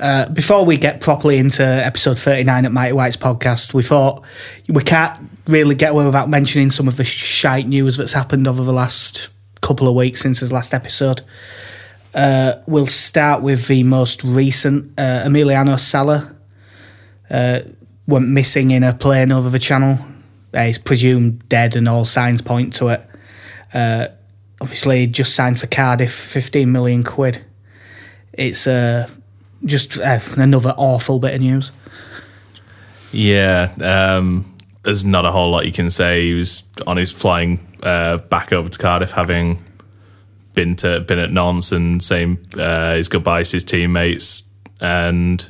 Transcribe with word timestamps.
Uh, 0.00 0.26
before 0.30 0.64
we 0.64 0.78
get 0.78 1.00
properly 1.00 1.36
into 1.36 1.62
episode 1.62 2.18
39 2.18 2.64
at 2.64 2.72
Mighty 2.72 2.94
White's 2.94 3.18
podcast, 3.18 3.74
we 3.74 3.82
thought 3.82 4.22
we 4.66 4.82
can't 4.82 5.18
really 5.46 5.74
get 5.74 5.90
away 5.90 6.06
without 6.06 6.30
mentioning 6.30 6.70
some 6.70 6.88
of 6.88 6.96
the 6.96 7.04
shite 7.04 7.66
news 7.66 7.98
that's 7.98 8.14
happened 8.14 8.48
over 8.48 8.64
the 8.64 8.72
last 8.72 9.30
couple 9.60 9.86
of 9.86 9.94
weeks 9.94 10.22
since 10.22 10.40
his 10.40 10.52
last 10.52 10.72
episode. 10.72 11.20
Uh, 12.14 12.54
we'll 12.66 12.86
start 12.86 13.42
with 13.42 13.68
the 13.68 13.82
most 13.82 14.24
recent. 14.24 14.98
Uh, 14.98 15.22
Emiliano 15.24 15.78
Sala 15.78 16.34
uh, 17.28 17.60
went 18.06 18.26
missing 18.26 18.70
in 18.70 18.82
a 18.82 18.94
plane 18.94 19.30
over 19.30 19.50
the 19.50 19.58
channel. 19.58 19.98
Uh, 20.54 20.64
he's 20.64 20.78
presumed 20.78 21.46
dead, 21.48 21.76
and 21.76 21.86
all 21.86 22.06
signs 22.06 22.40
point 22.40 22.72
to 22.72 22.88
it. 22.88 23.06
Uh, 23.74 24.08
obviously, 24.62 25.06
just 25.06 25.34
signed 25.34 25.60
for 25.60 25.66
Cardiff, 25.66 26.12
15 26.12 26.72
million 26.72 27.04
quid. 27.04 27.44
It's 28.32 28.66
uh, 28.66 29.08
just 29.64 29.98
uh, 29.98 30.18
another 30.36 30.74
awful 30.76 31.18
bit 31.18 31.34
of 31.34 31.40
news. 31.40 31.72
Yeah, 33.12 33.72
um, 33.80 34.56
there's 34.84 35.04
not 35.04 35.24
a 35.24 35.32
whole 35.32 35.50
lot 35.50 35.66
you 35.66 35.72
can 35.72 35.90
say. 35.90 36.26
He 36.26 36.34
was 36.34 36.62
on 36.86 36.96
his 36.96 37.12
flying 37.12 37.66
uh, 37.82 38.18
back 38.18 38.52
over 38.52 38.68
to 38.68 38.78
Cardiff, 38.78 39.12
having 39.12 39.64
been 40.54 40.76
to 40.76 41.00
been 41.00 41.18
at 41.18 41.32
Nantes 41.32 41.72
and 41.72 42.02
saying 42.02 42.38
uh, 42.56 42.94
his 42.94 43.08
goodbyes 43.08 43.50
to 43.50 43.56
his 43.56 43.64
teammates, 43.64 44.42
and 44.80 45.44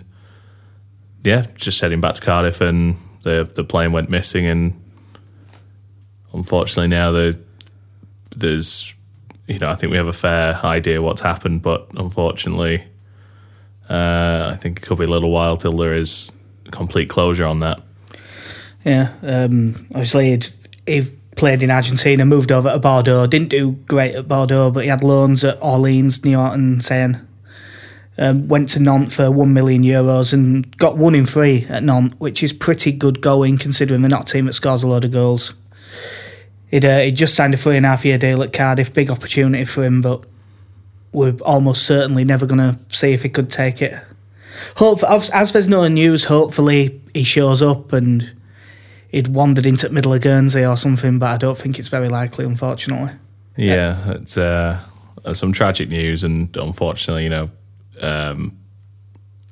yeah, 1.22 1.46
just 1.54 1.80
heading 1.80 2.00
back 2.00 2.14
to 2.14 2.22
Cardiff, 2.22 2.60
and 2.60 2.96
the 3.22 3.50
the 3.54 3.64
plane 3.64 3.92
went 3.92 4.10
missing, 4.10 4.46
and 4.46 4.82
unfortunately 6.32 6.88
now 6.88 7.12
the 7.12 7.38
there's 8.36 8.94
you 9.46 9.58
know 9.58 9.68
I 9.68 9.74
think 9.74 9.90
we 9.90 9.96
have 9.96 10.08
a 10.08 10.12
fair 10.12 10.64
idea 10.64 11.02
what's 11.02 11.20
happened, 11.20 11.62
but 11.62 11.88
unfortunately, 11.94 12.84
uh, 13.90 14.50
I 14.52 14.56
think 14.56 14.78
it 14.78 14.82
could 14.82 14.98
be 14.98 15.04
a 15.04 15.10
little 15.10 15.30
while 15.30 15.56
till 15.56 15.72
there 15.72 15.94
is 15.94 16.30
complete 16.70 17.10
closure 17.10 17.44
on 17.44 17.58
that. 17.60 17.82
Yeah, 18.84 19.12
um, 19.22 19.86
obviously 19.92 20.38
he 20.86 21.02
played 21.36 21.62
in 21.62 21.70
Argentina, 21.70 22.24
moved 22.24 22.52
over 22.52 22.70
to 22.70 22.78
Bordeaux, 22.78 23.26
didn't 23.26 23.48
do 23.48 23.72
great 23.72 24.14
at 24.14 24.28
Bordeaux, 24.28 24.70
but 24.70 24.84
he 24.84 24.90
had 24.90 25.02
loans 25.02 25.44
at 25.44 25.58
Orleans, 25.60 26.24
and 26.24 26.84
Seine. 26.84 27.20
Um, 28.18 28.48
went 28.48 28.68
to 28.70 28.80
Nantes 28.80 29.16
for 29.16 29.30
one 29.30 29.54
million 29.54 29.82
euros 29.82 30.34
and 30.34 30.76
got 30.76 30.98
one 30.98 31.14
in 31.14 31.24
three 31.24 31.64
at 31.70 31.82
Nantes, 31.82 32.18
which 32.18 32.42
is 32.42 32.52
pretty 32.52 32.92
good 32.92 33.22
going 33.22 33.56
considering 33.56 34.02
they're 34.02 34.10
not 34.10 34.28
a 34.28 34.32
team 34.32 34.44
that 34.46 34.52
scores 34.52 34.82
a 34.82 34.88
load 34.88 35.06
of 35.06 35.12
goals. 35.12 35.54
He'd, 36.70 36.84
uh, 36.84 36.98
he'd 37.00 37.16
just 37.16 37.34
signed 37.34 37.54
a 37.54 37.56
three 37.56 37.76
and 37.76 37.86
a 37.86 37.90
half 37.90 38.04
year 38.04 38.18
deal 38.18 38.42
at 38.42 38.52
Cardiff, 38.52 38.92
big 38.92 39.10
opportunity 39.10 39.64
for 39.64 39.84
him, 39.84 40.02
but 40.02 40.24
we're 41.12 41.36
almost 41.42 41.86
certainly 41.86 42.24
never 42.24 42.46
going 42.46 42.58
to 42.58 42.78
see 42.88 43.12
if 43.12 43.22
he 43.22 43.28
could 43.28 43.50
take 43.50 43.82
it. 43.82 44.02
Hope 44.76 45.02
as, 45.02 45.52
there's 45.52 45.68
no 45.68 45.86
news, 45.88 46.24
hopefully 46.24 47.00
he 47.14 47.24
shows 47.24 47.62
up 47.62 47.92
and 47.92 48.32
he'd 49.08 49.28
wandered 49.28 49.66
into 49.66 49.88
the 49.88 49.94
middle 49.94 50.12
of 50.12 50.20
Guernsey 50.20 50.64
or 50.64 50.76
something, 50.76 51.18
but 51.18 51.30
I 51.30 51.36
don't 51.36 51.58
think 51.58 51.78
it's 51.78 51.88
very 51.88 52.08
likely, 52.08 52.44
unfortunately. 52.44 53.12
Yeah, 53.56 54.12
it's 54.12 54.38
uh, 54.38 54.80
some 55.32 55.52
tragic 55.52 55.88
news, 55.88 56.24
and 56.24 56.56
unfortunately, 56.56 57.24
you 57.24 57.30
know, 57.30 57.50
um, 58.00 58.58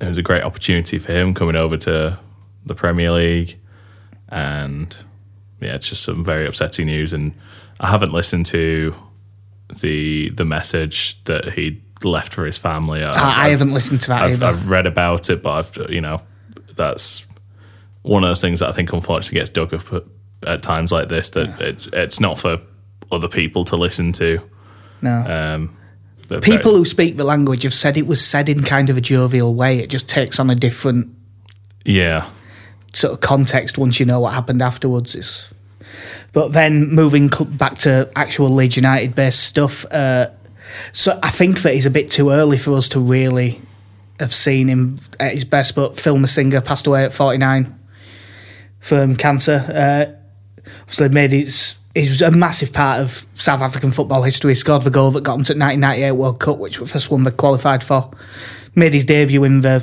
it 0.01 0.07
was 0.07 0.17
a 0.17 0.23
great 0.23 0.45
opportunity 0.45 0.99
for 0.99 1.13
him 1.13 1.35
coming 1.35 1.57
over 1.57 1.77
to 1.79 2.19
the 2.65 2.75
Premier 2.75 3.11
League, 3.11 3.59
and 4.29 4.97
yeah, 5.61 5.75
it's 5.75 5.89
just 5.89 6.03
some 6.03 6.25
very 6.25 6.47
upsetting 6.47 6.87
news. 6.87 7.13
And 7.13 7.35
I 7.81 7.89
haven't 7.89 8.13
listened 8.13 8.47
to 8.47 8.95
the 9.81 10.31
the 10.31 10.45
message 10.45 11.23
that 11.25 11.53
he 11.53 11.83
left 12.05 12.35
for 12.35 12.45
his 12.45 12.59
family. 12.59 13.03
I've, 13.03 13.17
I, 13.17 13.47
I 13.47 13.49
haven't 13.51 13.73
listened 13.73 14.01
to 14.03 14.09
that 14.09 14.23
I've, 14.25 14.33
either. 14.33 14.47
I've 14.47 14.71
read 14.71 14.87
about 14.87 15.31
it, 15.31 15.43
but 15.43 15.53
I've 15.79 15.91
you 15.91 16.01
know 16.01 16.23
that's 16.75 17.27
one 18.03 18.25
of 18.25 18.31
those 18.31 18.41
things 18.41 18.61
that 18.61 18.69
I 18.69 18.73
think 18.73 18.93
unfortunately 18.93 19.41
gets 19.41 19.51
dug 19.51 19.75
up 19.75 19.93
at, 19.93 20.05
at 20.47 20.63
times 20.63 20.93
like 20.93 21.09
this. 21.09 21.31
That 21.31 21.61
it's 21.61 21.89
it's 21.93 22.21
not 22.21 22.39
for 22.39 22.59
other 23.11 23.29
people 23.29 23.65
to 23.67 23.77
listen 23.77 24.13
to. 24.13 24.41
no. 25.03 25.25
Um, 25.27 25.75
People 26.43 26.77
who 26.77 26.85
speak 26.85 27.17
the 27.17 27.25
language 27.25 27.63
have 27.63 27.73
said 27.73 27.97
it 27.97 28.07
was 28.07 28.23
said 28.23 28.51
in 28.51 28.63
kind 28.63 28.91
of 28.91 28.99
a 28.99 29.01
jovial 29.01 29.55
way. 29.55 29.79
It 29.79 29.89
just 29.89 30.07
takes 30.11 30.39
on 30.39 30.51
a 30.51 30.55
different 30.55 31.09
yeah, 31.87 32.29
sort 32.93 33.15
of 33.15 33.21
context 33.21 33.79
once 33.79 33.99
you 33.99 34.05
know 34.05 34.21
what 34.21 34.35
happened 34.35 34.61
afterwards. 34.61 35.15
It's, 35.15 35.55
but 36.33 36.53
then 36.53 36.89
moving 36.89 37.31
cl- 37.31 37.51
back 37.51 37.79
to 37.79 38.11
actual 38.17 38.51
Leeds 38.51 38.77
United 38.77 39.15
based 39.15 39.43
stuff. 39.43 39.85
Uh, 39.93 40.29
so 40.93 41.19
I 41.23 41.31
think 41.31 41.63
that 41.63 41.75
he's 41.75 41.87
a 41.87 41.91
bit 41.91 42.11
too 42.11 42.31
early 42.31 42.59
for 42.59 42.77
us 42.77 42.89
to 42.91 43.01
really 43.01 43.61
have 44.21 44.35
seen 44.35 44.69
him 44.69 44.99
at 45.19 45.33
his 45.33 45.45
best. 45.45 45.75
But 45.75 45.99
Phil 45.99 46.17
Masinga 46.17 46.65
passed 46.65 46.87
away 46.87 47.05
at 47.05 47.13
49 47.13 47.79
from 48.81 49.17
cancer. 49.17 49.65
Uh, 49.69 50.71
obviously, 50.83 51.09
made 51.11 51.33
his. 51.33 51.79
He 51.95 52.03
was 52.03 52.23
a 52.23 52.31
massive 52.31 52.73
part 52.73 53.01
of 53.01 53.27
South 53.35 53.61
African 53.61 53.91
football 53.91 54.23
history. 54.23 54.53
He 54.53 54.55
scored 54.55 54.83
the 54.83 54.91
goal 54.91 55.11
that 55.13 55.25
got 55.25 55.35
him 55.35 55.45
to 55.45 55.55
the 55.55 55.61
1998 55.61 56.13
World 56.13 56.39
Cup, 56.39 56.59
which 56.59 56.79
was 56.79 56.91
the 56.91 56.93
first 56.93 57.11
one 57.11 57.25
they 57.25 57.31
qualified 57.31 57.83
for. 57.83 58.11
Made 58.75 58.95
his 58.95 59.05
debut 59.05 59.43
in 59.43 59.63
the 59.63 59.77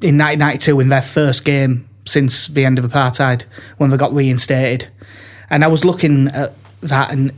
in 0.00 0.18
1992 0.18 0.80
in 0.80 0.88
their 0.88 1.02
first 1.02 1.44
game 1.44 1.88
since 2.04 2.48
the 2.48 2.64
end 2.64 2.78
of 2.78 2.84
apartheid 2.84 3.44
when 3.76 3.90
they 3.90 3.96
got 3.96 4.12
reinstated. 4.12 4.88
And 5.52 5.62
I 5.62 5.68
was 5.68 5.84
looking 5.84 6.28
at 6.28 6.54
that, 6.80 7.12
and 7.12 7.30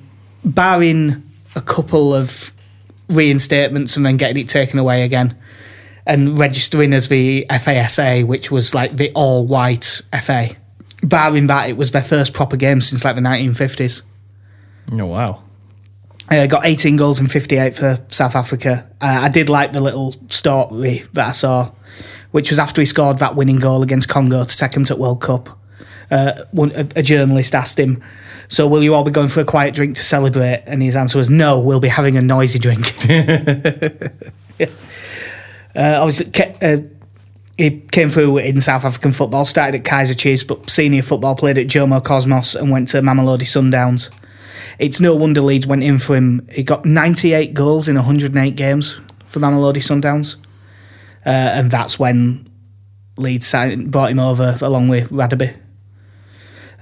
barring 0.44 1.22
a 1.56 1.60
couple 1.60 2.14
of 2.14 2.52
reinstatements 3.08 3.96
and 3.96 4.06
then 4.06 4.16
getting 4.16 4.42
it 4.42 4.48
taken 4.48 4.78
away 4.78 5.02
again, 5.02 5.36
and 6.06 6.38
registering 6.38 6.92
as 6.94 7.08
the 7.08 7.44
FASA, 7.50 8.24
which 8.26 8.50
was 8.50 8.74
like 8.74 8.96
the 8.96 9.10
all 9.14 9.44
white 9.44 10.00
FA. 10.22 10.50
Barring 11.02 11.48
that, 11.48 11.68
it 11.68 11.76
was 11.76 11.90
their 11.90 12.02
first 12.02 12.32
proper 12.32 12.56
game 12.56 12.80
since 12.80 13.04
like 13.04 13.16
the 13.16 13.20
1950s. 13.20 14.02
oh 14.92 15.06
wow, 15.06 15.42
Uh, 16.30 16.46
got 16.46 16.64
18 16.64 16.96
goals 16.96 17.18
in 17.20 17.26
58 17.26 17.74
for 17.76 17.98
South 18.08 18.36
Africa. 18.36 18.88
Uh, 19.00 19.22
I 19.24 19.28
did 19.28 19.48
like 19.50 19.72
the 19.72 19.82
little 19.82 20.12
story 20.28 21.04
that 21.12 21.28
I 21.28 21.32
saw, 21.32 21.72
which 22.30 22.48
was 22.50 22.58
after 22.58 22.80
he 22.80 22.86
scored 22.86 23.18
that 23.18 23.34
winning 23.36 23.58
goal 23.58 23.82
against 23.82 24.08
Congo 24.08 24.44
to 24.44 24.56
take 24.56 24.72
them 24.72 24.84
to 24.86 24.96
World 24.96 25.20
Cup. 25.20 25.58
Uh, 26.10 26.32
one, 26.52 26.70
a, 26.72 26.86
a 26.96 27.02
journalist 27.02 27.54
asked 27.54 27.78
him, 27.78 28.02
"So 28.48 28.66
will 28.66 28.82
you 28.82 28.94
all 28.94 29.04
be 29.04 29.10
going 29.10 29.28
for 29.28 29.40
a 29.40 29.44
quiet 29.44 29.74
drink 29.74 29.96
to 29.96 30.04
celebrate?" 30.04 30.64
And 30.66 30.82
his 30.82 30.96
answer 30.96 31.18
was, 31.18 31.30
"No, 31.30 31.58
we'll 31.58 31.80
be 31.80 31.88
having 31.88 32.16
a 32.16 32.22
noisy 32.22 32.58
drink." 32.58 32.86
uh, 33.10 34.66
obviously, 35.76 36.30
ca- 36.30 36.56
uh, 36.62 36.76
he 37.56 37.80
came 37.92 38.10
through 38.10 38.38
in 38.38 38.60
South 38.60 38.84
African 38.84 39.12
football, 39.12 39.44
started 39.44 39.78
at 39.78 39.84
Kaiser 39.84 40.14
Chiefs, 40.14 40.44
but 40.44 40.68
senior 40.68 41.02
football 41.02 41.36
played 41.36 41.58
at 41.58 41.66
Jomo 41.66 42.02
Cosmos 42.02 42.54
and 42.54 42.70
went 42.70 42.88
to 42.88 42.98
Mamelodi 43.00 43.42
Sundowns. 43.42 44.10
It's 44.78 45.00
no 45.00 45.14
wonder 45.14 45.40
Leeds 45.40 45.66
went 45.66 45.84
in 45.84 45.98
for 45.98 46.16
him. 46.16 46.48
He 46.50 46.64
got 46.64 46.84
98 46.84 47.54
goals 47.54 47.88
in 47.88 47.94
108 47.94 48.56
games 48.56 49.00
for 49.26 49.38
Mamelodi 49.38 49.76
Sundowns. 49.76 50.36
Uh, 51.24 51.30
and 51.30 51.70
that's 51.70 51.98
when 51.98 52.48
Leeds 53.16 53.46
signed, 53.46 53.90
brought 53.90 54.10
him 54.10 54.18
over 54.18 54.58
along 54.60 54.88
with 54.88 55.10
Radebe. 55.10 55.56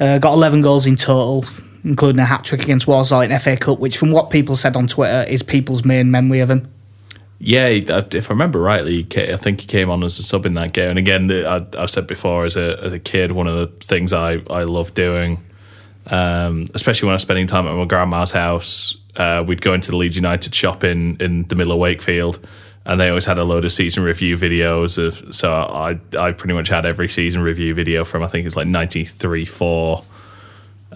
Uh, 0.02 0.18
got 0.18 0.32
11 0.32 0.62
goals 0.62 0.84
in 0.84 0.96
total, 0.96 1.44
including 1.84 2.18
a 2.18 2.24
hat 2.24 2.42
trick 2.42 2.60
against 2.64 2.88
Walsall 2.88 3.20
in 3.20 3.38
FA 3.38 3.56
Cup, 3.56 3.78
which, 3.78 3.96
from 3.96 4.10
what 4.10 4.30
people 4.30 4.56
said 4.56 4.74
on 4.74 4.88
Twitter, 4.88 5.24
is 5.30 5.44
people's 5.44 5.84
main 5.84 6.10
memory 6.10 6.40
of 6.40 6.50
him. 6.50 6.68
yeah. 7.38 7.66
If 7.66 8.28
I 8.28 8.34
remember 8.34 8.60
rightly, 8.60 9.06
I 9.16 9.36
think 9.36 9.60
he 9.60 9.68
came 9.68 9.90
on 9.90 10.02
as 10.02 10.18
a 10.18 10.24
sub 10.24 10.44
in 10.44 10.54
that 10.54 10.72
game. 10.72 10.90
And 10.90 10.98
again, 10.98 11.30
I've 11.30 11.88
said 11.88 12.08
before, 12.08 12.44
as 12.44 12.56
a 12.56 12.82
as 12.82 12.92
a 12.92 12.98
kid, 12.98 13.30
one 13.30 13.46
of 13.46 13.54
the 13.54 13.68
things 13.86 14.12
I 14.12 14.42
I 14.50 14.64
love 14.64 14.92
doing, 14.94 15.40
um, 16.08 16.66
especially 16.74 17.06
when 17.06 17.12
I 17.12 17.14
was 17.14 17.22
spending 17.22 17.46
time 17.46 17.68
at 17.68 17.74
my 17.76 17.84
grandma's 17.84 18.32
house, 18.32 18.96
uh, 19.14 19.44
we'd 19.46 19.62
go 19.62 19.72
into 19.72 19.92
the 19.92 19.96
Leeds 19.96 20.16
United 20.16 20.52
shop 20.52 20.82
in 20.82 21.16
in 21.20 21.44
the 21.44 21.54
middle 21.54 21.72
of 21.72 21.78
Wakefield. 21.78 22.44
And 22.84 23.00
they 23.00 23.08
always 23.08 23.26
had 23.26 23.38
a 23.38 23.44
load 23.44 23.64
of 23.64 23.72
season 23.72 24.02
review 24.02 24.36
videos 24.36 24.98
of 24.98 25.34
so 25.34 25.52
I 25.52 26.00
I 26.18 26.32
pretty 26.32 26.54
much 26.54 26.68
had 26.68 26.84
every 26.84 27.08
season 27.08 27.40
review 27.42 27.74
video 27.74 28.04
from 28.04 28.24
I 28.24 28.26
think 28.26 28.44
it's 28.44 28.56
like 28.56 28.66
ninety 28.66 29.04
three 29.04 29.44
four 29.44 30.04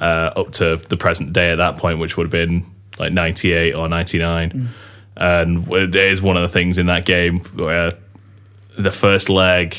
uh, 0.00 0.30
up 0.36 0.52
to 0.52 0.76
the 0.76 0.96
present 0.96 1.32
day 1.32 1.50
at 1.50 1.56
that 1.56 1.76
point, 1.76 1.98
which 1.98 2.16
would 2.16 2.24
have 2.24 2.32
been 2.32 2.66
like 2.98 3.12
98 3.12 3.74
or 3.74 3.88
99. 3.88 4.70
And 5.16 5.72
it 5.72 5.94
is 5.94 6.20
one 6.20 6.36
of 6.36 6.42
the 6.42 6.48
things 6.48 6.78
in 6.78 6.86
that 6.86 7.06
game 7.06 7.40
where 7.54 7.92
the 8.78 8.90
first 8.90 9.28
leg, 9.28 9.76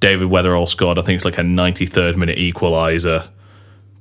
David 0.00 0.28
Weatherall 0.28 0.68
scored, 0.68 0.98
I 0.98 1.02
think 1.02 1.16
it's 1.16 1.24
like 1.24 1.38
a 1.38 1.42
93rd 1.42 2.16
minute 2.16 2.38
equaliser 2.38 3.28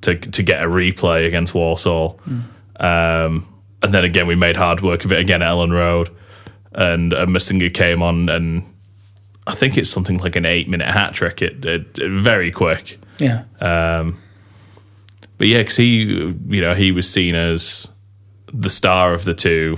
to, 0.01 0.16
to 0.16 0.44
get 0.44 0.62
a 0.62 0.68
replay 0.68 1.28
against 1.28 1.56
Walsall. 1.56 2.19
Um, 2.80 3.48
and 3.83 3.94
then 3.94 4.04
again, 4.04 4.28
we 4.28 4.36
made 4.36 4.56
hard 4.56 4.81
work 4.81 5.06
of 5.06 5.12
it 5.12 5.19
again 5.19 5.42
at 5.42 5.51
Elland 5.51 5.72
Road. 5.72 6.10
And 6.73 7.12
Masinga 7.12 7.73
came 7.73 8.01
on, 8.01 8.29
and 8.29 8.63
I 9.47 9.56
think 9.56 9.77
it's 9.77 9.89
something 9.89 10.18
like 10.18 10.35
an 10.35 10.45
eight 10.45 10.69
minute 10.69 10.88
hat 10.88 11.13
trick. 11.13 11.41
It, 11.41 11.65
it, 11.65 12.00
it 12.00 12.12
very 12.12 12.51
quick. 12.51 13.00
Yeah. 13.19 13.44
But 13.59 15.47
yeah, 15.47 15.57
because 15.57 15.77
he, 15.77 16.35
you 16.45 16.62
know, 16.62 16.75
he 16.75 16.91
was 16.91 17.09
seen 17.09 17.35
as 17.35 17.88
the 18.53 18.69
star 18.69 19.13
of 19.13 19.25
the 19.25 19.33
two 19.33 19.77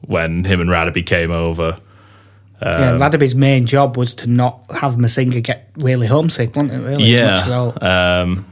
when 0.00 0.44
him 0.44 0.60
and 0.60 0.70
Radebe 0.70 1.04
came 1.04 1.30
over, 1.30 1.76
yeah, 2.62 2.98
Radebe's 2.98 3.34
main 3.34 3.66
job 3.66 3.98
was 3.98 4.14
to 4.16 4.26
not 4.26 4.64
have 4.80 4.94
Masinga 4.94 5.42
get 5.42 5.70
really 5.76 6.06
homesick, 6.06 6.56
wasn't 6.56 6.82
it? 6.82 6.86
Really, 6.86 7.14
as 7.16 7.38
much 7.38 7.46
as 7.46 7.50
all. 7.50 7.74
Yeah. 7.82 8.20
Um, 8.20 8.46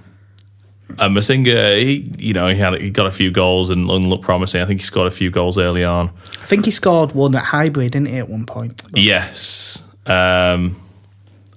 and 0.99 1.17
Masinga, 1.17 1.79
he 1.79 2.11
you 2.19 2.33
know 2.33 2.49
he 2.49 2.57
had 2.57 2.81
he 2.81 2.91
got 2.91 3.07
a 3.07 3.13
few 3.13 3.31
goals 3.31 3.71
and, 3.71 3.89
looked 3.89 4.25
promising. 4.25 4.61
I 4.61 4.67
think 4.67 4.81
he 4.81 4.87
scored 4.87 5.07
a 5.07 5.11
few 5.11 5.31
goals 5.31 5.59
early 5.59 5.85
on. 5.85 6.11
I 6.41 6.47
think 6.47 6.65
he 6.65 6.71
scored 6.71 7.13
one 7.13 7.35
at 7.35 7.45
Highbury, 7.45 7.89
didn't 7.89 8.09
he, 8.09 8.19
at 8.19 8.29
one 8.29 8.47
point? 8.47 8.83
Yes. 8.95 9.83
Um, 10.07 10.81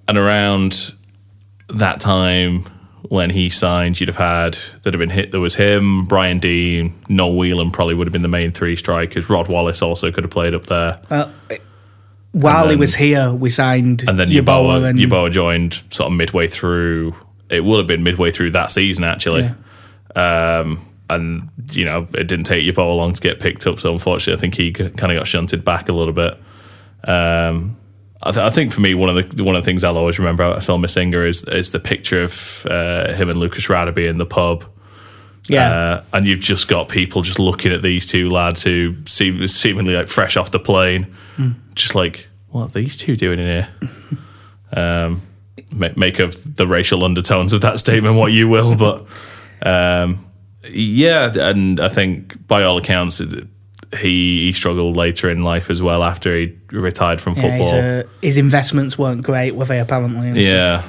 and 0.07 0.17
around 0.17 0.93
that 1.69 1.99
time 1.99 2.65
when 3.09 3.29
he 3.29 3.49
signed, 3.49 3.99
you'd 3.99 4.09
have 4.09 4.17
had 4.17 4.53
that 4.83 4.93
have 4.93 4.99
been 4.99 5.09
hit. 5.09 5.31
There 5.31 5.39
was 5.39 5.55
him, 5.55 6.05
Brian 6.05 6.39
Deane, 6.39 6.93
Noel 7.09 7.35
Whelan 7.35 7.71
probably 7.71 7.93
would 7.95 8.07
have 8.07 8.13
been 8.13 8.21
the 8.21 8.27
main 8.27 8.51
three 8.51 8.75
strikers. 8.75 9.29
Rod 9.29 9.47
Wallace 9.47 9.81
also 9.81 10.11
could 10.11 10.23
have 10.23 10.31
played 10.31 10.53
up 10.53 10.65
there. 10.67 10.99
Uh, 11.09 11.29
while 12.31 12.63
And 12.63 12.71
he 12.71 12.75
was 12.75 12.95
here, 12.95 13.33
we 13.33 13.49
signed 13.49 14.03
and 14.07 14.19
then 14.19 14.29
Yeboah 14.29 14.81
Yeboah, 14.81 14.89
and 14.89 14.99
Yeboah 14.99 15.31
joined 15.31 15.83
sort 15.89 16.11
of 16.11 16.17
midway 16.17 16.47
through. 16.47 17.15
It 17.49 17.63
would 17.63 17.77
have 17.77 17.87
been 17.87 18.03
midway 18.03 18.31
through 18.31 18.51
that 18.51 18.71
season 18.71 19.03
actually. 19.03 19.43
Um, 20.15 20.85
and 21.09 21.49
you 21.71 21.85
know 21.85 22.07
it 22.15 22.27
didn't 22.27 22.45
take 22.45 22.65
Yeboah 22.65 22.97
long 22.97 23.13
to 23.13 23.21
get 23.21 23.39
picked 23.39 23.67
up. 23.67 23.77
So 23.79 23.91
unfortunately, 23.93 24.37
I 24.37 24.41
think 24.41 24.55
he 24.55 24.71
kind 24.71 25.11
of 25.11 25.17
got 25.19 25.27
shunted 25.27 25.63
back 25.63 25.87
a 25.89 25.93
little 25.93 26.13
bit. 26.13 26.33
Um, 27.03 27.77
I, 28.23 28.31
th- 28.31 28.43
I 28.43 28.49
think 28.49 28.71
for 28.71 28.81
me, 28.81 28.95
one 28.95 29.15
of 29.15 29.37
the 29.37 29.43
one 29.43 29.55
of 29.55 29.63
the 29.63 29.65
things 29.65 29.83
I'll 29.83 29.97
always 29.97 30.17
remember 30.17 30.43
about 30.43 30.63
Phil 30.63 30.79
Masinga 30.79 31.27
is 31.27 31.43
is 31.47 31.71
the 31.71 31.79
picture 31.79 32.23
of 32.23 32.65
uh, 32.69 33.13
him 33.13 33.29
and 33.29 33.39
Lucas 33.39 33.67
Radebe 33.67 34.09
in 34.09 34.17
the 34.17 34.25
pub. 34.25 34.65
yeah, 35.47 35.69
Uh, 35.71 36.03
and 36.13 36.27
you've 36.27 36.39
just 36.39 36.67
got 36.67 36.89
people 36.89 37.21
just 37.21 37.37
looking 37.37 37.71
at 37.71 37.83
these 37.83 38.07
two 38.07 38.29
lads 38.31 38.63
who 38.63 38.95
seem 39.05 39.45
seemingly 39.45 39.93
like 39.95 40.07
fresh 40.07 40.37
off 40.37 40.49
the 40.49 40.59
plane, 40.59 41.13
just 41.75 41.93
like, 41.93 42.27
what 42.49 42.63
are 42.63 42.67
these 42.69 42.97
two 42.97 43.15
doing 43.15 43.37
in 43.39 43.45
here? 43.45 43.69
um, 44.73 45.21
make 45.71 46.19
of 46.19 46.55
the 46.55 46.67
racial 46.67 47.03
undertones 47.03 47.53
of 47.53 47.61
that 47.61 47.79
statement 47.79 48.15
what 48.15 48.31
you 48.31 48.47
will, 48.47 48.75
but 48.75 49.05
um, 49.61 50.25
yeah, 50.69 51.31
and 51.35 51.79
I 51.79 51.89
think 51.89 52.47
by 52.47 52.63
all 52.63 52.77
accounts, 52.77 53.21
it, 53.21 53.47
he, 53.97 54.45
he 54.45 54.53
struggled 54.53 54.97
later 54.97 55.29
in 55.29 55.43
life 55.43 55.69
as 55.69 55.81
well 55.81 56.03
after 56.03 56.35
he 56.35 56.57
retired 56.71 57.21
from 57.21 57.35
football. 57.35 57.71
His, 57.71 57.73
uh, 57.73 58.03
his 58.21 58.37
investments 58.37 58.97
weren't 58.97 59.23
great, 59.23 59.55
were 59.55 59.65
they? 59.65 59.79
Apparently. 59.79 60.43
Yeah. 60.43 60.83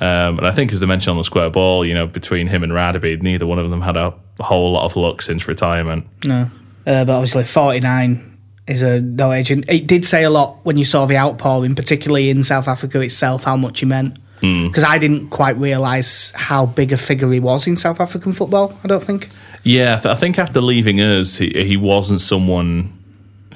Um, 0.00 0.38
and 0.38 0.46
I 0.46 0.50
think, 0.50 0.72
as 0.72 0.80
they 0.80 0.86
mentioned 0.86 1.12
on 1.12 1.18
the 1.18 1.24
square 1.24 1.50
ball, 1.50 1.86
you 1.86 1.94
know, 1.94 2.06
between 2.06 2.48
him 2.48 2.64
and 2.64 2.72
Radebe, 2.72 3.22
neither 3.22 3.46
one 3.46 3.58
of 3.58 3.70
them 3.70 3.80
had 3.80 3.96
a 3.96 4.12
whole 4.40 4.72
lot 4.72 4.84
of 4.84 4.96
luck 4.96 5.22
since 5.22 5.46
retirement. 5.46 6.06
No, 6.24 6.50
uh, 6.86 7.04
but 7.04 7.10
obviously 7.10 7.44
forty 7.44 7.78
nine 7.78 8.33
is 8.66 8.82
a 8.82 9.00
no 9.00 9.32
age, 9.32 9.50
and 9.50 9.68
it 9.68 9.86
did 9.86 10.04
say 10.04 10.24
a 10.24 10.30
lot 10.30 10.58
when 10.62 10.76
you 10.76 10.84
saw 10.84 11.06
the 11.06 11.16
outpouring, 11.16 11.74
particularly 11.74 12.30
in 12.30 12.42
South 12.42 12.68
Africa 12.68 13.00
itself, 13.00 13.44
how 13.44 13.56
much 13.56 13.80
he 13.80 13.86
meant. 13.86 14.18
Mm. 14.40 14.68
Because 14.68 14.84
I 14.84 14.98
didn't 14.98 15.30
quite 15.30 15.56
realise 15.56 16.30
how 16.32 16.66
big 16.66 16.92
a 16.92 16.96
figure 16.96 17.30
he 17.30 17.40
was 17.40 17.66
in 17.66 17.76
South 17.76 18.00
African 18.00 18.32
football. 18.32 18.78
I 18.82 18.88
don't 18.88 19.02
think. 19.02 19.30
Yeah, 19.62 19.98
I, 20.04 20.14
think 20.14 20.38
after 20.38 20.60
leaving 20.60 21.00
us, 21.00 21.38
he, 21.38 21.48
he 21.50 21.76
wasn't 21.76 22.20
someone 22.20 22.98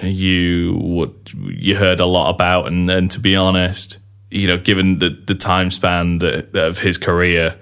you 0.03 0.79
would 0.81 1.15
you 1.35 1.77
heard 1.77 2.01
a 2.01 2.07
lot 2.07 2.35
about, 2.35 2.67
and, 2.67 2.91
and 2.91 3.11
to 3.11 3.21
be 3.21 3.37
honest, 3.37 3.99
you 4.31 4.47
know, 4.47 4.57
given 4.57 4.99
the 4.99 5.11
the 5.11 5.35
time 5.35 5.71
span 5.71 6.19
that, 6.19 6.55
of 6.55 6.79
his 6.79 6.97
career, 6.97 7.57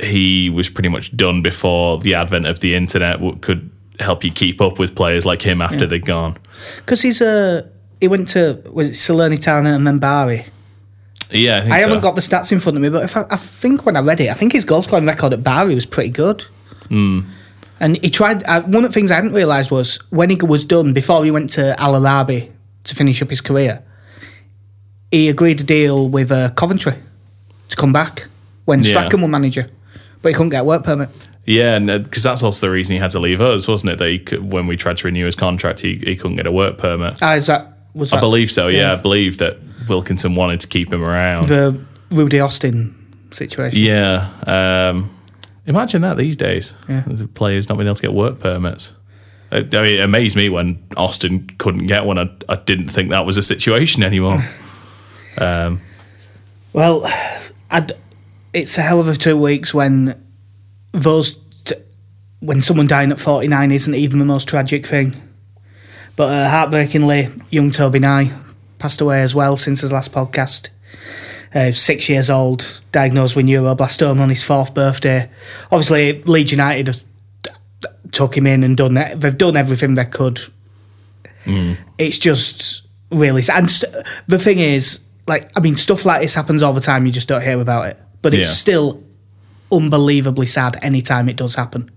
he 0.00 0.50
was 0.50 0.68
pretty 0.68 0.88
much 0.88 1.16
done 1.16 1.42
before 1.42 1.98
the 1.98 2.14
advent 2.14 2.46
of 2.46 2.60
the 2.60 2.74
internet 2.74 3.20
could 3.42 3.70
help 4.00 4.24
you 4.24 4.30
keep 4.32 4.60
up 4.60 4.78
with 4.78 4.94
players 4.94 5.24
like 5.24 5.42
him 5.42 5.60
after 5.62 5.86
they'd 5.86 6.04
gone. 6.06 6.36
Because 6.76 7.02
he's 7.02 7.20
a 7.20 7.68
he 8.00 8.08
went 8.08 8.28
to 8.30 8.62
was 8.70 8.88
it 8.88 8.92
Salernitana 8.92 9.74
and 9.74 9.86
then 9.86 9.98
Bari. 9.98 10.46
Yeah, 11.30 11.58
I, 11.58 11.60
think 11.62 11.72
I 11.72 11.78
haven't 11.80 11.96
so. 11.98 12.02
got 12.02 12.14
the 12.14 12.20
stats 12.20 12.52
in 12.52 12.60
front 12.60 12.76
of 12.76 12.82
me, 12.82 12.90
but 12.90 13.04
if 13.04 13.16
I, 13.16 13.24
I 13.30 13.36
think 13.36 13.86
when 13.86 13.96
I 13.96 14.00
read 14.00 14.20
it, 14.20 14.28
I 14.30 14.34
think 14.34 14.52
his 14.52 14.64
goal 14.64 14.82
scoring 14.82 15.06
record 15.06 15.32
at 15.32 15.42
Bari 15.42 15.74
was 15.74 15.86
pretty 15.86 16.10
good. 16.10 16.42
Hmm. 16.88 17.20
And 17.80 17.96
he 18.04 18.10
tried. 18.10 18.44
Uh, 18.44 18.62
one 18.62 18.84
of 18.84 18.90
the 18.90 18.94
things 18.94 19.10
I 19.10 19.16
hadn't 19.16 19.32
realised 19.32 19.70
was 19.70 19.96
when 20.10 20.30
he 20.30 20.36
was 20.36 20.64
done 20.64 20.92
before 20.92 21.24
he 21.24 21.30
went 21.30 21.50
to 21.50 21.78
Al 21.80 21.96
Arabi 21.96 22.52
to 22.84 22.94
finish 22.94 23.20
up 23.22 23.30
his 23.30 23.40
career, 23.40 23.82
he 25.10 25.28
agreed 25.28 25.60
a 25.60 25.64
deal 25.64 26.08
with 26.08 26.30
uh, 26.30 26.50
Coventry 26.50 26.94
to 27.68 27.76
come 27.76 27.92
back 27.92 28.26
when 28.64 28.80
Yeah. 28.80 28.90
Strachan 28.90 29.22
were 29.22 29.28
manager, 29.28 29.70
but 30.22 30.28
he 30.28 30.34
couldn't 30.34 30.50
get 30.50 30.60
a 30.60 30.64
work 30.64 30.84
permit. 30.84 31.16
Yeah, 31.46 31.78
because 31.78 32.22
that's 32.22 32.42
also 32.42 32.66
the 32.66 32.70
reason 32.70 32.94
he 32.94 32.98
had 33.00 33.10
to 33.10 33.18
leave 33.20 33.40
us, 33.40 33.68
wasn't 33.68 33.92
it? 33.92 33.98
That 33.98 34.08
he 34.08 34.18
could, 34.18 34.52
when 34.52 34.66
we 34.66 34.76
tried 34.76 34.96
to 34.98 35.06
renew 35.06 35.26
his 35.26 35.36
contract, 35.36 35.80
he, 35.80 35.96
he 35.96 36.16
couldn't 36.16 36.36
get 36.36 36.46
a 36.46 36.52
work 36.52 36.78
permit. 36.78 37.18
Ah, 37.20 37.34
is 37.34 37.46
that 37.48 37.78
was 37.94 38.10
that 38.10 38.16
I 38.16 38.20
believe 38.20 38.50
so. 38.50 38.68
Yeah. 38.68 38.80
yeah. 38.80 38.92
I 38.94 38.96
believe 38.96 39.38
that 39.38 39.58
Wilkinson 39.88 40.34
wanted 40.34 40.60
to 40.60 40.68
keep 40.68 40.92
him 40.92 41.04
around. 41.04 41.48
the 41.48 41.84
Rudy 42.10 42.40
Austin 42.40 42.94
situation? 43.30 43.80
yeah. 43.80 44.30
Um, 44.46 45.14
imagine 45.66 46.02
that 46.02 46.16
these 46.16 46.36
days. 46.36 46.74
Yeah. 46.88 47.02
The 47.06 47.28
players 47.28 47.68
not 47.68 47.76
being 47.76 47.88
able 47.88 47.96
to 47.96 48.02
get 48.02 48.14
work 48.14 48.40
permits. 48.40 48.92
I, 49.52 49.58
I 49.58 49.60
mean, 49.60 49.74
it 49.74 50.00
amazed 50.00 50.36
me 50.36 50.48
when 50.48 50.82
Austin 50.96 51.46
couldn't 51.58 51.86
get 51.86 52.06
one. 52.06 52.18
I, 52.18 52.30
I 52.48 52.56
didn't 52.56 52.88
think 52.88 53.10
that 53.10 53.26
was 53.26 53.36
a 53.36 53.42
situation 53.42 54.02
anymore. 54.10 54.42
um, 55.38 55.82
Well, 56.72 57.04
I'd, 57.70 57.92
it's 58.54 58.78
a 58.78 58.82
hell 58.82 58.98
of 59.00 59.08
a 59.08 59.14
two 59.14 59.36
weeks 59.36 59.74
when 59.74 60.23
those 60.94 61.34
t- 61.64 61.74
when 62.40 62.62
someone 62.62 62.86
dying 62.86 63.12
at 63.12 63.20
forty 63.20 63.48
nine 63.48 63.70
isn't 63.72 63.94
even 63.94 64.18
the 64.18 64.24
most 64.24 64.48
tragic 64.48 64.86
thing. 64.86 65.14
But 66.16 66.32
uh, 66.32 66.48
heartbreakingly, 66.48 67.28
young 67.50 67.70
Toby 67.72 67.98
Nye 67.98 68.32
passed 68.78 69.00
away 69.00 69.20
as 69.22 69.34
well 69.34 69.56
since 69.56 69.80
his 69.80 69.92
last 69.92 70.12
podcast. 70.12 70.68
Uh, 71.54 71.70
six 71.70 72.08
years 72.08 72.30
old, 72.30 72.82
diagnosed 72.90 73.36
with 73.36 73.46
neuroblastoma 73.46 74.20
on 74.20 74.28
his 74.28 74.42
fourth 74.42 74.74
birthday. 74.74 75.30
Obviously, 75.70 76.20
Leeds 76.22 76.50
United 76.50 76.88
have 76.88 77.04
took 78.10 78.36
him 78.36 78.46
in 78.46 78.64
and 78.64 78.76
done 78.76 78.96
it. 78.96 79.20
They've 79.20 79.36
done 79.38 79.56
everything 79.56 79.94
they 79.94 80.04
could. 80.04 80.40
It's 81.98 82.18
just 82.18 82.82
really 83.10 83.42
sad. 83.42 83.58
And 83.60 83.70
st- 83.70 83.94
the 84.26 84.38
thing 84.38 84.58
is, 84.58 85.00
like, 85.28 85.50
I 85.56 85.60
mean, 85.60 85.76
stuff 85.76 86.04
like 86.04 86.22
this 86.22 86.34
happens 86.34 86.62
all 86.62 86.72
the 86.72 86.80
time. 86.80 87.06
You 87.06 87.12
just 87.12 87.28
don't 87.28 87.42
hear 87.42 87.60
about 87.60 87.86
it, 87.86 87.98
but 88.22 88.32
it's 88.34 88.48
Yeah. 88.48 88.54
still 88.54 89.03
unbelievably 89.70 90.46
sad 90.46 90.78
anytime 90.82 91.28
it 91.28 91.36
does 91.36 91.54
happen. 91.54 91.90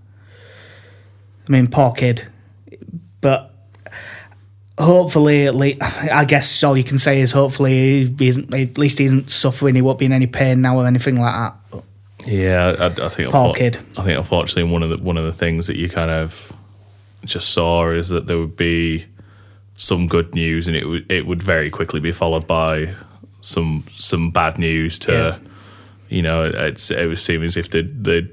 I 1.48 1.52
mean, 1.52 1.68
poor 1.68 1.92
kid, 1.92 2.26
but 3.20 3.54
hopefully, 4.78 5.46
at 5.46 5.54
least, 5.54 5.82
I 5.82 6.24
guess 6.24 6.62
all 6.62 6.76
you 6.76 6.84
can 6.84 6.98
say 6.98 7.20
is 7.20 7.32
hopefully 7.32 8.06
he 8.06 8.28
isn't. 8.28 8.52
At 8.52 8.78
least 8.78 8.98
he 8.98 9.04
isn't 9.06 9.30
suffering. 9.30 9.74
He 9.74 9.82
won't 9.82 9.98
be 9.98 10.04
in 10.04 10.12
any 10.12 10.26
pain 10.26 10.60
now 10.60 10.78
or 10.78 10.86
anything 10.86 11.20
like 11.20 11.34
that. 11.34 11.56
But 11.70 11.84
yeah, 12.26 12.76
I, 12.78 13.04
I 13.04 13.08
think 13.08 13.30
Poor 13.30 13.54
kid. 13.54 13.78
I 13.96 14.02
think 14.02 14.18
unfortunately 14.18 14.70
one 14.70 14.82
of 14.82 14.90
the 14.90 15.02
one 15.02 15.16
of 15.16 15.24
the 15.24 15.32
things 15.32 15.66
that 15.66 15.76
you 15.76 15.88
kind 15.88 16.10
of 16.10 16.52
just 17.24 17.50
saw 17.50 17.90
is 17.90 18.10
that 18.10 18.26
there 18.26 18.38
would 18.38 18.56
be 18.56 19.06
some 19.74 20.06
good 20.06 20.34
news, 20.34 20.68
and 20.68 20.76
it 20.76 20.86
would 20.86 21.10
it 21.10 21.26
would 21.26 21.42
very 21.42 21.70
quickly 21.70 22.00
be 22.00 22.12
followed 22.12 22.46
by 22.46 22.94
some 23.40 23.84
some 23.90 24.30
bad 24.30 24.58
news. 24.58 24.98
To 25.00 25.12
Yeah. 25.12 25.47
You 26.08 26.22
know, 26.22 26.44
it's 26.44 26.90
it 26.90 27.06
would 27.06 27.18
seem 27.18 27.42
as 27.42 27.56
if 27.56 27.70
they 27.70 27.82
they 27.82 28.28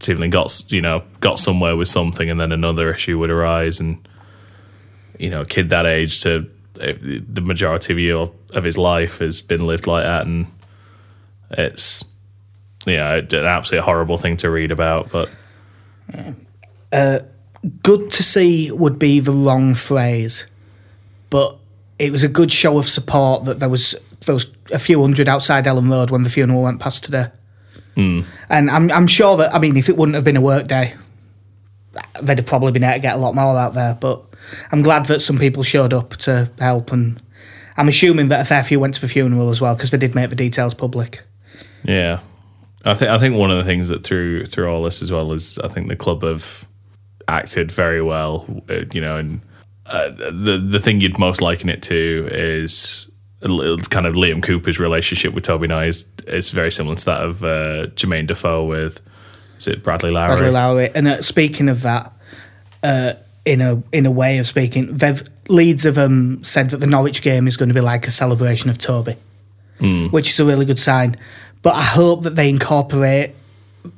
seemingly 0.00 0.28
got 0.28 0.70
you 0.72 0.80
know 0.80 1.02
got 1.20 1.38
somewhere 1.38 1.76
with 1.76 1.88
something, 1.88 2.30
and 2.30 2.40
then 2.40 2.52
another 2.52 2.92
issue 2.92 3.18
would 3.18 3.30
arise, 3.30 3.80
and 3.80 4.06
you 5.18 5.30
know, 5.30 5.42
a 5.42 5.46
kid 5.46 5.70
that 5.70 5.86
age 5.86 6.22
to 6.22 6.50
the 6.74 7.40
majority 7.40 7.92
of 7.92 7.98
your 7.98 8.32
of 8.52 8.64
his 8.64 8.76
life 8.76 9.18
has 9.18 9.42
been 9.42 9.66
lived 9.66 9.86
like 9.86 10.04
that, 10.04 10.26
and 10.26 10.46
it's 11.50 12.04
yeah, 12.86 13.14
it's 13.14 13.32
an 13.32 13.44
absolutely 13.44 13.84
horrible 13.84 14.18
thing 14.18 14.36
to 14.38 14.50
read 14.50 14.70
about, 14.70 15.10
but 15.10 15.30
uh, 16.92 17.20
good 17.82 18.10
to 18.10 18.22
see 18.22 18.70
would 18.70 18.98
be 18.98 19.20
the 19.20 19.32
wrong 19.32 19.74
phrase, 19.74 20.46
but 21.30 21.58
it 21.98 22.10
was 22.12 22.22
a 22.22 22.28
good 22.28 22.50
show 22.50 22.78
of 22.78 22.88
support 22.88 23.44
that 23.44 23.60
there 23.60 23.68
was 23.68 23.94
there 24.26 24.34
was 24.34 24.52
a 24.72 24.78
few 24.78 25.00
hundred 25.00 25.28
outside 25.28 25.64
Elland 25.64 25.90
Road 25.90 26.10
when 26.10 26.22
the 26.22 26.30
funeral 26.30 26.62
went 26.62 26.80
past 26.80 27.04
today. 27.04 27.28
And 28.48 28.70
I'm 28.70 28.90
I'm 28.90 29.06
sure 29.06 29.36
that 29.36 29.54
I 29.54 29.58
mean 29.58 29.76
if 29.76 29.88
it 29.88 29.96
wouldn't 29.96 30.14
have 30.14 30.24
been 30.24 30.36
a 30.36 30.40
work 30.40 30.66
day, 30.66 30.94
they'd 32.22 32.38
have 32.38 32.46
probably 32.46 32.72
been 32.72 32.84
able 32.84 32.94
to 32.94 33.00
get 33.00 33.14
a 33.14 33.18
lot 33.18 33.34
more 33.34 33.56
out 33.56 33.74
there. 33.74 33.94
But 33.94 34.24
I'm 34.72 34.82
glad 34.82 35.06
that 35.06 35.20
some 35.20 35.38
people 35.38 35.62
showed 35.62 35.92
up 35.92 36.16
to 36.18 36.50
help, 36.58 36.92
and 36.92 37.22
I'm 37.76 37.88
assuming 37.88 38.28
that 38.28 38.40
a 38.40 38.44
fair 38.44 38.64
few 38.64 38.80
went 38.80 38.94
to 38.94 39.00
the 39.00 39.08
funeral 39.08 39.50
as 39.50 39.60
well 39.60 39.74
because 39.74 39.90
they 39.90 39.98
did 39.98 40.14
make 40.14 40.30
the 40.30 40.36
details 40.36 40.74
public. 40.74 41.22
yeah, 41.84 42.20
I 42.84 42.94
think 42.94 43.10
I 43.10 43.18
think 43.18 43.36
one 43.36 43.50
of 43.50 43.58
the 43.58 43.64
things 43.64 43.88
that 43.88 44.04
through 44.04 44.46
through 44.46 44.70
all 44.70 44.82
this 44.82 45.02
as 45.02 45.12
well 45.12 45.32
is 45.32 45.58
I 45.58 45.68
think 45.68 45.88
the 45.88 45.96
club 45.96 46.22
have 46.22 46.68
acted 47.28 47.72
very 47.72 48.02
well, 48.02 48.62
uh, 48.68 48.84
you 48.92 49.00
know, 49.00 49.16
and 49.16 49.40
uh, 49.86 50.10
the 50.10 50.62
the 50.64 50.80
thing 50.80 51.00
you'd 51.00 51.18
most 51.18 51.40
liken 51.40 51.68
it 51.68 51.82
to 51.82 52.28
is 52.30 53.10
little- 53.48 53.78
kind 53.78 54.06
of 54.06 54.14
Liam 54.14 54.42
Cooper's 54.42 54.78
relationship 54.78 55.34
with 55.34 55.44
Toby 55.44 55.66
Nye 55.66 55.86
is, 55.86 56.06
is 56.26 56.50
very 56.50 56.70
similar 56.72 56.96
to 56.96 57.04
that 57.04 57.22
of 57.22 57.44
uh, 57.44 57.86
Jermaine 57.94 58.26
Defoe 58.26 58.64
with 58.64 59.00
is 59.58 59.68
it 59.68 59.82
Bradley 59.82 60.10
Lowery? 60.10 60.28
Bradley 60.36 60.50
Lowery. 60.50 60.90
And 60.94 61.06
uh, 61.08 61.22
speaking 61.22 61.68
of 61.68 61.82
that, 61.82 62.12
uh, 62.82 63.14
in 63.44 63.60
a 63.60 63.82
in 63.92 64.06
a 64.06 64.10
way 64.10 64.38
of 64.38 64.46
speaking. 64.46 64.96
They've 64.96 65.22
Leeds 65.48 65.82
have 65.84 65.98
um, 65.98 66.42
said 66.42 66.70
that 66.70 66.78
the 66.78 66.86
Norwich 66.86 67.20
game 67.20 67.46
is 67.46 67.56
going 67.58 67.68
to 67.68 67.74
be 67.74 67.82
like 67.82 68.06
a 68.06 68.10
celebration 68.10 68.70
of 68.70 68.78
Toby, 68.78 69.16
which 70.10 70.30
is 70.30 70.40
a 70.40 70.44
really 70.44 70.64
good 70.64 70.78
sign. 70.78 71.16
But 71.60 71.74
I 71.74 71.82
hope 71.82 72.22
that 72.22 72.34
they 72.36 72.48
incorporate 72.48 73.34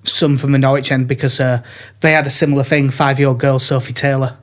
some 0.02 0.36
from 0.36 0.50
the 0.52 0.58
Norwich 0.58 0.90
end 0.90 1.06
because 1.06 1.38
uh, 1.38 1.62
they 2.00 2.12
had 2.12 2.26
a 2.26 2.30
similar 2.30 2.64
thing. 2.64 2.90
Five 2.90 3.18
year 3.20 3.28
old 3.28 3.38
girl 3.38 3.58
Sophie 3.60 3.92
Taylor, 3.92 4.36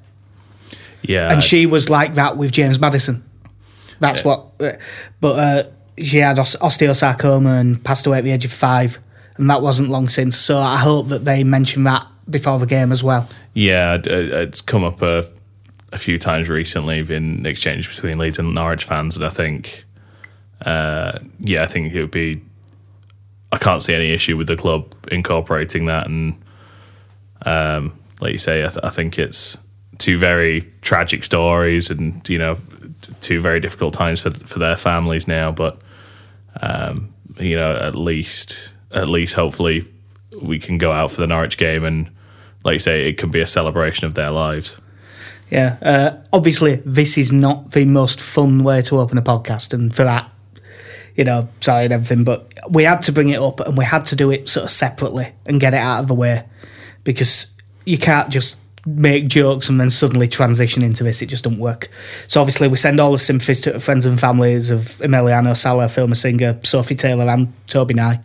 Yeah, 1.01 1.31
and 1.31 1.43
she 1.43 1.65
was 1.65 1.89
like 1.89 2.13
that 2.15 2.38
with 2.38 2.51
James 2.51 2.79
Maddison. 2.79 3.24
That's 4.03 4.24
what. 4.25 4.48
Uh, 4.60 4.74
but 5.22 5.39
uh, 5.39 5.63
she 5.98 6.17
had 6.17 6.38
osteosarcoma 6.38 7.60
and 7.60 7.83
passed 7.83 8.05
away 8.05 8.17
at 8.17 8.24
the 8.24 8.31
age 8.31 8.45
of 8.45 8.51
five, 8.51 9.00
and 9.38 9.50
that 9.50 9.62
wasn't 9.62 9.89
long 9.89 10.10
since. 10.10 10.38
So 10.38 10.57
I 10.57 10.77
hope 10.77 11.07
that 11.07 11.25
they 11.25 11.43
mention 11.43 11.83
that 11.86 12.05
before 12.29 12.60
the 12.60 12.65
game 12.65 12.91
as 12.91 13.03
well. 13.03 13.27
Yeah, 13.53 13.98
it's 14.03 14.62
come 14.62 14.83
up 14.83 15.01
a, 15.01 15.24
a 15.91 15.98
few 15.98 16.17
times 16.17 16.50
recently 16.50 17.00
in 17.00 17.45
exchange 17.45 17.88
between 17.88 18.17
Leeds 18.17 18.39
and 18.39 18.53
Norwich 18.53 18.83
fans, 18.83 19.15
and 19.15 19.25
I 19.25 19.29
think, 19.29 19.86
uh, 20.65 21.19
yeah, 21.39 21.63
I 21.63 21.67
think 21.67 21.93
it 21.93 22.01
would 22.01 22.12
be. 22.12 22.41
I 23.51 23.57
can't 23.57 23.83
see 23.83 23.93
any 23.93 24.12
issue 24.12 24.36
with 24.36 24.48
the 24.48 24.55
club 24.55 24.93
incorporating 25.12 25.86
that, 25.86 26.07
and 26.07 26.43
um, 27.45 27.98
like 28.19 28.31
you 28.31 28.38
say, 28.39 28.65
I, 28.65 28.67
th- 28.67 28.83
I 28.83 28.89
think 28.89 29.19
it's 29.19 29.57
two 30.03 30.17
very 30.17 30.69
tragic 30.81 31.24
stories, 31.24 31.89
and 31.89 32.27
you 32.27 32.38
know, 32.38 32.57
two 33.22 33.39
very 33.39 33.60
difficult 33.62 33.93
times 33.93 34.19
for 34.19 34.31
for 34.31 34.60
their 34.60 34.75
families 34.75 35.27
now. 35.27 35.51
But 35.51 35.79
um, 36.62 37.13
you 37.39 37.55
know, 37.55 37.75
at 37.75 37.95
least, 37.95 38.74
at 38.91 39.07
least, 39.07 39.36
hopefully, 39.36 39.86
we 40.41 40.60
can 40.60 40.77
go 40.77 40.91
out 40.91 41.12
for 41.12 41.22
the 41.22 41.27
Norwich 41.27 41.57
game 41.57 41.86
and 41.86 42.10
like 42.63 42.74
you 42.74 42.79
say, 42.79 43.10
it 43.10 43.17
can 43.17 43.29
be 43.29 43.41
a 43.41 43.48
celebration 43.48 44.05
of 44.05 44.15
their 44.15 44.31
lives. 44.31 44.77
Yeah. 45.50 45.77
Uh, 45.81 46.17
obviously, 46.31 46.75
this 46.86 47.17
is 47.17 47.31
not 47.31 47.72
the 47.72 47.86
most 47.86 48.22
fun 48.22 48.63
way 48.63 48.81
to 48.83 49.00
open 49.00 49.17
a 49.17 49.22
podcast, 49.22 49.74
and 49.74 49.93
for 49.95 50.03
that, 50.03 50.29
you 51.15 51.24
know, 51.24 51.48
sorry 51.62 51.86
and 51.86 51.93
everything, 51.93 52.24
but 52.24 52.51
we 52.69 52.83
had 52.83 53.01
to 53.03 53.12
bring 53.12 53.29
it 53.29 53.39
up 53.39 53.60
and 53.60 53.77
we 53.77 53.86
had 53.86 54.05
to 54.07 54.15
do 54.15 54.31
it 54.31 54.50
sort 54.50 54.65
of 54.65 54.72
separately 54.72 55.31
and 55.45 55.60
get 55.60 55.74
it 55.74 55.77
out 55.79 56.00
of 56.00 56.07
the 56.07 56.13
way 56.13 56.43
because 57.03 57.48
you 57.86 57.98
can't 57.98 58.29
just 58.29 58.55
make 58.85 59.27
jokes 59.27 59.69
and 59.69 59.79
then 59.79 59.89
suddenly 59.89 60.27
transition 60.27 60.83
into 60.83 61.03
this. 61.03 61.21
It 61.21 61.27
just 61.27 61.43
doesn't 61.43 61.59
work. 61.59 61.89
So 62.27 62.41
obviously, 62.41 62.67
we 62.67 62.77
send 62.77 62.99
all 62.99 63.11
the 63.11 63.17
sympathies 63.17 63.61
to 63.61 63.79
friends 63.79 64.05
and 64.05 64.19
families 64.19 64.69
of 64.69 64.81
Emiliano 64.81 65.55
Sala, 65.55 65.89
Phil 65.89 66.07
Masinga, 66.07 66.65
Sophie 66.65 66.95
Taylor, 66.95 67.29
and 67.29 67.53
Toby 67.67 67.93
Nye. 67.93 68.21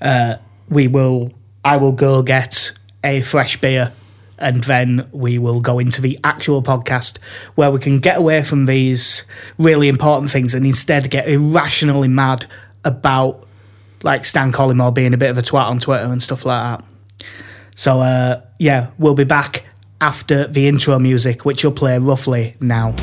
Uh, 0.00 0.36
we 0.68 0.88
will. 0.88 1.32
I 1.64 1.76
will 1.76 1.92
go 1.92 2.22
get 2.22 2.72
a 3.04 3.20
fresh 3.20 3.60
beer 3.60 3.92
and 4.38 4.64
then 4.64 5.08
we 5.12 5.38
will 5.38 5.60
go 5.60 5.78
into 5.78 6.00
the 6.00 6.18
actual 6.22 6.62
podcast 6.62 7.18
where 7.56 7.70
we 7.70 7.80
can 7.80 7.98
get 7.98 8.16
away 8.16 8.42
from 8.42 8.66
these 8.66 9.24
really 9.58 9.88
important 9.88 10.30
things 10.30 10.54
and 10.54 10.64
instead 10.64 11.10
get 11.10 11.28
irrationally 11.28 12.08
mad 12.08 12.46
about 12.84 13.46
like 14.02 14.24
Stan 14.24 14.52
Collymore 14.52 14.94
being 14.94 15.12
a 15.12 15.16
bit 15.16 15.30
of 15.30 15.38
a 15.38 15.42
twat 15.42 15.68
on 15.68 15.80
Twitter 15.80 16.06
and 16.06 16.22
stuff 16.22 16.46
like 16.46 16.62
that. 16.62 16.84
So 17.74 18.00
uh, 18.00 18.40
yeah, 18.58 18.90
we'll 18.98 19.14
be 19.14 19.24
back 19.24 19.64
after 20.00 20.46
the 20.46 20.68
intro 20.68 20.98
music, 20.98 21.44
which 21.44 21.64
will 21.64 21.72
play 21.72 21.98
roughly 21.98 22.56
now. 22.60 22.94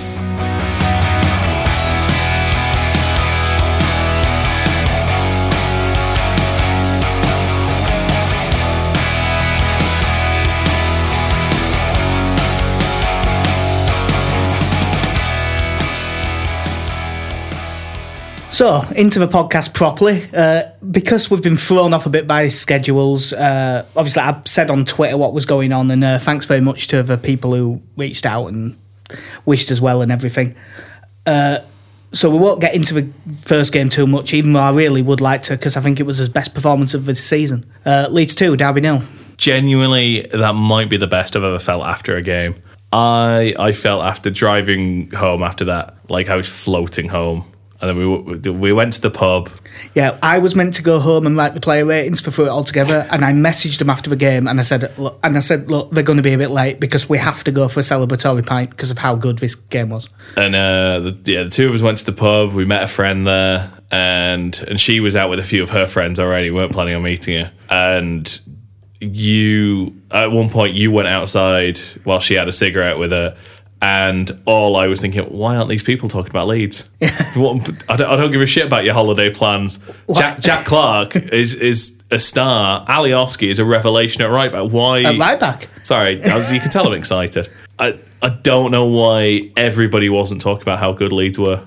So, 18.55 18.83
into 18.95 19.19
the 19.19 19.27
podcast 19.27 19.73
properly. 19.73 20.25
Uh, 20.33 20.69
because 20.89 21.29
we've 21.29 21.41
been 21.41 21.57
thrown 21.57 21.93
off 21.93 22.05
a 22.05 22.09
bit 22.09 22.25
by 22.25 22.47
schedules, 22.47 23.33
uh, 23.33 23.85
obviously, 23.97 24.21
I 24.21 24.41
said 24.45 24.71
on 24.71 24.85
Twitter 24.85 25.17
what 25.17 25.33
was 25.33 25.45
going 25.45 25.73
on, 25.73 25.91
and 25.91 26.01
uh, 26.01 26.19
thanks 26.19 26.45
very 26.45 26.61
much 26.61 26.87
to 26.87 27.03
the 27.03 27.17
people 27.17 27.53
who 27.53 27.81
reached 27.97 28.25
out 28.25 28.47
and 28.47 28.77
wished 29.43 29.71
as 29.71 29.81
well 29.81 30.01
and 30.01 30.09
everything. 30.09 30.55
Uh, 31.25 31.59
so, 32.13 32.29
we 32.29 32.37
won't 32.37 32.61
get 32.61 32.73
into 32.73 32.93
the 32.93 33.33
first 33.33 33.73
game 33.73 33.89
too 33.89 34.07
much, 34.07 34.33
even 34.33 34.53
though 34.53 34.61
I 34.61 34.71
really 34.71 35.01
would 35.01 35.19
like 35.19 35.41
to, 35.41 35.57
because 35.57 35.75
I 35.75 35.81
think 35.81 35.99
it 35.99 36.03
was 36.03 36.19
his 36.19 36.29
best 36.29 36.55
performance 36.55 36.93
of 36.93 37.03
the 37.07 37.15
season. 37.15 37.69
Uh, 37.85 38.07
Leeds 38.09 38.35
2, 38.35 38.55
Derby 38.55 38.79
nil. 38.79 39.03
Genuinely, 39.35 40.29
that 40.31 40.55
might 40.55 40.89
be 40.89 40.95
the 40.95 41.07
best 41.07 41.35
I've 41.35 41.43
ever 41.43 41.59
felt 41.59 41.83
after 41.83 42.15
a 42.15 42.21
game. 42.21 42.55
I 42.93 43.53
I 43.59 43.73
felt 43.73 44.05
after 44.05 44.29
driving 44.29 45.11
home 45.11 45.43
after 45.43 45.65
that 45.65 45.97
like 46.09 46.29
I 46.29 46.37
was 46.37 46.47
floating 46.47 47.09
home, 47.09 47.43
and 47.81 47.89
then 47.89 47.97
we 47.97 48.51
we 48.51 48.73
went 48.73 48.93
to 48.93 49.01
the 49.01 49.11
pub. 49.11 49.51
Yeah, 49.93 50.17
I 50.23 50.37
was 50.37 50.55
meant 50.55 50.73
to 50.75 50.81
go 50.81 50.99
home 50.99 51.27
and 51.27 51.35
write 51.35 51.53
the 51.53 51.59
player 51.59 51.85
ratings 51.85 52.21
for 52.21 52.31
through 52.31 52.45
it 52.45 52.49
all 52.49 52.63
together, 52.63 53.05
and 53.11 53.23
I 53.25 53.33
messaged 53.33 53.79
them 53.79 53.89
after 53.89 54.09
the 54.09 54.15
game, 54.15 54.47
and 54.47 54.59
I 54.59 54.63
said, 54.63 54.97
look, 54.97 55.19
and 55.23 55.35
I 55.35 55.41
said, 55.41 55.69
look, 55.69 55.91
they're 55.91 56.03
going 56.03 56.17
to 56.17 56.23
be 56.23 56.33
a 56.33 56.37
bit 56.37 56.51
late 56.51 56.79
because 56.79 57.09
we 57.09 57.17
have 57.17 57.43
to 57.43 57.51
go 57.51 57.67
for 57.67 57.81
a 57.81 57.83
celebratory 57.83 58.45
pint 58.45 58.69
because 58.69 58.91
of 58.91 58.97
how 58.97 59.15
good 59.15 59.39
this 59.39 59.55
game 59.55 59.89
was. 59.89 60.09
And 60.37 60.55
uh, 60.55 60.99
the, 60.99 61.17
yeah, 61.25 61.43
the 61.43 61.49
two 61.49 61.67
of 61.67 61.75
us 61.75 61.81
went 61.81 61.97
to 61.99 62.05
the 62.05 62.13
pub. 62.13 62.53
We 62.53 62.65
met 62.65 62.83
a 62.83 62.87
friend 62.87 63.27
there, 63.27 63.71
and 63.91 64.57
and 64.67 64.79
she 64.79 64.99
was 64.99 65.15
out 65.15 65.29
with 65.29 65.39
a 65.39 65.43
few 65.43 65.61
of 65.61 65.69
her 65.71 65.87
friends 65.87 66.19
already. 66.19 66.51
Weren't 66.51 66.71
planning 66.71 66.95
on 66.95 67.03
meeting 67.03 67.43
her. 67.43 67.51
And 67.69 68.39
you, 68.99 70.01
at 70.11 70.31
one 70.31 70.49
point, 70.49 70.75
you 70.75 70.91
went 70.91 71.07
outside 71.07 71.79
while 72.03 72.19
she 72.19 72.35
had 72.35 72.47
a 72.47 72.53
cigarette 72.53 72.97
with 72.97 73.11
her. 73.11 73.37
And 73.85 74.41
all 74.47 74.77
I 74.77 74.87
was 74.87 74.99
thinking, 74.99 75.25
why 75.25 75.55
aren't 75.55 75.69
these 75.69 75.83
people 75.83 76.09
talking 76.09 76.31
about 76.31 76.47
Leeds? 76.47 76.89
What- 77.35 77.83
I, 77.87 77.95
don't, 77.97 78.09
I 78.09 78.15
don't 78.15 78.31
give 78.31 78.41
a 78.41 78.45
shit 78.47 78.65
about 78.65 78.83
your 78.83 78.95
holiday 78.95 79.31
plans. 79.31 79.77
Jack, 80.15 80.39
Jack 80.39 80.65
Clarke 80.65 81.15
is 81.41 81.53
is 81.53 82.01
a 82.09 82.17
star. 82.17 82.83
Alioski 82.87 83.47
is 83.49 83.59
a 83.59 83.65
revelation 83.65 84.23
at 84.23 84.31
right 84.31 84.51
back. 84.51 84.71
Why? 84.71 85.03
Uh, 85.03 85.17
right 85.17 85.39
back. 85.39 85.67
Sorry, 85.83 86.19
was, 86.19 86.51
you 86.51 86.59
can 86.59 86.71
tell 86.71 86.87
I'm 86.87 86.93
excited. 86.93 87.47
I, 87.77 87.99
I 88.23 88.29
don't 88.29 88.71
know 88.71 88.85
why 88.85 89.51
everybody 89.55 90.09
wasn't 90.09 90.41
talking 90.41 90.63
about 90.63 90.79
how 90.79 90.91
good 90.93 91.11
Leeds 91.11 91.37
were. 91.37 91.63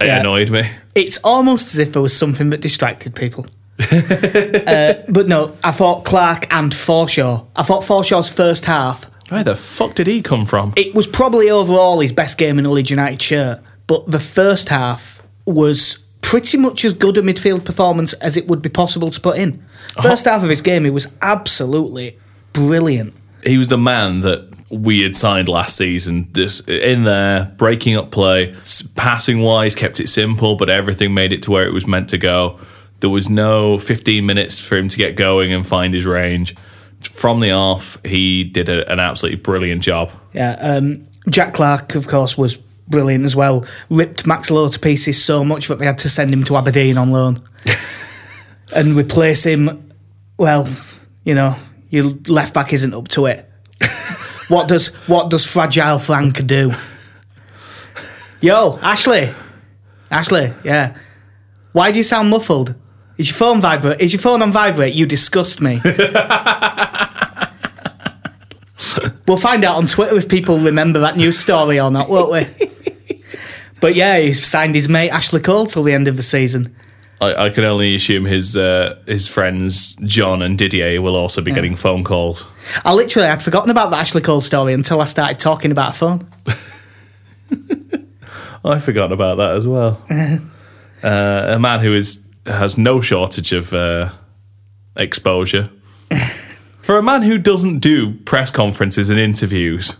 It 0.00 0.06
Yeah. 0.06 0.20
annoyed 0.20 0.50
me. 0.50 0.68
It's 0.94 1.18
almost 1.24 1.68
as 1.68 1.78
if 1.78 1.94
there 1.94 2.02
was 2.02 2.14
something 2.14 2.50
that 2.50 2.60
distracted 2.60 3.14
people. 3.14 3.46
uh, 3.80 4.94
but 5.08 5.26
no, 5.28 5.56
I 5.64 5.72
thought 5.72 6.04
Clarke 6.04 6.52
and 6.52 6.72
Forshaw. 6.72 7.46
I 7.56 7.62
thought 7.62 7.82
Forshaw's 7.84 8.30
first 8.30 8.66
half. 8.66 9.10
Where 9.28 9.44
the 9.44 9.56
fuck 9.56 9.94
did 9.94 10.06
he 10.06 10.22
come 10.22 10.44
from? 10.46 10.72
It 10.76 10.94
was 10.94 11.06
probably 11.06 11.50
overall 11.50 12.00
his 12.00 12.12
best 12.12 12.38
game 12.38 12.58
in 12.58 12.66
a 12.66 12.70
Leeds 12.70 12.90
United 12.90 13.22
shirt, 13.22 13.60
but 13.86 14.06
the 14.06 14.20
first 14.20 14.68
half 14.68 15.22
was 15.46 16.04
pretty 16.20 16.56
much 16.56 16.84
as 16.84 16.94
good 16.94 17.16
a 17.18 17.22
midfield 17.22 17.64
performance 17.64 18.12
as 18.14 18.36
it 18.36 18.46
would 18.48 18.62
be 18.62 18.68
possible 18.68 19.10
to 19.10 19.20
put 19.20 19.36
in. 19.36 19.64
First 20.02 20.24
half 20.24 20.42
of 20.42 20.50
his 20.50 20.62
game, 20.62 20.84
he 20.84 20.90
was 20.90 21.08
absolutely 21.22 22.18
brilliant. 22.52 23.14
He 23.44 23.58
was 23.58 23.68
the 23.68 23.78
man 23.78 24.20
that 24.20 24.48
we 24.70 25.02
had 25.02 25.16
signed 25.16 25.48
last 25.48 25.76
season. 25.76 26.28
Just 26.32 26.68
in 26.68 27.04
there, 27.04 27.52
breaking 27.56 27.96
up 27.96 28.10
play, 28.10 28.54
passing 28.94 29.40
wise, 29.40 29.74
kept 29.74 30.00
it 30.00 30.08
simple, 30.08 30.56
but 30.56 30.68
everything 30.68 31.14
made 31.14 31.32
it 31.32 31.42
to 31.42 31.50
where 31.50 31.66
it 31.66 31.72
was 31.72 31.86
meant 31.86 32.08
to 32.10 32.18
go. 32.18 32.58
There 33.00 33.10
was 33.10 33.28
no 33.28 33.78
15 33.78 34.24
minutes 34.24 34.58
for 34.58 34.76
him 34.76 34.88
to 34.88 34.96
get 34.96 35.16
going 35.16 35.52
and 35.52 35.66
find 35.66 35.92
his 35.92 36.06
range. 36.06 36.56
From 37.08 37.40
the 37.40 37.52
off, 37.52 37.98
he 38.04 38.44
did 38.44 38.68
a, 38.68 38.90
an 38.90 39.00
absolutely 39.00 39.40
brilliant 39.40 39.82
job. 39.82 40.10
Yeah, 40.32 40.56
um, 40.60 41.04
Jack 41.28 41.54
Clarke, 41.54 41.94
of 41.94 42.08
course, 42.08 42.36
was 42.36 42.58
brilliant 42.88 43.24
as 43.24 43.34
well. 43.34 43.64
Ripped 43.90 44.26
Max 44.26 44.50
Lowe 44.50 44.68
to 44.68 44.78
pieces 44.78 45.22
so 45.22 45.44
much 45.44 45.68
that 45.68 45.78
they 45.78 45.86
had 45.86 45.98
to 45.98 46.08
send 46.08 46.32
him 46.32 46.44
to 46.44 46.56
Aberdeen 46.56 46.98
on 46.98 47.10
loan 47.10 47.42
and 48.74 48.96
replace 48.96 49.44
him. 49.44 49.88
Well, 50.36 50.68
you 51.24 51.34
know, 51.34 51.56
your 51.90 52.04
left 52.26 52.54
back 52.54 52.72
isn't 52.72 52.94
up 52.94 53.08
to 53.08 53.26
it. 53.26 53.50
what 54.48 54.68
does 54.68 54.94
what 55.06 55.30
does 55.30 55.46
fragile 55.46 55.98
Frank 55.98 56.46
do? 56.46 56.72
Yo, 58.40 58.78
Ashley, 58.82 59.34
Ashley, 60.10 60.52
yeah. 60.64 60.96
Why 61.72 61.90
do 61.90 61.98
you 61.98 62.04
sound 62.04 62.30
muffled? 62.30 62.74
Is 63.16 63.28
your 63.28 63.36
phone 63.36 63.60
vibrate? 63.60 64.00
Is 64.00 64.12
your 64.12 64.20
phone 64.20 64.42
on 64.42 64.52
vibrate? 64.52 64.94
You 64.94 65.06
disgust 65.06 65.60
me. 65.60 65.80
We'll 69.26 69.36
find 69.38 69.64
out 69.64 69.76
on 69.76 69.86
Twitter 69.86 70.16
if 70.16 70.28
people 70.28 70.58
remember 70.58 71.00
that 71.00 71.16
news 71.16 71.38
story 71.38 71.80
or 71.80 71.90
not, 71.90 72.10
won't 72.10 72.30
we? 72.30 72.46
but 73.80 73.94
yeah, 73.94 74.18
he's 74.18 74.44
signed 74.44 74.74
his 74.74 74.88
mate 74.88 75.10
Ashley 75.10 75.40
Cole 75.40 75.66
till 75.66 75.82
the 75.82 75.94
end 75.94 76.08
of 76.08 76.16
the 76.16 76.22
season. 76.22 76.76
I, 77.20 77.46
I 77.46 77.50
can 77.50 77.64
only 77.64 77.94
assume 77.94 78.24
his 78.26 78.56
uh, 78.56 78.98
his 79.06 79.28
friends 79.28 79.96
John 79.96 80.42
and 80.42 80.58
Didier 80.58 81.00
will 81.00 81.16
also 81.16 81.40
be 81.40 81.52
getting 81.52 81.74
phone 81.74 82.04
calls. 82.04 82.46
I 82.84 82.92
literally 82.92 83.28
had 83.28 83.42
forgotten 83.42 83.70
about 83.70 83.90
the 83.90 83.96
Ashley 83.96 84.20
Cole 84.20 84.40
story 84.40 84.74
until 84.74 85.00
I 85.00 85.04
started 85.04 85.38
talking 85.38 85.70
about 85.70 85.90
a 85.90 85.92
phone. 85.92 86.28
I 88.64 88.78
forgot 88.78 89.12
about 89.12 89.36
that 89.36 89.52
as 89.52 89.66
well. 89.66 90.02
uh, 91.02 91.54
a 91.54 91.58
man 91.58 91.80
who 91.80 91.94
is 91.94 92.22
has 92.46 92.76
no 92.76 93.00
shortage 93.00 93.52
of 93.52 93.72
uh, 93.72 94.12
exposure. 94.96 95.70
For 96.84 96.98
a 96.98 97.02
man 97.02 97.22
who 97.22 97.38
doesn't 97.38 97.78
do 97.78 98.12
press 98.12 98.50
conferences 98.50 99.08
and 99.08 99.18
interviews, 99.18 99.96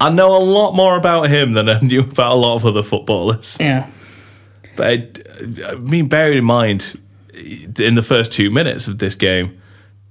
I 0.00 0.08
know 0.08 0.34
a 0.34 0.40
lot 0.42 0.74
more 0.74 0.96
about 0.96 1.28
him 1.28 1.52
than 1.52 1.68
I 1.68 1.80
knew 1.80 2.00
about 2.00 2.32
a 2.32 2.34
lot 2.34 2.54
of 2.54 2.64
other 2.64 2.82
footballers. 2.82 3.58
Yeah. 3.60 3.86
But 4.74 4.86
I, 4.86 5.72
I 5.72 5.74
mean, 5.74 6.08
bearing 6.08 6.38
in 6.38 6.44
mind, 6.46 6.98
in 7.78 7.94
the 7.94 8.02
first 8.02 8.32
two 8.32 8.50
minutes 8.50 8.88
of 8.88 8.96
this 8.96 9.14
game, 9.14 9.60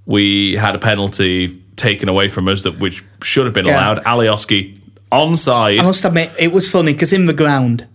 we 0.06 0.56
had 0.56 0.76
a 0.76 0.80
penalty 0.80 1.48
taken 1.78 2.10
away 2.10 2.28
from 2.28 2.48
us 2.48 2.62
that 2.62 2.78
which 2.78 3.04
should 3.24 3.46
have 3.46 3.56
been 3.56 3.66
Yeah. 3.66 3.78
allowed. 3.94 4.04
Alioski 4.04 4.80
onside. 5.12 5.80
I 5.80 5.84
must 5.84 6.06
admit, 6.06 6.32
it 6.38 6.52
was 6.52 6.70
funny 6.70 6.94
because 6.94 7.12
in 7.12 7.26
the 7.26 7.34
ground, 7.34 7.88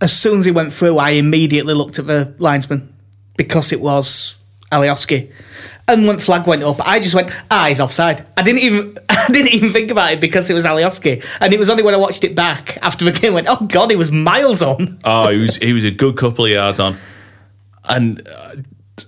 as 0.00 0.12
soon 0.12 0.38
as 0.38 0.44
he 0.44 0.52
went 0.52 0.72
through, 0.72 0.96
I 0.98 1.10
immediately 1.10 1.74
looked 1.74 1.98
at 1.98 2.06
the 2.06 2.34
linesman 2.38 2.94
because 3.36 3.72
it 3.72 3.80
was 3.80 4.36
Alioski. 4.70 5.32
And 5.88 6.06
when 6.06 6.18
flag 6.18 6.46
went 6.46 6.62
up, 6.62 6.86
I 6.86 7.00
just 7.00 7.14
went, 7.14 7.30
ah, 7.50 7.66
he's 7.68 7.80
offside. 7.80 8.26
I 8.36 8.42
didn't 8.42 8.60
even, 8.60 8.94
I 9.08 9.26
didn't 9.28 9.54
even 9.54 9.72
think 9.72 9.90
about 9.90 10.12
it 10.12 10.20
because 10.20 10.48
it 10.50 10.54
was 10.54 10.66
Alioski. 10.66 11.24
And 11.40 11.52
it 11.52 11.58
was 11.58 11.70
only 11.70 11.82
when 11.82 11.94
I 11.94 11.96
watched 11.96 12.24
it 12.24 12.34
back 12.34 12.76
after 12.82 13.04
the 13.06 13.12
game, 13.12 13.32
went, 13.32 13.46
oh 13.48 13.66
god, 13.66 13.90
he 13.90 13.96
was 13.96 14.12
miles 14.12 14.62
on. 14.62 14.98
Oh, 15.04 15.30
he 15.30 15.38
was 15.38 15.56
he 15.56 15.72
was 15.72 15.84
a 15.84 15.90
good 15.90 16.16
couple 16.16 16.44
of 16.44 16.50
yards 16.50 16.78
on, 16.78 16.96
and 17.88 18.26
uh, 18.28 18.56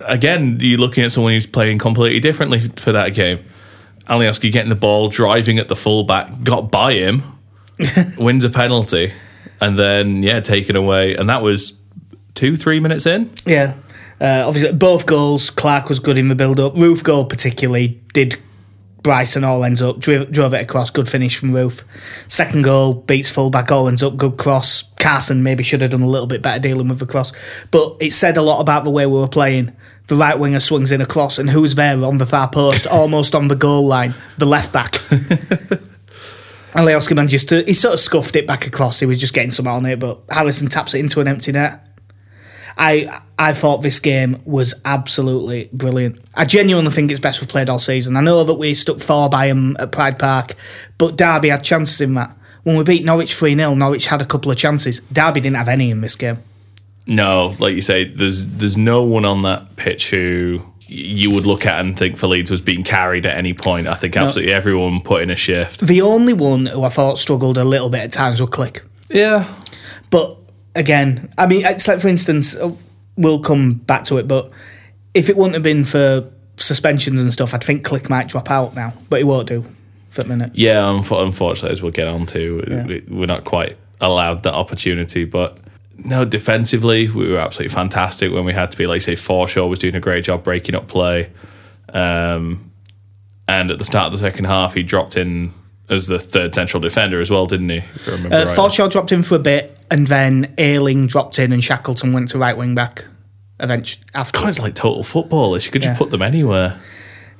again, 0.07 0.57
you're 0.59 0.79
looking 0.79 1.03
at 1.03 1.11
someone 1.11 1.33
who's 1.33 1.47
playing 1.47 1.77
completely 1.77 2.19
differently 2.19 2.61
for 2.77 2.91
that 2.91 3.13
game. 3.13 3.43
Alioski 4.07 4.51
getting 4.51 4.69
the 4.69 4.75
ball, 4.75 5.09
driving 5.09 5.59
at 5.59 5.67
the 5.67 5.75
fullback, 5.75 6.43
got 6.43 6.71
by 6.71 6.93
him, 6.93 7.23
wins 8.17 8.43
a 8.43 8.49
penalty, 8.49 9.13
and 9.59 9.77
then 9.77 10.23
yeah, 10.23 10.39
taken 10.39 10.75
away, 10.75 11.15
and 11.15 11.29
that 11.29 11.41
was 11.41 11.77
two 12.33 12.57
three 12.57 12.79
minutes 12.79 13.05
in. 13.05 13.31
Yeah. 13.45 13.75
Uh, 14.21 14.43
obviously, 14.47 14.71
both 14.71 15.07
goals, 15.07 15.49
Clarke 15.49 15.89
was 15.89 15.99
good 15.99 16.17
in 16.17 16.27
the 16.27 16.35
build 16.35 16.59
up. 16.59 16.73
Roofe 16.73 17.03
goal, 17.03 17.25
particularly, 17.25 17.99
did 18.13 18.37
Bryson 19.01 19.43
all 19.43 19.65
ends 19.65 19.81
up, 19.81 19.97
drove, 19.97 20.31
drove 20.31 20.53
it 20.53 20.61
across, 20.61 20.91
good 20.91 21.09
finish 21.09 21.37
from 21.37 21.49
Roofe. 21.49 21.83
Second 22.27 22.63
goal, 22.63 22.93
beats 22.93 23.31
fullback, 23.31 23.71
all 23.71 23.87
ends 23.87 24.03
up, 24.03 24.17
good 24.17 24.37
cross. 24.37 24.83
Carson 24.99 25.41
maybe 25.41 25.63
should 25.63 25.81
have 25.81 25.89
done 25.89 26.03
a 26.03 26.07
little 26.07 26.27
bit 26.27 26.43
better 26.43 26.59
dealing 26.59 26.87
with 26.87 26.99
the 26.99 27.07
cross. 27.07 27.33
But 27.71 27.97
it 27.99 28.13
said 28.13 28.37
a 28.37 28.43
lot 28.43 28.61
about 28.61 28.83
the 28.83 28.91
way 28.91 29.07
we 29.07 29.17
were 29.17 29.27
playing. 29.27 29.75
The 30.05 30.15
right 30.15 30.37
winger 30.37 30.59
swings 30.59 30.91
in 30.91 31.01
a 31.01 31.05
cross, 31.05 31.39
and 31.39 31.49
who's 31.49 31.73
there 31.73 32.03
on 32.03 32.19
the 32.19 32.25
far 32.27 32.49
post, 32.49 32.85
almost 32.91 33.33
on 33.33 33.47
the 33.47 33.55
goal 33.55 33.87
line? 33.87 34.13
The 34.37 34.45
left 34.45 34.71
back. 34.71 35.01
And 36.73 36.87
Alioski 36.87 37.47
to, 37.47 37.63
he 37.63 37.73
sort 37.73 37.95
of 37.95 37.99
scuffed 37.99 38.35
it 38.37 38.47
back 38.47 38.65
across. 38.65 39.01
He 39.01 39.05
was 39.05 39.19
just 39.19 39.33
getting 39.33 39.51
some 39.51 39.67
on 39.67 39.85
it, 39.85 39.99
but 39.99 40.21
Harrison 40.29 40.67
taps 40.67 40.93
it 40.93 40.99
into 40.99 41.19
an 41.19 41.27
empty 41.27 41.51
net. 41.51 41.85
I 42.77 43.21
I 43.37 43.53
thought 43.53 43.81
this 43.81 43.99
game 43.99 44.41
was 44.45 44.73
absolutely 44.85 45.69
brilliant. 45.73 46.23
I 46.35 46.45
genuinely 46.45 46.91
think 46.91 47.11
it's 47.11 47.19
best 47.19 47.41
we've 47.41 47.49
played 47.49 47.69
all 47.69 47.79
season. 47.79 48.15
I 48.15 48.21
know 48.21 48.43
that 48.43 48.53
we 48.55 48.73
stuck 48.73 48.99
four 48.99 49.29
by 49.29 49.47
them 49.47 49.75
at 49.79 49.91
Pride 49.91 50.19
Park, 50.19 50.53
but 50.97 51.15
Derby 51.15 51.49
had 51.49 51.63
chances 51.63 52.01
in 52.01 52.13
that. 52.15 52.35
When 52.63 52.77
we 52.77 52.83
beat 52.83 53.03
Norwich 53.03 53.33
3 53.33 53.55
0, 53.55 53.73
Norwich 53.73 54.07
had 54.07 54.21
a 54.21 54.25
couple 54.25 54.51
of 54.51 54.57
chances. 54.57 55.01
Derby 55.11 55.41
didn't 55.41 55.57
have 55.57 55.69
any 55.69 55.89
in 55.89 56.01
this 56.01 56.15
game. 56.15 56.37
No, 57.07 57.55
like 57.59 57.73
you 57.73 57.81
say, 57.81 58.03
there's 58.05 58.45
there's 58.45 58.77
no 58.77 59.03
one 59.03 59.25
on 59.25 59.41
that 59.41 59.75
pitch 59.75 60.11
who 60.11 60.61
you 60.87 61.31
would 61.31 61.45
look 61.45 61.65
at 61.65 61.79
and 61.79 61.97
think 61.97 62.17
for 62.17 62.27
Leeds 62.27 62.51
was 62.51 62.61
being 62.61 62.83
carried 62.83 63.25
at 63.25 63.37
any 63.37 63.53
point. 63.53 63.87
I 63.87 63.95
think 63.95 64.17
absolutely 64.17 64.53
everyone 64.53 64.99
put 64.99 65.21
in 65.21 65.29
a 65.29 65.35
shift. 65.37 65.79
The 65.79 66.01
only 66.01 66.33
one 66.33 66.65
who 66.65 66.83
I 66.83 66.89
thought 66.89 67.17
struggled 67.17 67.57
a 67.57 67.63
little 67.63 67.89
bit 67.89 68.01
at 68.01 68.11
times 68.11 68.41
was 68.41 68.49
Klich. 68.49 68.81
Yeah, 69.09 69.47
But 70.09 70.37
again, 70.75 71.29
I 71.37 71.47
mean, 71.47 71.65
it's 71.65 71.87
like, 71.87 71.99
for 71.99 72.07
instance, 72.07 72.55
uh, 72.57 72.71
we'll 73.17 73.39
come 73.41 73.73
back 73.75 74.03
to 74.05 74.17
it, 74.17 74.27
but 74.27 74.51
if 75.13 75.29
it 75.29 75.35
wouldn't 75.37 75.53
have 75.55 75.63
been 75.63 75.83
for 75.85 76.29
suspensions 76.57 77.21
and 77.21 77.31
stuff, 77.33 77.53
I'd 77.53 77.63
think 77.63 77.85
Klich 77.85 78.09
might 78.09 78.27
drop 78.27 78.49
out 78.49 78.75
now, 78.75 78.93
but 79.09 79.17
he 79.19 79.23
won't 79.23 79.47
do 79.47 79.65
for 80.09 80.21
a 80.21 80.25
minute. 80.27 80.51
yeah. 80.55 80.89
Unfortunately, 80.89 81.71
as 81.71 81.81
we'll 81.81 81.91
get 81.91 82.07
on 82.07 82.25
to, 82.27 82.83
we- 82.87 83.03
we're 83.07 83.25
not 83.25 83.43
quite 83.45 83.77
allowed 84.01 84.43
that 84.43 84.53
opportunity. 84.53 85.23
But 85.25 85.57
no, 85.97 86.25
defensively, 86.25 87.07
we 87.07 87.29
were 87.29 87.37
absolutely 87.37 87.73
fantastic 87.73 88.31
when 88.31 88.43
we 88.45 88.51
had 88.53 88.71
to 88.71 88.77
be. 88.77 88.87
Like 88.87 89.01
say, 89.01 89.13
Forshaw 89.13 89.69
was 89.69 89.79
doing 89.79 89.95
a 89.95 89.99
great 90.01 90.23
job 90.25 90.43
breaking 90.43 90.75
up 90.75 90.87
play, 90.87 91.29
um, 91.93 92.71
and 93.47 93.71
at 93.71 93.77
the 93.77 93.85
start 93.85 94.07
of 94.07 94.11
the 94.13 94.17
second 94.17 94.45
half, 94.45 94.73
he 94.73 94.83
dropped 94.83 95.15
in 95.17 95.53
as 95.91 96.07
the 96.07 96.17
third 96.19 96.55
central 96.55 96.81
defender 96.81 97.19
as 97.21 97.29
well, 97.29 97.45
didn't 97.45 97.69
he? 97.69 97.77
If 97.77 98.07
Uh, 98.07 98.11
right. 98.29 98.47
Forshaw 98.57 98.89
dropped 98.89 99.11
in 99.11 99.21
for 99.21 99.35
a 99.35 99.39
bit, 99.39 99.77
and 99.91 100.07
then 100.07 100.53
Ayling 100.57 101.05
dropped 101.07 101.37
in, 101.37 101.51
and 101.51 101.63
Shackleton 101.63 102.13
went 102.13 102.29
to 102.29 102.37
right 102.39 102.57
wing 102.57 102.73
back. 102.73 103.05
Eventually, 103.59 104.03
after 104.15 104.39
God, 104.39 104.49
it's 104.49 104.59
like 104.59 104.73
total 104.73 105.03
footballers. 105.03 105.65
You 105.65 105.71
could 105.71 105.81
just 105.83 105.93
Yeah. 105.93 105.97
put 105.97 106.09
them 106.09 106.21
anywhere. 106.23 106.79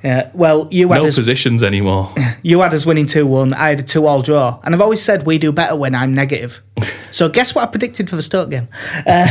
yeah. 0.03 0.29
Well, 0.33 0.67
you 0.69 0.91
had 0.91 1.01
No 1.01 1.07
us, 1.07 1.15
positions 1.15 1.63
anymore. 1.63 2.13
you 2.43 2.59
had 2.59 2.73
us 2.73 2.85
winning 2.85 3.05
two 3.07 3.25
one. 3.25 3.53
I 3.53 3.69
had 3.69 3.79
a 3.79 3.83
two 3.83 4.05
all 4.05 4.21
draw, 4.21 4.59
and 4.63 4.75
I've 4.75 4.81
always 4.81 5.01
said 5.01 5.25
we 5.25 5.37
do 5.39 5.51
better 5.51 5.75
when 5.75 5.95
I'm 5.95 6.13
negative. 6.13 6.61
so 7.11 7.29
guess 7.29 7.55
what 7.55 7.63
I 7.63 7.67
predicted 7.67 8.09
for 8.09 8.15
the 8.17 8.21
Stoke 8.21 8.49
game? 8.51 8.67
Uh, 9.07 9.27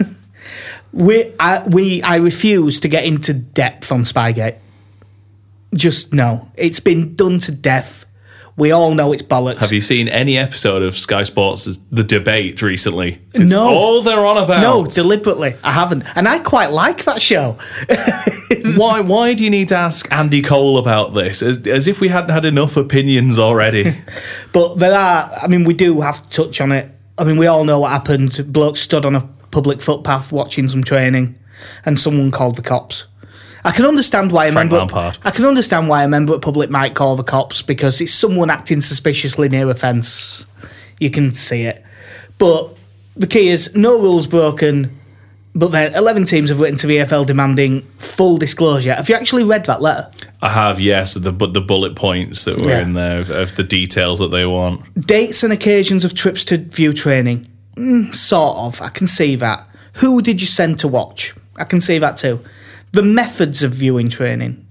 we 0.92 1.32
I, 1.38 1.62
we 1.68 2.02
I 2.02 2.16
refuse 2.16 2.80
to 2.80 2.88
get 2.88 3.04
into 3.04 3.32
depth 3.34 3.92
on 3.92 4.00
Spygate. 4.02 4.56
Just 5.74 6.12
no, 6.12 6.48
it's 6.56 6.80
been 6.80 7.14
done 7.14 7.38
to 7.40 7.52
death. 7.52 8.04
We 8.56 8.70
all 8.70 8.92
know 8.94 9.12
it's 9.12 9.22
bollocks. 9.22 9.58
Have 9.58 9.72
you 9.72 9.80
seen 9.80 10.08
any 10.08 10.36
episode 10.36 10.82
of 10.82 10.96
Sky 10.96 11.22
Sports' 11.22 11.78
The 11.90 12.04
Debate 12.04 12.60
recently? 12.60 13.20
It's 13.34 13.50
No. 13.52 13.64
all 13.66 14.02
they're 14.02 14.26
on 14.26 14.36
about. 14.36 14.60
no, 14.60 14.84
deliberately, 14.84 15.56
I 15.64 15.72
haven't, 15.72 16.04
and 16.14 16.28
I 16.28 16.38
quite 16.38 16.70
like 16.70 17.04
that 17.04 17.22
show. 17.22 17.56
why? 18.76 19.00
Why 19.00 19.32
do 19.34 19.42
you 19.44 19.50
need 19.50 19.68
to 19.68 19.76
ask 19.76 20.06
Andy 20.12 20.42
Cole 20.42 20.76
about 20.76 21.14
this? 21.14 21.42
As, 21.42 21.66
as 21.66 21.86
if 21.88 22.00
we 22.00 22.08
hadn't 22.08 22.30
had 22.30 22.44
enough 22.44 22.76
opinions 22.76 23.38
already. 23.38 23.96
But 24.52 24.74
there 24.76 24.92
are, 24.94 25.32
I 25.42 25.46
mean, 25.48 25.64
we 25.64 25.72
do 25.72 26.02
have 26.02 26.22
to 26.28 26.44
touch 26.44 26.60
on 26.60 26.72
it. 26.72 26.90
I 27.16 27.24
mean, 27.24 27.38
we 27.38 27.46
all 27.46 27.64
know 27.64 27.78
what 27.80 27.90
happened. 27.90 28.52
Bloke 28.52 28.76
stood 28.76 29.06
on 29.06 29.14
a 29.14 29.22
public 29.50 29.80
footpath 29.80 30.30
watching 30.30 30.68
some 30.68 30.84
training, 30.84 31.38
and 31.86 31.98
someone 31.98 32.30
called 32.30 32.56
the 32.56 32.62
cops. 32.62 33.06
I 33.64 33.70
can 33.72 33.84
understand 33.86 34.32
why 34.32 34.46
a 34.46 34.52
Frank 34.52 34.72
member. 34.72 34.94
Lampard. 34.94 35.18
I 35.24 35.30
can 35.30 35.44
understand 35.44 35.88
why 35.88 36.02
a 36.04 36.08
member 36.08 36.34
at 36.34 36.42
public 36.42 36.68
might 36.70 36.94
call 36.94 37.14
the 37.16 37.22
cops 37.22 37.62
because 37.62 38.00
it's 38.00 38.12
someone 38.12 38.50
acting 38.50 38.80
suspiciously 38.80 39.48
near 39.48 39.70
a 39.70 39.74
fence. 39.74 40.44
You 40.98 41.10
can 41.10 41.32
see 41.32 41.62
it, 41.62 41.84
but 42.38 42.74
the 43.16 43.26
key 43.26 43.48
is 43.48 43.74
no 43.74 43.98
rules 44.00 44.26
broken. 44.26 44.98
But 45.54 45.68
then 45.68 45.94
eleven 45.94 46.24
teams 46.24 46.48
have 46.48 46.60
written 46.60 46.78
to 46.78 46.86
the 46.86 46.96
EFL 46.98 47.26
demanding 47.26 47.82
full 47.98 48.38
disclosure. 48.38 48.94
Have 48.94 49.10
you 49.10 49.14
actually 49.14 49.44
read 49.44 49.66
that 49.66 49.82
letter? 49.82 50.10
I 50.40 50.48
have, 50.48 50.80
yes, 50.80 51.12
the 51.14 51.30
but 51.30 51.52
the 51.52 51.60
bullet 51.60 51.94
points 51.94 52.46
that 52.46 52.58
were 52.62 52.70
Yeah. 52.70 52.80
in 52.80 52.94
there 52.94 53.20
of, 53.20 53.28
of 53.30 53.54
the 53.56 53.62
details 53.62 54.18
that 54.20 54.28
they 54.30 54.46
want. 54.46 54.82
Dates 55.06 55.42
and 55.44 55.52
occasions 55.52 56.04
of 56.06 56.14
trips 56.14 56.42
to 56.44 56.56
view 56.56 56.94
training. 56.94 57.46
Mm, 57.76 58.14
sort 58.14 58.56
of. 58.56 58.80
I 58.80 58.88
can 58.88 59.06
see 59.06 59.36
that. 59.36 59.68
Who 59.96 60.22
did 60.22 60.40
you 60.40 60.46
send 60.46 60.78
to 60.78 60.88
watch? 60.88 61.34
I 61.56 61.64
can 61.64 61.82
see 61.82 61.98
that 61.98 62.16
too. 62.16 62.40
The 62.92 63.02
methods 63.02 63.62
of 63.62 63.72
viewing 63.74 64.08
training. 64.08 64.66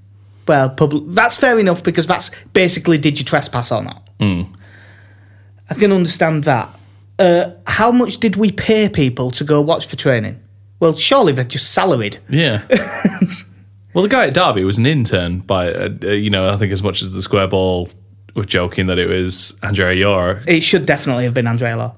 Well, 0.48 0.70
public, 0.70 1.04
that's 1.08 1.38
fair 1.38 1.60
enough 1.60 1.84
because 1.84 2.08
that's 2.08 2.30
basically 2.54 2.98
did 2.98 3.20
you 3.20 3.26
trespass 3.26 3.72
or 3.72 3.84
not? 3.84 4.08
I 4.20 5.74
can 5.74 5.92
understand 5.92 6.44
that. 6.46 6.70
Uh, 7.18 7.52
how 7.68 7.92
much 7.92 8.18
did 8.18 8.36
we 8.36 8.52
pay 8.52 8.90
people 8.90 9.32
to 9.32 9.44
go 9.44 9.62
watch 9.62 9.88
for 9.88 9.96
training? 9.96 10.40
Well, 10.80 10.96
surely 10.96 11.34
they're 11.34 11.44
just 11.46 11.72
salaried. 11.72 12.18
Yeah. 12.30 12.64
well, 13.94 14.02
the 14.04 14.10
guy 14.10 14.28
at 14.28 14.34
Derby 14.34 14.64
was 14.64 14.78
an 14.78 14.86
intern 14.86 15.40
by, 15.40 15.72
uh, 15.72 15.90
uh, 16.04 16.08
you 16.08 16.30
know, 16.30 16.50
I 16.50 16.56
think 16.58 16.72
as 16.72 16.82
much 16.84 17.02
as 17.02 17.14
the 17.14 17.22
square 17.22 17.48
ball 17.48 17.90
were 18.36 18.46
joking 18.46 18.88
that 18.88 18.98
it 18.98 19.08
was 19.08 19.58
Andrea 19.62 19.96
Yora, 19.96 20.44
It 20.48 20.62
should 20.62 20.86
definitely 20.86 21.26
have 21.26 21.34
been 21.34 21.48
Andrea 21.48 21.78
Law. 21.78 21.96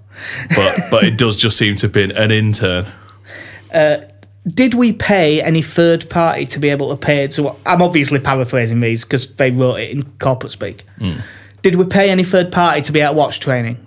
but 0.55 0.77
but 0.91 1.03
it 1.05 1.17
does 1.17 1.35
just 1.37 1.57
seem 1.57 1.75
to 1.77 1.85
have 1.87 1.93
been 1.93 2.11
an 2.11 2.31
intern. 2.31 2.85
Did 4.47 4.73
we 4.73 4.91
pay 4.91 5.41
any 5.41 5.61
third 5.61 6.09
party 6.09 6.45
to 6.47 6.59
be 6.59 6.69
able 6.69 6.89
to 6.89 6.97
pay 6.97 7.27
to 7.27 7.55
I'm 7.65 7.81
obviously 7.81 8.19
paraphrasing 8.19 8.81
these 8.81 9.03
because 9.05 9.33
they 9.35 9.51
wrote 9.51 9.75
it 9.75 9.91
in 9.91 10.03
corporate 10.19 10.51
speak. 10.51 10.83
Did 11.61 11.75
we 11.75 11.85
pay 11.85 12.09
any 12.09 12.23
third 12.23 12.51
party 12.51 12.81
to 12.81 12.91
be 12.91 13.01
at 13.01 13.15
watch 13.15 13.39
training? 13.39 13.77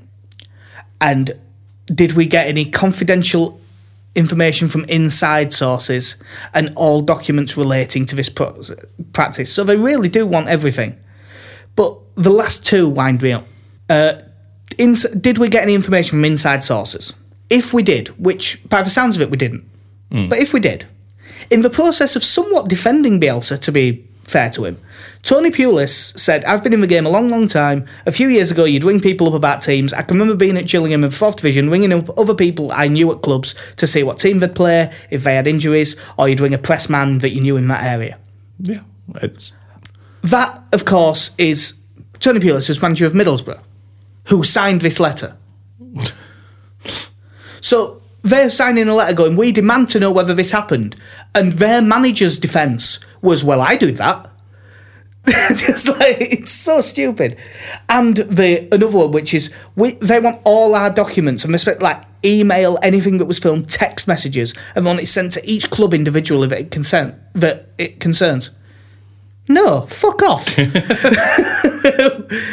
And 1.01 1.33
did 1.87 2.13
we 2.13 2.27
get 2.27 2.47
any 2.47 2.65
confidential 2.65 3.61
information 4.15 4.67
from 4.67 4.85
inside 4.85 5.53
sources 5.53 6.17
and 6.55 6.73
all 6.75 7.03
documents 7.03 7.57
relating 7.59 8.07
to 8.07 8.17
this 8.17 8.31
pro- 8.31 8.63
practice? 9.13 9.53
So 9.53 9.63
they 9.63 9.77
really 9.77 10.09
do 10.09 10.27
want 10.27 10.49
everything. 10.49 10.99
But 11.75 11.99
the 12.15 12.31
last 12.31 12.65
two 12.65 12.89
wind 12.89 13.21
me 13.21 13.33
up. 13.33 13.47
Uh, 13.91 14.23
ins- 14.79 15.11
did 15.11 15.37
we 15.37 15.51
get 15.51 15.63
any 15.63 15.75
information 15.75 16.11
from 16.13 16.25
inside 16.25 16.65
sources? 16.65 17.13
If 17.51 17.75
we 17.75 17.83
did, 17.83 18.09
which 18.19 18.67
by 18.71 18.83
the 18.83 18.91
sounds 18.91 19.17
of 19.17 19.23
it 19.23 19.31
we 19.31 19.37
didn't, 19.37 19.69
Mm. 20.11 20.29
but 20.29 20.39
if 20.39 20.53
we 20.53 20.61
did, 20.61 20.87
in 21.51 21.61
the 21.61 21.71
process 21.71 22.17
of 22.17 22.25
somewhat 22.25 22.69
defending 22.69 23.21
Bielsa, 23.21 23.61
to 23.61 23.73
be 23.73 24.05
fair 24.25 24.51
to 24.51 24.65
him, 24.65 24.81
Tony 25.23 25.51
Pulis 25.51 26.17
said, 26.19 26.45
I've 26.45 26.63
been 26.63 26.73
in 26.73 26.81
the 26.81 26.87
game 26.87 27.05
a 27.07 27.09
long, 27.09 27.29
long 27.29 27.49
time. 27.49 27.87
A 28.07 28.13
few 28.13 28.29
years 28.29 28.51
ago, 28.53 28.65
you'd 28.65 28.85
ring 28.85 29.01
people 29.01 29.27
up 29.27 29.35
about 29.35 29.61
teams. 29.61 29.93
I 29.93 30.03
can 30.03 30.19
remember 30.19 30.37
being 30.37 30.57
at 30.57 30.67
Gillingham 30.67 31.03
in 31.03 31.11
the 31.11 31.17
4th 31.17 31.37
Division, 31.37 31.69
ringing 31.69 31.93
up 31.93 32.17
other 32.17 32.35
people 32.35 32.71
I 32.71 32.87
knew 32.89 33.11
at 33.11 33.23
clubs 33.23 33.55
to 33.77 33.87
see 33.87 34.05
what 34.05 34.19
team 34.19 34.39
they'd 34.39 34.55
play, 34.55 34.93
if 35.11 35.25
they 35.25 35.35
had 35.35 35.47
injuries, 35.49 35.97
or 36.17 36.29
you'd 36.29 36.41
ring 36.41 36.55
a 36.55 36.59
press 36.59 36.89
man 36.89 37.19
that 37.21 37.31
you 37.31 37.41
knew 37.41 37.57
in 37.57 37.67
that 37.69 37.83
area. 37.85 38.19
Yeah. 38.61 38.83
It's 39.17 39.53
That, 40.23 40.63
of 40.73 40.85
course, 40.85 41.35
is 41.39 41.75
Tony 42.21 42.39
Pulis, 42.41 42.69
who's 42.69 42.81
manager 42.81 43.07
of 43.07 43.13
Middlesbrough. 43.13 43.61
who 44.27 44.43
signed 44.45 44.81
this 44.81 44.99
letter. 45.01 45.37
so 47.61 48.01
they're 48.27 48.51
signing 48.51 48.89
a 48.89 48.95
letter 48.95 49.15
going, 49.15 49.37
We 49.37 49.53
demand 49.53 49.89
to 49.91 50.01
know 50.01 50.11
whether 50.11 50.35
this 50.35 50.53
happened. 50.53 50.97
And 51.35 51.53
their 51.53 51.81
manager's 51.81 52.39
defence 52.39 52.99
was, 53.23 53.45
Well, 53.45 53.61
I 53.61 53.77
did 53.77 53.97
that. 53.97 54.31
Just 55.27 55.89
like 55.89 56.19
it's 56.21 56.53
so 56.53 56.81
stupid. 56.81 57.37
And 57.89 58.17
the 58.17 58.69
another 58.73 58.97
one 58.97 59.11
which 59.11 59.35
is 59.35 59.53
we 59.75 59.93
they 59.95 60.21
want 60.21 60.41
all 60.45 60.77
our 60.77 60.91
documents 60.91 61.45
and 61.45 61.53
respect 61.53 61.83
like 61.83 62.03
email, 62.25 62.79
anything 62.83 63.19
that 63.19 63.25
was 63.25 63.41
filmed, 63.41 63.69
text 63.69 64.07
messages, 64.07 64.55
and 64.77 64.85
want 64.85 65.01
it 65.01 65.07
sent 65.07 65.33
to 65.33 65.49
each 65.49 65.71
club 65.71 65.95
individually 65.95 66.47
that 66.49 66.61
it 66.61 66.71
concern 66.71 67.21
that 67.33 67.69
it 67.77 67.99
concerns. 67.99 68.51
No, 69.49 69.83
fuck 69.83 70.23
off. 70.23 70.47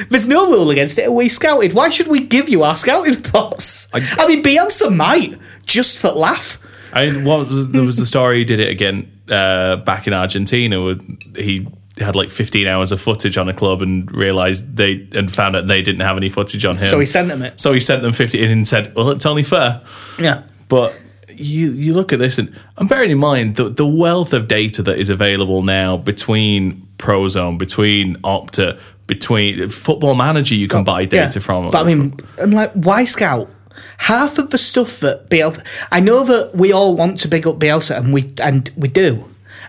There's 0.10 0.28
no 0.28 0.52
rule 0.52 0.70
against 0.70 1.00
it. 1.00 1.12
We 1.12 1.28
scouted. 1.28 1.74
Why 1.74 1.90
should 1.90 2.08
we 2.08 2.20
give 2.20 2.50
you 2.50 2.62
our 2.64 2.76
scouting 2.76 3.14
reports? 3.14 3.88
I, 3.94 4.02
I 4.20 4.28
mean, 4.28 4.44
Bielsa 4.44 4.96
might 4.96 5.36
just 5.66 6.00
for 6.00 6.10
laugh. 6.10 6.60
I 6.94 7.10
mean, 7.10 7.26
what 7.26 7.48
there 7.50 7.84
was 7.84 7.98
the 7.98 8.06
story 8.06 8.40
he 8.40 8.46
did 8.46 8.60
it 8.60 8.70
again 8.70 9.12
uh, 9.30 9.78
back 9.78 10.06
in 10.06 10.14
Argentina. 10.14 10.84
Where 10.84 10.96
he 11.36 11.68
had 11.98 12.16
like 12.16 12.30
15 12.30 12.68
hours 12.68 12.92
of 12.92 13.02
footage 13.02 13.38
on 13.38 13.50
a 13.50 13.54
club 13.54 13.82
and 13.82 14.12
realized 14.12 14.78
they 14.78 15.08
and 15.14 15.32
found 15.34 15.56
out 15.56 15.68
they 15.68 15.82
didn't 15.82 16.02
have 16.02 16.18
any 16.18 16.30
footage 16.30 16.66
on 16.66 16.78
him. 16.78 16.88
So 16.88 17.00
he 17.00 17.08
sent 17.08 17.30
them 17.30 17.42
it. 17.42 17.60
So 17.60 17.74
he 17.74 17.80
sent 17.80 18.04
them 18.04 18.12
50 18.12 18.46
and 18.46 18.68
said, 18.68 18.94
"Well, 18.96 19.10
it's 19.10 19.26
only 19.26 19.44
fair." 19.44 19.82
Yeah. 20.20 20.44
But 20.70 21.00
you 21.38 21.72
you 21.72 21.94
look 21.94 22.12
at 22.14 22.20
this 22.20 22.38
and 22.38 22.54
I'm 22.78 22.88
bearing 22.88 23.12
in 23.12 23.18
mind 23.18 23.56
the 23.56 23.66
the 23.70 23.86
wealth 23.88 24.34
of 24.34 24.48
data 24.48 24.82
that 24.84 24.98
is 24.98 25.10
available 25.10 25.64
now 25.64 25.98
between 25.98 26.88
Prozone, 26.98 27.58
between 27.58 28.16
Opta, 28.18 28.80
between 29.08 29.68
Football 29.70 30.16
Manager, 30.16 30.56
you 30.56 30.68
can 30.68 30.84
buy 30.84 31.06
data 31.06 31.40
Yeah. 31.40 31.44
from. 31.46 31.72
But 31.72 31.82
I 31.82 31.84
mean, 31.84 32.14
and 32.40 32.54
like, 32.54 32.72
why 32.74 33.06
scout? 33.06 33.50
Half 33.98 34.38
of 34.38 34.52
the 34.52 34.58
stuff 34.58 35.00
that 35.00 35.30
Bielsa, 35.30 35.66
I 35.92 36.00
know 36.00 36.24
that 36.24 36.56
we 36.56 36.72
all 36.72 36.96
want 36.96 37.18
to 37.20 37.28
big 37.28 37.48
up 37.48 37.58
Bielsa, 37.60 37.98
and 37.98 38.14
we 38.14 38.34
and 38.42 38.70
we 38.78 38.88
do, 38.88 39.26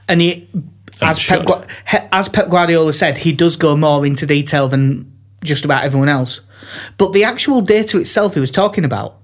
and 0.09 0.21
he, 0.21 0.49
as 1.01 1.19
Pep, 1.19 1.39
should. 1.41 1.47
Gua- 1.47 1.65
he- 1.91 2.07
as 2.13 2.29
Pep 2.29 2.49
Guardiola 2.51 2.93
said, 2.93 3.19
he 3.19 3.33
does 3.33 3.57
go 3.57 3.77
more 3.77 4.05
into 4.07 4.27
detail 4.27 4.69
than 4.69 5.11
just 5.43 5.65
about 5.65 5.85
everyone 5.85 6.09
else. 6.09 6.41
But 6.99 7.13
the 7.13 7.25
actual 7.25 7.61
data 7.61 7.99
itself, 7.99 8.35
he 8.35 8.41
was 8.41 8.51
talking 8.51 8.85
about, 8.85 9.17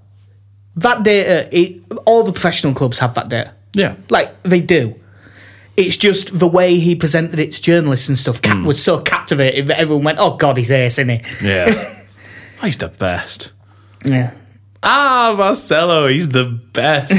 that 0.75 1.03
data, 1.03 1.47
it, 1.51 1.81
all 2.05 2.23
the 2.23 2.31
professional 2.31 2.73
clubs 2.73 2.99
have 2.99 3.13
that 3.15 3.29
data. 3.29 3.53
yeah, 3.73 3.95
Like 4.09 4.41
they 4.43 4.59
do. 4.61 4.95
It's 5.77 5.95
just 5.97 6.37
the 6.37 6.47
way 6.47 6.75
he 6.79 6.95
presented 6.95 7.39
it 7.39 7.53
to 7.53 7.61
journalists 7.61 8.09
and 8.09 8.17
stuff 8.19 8.41
ca- 8.41 8.61
was 8.63 8.83
so 8.83 8.99
captivating 9.01 9.65
that 9.67 9.79
everyone 9.79 10.03
went, 10.03 10.19
"Oh 10.19 10.35
God, 10.35 10.57
he's 10.57 10.69
ace, 10.71 10.99
isn't 10.99 11.09
he?" 11.09 11.47
yeah. 11.47 11.73
Oh, 12.61 12.65
he's 12.65 12.77
the 12.77 12.89
best. 12.89 13.53
Yeah. 14.05 14.35
Ah, 14.83 15.33
Marcelo, 15.37 16.07
he's 16.07 16.29
the 16.29 16.45
best. 16.73 17.13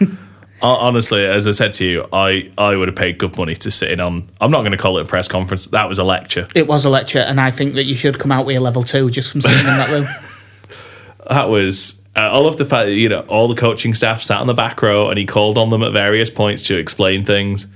Honestly, 0.62 1.24
as 1.26 1.46
I 1.46 1.50
said 1.50 1.72
to 1.74 1.84
you, 1.84 2.06
I, 2.12 2.50
I 2.56 2.74
would 2.74 2.88
have 2.88 2.96
paid 2.96 3.18
good 3.18 3.36
money 3.36 3.54
to 3.56 3.70
sit 3.70 3.90
in 3.90 4.00
on. 4.00 4.28
I'm 4.40 4.50
not 4.50 4.60
going 4.60 4.72
to 4.72 4.78
call 4.78 4.96
it 4.98 5.02
a 5.02 5.04
press 5.04 5.28
conference. 5.28 5.66
That 5.68 5.88
was 5.88 5.98
a 5.98 6.04
lecture. 6.04 6.46
It 6.54 6.66
was 6.66 6.84
a 6.84 6.90
lecture, 6.90 7.18
and 7.18 7.38
I 7.40 7.50
think 7.50 7.74
that 7.74 7.84
you 7.84 7.94
should 7.94 8.18
come 8.18 8.32
out 8.32 8.46
with 8.46 8.56
a 8.56 8.60
level 8.60 8.82
two 8.82 9.10
just 9.10 9.30
from 9.30 9.40
sitting 9.42 9.58
in 9.58 9.64
that 9.66 9.90
room. 9.90 10.06
That 11.28 11.50
was. 11.50 11.97
Uh, 12.18 12.32
I 12.32 12.38
love 12.38 12.56
the 12.56 12.64
fact 12.64 12.86
that 12.86 12.94
you 12.94 13.08
know 13.08 13.20
all 13.20 13.46
the 13.46 13.54
coaching 13.54 13.94
staff 13.94 14.22
sat 14.22 14.40
on 14.40 14.48
the 14.48 14.54
back 14.54 14.82
row 14.82 15.08
and 15.08 15.18
he 15.18 15.24
called 15.24 15.56
on 15.56 15.70
them 15.70 15.82
at 15.82 15.92
various 15.92 16.30
points 16.30 16.64
to 16.64 16.76
explain 16.76 17.24
things. 17.24 17.66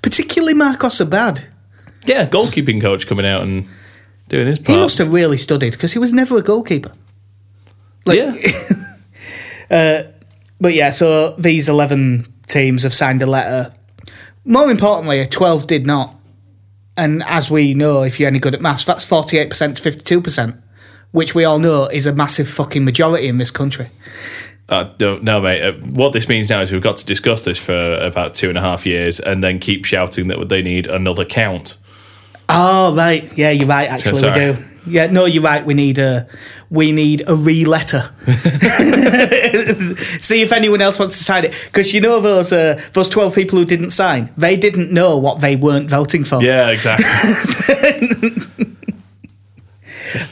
Particularly 0.00 0.54
Marcos 0.54 1.00
Abad. 1.00 1.48
Yeah, 2.06 2.26
goalkeeping 2.26 2.80
coach 2.80 3.06
coming 3.06 3.26
out 3.26 3.42
and 3.42 3.68
doing 4.28 4.46
his 4.46 4.58
part. 4.58 4.68
He 4.68 4.76
must 4.76 4.98
have 4.98 5.12
really 5.12 5.36
studied 5.36 5.72
because 5.72 5.92
he 5.92 5.98
was 5.98 6.14
never 6.14 6.38
a 6.38 6.42
goalkeeper. 6.42 6.92
Like, 8.06 8.18
yeah, 8.18 8.32
But 10.60 10.74
yeah, 10.74 10.90
so 10.90 11.30
these 11.32 11.68
11 11.68 12.26
teams 12.46 12.82
have 12.82 12.92
signed 12.92 13.22
a 13.22 13.26
letter. 13.26 13.72
More 14.44 14.70
importantly, 14.70 15.26
12 15.26 15.66
did 15.66 15.86
not. 15.86 16.14
And 16.96 17.22
as 17.22 17.50
we 17.50 17.72
know, 17.72 18.02
if 18.02 18.20
you're 18.20 18.26
any 18.26 18.38
good 18.38 18.54
at 18.54 18.60
maths, 18.60 18.84
that's 18.84 19.04
48% 19.04 19.76
to 19.76 19.90
52%, 20.20 20.62
which 21.12 21.34
we 21.34 21.44
all 21.44 21.58
know 21.58 21.86
is 21.86 22.06
a 22.06 22.12
massive 22.12 22.48
fucking 22.48 22.84
majority 22.84 23.28
in 23.28 23.38
this 23.38 23.50
country. 23.50 23.88
I 24.68 24.84
don't 24.84 25.24
know, 25.24 25.40
mate. 25.40 25.62
Uh, 25.62 25.72
what 25.72 26.12
this 26.12 26.28
means 26.28 26.48
now 26.48 26.60
is 26.60 26.70
we've 26.70 26.80
got 26.80 26.96
to 26.98 27.06
discuss 27.06 27.44
this 27.44 27.58
for 27.58 27.94
about 27.94 28.34
two 28.36 28.48
and 28.48 28.56
a 28.56 28.60
half 28.60 28.86
years 28.86 29.18
and 29.18 29.42
then 29.42 29.58
keep 29.58 29.84
shouting 29.84 30.28
that 30.28 30.48
they 30.48 30.62
need 30.62 30.86
another 30.86 31.24
count. 31.24 31.76
Oh 32.48 32.94
right, 32.94 33.36
yeah, 33.36 33.50
you're 33.50 33.66
right. 33.66 33.88
Actually, 33.88 34.18
Sorry. 34.18 34.50
we 34.50 34.52
do. 34.54 34.64
Yeah, 34.86 35.06
no, 35.08 35.24
you're 35.24 35.42
right. 35.42 35.64
We 35.64 35.74
need 35.74 35.98
a 35.98 36.26
we 36.68 36.90
need 36.90 37.22
a 37.28 37.34
re-letter. 37.34 38.12
See 40.20 40.42
if 40.42 40.52
anyone 40.52 40.80
else 40.80 40.98
wants 40.98 41.18
to 41.18 41.24
sign 41.24 41.44
it, 41.44 41.54
because 41.66 41.92
you 41.92 42.00
know 42.00 42.20
those 42.20 42.52
uh, 42.52 42.80
those 42.92 43.08
twelve 43.08 43.34
people 43.34 43.58
who 43.58 43.64
didn't 43.64 43.90
sign, 43.90 44.32
they 44.36 44.56
didn't 44.56 44.90
know 44.92 45.16
what 45.18 45.40
they 45.40 45.56
weren't 45.56 45.90
voting 45.90 46.24
for. 46.24 46.42
Yeah, 46.42 46.70
exactly. 46.70 47.06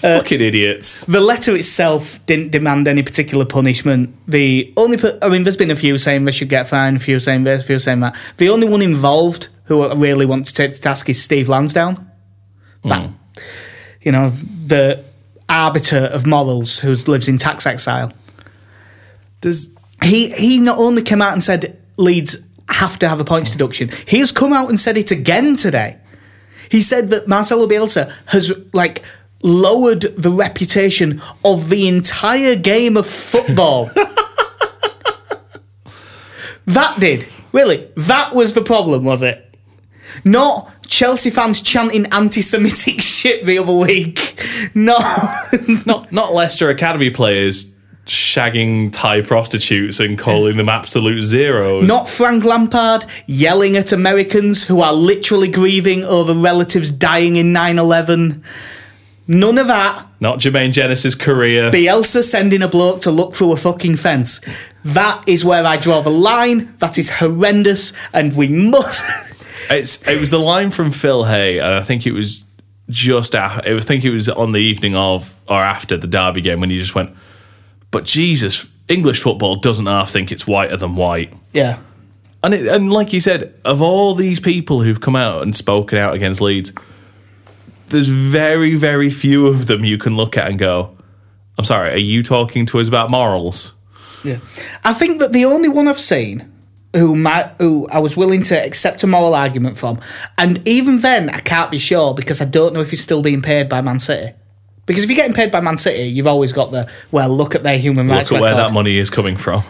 Uh, 0.02 0.18
Fucking 0.18 0.40
idiots. 0.40 1.04
The 1.04 1.20
letter 1.20 1.54
itself 1.54 2.24
didn't 2.26 2.50
demand 2.50 2.88
any 2.88 3.02
particular 3.02 3.44
punishment. 3.44 4.14
The 4.26 4.72
only, 4.76 4.96
pu- 4.96 5.18
I 5.22 5.28
mean, 5.28 5.42
there's 5.42 5.56
been 5.56 5.70
a 5.70 5.76
few 5.76 5.98
saying 5.98 6.24
they 6.24 6.32
should 6.32 6.48
get 6.48 6.68
fined, 6.68 6.96
a 6.96 7.00
few 7.00 7.18
saying 7.18 7.44
this, 7.44 7.62
a 7.62 7.66
few 7.66 7.78
saying 7.78 8.00
that. 8.00 8.16
The 8.38 8.48
only 8.48 8.66
one 8.66 8.82
involved 8.82 9.48
who 9.64 9.82
I 9.82 9.94
really 9.94 10.26
want 10.26 10.46
to 10.46 10.54
take 10.54 10.72
to 10.72 10.80
task 10.80 11.08
is 11.08 11.22
Steve 11.22 11.48
Lansdown. 11.48 12.10
That, 12.84 13.08
hmm. 13.08 13.14
you 14.00 14.12
know, 14.12 14.30
the 14.30 15.04
arbiter 15.48 16.08
of 16.12 16.26
morals 16.26 16.78
who 16.78 16.94
lives 16.94 17.28
in 17.28 17.38
tax 17.38 17.66
exile. 17.66 18.12
Does 19.40 19.74
He 20.02 20.30
he 20.30 20.58
not 20.58 20.78
only 20.78 21.02
came 21.02 21.22
out 21.22 21.32
and 21.32 21.42
said 21.42 21.80
Leeds 21.96 22.38
have 22.68 22.98
to 22.98 23.08
have 23.08 23.20
a 23.20 23.24
points 23.24 23.50
deduction, 23.50 23.90
he 24.06 24.18
has 24.18 24.32
come 24.32 24.52
out 24.52 24.68
and 24.68 24.78
said 24.78 24.96
it 24.96 25.10
again 25.10 25.56
today. 25.56 25.98
He 26.70 26.80
said 26.82 27.08
that 27.10 27.26
Marcelo 27.26 27.66
Bielsa 27.66 28.12
has 28.26 28.52
like 28.72 29.02
lowered 29.42 30.02
the 30.16 30.30
reputation 30.30 31.20
of 31.44 31.68
the 31.68 31.86
entire 31.88 32.56
game 32.56 32.96
of 32.96 33.06
football. 33.06 33.86
that 36.66 36.96
did. 36.98 37.28
Really, 37.52 37.88
that 37.96 38.34
was 38.34 38.54
the 38.54 38.62
problem, 38.62 39.04
was 39.04 39.22
it? 39.22 39.44
Not 40.24 40.70
Chelsea 40.86 41.30
fans 41.30 41.62
chanting 41.62 42.06
anti-Semitic 42.06 43.00
shit 43.18 43.46
the 43.46 43.58
other 43.58 43.72
week. 43.72 44.40
No, 44.74 44.98
not 45.86 46.12
not 46.12 46.34
Leicester 46.34 46.70
Academy 46.70 47.10
players 47.10 47.74
shagging 48.06 48.90
Thai 48.90 49.20
prostitutes 49.20 50.00
and 50.00 50.18
calling 50.18 50.56
them 50.56 50.68
absolute 50.68 51.22
zeros? 51.22 51.86
Not 51.86 52.08
Frank 52.08 52.42
Lampard 52.44 53.04
yelling 53.26 53.76
at 53.76 53.92
Americans 53.92 54.64
who 54.64 54.80
are 54.80 54.94
literally 54.94 55.48
grieving 55.48 56.04
over 56.04 56.32
relatives 56.32 56.90
dying 56.90 57.36
in 57.36 57.52
9 57.52 57.78
11. 57.78 58.42
None 59.30 59.58
of 59.58 59.66
that. 59.66 60.06
not 60.20 60.38
Jermaine 60.38 60.72
Jenas' 60.72 61.14
career. 61.14 61.70
Bielsa 61.70 62.24
sending 62.24 62.62
a 62.62 62.68
bloke 62.68 63.02
to 63.02 63.10
look 63.10 63.34
through 63.34 63.52
a 63.52 63.56
fucking 63.56 63.96
fence. 63.96 64.40
That 64.84 65.22
is 65.28 65.44
where 65.44 65.64
I 65.66 65.76
draw 65.76 66.00
the 66.00 66.10
line. 66.10 66.74
That 66.78 66.96
is 66.98 67.10
horrendous, 67.10 67.92
and 68.12 68.34
we 68.36 68.48
must. 68.48 69.04
It's 69.70 70.00
it 70.08 70.18
was 70.18 70.30
the 70.30 70.38
line 70.38 70.70
from 70.70 70.90
Phil 70.90 71.24
Hay, 71.24 71.58
and 71.58 71.74
I 71.74 71.82
think 71.82 72.06
it 72.06 72.12
was 72.12 72.46
just 72.88 73.34
after. 73.34 73.76
I 73.76 73.80
think 73.80 74.02
it 74.02 74.08
was 74.10 74.26
on 74.30 74.52
the 74.52 74.60
evening 74.60 74.96
of 74.96 75.38
or 75.46 75.60
after 75.60 75.98
the 75.98 76.06
Derby 76.06 76.40
game 76.40 76.60
when 76.60 76.70
he 76.70 76.78
just 76.78 76.94
went. 76.94 77.14
But 77.90 78.06
Jesus, 78.06 78.66
English 78.88 79.20
football 79.20 79.56
doesn't 79.56 79.84
half 79.84 80.08
think 80.10 80.32
it's 80.32 80.46
whiter 80.46 80.78
than 80.78 80.96
white. 80.96 81.34
yeah. 81.52 81.80
And 82.42 82.54
it, 82.54 82.66
and 82.66 82.90
like 82.90 83.12
you 83.12 83.20
said, 83.20 83.52
of 83.64 83.82
all 83.82 84.14
these 84.14 84.40
people 84.40 84.80
who've 84.82 85.00
come 85.00 85.16
out 85.16 85.42
and 85.42 85.54
spoken 85.54 85.98
out 85.98 86.14
against 86.14 86.40
Leeds, 86.40 86.72
there's 87.90 88.08
very 88.08 88.74
very 88.74 89.10
few 89.10 89.46
of 89.46 89.66
them 89.66 89.84
you 89.84 89.98
can 89.98 90.16
look 90.16 90.36
at 90.36 90.48
and 90.48 90.58
go, 90.58 90.96
"I'm 91.58 91.64
sorry, 91.64 91.90
are 91.90 91.96
you 91.96 92.22
talking 92.22 92.66
to 92.66 92.80
us 92.80 92.88
about 92.88 93.10
morals?" 93.10 93.72
Yeah. 94.24 94.38
I 94.84 94.92
think 94.92 95.20
that 95.20 95.32
the 95.32 95.44
only 95.44 95.68
one 95.68 95.86
I've 95.86 95.98
seen 95.98 96.50
who 96.94 97.14
might, 97.14 97.52
who 97.58 97.86
I 97.90 97.98
was 97.98 98.16
willing 98.16 98.42
to 98.44 98.56
accept 98.66 99.02
a 99.02 99.06
moral 99.06 99.34
argument 99.34 99.78
from, 99.78 100.00
and 100.36 100.66
even 100.66 100.98
then 100.98 101.30
I 101.30 101.40
can't 101.40 101.70
be 101.70 101.78
sure 101.78 102.14
because 102.14 102.40
I 102.40 102.44
don't 102.44 102.74
know 102.74 102.80
if 102.80 102.90
he's 102.90 103.02
still 103.02 103.22
being 103.22 103.42
paid 103.42 103.68
by 103.68 103.80
Man 103.80 103.98
City. 103.98 104.34
Because 104.86 105.04
if 105.04 105.10
you're 105.10 105.16
getting 105.16 105.34
paid 105.34 105.50
by 105.50 105.60
Man 105.60 105.76
City, 105.76 106.04
you've 106.04 106.26
always 106.26 106.52
got 106.52 106.72
the 106.72 106.90
well, 107.10 107.28
look 107.28 107.54
at 107.54 107.62
their 107.62 107.78
human 107.78 108.08
rights 108.08 108.30
Look 108.30 108.38
at 108.38 108.42
where 108.42 108.54
that 108.54 108.72
money 108.72 108.96
is 108.96 109.10
coming 109.10 109.36
from. 109.36 109.62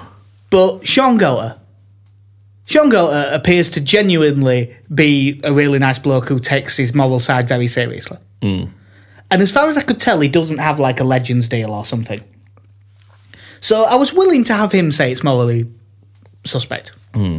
But 0.50 0.86
Shaun 0.86 1.18
Goater, 1.18 1.58
Shaun 2.68 2.90
Goater 2.90 3.32
uh, 3.32 3.34
appears 3.34 3.70
to 3.70 3.80
genuinely 3.80 4.76
be 4.94 5.40
a 5.42 5.54
really 5.54 5.78
nice 5.78 5.98
bloke 5.98 6.28
who 6.28 6.38
takes 6.38 6.76
his 6.76 6.94
moral 6.94 7.18
side 7.18 7.48
very 7.48 7.66
seriously. 7.66 8.18
Hmm. 8.42 8.64
And 9.30 9.40
as 9.40 9.50
far 9.50 9.68
as 9.68 9.78
I 9.78 9.82
could 9.82 9.98
tell, 9.98 10.20
he 10.20 10.28
doesn't 10.28 10.58
have 10.58 10.78
like 10.78 11.00
a 11.00 11.04
Legends 11.04 11.48
deal 11.48 11.70
or 11.70 11.86
something. 11.86 12.20
So 13.60 13.84
I 13.84 13.94
was 13.94 14.12
willing 14.12 14.44
to 14.44 14.52
have 14.52 14.70
him 14.70 14.90
say 14.90 15.10
it's 15.10 15.24
morally 15.24 15.66
suspect. 16.44 16.92
Hmm. 17.14 17.38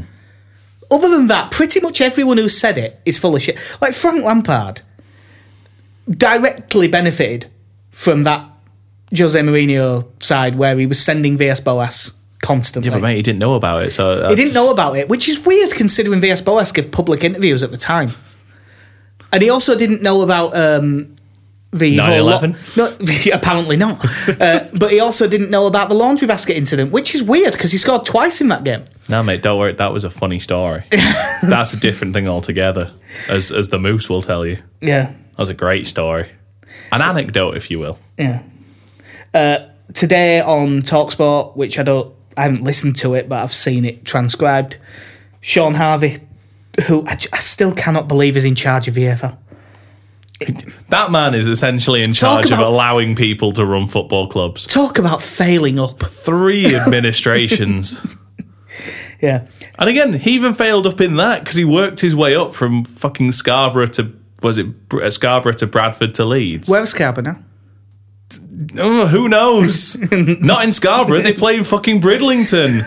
Other 0.89 1.09
than 1.09 1.27
that, 1.27 1.51
pretty 1.51 1.79
much 1.79 2.01
everyone 2.01 2.37
who 2.37 2.49
said 2.49 2.79
it 2.79 2.99
is 3.05 3.19
full 3.19 3.35
of 3.35 3.43
shit. 3.43 3.59
Like 3.81 3.93
Frank 3.93 4.25
Lampard 4.25 4.81
directly 6.09 6.87
benefited 6.87 7.51
from 7.91 8.23
that 8.23 8.49
Jose 9.15 9.39
Mourinho 9.39 10.07
side 10.23 10.55
where 10.55 10.75
he 10.75 10.87
was 10.87 10.99
sending 10.99 11.37
Villas-Boas 11.37 12.13
constantly. 12.41 12.89
Yeah, 12.89 12.95
but 12.97 13.01
mate, 13.03 13.15
he 13.17 13.21
didn't 13.23 13.39
know 13.39 13.55
about 13.55 13.83
it. 13.83 13.91
So 13.91 14.27
he 14.29 14.35
didn't 14.35 14.53
know 14.53 14.71
about 14.71 14.95
it, 14.97 15.09
which 15.09 15.27
is 15.29 15.39
weird 15.39 15.71
considering 15.73 16.21
Villas-Boas 16.21 16.71
gave 16.71 16.91
public 16.91 17.23
interviews 17.23 17.63
at 17.63 17.71
the 17.71 17.77
time. 17.77 18.11
And 19.31 19.43
he 19.43 19.49
also 19.49 19.77
didn't 19.77 20.01
know 20.01 20.21
about 20.21 20.55
um, 20.55 21.15
the 21.71 21.97
whole 21.97 22.23
lo- 22.25 22.39
9/11? 22.39 22.77
No, 23.29 23.31
apparently 23.35 23.77
not. 23.77 24.03
uh, 24.41 24.65
but 24.73 24.91
he 24.91 24.99
also 24.99 25.27
didn't 25.27 25.51
know 25.51 25.67
about 25.67 25.87
the 25.89 25.95
laundry 25.95 26.27
basket 26.27 26.55
incident, 26.57 26.91
which 26.91 27.13
is 27.13 27.21
weird 27.21 27.51
because 27.53 27.71
he 27.71 27.77
scored 27.77 28.05
twice 28.05 28.41
in 28.41 28.47
that 28.47 28.63
game. 28.63 28.83
No, 29.07 29.21
mate, 29.21 29.43
don't 29.43 29.59
worry. 29.59 29.73
That 29.73 29.93
was 29.93 30.03
a 30.03 30.09
funny 30.09 30.39
story. 30.39 30.83
That's 31.43 31.73
a 31.73 31.77
different 31.77 32.13
thing 32.15 32.27
altogether, 32.27 32.91
as 33.29 33.51
as 33.51 33.69
the 33.69 33.77
moose 33.77 34.09
will 34.09 34.23
tell 34.23 34.45
you. 34.47 34.57
Yeah, 34.81 35.11
That 35.11 35.37
was 35.37 35.49
a 35.49 35.53
great 35.53 35.85
story, 35.85 36.31
an 36.91 37.01
anecdote, 37.01 37.55
if 37.57 37.69
you 37.69 37.77
will. 37.79 37.99
yeah. 38.17 38.41
Uh, 39.31 39.59
today 39.93 40.41
on 40.41 40.81
Talksport, 40.81 41.55
which 41.55 41.77
I 41.77 41.83
don't, 41.83 42.15
I 42.39 42.43
haven't 42.43 42.63
listened 42.63 42.95
to 42.97 43.13
it, 43.15 43.27
but 43.27 43.43
I've 43.43 43.53
seen 43.53 43.83
it 43.85 44.05
transcribed. 44.05 44.77
Shaun 45.41 45.73
Harvey, 45.75 46.19
who 46.87 47.03
I 47.07 47.15
still 47.39 47.73
cannot 47.73 48.07
believe 48.07 48.37
is 48.37 48.45
in 48.45 48.55
charge 48.55 48.87
of 48.87 48.95
EFL. 48.95 49.37
That 50.87 51.11
man 51.11 51.35
is 51.35 51.47
essentially 51.49 52.01
in 52.01 52.13
charge 52.13 52.45
about- 52.47 52.61
of 52.61 52.67
allowing 52.67 53.15
people 53.15 53.51
to 53.53 53.65
run 53.65 53.87
football 53.87 54.27
clubs. 54.27 54.65
Talk 54.65 54.97
about 54.97 55.21
failing 55.21 55.77
up. 55.79 55.99
Three 56.01 56.75
administrations. 56.81 58.01
Yeah. 59.21 59.47
And 59.77 59.89
again, 59.89 60.13
he 60.13 60.31
even 60.31 60.53
failed 60.53 60.87
up 60.87 61.01
in 61.01 61.17
that 61.17 61.39
because 61.41 61.57
he 61.57 61.65
worked 61.65 61.99
his 61.99 62.15
way 62.15 62.35
up 62.35 62.53
from 62.55 62.85
fucking 62.85 63.33
Scarborough 63.33 63.87
to 63.87 64.13
was 64.41 64.57
it 64.57 64.67
uh, 64.93 65.09
Scarborough 65.09 65.51
to 65.53 65.67
Bradford 65.67 66.13
to 66.13 66.23
Leeds. 66.23 66.69
Where's 66.69 66.91
Scarborough 66.91 67.23
now? 67.33 67.43
Oh, 68.77 69.07
who 69.07 69.27
knows? 69.27 69.97
Not 70.11 70.63
in 70.63 70.71
Scarborough. 70.71 71.21
They 71.21 71.33
play 71.33 71.57
in 71.57 71.63
fucking 71.63 72.01
Bridlington. 72.01 72.81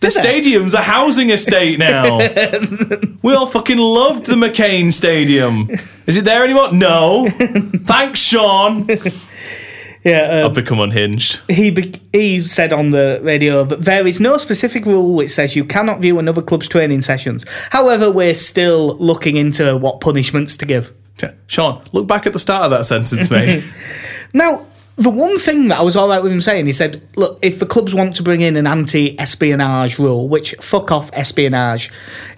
The 0.00 0.10
stadium's 0.10 0.74
a 0.74 0.82
housing 0.82 1.30
estate 1.30 1.78
now. 1.78 2.18
we 3.22 3.34
all 3.34 3.46
fucking 3.46 3.78
loved 3.78 4.26
the 4.26 4.34
McCain 4.34 4.92
Stadium. 4.92 5.68
Is 6.06 6.16
it 6.18 6.24
there 6.24 6.44
anymore? 6.44 6.72
No. 6.72 7.26
Thanks, 7.30 8.20
Shaun. 8.20 8.86
Yeah, 10.04 10.42
um, 10.42 10.46
I've 10.50 10.54
become 10.54 10.78
unhinged. 10.78 11.40
he 11.48 11.70
be- 11.72 11.94
he 12.12 12.40
said 12.40 12.72
on 12.72 12.90
the 12.90 13.18
radio 13.22 13.64
that 13.64 13.82
there 13.82 14.06
is 14.06 14.20
no 14.20 14.36
specific 14.36 14.84
rule 14.84 15.14
which 15.14 15.30
says 15.30 15.56
you 15.56 15.64
cannot 15.64 16.00
view 16.00 16.18
another 16.20 16.42
club's 16.42 16.68
training 16.68 17.00
sessions. 17.00 17.44
However, 17.70 18.08
we're 18.08 18.34
still 18.34 18.96
looking 18.98 19.36
into 19.36 19.76
what 19.76 20.00
punishments 20.00 20.56
to 20.58 20.64
give. 20.66 20.92
Shaun, 21.48 21.82
look 21.92 22.06
back 22.06 22.26
at 22.26 22.32
the 22.34 22.38
start 22.38 22.66
of 22.66 22.70
that 22.70 22.84
sentence, 22.86 23.30
mate. 23.30 23.64
Now, 24.32 24.66
the 24.96 25.10
one 25.10 25.38
thing 25.38 25.68
that 25.68 25.78
I 25.78 25.82
was 25.82 25.94
all 25.94 26.08
right 26.08 26.22
with 26.22 26.32
him 26.32 26.40
saying, 26.40 26.64
he 26.64 26.72
said, 26.72 27.06
look, 27.16 27.38
if 27.42 27.58
the 27.58 27.66
clubs 27.66 27.94
want 27.94 28.16
to 28.16 28.22
bring 28.22 28.40
in 28.40 28.56
an 28.56 28.66
anti 28.66 29.18
espionage 29.18 29.98
rule, 29.98 30.26
which 30.26 30.54
fuck 30.60 30.90
off 30.90 31.10
espionage, 31.12 31.90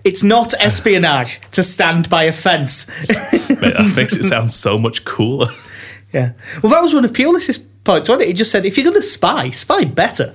it's 0.02 0.24
not 0.24 0.54
espionage 0.60 1.40
to 1.52 1.62
stand 1.62 2.10
by 2.10 2.24
a 2.24 2.32
fence. 2.32 2.84
that 2.84 3.92
makes 3.96 4.16
it 4.16 4.24
sound 4.24 4.52
so 4.52 4.76
much 4.76 5.04
cooler. 5.04 5.48
yeah. 6.12 6.32
Well, 6.62 6.72
that 6.72 6.82
was 6.82 6.92
one 6.92 7.04
of 7.04 7.12
Pulis's 7.12 7.58
points, 7.58 8.08
wasn't 8.08 8.22
it? 8.22 8.28
He 8.28 8.34
just 8.34 8.50
said, 8.50 8.66
if 8.66 8.76
you're 8.76 8.84
going 8.84 9.00
to 9.00 9.02
spy, 9.02 9.50
spy 9.50 9.84
better. 9.84 10.34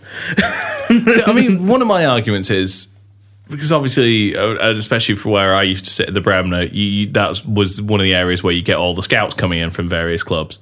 I 0.89 1.33
mean, 1.35 1.67
one 1.67 1.81
of 1.81 1.87
my 1.87 2.05
arguments 2.05 2.49
is 2.49 2.87
because 3.49 3.73
obviously, 3.73 4.35
uh, 4.37 4.71
especially 4.71 5.15
for 5.15 5.29
where 5.29 5.53
I 5.53 5.63
used 5.63 5.83
to 5.85 5.91
sit 5.91 6.07
at 6.07 6.13
the 6.13 6.21
Bremner, 6.21 6.63
you, 6.63 7.11
that 7.11 7.45
was 7.45 7.81
one 7.81 7.99
of 7.99 8.05
the 8.05 8.15
areas 8.15 8.43
where 8.43 8.53
you 8.53 8.61
get 8.61 8.77
all 8.77 8.95
the 8.95 9.03
scouts 9.03 9.35
coming 9.35 9.59
in 9.59 9.69
from 9.69 9.89
various 9.89 10.23
clubs. 10.23 10.59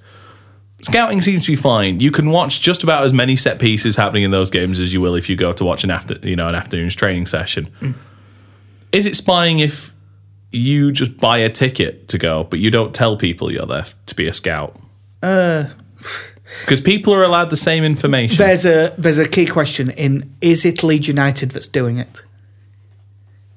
Scouting 0.83 1.21
seems 1.21 1.45
to 1.45 1.51
be 1.51 1.55
fine. 1.55 1.99
You 1.99 2.11
can 2.11 2.29
watch 2.29 2.61
just 2.61 2.83
about 2.83 3.03
as 3.03 3.13
many 3.13 3.35
set 3.35 3.59
pieces 3.59 3.95
happening 3.95 4.23
in 4.23 4.31
those 4.31 4.49
games 4.49 4.79
as 4.79 4.93
you 4.93 5.01
will 5.01 5.15
if 5.15 5.29
you 5.29 5.35
go 5.35 5.51
to 5.53 5.63
watch 5.63 5.83
an 5.83 5.91
after, 5.91 6.15
you 6.23 6.35
know, 6.35 6.47
an 6.47 6.55
afternoon's 6.55 6.95
training 6.95 7.25
session. 7.25 7.71
Mm. 7.81 7.95
Is 8.91 9.05
it 9.05 9.15
spying 9.15 9.59
if 9.59 9.93
you 10.51 10.91
just 10.91 11.17
buy 11.17 11.37
a 11.37 11.49
ticket 11.49 12.07
to 12.09 12.17
go, 12.17 12.43
but 12.43 12.59
you 12.59 12.71
don't 12.71 12.93
tell 12.93 13.15
people 13.15 13.51
you're 13.51 13.65
there 13.65 13.85
to 14.05 14.15
be 14.15 14.27
a 14.27 14.33
scout? 14.33 14.79
Uh, 15.21 15.65
because 16.61 16.81
people 16.81 17.13
are 17.13 17.23
allowed 17.23 17.49
the 17.49 17.57
same 17.57 17.83
information. 17.83 18.37
There's 18.37 18.65
a 18.65 18.93
there's 18.97 19.17
a 19.17 19.27
key 19.27 19.45
question 19.45 19.91
in 19.91 20.35
is 20.41 20.65
it 20.65 20.83
Leeds 20.83 21.07
United 21.07 21.51
that's 21.51 21.67
doing 21.67 21.97
it? 21.97 22.23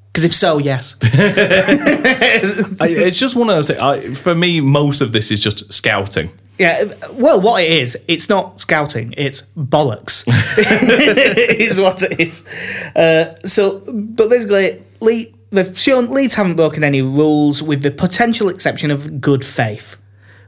Because 0.06 0.24
if 0.24 0.32
so, 0.32 0.58
yes. 0.58 0.96
I, 1.02 2.86
it's 2.88 3.18
just 3.18 3.34
one 3.34 3.50
of 3.50 3.56
those 3.56 3.66
things. 3.66 3.80
I, 3.80 4.00
for 4.14 4.32
me, 4.32 4.60
most 4.60 5.00
of 5.00 5.10
this 5.10 5.32
is 5.32 5.40
just 5.40 5.72
scouting. 5.72 6.30
Yeah, 6.58 6.84
well, 7.12 7.40
what 7.40 7.64
it 7.64 7.70
is, 7.70 7.98
it's 8.06 8.28
not 8.28 8.60
scouting, 8.60 9.12
it's 9.16 9.42
bollocks. 9.56 10.24
is 11.58 11.80
what 11.80 12.02
it 12.02 12.20
is. 12.20 12.46
Uh, 12.94 13.34
so, 13.44 13.82
but 13.92 14.28
basically, 14.28 14.84
Le- 15.00 15.24
they've 15.50 15.76
shown 15.76 16.10
Leeds 16.10 16.34
haven't 16.34 16.54
broken 16.54 16.84
any 16.84 17.02
rules 17.02 17.60
with 17.60 17.82
the 17.82 17.90
potential 17.90 18.48
exception 18.48 18.92
of 18.92 19.20
good 19.20 19.44
faith, 19.44 19.96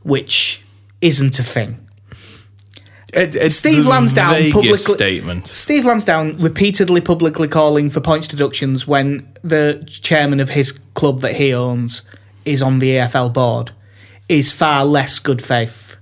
which 0.03 0.65
isn't 1.01 1.41
a 1.41 1.43
thing. 1.43 1.87
It, 3.13 3.35
it's 3.35 3.57
Steve 3.57 3.87
Lansdown 3.87 4.53
publicly- 4.53 4.77
statement. 4.77 5.47
Steve 5.49 5.87
Lansdown 5.87 6.39
repeatedly 6.39 7.01
publicly 7.01 7.49
calling 7.49 7.91
for 7.91 8.01
points 8.01 8.29
deductions 8.29 8.87
when 8.87 9.29
the 9.43 9.85
chairman 9.89 10.39
of 10.39 10.51
his 10.51 10.73
club 10.95 11.21
that 11.21 11.35
he 11.35 11.53
owns 11.53 12.03
is 12.45 12.63
on 12.63 12.79
the 12.79 12.91
EFL 12.91 13.33
board 13.33 13.73
is 14.29 14.53
far 14.53 14.85
less 14.85 15.19
good 15.19 15.43
faith 15.43 15.96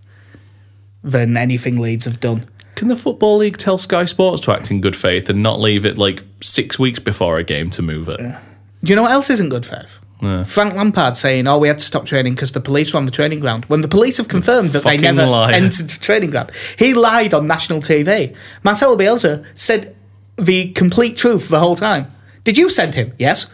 than 1.05 1.37
anything 1.37 1.79
Leeds 1.79 2.07
have 2.07 2.19
done. 2.19 2.47
Can 2.75 2.89
the 2.89 2.97
football 2.97 3.37
league 3.37 3.57
tell 3.57 3.79
Sky 3.79 4.05
Sports 4.05 4.41
to 4.43 4.53
act 4.53 4.71
in 4.71 4.81
good 4.81 4.97
faith 4.97 5.31
and 5.31 5.43
not 5.43 5.61
leave 5.61 5.85
it 5.85 5.97
like 5.97 6.25
six 6.41 6.77
weeks 6.79 6.99
before 6.99 7.39
a 7.39 7.45
game 7.45 7.71
to 7.71 7.83
move 7.83 8.09
it? 8.09 8.19
Do 8.19 8.91
you 8.91 8.97
know 8.97 9.03
what 9.03 9.13
else 9.13 9.31
isn't 9.31 9.51
good 9.51 9.65
faith? 9.65 10.01
Frank 10.47 10.73
Lampard 10.75 11.19
saying, 11.19 11.47
"Oh, 11.47 11.59
we 11.59 11.69
had 11.69 11.79
to 11.81 11.85
stop 11.85 12.07
training 12.07 12.35
because 12.35 12.53
the 12.53 12.61
police 12.61 12.95
were 12.95 12.99
on 12.99 13.05
the 13.05 13.11
training 13.11 13.41
ground." 13.41 13.67
When 13.67 13.83
the 13.83 13.89
police 13.89 14.17
have 14.17 14.27
confirmed 14.27 14.71
that 14.71 14.83
they 14.83 14.97
never 14.97 15.27
liar. 15.27 15.53
entered 15.53 15.89
the 15.91 16.01
training 16.01 16.31
ground, 16.31 16.51
he 16.79 16.95
lied 16.95 17.35
on 17.35 17.47
national 17.47 17.83
TV. 17.83 18.35
Marcelo 18.63 18.97
Bielsa 18.97 19.45
said 19.55 19.95
the 20.37 20.73
complete 20.73 21.19
truth 21.19 21.49
the 21.51 21.61
whole 21.61 21.75
time. 21.75 22.11
Did 22.43 22.57
you 22.57 22.71
send 22.71 22.95
him? 22.95 23.13
Yes. 23.19 23.53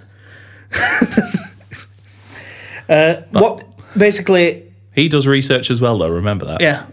uh, 2.89 3.23
what? 3.33 3.67
Basically, 3.97 4.73
He 4.95 5.09
does 5.09 5.27
research 5.27 5.71
as 5.71 5.81
well, 5.81 5.99
though. 5.99 6.09
Remember 6.09 6.47
that. 6.47 6.61
yeah. 6.61 6.87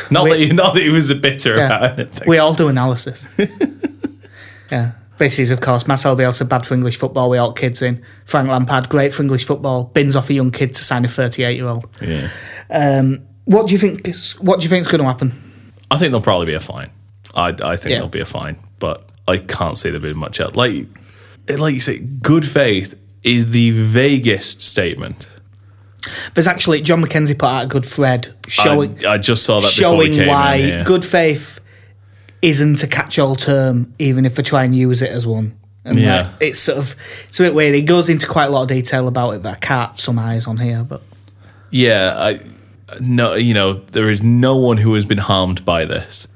Not 0.10 0.24
We- 0.24 0.30
that 0.30 0.38
he, 0.40 0.48
not 0.52 0.74
that 0.74 0.82
he 0.82 0.88
was 0.90 1.10
a 1.10 1.14
bitter 1.14 1.56
Yeah. 1.56 1.66
about 1.66 1.98
anything. 1.98 2.28
We 2.28 2.38
all 2.38 2.54
do 2.54 2.68
analysis. 2.68 3.26
yeah. 4.70 4.92
This 5.18 5.38
is, 5.38 5.50
of 5.50 5.60
course, 5.60 5.86
Marcel 5.86 6.16
Bielsa, 6.16 6.48
bad 6.48 6.66
for 6.66 6.74
English 6.74 6.96
football, 6.96 7.30
we 7.30 7.38
all 7.38 7.52
kids 7.52 7.82
in. 7.82 8.02
Frank 8.24 8.48
Lampard, 8.48 8.88
great 8.88 9.12
for 9.12 9.22
English 9.22 9.44
football, 9.44 9.84
bins 9.84 10.16
off 10.16 10.30
a 10.30 10.34
young 10.34 10.50
kid 10.50 10.74
to 10.74 10.82
sign 10.82 11.04
a 11.04 11.08
38 11.08 11.56
year 11.56 11.66
old. 11.68 11.86
yeah. 12.00 12.28
Um, 12.70 13.20
what 13.44 13.66
do 13.66 13.72
you 13.74 13.78
think? 13.78 14.08
is- 14.08 14.32
What 14.40 14.58
do 14.60 14.64
you 14.64 14.70
think 14.70 14.82
is 14.82 14.88
going 14.90 15.00
to 15.02 15.06
happen? 15.06 15.32
I 15.90 15.96
think 15.96 16.10
there'll 16.12 16.22
probably 16.22 16.46
be 16.46 16.54
a 16.54 16.60
fine. 16.60 16.90
I, 17.34 17.48
I 17.62 17.76
think 17.76 17.90
Yeah. 17.90 17.96
there'll 17.96 18.08
be 18.08 18.20
a 18.20 18.24
fine, 18.26 18.56
but 18.78 19.08
I 19.28 19.36
can't 19.38 19.76
see 19.78 19.90
there 19.90 20.00
being 20.00 20.16
much 20.16 20.40
else. 20.40 20.54
Like, 20.56 20.86
like 21.48 21.74
you 21.74 21.80
say, 21.80 21.98
good 21.98 22.44
faith 22.46 22.98
is 23.22 23.50
the 23.50 23.70
vaguest 23.72 24.62
statement. 24.62 25.30
There's 26.34 26.46
actually 26.48 26.80
John 26.82 27.02
McKenzie 27.02 27.38
put 27.38 27.48
out 27.48 27.64
a 27.64 27.68
good 27.68 27.84
thread 27.84 28.34
showing 28.48 29.04
I, 29.06 29.12
I 29.14 29.18
just 29.18 29.44
saw 29.44 29.60
that 29.60 29.68
showing 29.70 30.16
why 30.26 30.56
in 30.56 30.64
here. 30.64 30.84
good 30.84 31.04
faith 31.04 31.60
isn't 32.40 32.82
a 32.82 32.88
catch-all 32.88 33.36
term, 33.36 33.94
even 34.00 34.26
if 34.26 34.34
they 34.34 34.42
try 34.42 34.64
and 34.64 34.74
use 34.74 35.00
it 35.02 35.10
as 35.10 35.26
one. 35.26 35.56
And 35.84 35.98
Yeah. 35.98 36.22
like, 36.22 36.26
it's 36.40 36.58
sort 36.58 36.78
of 36.78 36.96
it's 37.28 37.38
a 37.38 37.44
bit 37.44 37.54
weird. 37.54 37.74
He 37.74 37.82
goes 37.82 38.08
into 38.08 38.26
quite 38.26 38.46
a 38.46 38.50
lot 38.50 38.62
of 38.62 38.68
detail 38.68 39.06
about 39.08 39.30
it 39.32 39.42
that 39.42 39.56
I 39.56 39.58
can't 39.58 39.96
summarize 39.98 40.46
on 40.46 40.56
here, 40.58 40.82
but 40.84 41.02
Yeah, 41.70 42.14
I 42.16 42.40
no, 43.00 43.34
you 43.34 43.54
know, 43.54 43.72
there 43.74 44.10
is 44.10 44.22
no 44.22 44.56
one 44.56 44.76
who 44.78 44.94
has 44.94 45.06
been 45.06 45.18
harmed 45.18 45.64
by 45.64 45.84
this. 45.84 46.28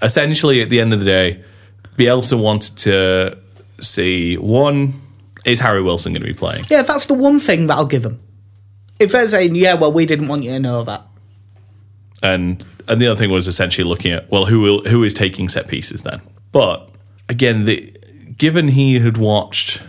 Essentially, 0.00 0.62
at 0.62 0.68
the 0.70 0.80
end 0.80 0.92
of 0.92 1.00
the 1.00 1.04
day, 1.06 1.42
Bielsa 1.96 2.38
wanted 2.40 2.76
to 2.78 3.36
see 3.80 4.36
one 4.36 5.00
is 5.44 5.60
Harry 5.60 5.82
Wilson 5.82 6.12
going 6.12 6.20
to 6.20 6.26
be 6.28 6.34
playing, 6.34 6.64
yeah, 6.68 6.82
that's 6.82 7.06
the 7.06 7.14
one 7.14 7.40
thing 7.40 7.66
that 7.68 7.74
I'll 7.74 7.86
give 7.86 8.04
him. 8.04 8.20
If 8.98 9.12
they're 9.12 9.28
saying, 9.28 9.54
"Yeah, 9.54 9.74
well, 9.74 9.92
we 9.92 10.06
didn't 10.06 10.28
want 10.28 10.44
you 10.44 10.50
to 10.50 10.58
know 10.58 10.84
that," 10.84 11.06
and 12.22 12.64
and 12.88 13.00
the 13.00 13.06
other 13.06 13.18
thing 13.18 13.30
was 13.30 13.46
essentially 13.46 13.86
looking 13.86 14.12
at 14.12 14.30
well, 14.30 14.46
who 14.46 14.60
will 14.60 14.84
who 14.88 15.04
is 15.04 15.14
taking 15.14 15.48
set 15.48 15.68
pieces 15.68 16.02
then? 16.02 16.20
But 16.52 16.90
again, 17.28 17.64
the 17.64 17.92
given 18.36 18.68
he 18.68 18.98
had 18.98 19.18
watched 19.18 19.82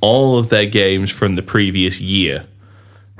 all 0.00 0.38
of 0.38 0.48
their 0.48 0.66
games 0.66 1.10
from 1.10 1.36
the 1.36 1.42
previous 1.42 2.00
year, 2.00 2.46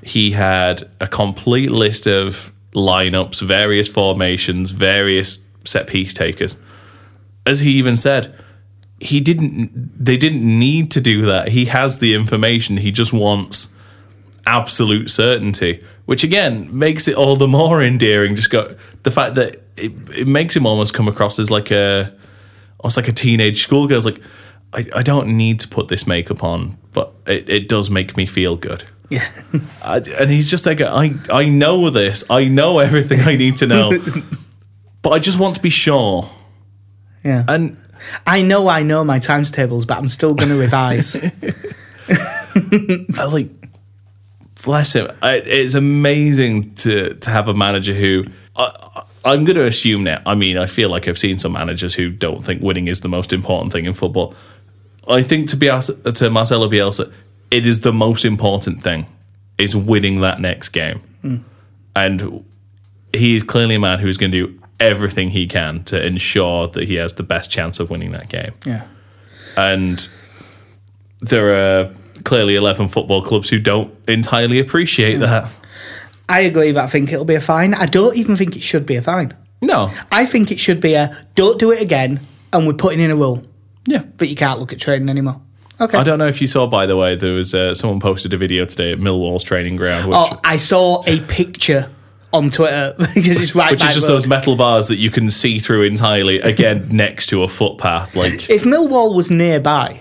he 0.03 0.33
had 0.33 0.91
a 1.01 1.07
complete 1.07 1.71
list 1.71 2.07
of 2.07 2.53
lineups, 2.75 3.41
various 3.41 3.89
formations, 3.89 4.71
various 4.71 5.39
set 5.65 5.87
piece 5.87 6.13
takers. 6.13 6.59
As 7.47 7.61
he 7.61 7.71
even 7.73 7.97
said, 7.97 8.35
he 9.01 9.21
didn't 9.21 10.05
they 10.05 10.17
didn't 10.17 10.43
need 10.43 10.91
to 10.93 11.01
do 11.01 11.25
that. 11.27 11.49
He 11.49 11.67
has 11.67 11.99
the 11.99 12.15
information. 12.15 12.79
He 12.79 12.91
just 12.91 13.13
wants 13.13 13.74
absolute 14.47 15.11
certainty, 15.11 15.83
which 16.07 16.25
again 16.25 16.77
makes 16.77 17.09
it 17.09 17.17
all 17.17 17.37
the 17.37 17.49
more 17.49 17.83
endearing. 17.83 18.35
Just 18.35 18.51
go 18.51 18.77
the 19.03 19.11
fact 19.11 19.35
that 19.37 19.57
it, 19.77 19.93
it 20.17 20.29
makes 20.29 20.57
him 20.57 20.67
almost 20.67 20.95
come 20.95 21.09
across 21.09 21.39
as 21.39 21.51
like 21.51 21.71
a 21.71 22.15
almost 22.81 22.97
like 22.97 23.09
a 23.09 23.13
teenage 23.13 23.63
schoolgirl. 23.63 23.97
It's 23.97 24.07
like 24.07 24.21
I, 24.73 24.85
I 24.97 25.03
don't 25.03 25.37
need 25.37 25.61
to 25.61 25.69
put 25.69 25.89
this 25.89 26.07
makeup 26.07 26.43
on, 26.43 26.79
but 26.93 27.13
it, 27.27 27.49
it 27.49 27.69
does 27.69 27.91
make 27.91 28.17
me 28.17 28.27
feel 28.27 28.57
good. 28.57 28.85
Yeah. 29.09 29.29
I, 29.83 29.99
and 30.19 30.31
he's 30.31 30.51
just 30.51 30.67
like, 30.67 30.81
I, 30.81 31.13
I 31.33 31.49
know 31.49 31.91
this. 31.91 32.25
I 32.29 32.47
know 32.49 32.79
everything 32.79 33.21
I 33.21 33.37
need 33.37 33.57
to 33.59 33.67
know. 33.67 33.93
but 35.03 35.11
I 35.11 35.19
just 35.19 35.39
want 35.39 35.55
to 35.57 35.63
be 35.63 35.71
sure. 35.71 36.29
Yeah. 37.25 37.45
And 37.49 37.77
I 38.27 38.43
know 38.43 38.69
I 38.69 38.83
know 38.83 39.05
my 39.05 39.19
times 39.19 39.51
tables, 39.51 39.87
but 39.87 39.99
I'm 39.99 40.09
still 40.09 40.35
going 40.35 40.51
to 40.51 40.59
revise. 40.59 41.17
I 42.09 43.25
like, 43.25 43.51
bless 44.65 44.95
him. 44.95 45.09
I, 45.23 45.37
it's 45.37 45.75
amazing 45.75 46.75
to, 46.77 47.15
to 47.15 47.31
have 47.31 47.49
a 47.49 47.55
manager 47.55 47.95
who. 47.95 48.27
I, 48.57 49.03
I'm 49.27 49.45
going 49.45 49.57
to 49.57 49.65
assume 49.65 50.05
now. 50.05 50.21
I 50.27 50.35
mean, 50.35 50.59
I 50.59 50.67
feel 50.67 50.91
like 50.91 51.09
I've 51.09 51.17
seen 51.17 51.39
some 51.39 51.53
managers 51.53 51.95
who 51.95 52.11
don't 52.11 52.45
think 52.45 52.63
winning 52.63 52.89
is 52.89 53.01
the 53.01 53.09
most 53.09 53.33
important 53.33 53.73
thing 53.73 53.87
in 53.87 53.95
football. 53.95 54.35
I 55.09 55.23
think 55.23 55.49
to 55.51 55.57
be 55.57 55.69
asked, 55.69 56.05
to 56.05 56.31
Marcelo 56.31 56.69
Bielsa, 56.69 57.11
it 57.51 57.65
is 57.65 57.81
the 57.81 57.93
most 57.93 58.25
important 58.25 58.83
thing 58.83 59.07
is 59.57 59.75
winning 59.77 60.21
that 60.21 60.41
next 60.41 60.71
game, 60.71 61.01
hmm. 61.23 61.37
and 61.95 62.45
he 63.13 63.37
is 63.37 63.43
clearly 63.43 63.77
a 63.77 63.81
man 63.81 64.01
who 64.01 64.09
is 64.09 64.19
going 64.19 64.33
to 64.33 64.47
do 64.47 64.61
everything 64.81 65.31
he 65.31 65.47
can 65.47 65.85
to 65.85 66.05
ensure 66.05 66.69
that 66.69 66.89
he 66.89 66.97
has 66.97 67.15
the 67.15 67.23
best 67.23 67.51
chance 67.51 67.79
of 67.81 67.91
winning 67.91 68.13
that 68.13 68.29
game. 68.29 68.53
yeah. 68.67 68.87
And 69.57 70.09
there 71.21 71.55
are 71.55 71.95
clearly 72.25 72.57
11 72.57 72.89
football 72.89 73.23
clubs 73.23 73.51
who 73.51 73.59
don't 73.59 73.95
entirely 74.09 74.59
appreciate 74.59 75.17
that. 75.17 75.51
I 76.29 76.41
agree 76.41 76.73
that 76.73 76.85
I 76.85 76.87
think 76.89 77.13
it'll 77.13 77.25
be 77.25 77.35
a 77.35 77.41
fine. 77.41 77.75
I 77.75 77.87
don't 77.87 78.17
even 78.17 78.35
think 78.37 78.57
it 78.57 78.63
should 78.63 78.87
be 78.87 78.97
a 78.97 79.03
fine. 79.03 79.35
No, 79.63 79.93
I 80.11 80.27
think 80.27 80.51
it 80.51 80.59
should 80.61 80.81
be 80.81 80.95
a 80.95 81.27
don't 81.35 81.59
do 81.59 81.71
it 81.71 81.81
again, 81.81 82.21
and 82.53 82.67
we're 82.67 82.75
putting 82.75 83.01
in 83.01 83.11
a 83.11 83.17
rule 83.17 83.43
yeah. 83.87 84.03
But 84.17 84.29
you 84.29 84.35
can't 84.37 84.61
look 84.61 84.73
at 84.73 84.79
training 84.79 85.09
anymore. 85.09 85.41
Okay. 85.81 85.99
I 85.99 86.05
don't 86.05 86.19
know 86.19 86.27
if 86.29 86.41
you 86.41 86.47
saw, 86.47 86.67
by 86.67 86.87
the 86.87 86.97
way, 86.97 87.17
there 87.17 87.35
was 87.35 87.53
uh, 87.55 87.75
someone 87.75 88.01
posted 88.01 88.33
a 88.33 88.37
video 88.37 88.65
today 88.65 88.93
at 88.93 88.99
Millwall's 88.99 89.43
training 89.43 89.77
ground, 89.77 90.07
which, 90.07 90.17
Oh, 90.17 90.41
I 90.45 90.57
saw 90.57 91.03
a 91.07 91.21
picture 91.23 91.91
on 92.33 92.49
Twitter 92.51 92.95
because 92.97 93.29
it's 93.37 93.55
right 93.55 93.73
which 93.73 93.85
is 93.85 93.95
just 93.95 94.09
road. 94.09 94.15
those 94.15 94.27
metal 94.27 94.57
bars 94.57 94.89
that 94.89 94.97
you 94.97 95.11
can 95.11 95.31
see 95.31 95.59
through 95.59 95.83
entirely, 95.83 96.41
again, 96.41 96.89
next 96.93 97.27
to 97.27 97.43
a 97.43 97.49
footpath. 97.49 98.15
Like, 98.15 98.49
If 98.49 98.63
Millwall 98.63 99.15
was 99.15 99.31
nearby, 99.31 100.01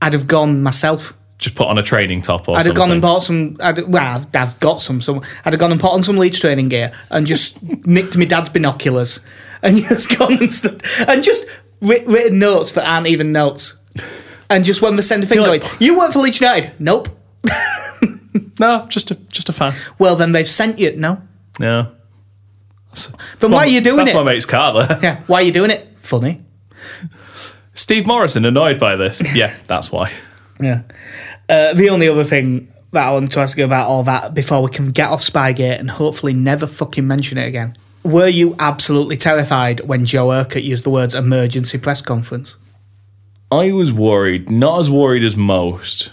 I'd 0.00 0.12
have 0.12 0.28
gone 0.28 0.62
myself. 0.62 1.14
Just 1.38 1.54
put 1.54 1.68
on 1.68 1.78
a 1.78 1.82
training 1.84 2.20
top 2.22 2.48
or 2.48 2.56
I'd 2.56 2.66
have 2.66 2.74
gone 2.74 2.90
and 2.90 3.00
bought 3.00 3.20
some. 3.22 3.56
I'd, 3.62 3.78
well, 3.86 4.02
I've, 4.16 4.26
I've 4.34 4.58
got 4.58 4.82
some. 4.82 5.00
Some. 5.00 5.22
I'd 5.44 5.52
have 5.52 5.60
gone 5.60 5.70
and 5.70 5.80
put 5.80 5.92
on 5.92 6.02
some 6.02 6.16
Leeds 6.16 6.40
training 6.40 6.68
gear 6.68 6.92
and 7.10 7.26
just 7.26 7.62
nicked 7.86 8.16
my 8.16 8.24
dad's 8.24 8.48
binoculars 8.48 9.20
and 9.62 9.76
just 9.88 10.18
gone 10.18 10.34
and 10.38 10.52
stood 10.52 10.82
and 11.06 11.22
just 11.22 11.46
writ, 11.80 12.06
written 12.08 12.40
notes 12.40 12.72
that 12.72 12.88
aren't 12.88 13.06
even 13.06 13.30
notes. 13.32 13.74
And 14.50 14.64
just 14.64 14.82
when 14.82 14.96
they 14.96 15.02
send 15.02 15.22
a 15.22 15.26
thing 15.26 15.38
You're 15.38 15.46
like- 15.48 15.60
going, 15.62 15.76
you 15.78 15.96
work 15.98 16.12
for 16.12 16.18
Leeds 16.20 16.40
United? 16.40 16.72
Nope. 16.78 17.08
No, 18.60 18.86
just 18.88 19.12
a 19.12 19.14
just 19.14 19.48
a 19.48 19.52
fan. 19.52 19.72
Well, 20.00 20.16
then 20.16 20.32
they've 20.32 20.48
sent 20.48 20.80
you. 20.80 20.96
No. 20.96 21.22
No. 21.60 21.92
Then 23.38 23.52
why 23.52 23.58
are 23.58 23.66
you 23.68 23.80
doing 23.80 23.96
That's 23.98 24.10
it? 24.10 24.14
That's 24.14 24.24
my 24.24 24.32
mate's 24.32 24.46
car 24.46 24.72
there. 24.86 24.98
Yeah. 25.00 25.20
Why 25.28 25.42
are 25.42 25.42
you 25.44 25.52
doing 25.52 25.70
it? 25.70 25.96
Funny. 25.96 26.42
Steve 27.74 28.04
Morison 28.06 28.44
annoyed 28.44 28.80
by 28.80 28.96
this. 28.96 29.22
Yeah, 29.34 29.54
that's 29.66 29.92
why. 29.92 30.10
Yeah. 30.60 30.82
Uh, 31.48 31.74
the 31.74 31.88
only 31.90 32.08
other 32.08 32.24
thing 32.24 32.72
that 32.92 33.06
I 33.06 33.10
want 33.12 33.32
to 33.32 33.40
ask 33.40 33.56
you 33.58 33.64
about 33.64 33.88
all 33.88 34.02
that 34.04 34.34
before 34.34 34.62
we 34.62 34.70
can 34.70 34.90
get 34.90 35.10
off 35.10 35.22
Spygate 35.22 35.78
and 35.78 35.90
hopefully 35.90 36.32
never 36.32 36.66
fucking 36.66 37.06
mention 37.06 37.38
it 37.38 37.46
again. 37.46 37.76
Were 38.02 38.28
you 38.28 38.54
absolutely 38.58 39.16
terrified 39.16 39.80
when 39.80 40.04
Joe 40.06 40.32
Urquhart 40.32 40.64
used 40.64 40.84
the 40.84 40.90
words 40.90 41.14
emergency 41.14 41.78
press 41.78 42.00
conference? 42.00 42.56
I 43.50 43.72
was 43.72 43.92
worried, 43.92 44.50
not 44.50 44.80
as 44.80 44.90
worried 44.90 45.24
as 45.24 45.36
most. 45.36 46.12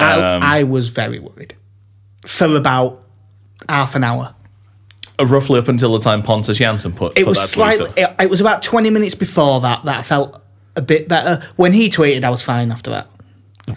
I, 0.00 0.20
Um, 0.34 0.42
I 0.42 0.62
was 0.64 0.88
very 0.90 1.18
worried 1.18 1.54
for 2.26 2.56
about 2.56 3.02
half 3.68 3.94
an 3.94 4.04
hour. 4.04 4.34
uh, 5.18 5.26
roughly 5.26 5.58
up 5.58 5.68
until 5.68 5.92
the 5.92 5.98
time 6.00 6.22
Pontus 6.22 6.58
Jansson 6.58 6.94
put, 6.94 7.12
It 7.18 7.22
put 7.24 7.28
was 7.30 7.40
slightly. 7.50 7.90
It, 7.96 8.14
it 8.20 8.30
was 8.30 8.40
about 8.40 8.62
twenty 8.62 8.90
minutes 8.90 9.14
before 9.14 9.60
that 9.62 9.84
that 9.84 9.98
I 9.98 10.02
felt 10.02 10.42
a 10.74 10.82
bit 10.82 11.08
better. 11.08 11.42
When 11.56 11.72
he 11.72 11.88
tweeted, 11.88 12.24
I 12.24 12.30
was 12.30 12.42
fine 12.42 12.70
after 12.70 12.90
that. 12.90 13.08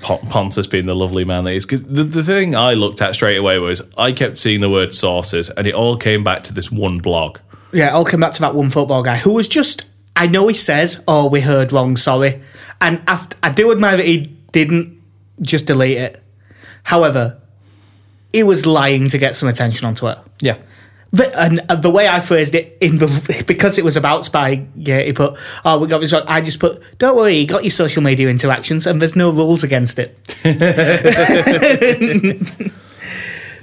Pon- 0.01 0.19
Pontus 0.29 0.67
being 0.67 0.85
the 0.85 0.95
lovely 0.95 1.25
man 1.25 1.43
that 1.45 1.51
he 1.51 1.57
is. 1.57 1.65
'Cause 1.65 1.81
the, 1.83 2.03
the 2.03 2.23
thing 2.23 2.55
I 2.55 2.73
looked 2.73 3.01
at 3.01 3.15
straight 3.15 3.37
away 3.37 3.57
was 3.59 3.81
I 3.97 4.11
kept 4.11 4.37
seeing 4.37 4.61
the 4.61 4.69
word 4.69 4.93
sources, 4.93 5.49
and 5.51 5.65
it 5.65 5.73
all 5.73 5.97
came 5.97 6.23
back 6.23 6.43
to 6.43 6.53
this 6.53 6.71
one 6.71 6.97
blog. 6.99 7.39
Yeah, 7.73 7.93
I'll 7.93 8.05
come 8.05 8.19
back 8.19 8.33
to 8.33 8.41
that 8.41 8.53
one 8.55 8.69
football 8.69 9.03
guy 9.03 9.17
who 9.17 9.33
was 9.33 9.47
just. 9.47 9.85
I 10.15 10.27
know 10.27 10.47
he 10.47 10.53
says, 10.53 11.01
"Oh, 11.07 11.27
we 11.27 11.41
heard 11.41 11.71
wrong, 11.71 11.97
sorry," 11.97 12.41
and 12.81 13.01
after, 13.07 13.37
I 13.41 13.51
do 13.51 13.71
admire 13.71 13.97
that 13.97 14.05
he 14.05 14.35
didn't 14.51 14.97
just 15.41 15.65
delete 15.65 15.97
it. 15.97 16.21
However, 16.83 17.37
he 18.33 18.43
was 18.43 18.65
lying 18.65 19.07
to 19.09 19.17
get 19.17 19.35
some 19.35 19.47
attention 19.49 19.85
on 19.87 19.95
Twitter. 19.95 20.21
Yeah. 20.41 20.57
The, 21.11 21.35
and 21.39 21.59
uh, 21.69 21.75
the 21.75 21.89
way 21.89 22.07
I 22.07 22.19
phrased 22.19 22.53
it, 22.53 22.77
in 22.81 22.97
the, 22.97 23.43
because 23.47 23.79
it 23.79 23.83
was 23.83 23.97
about 23.97 24.21
Spygate, 24.21 25.05
he 25.07 25.13
put, 25.13 25.39
"Oh, 25.65 25.79
we 25.79 25.87
got 25.87 26.01
this 26.01 26.13
wrong." 26.13 26.21
I 26.27 26.39
just 26.41 26.59
put, 26.59 26.81
"Don't 26.99 27.17
worry, 27.17 27.33
you 27.35 27.47
got 27.47 27.63
your 27.63 27.71
social 27.71 28.03
media 28.03 28.29
interactions, 28.29 28.85
and 28.85 29.01
there's 29.01 29.15
no 29.15 29.31
rules 29.31 29.63
against 29.63 29.97
it." 29.99 30.15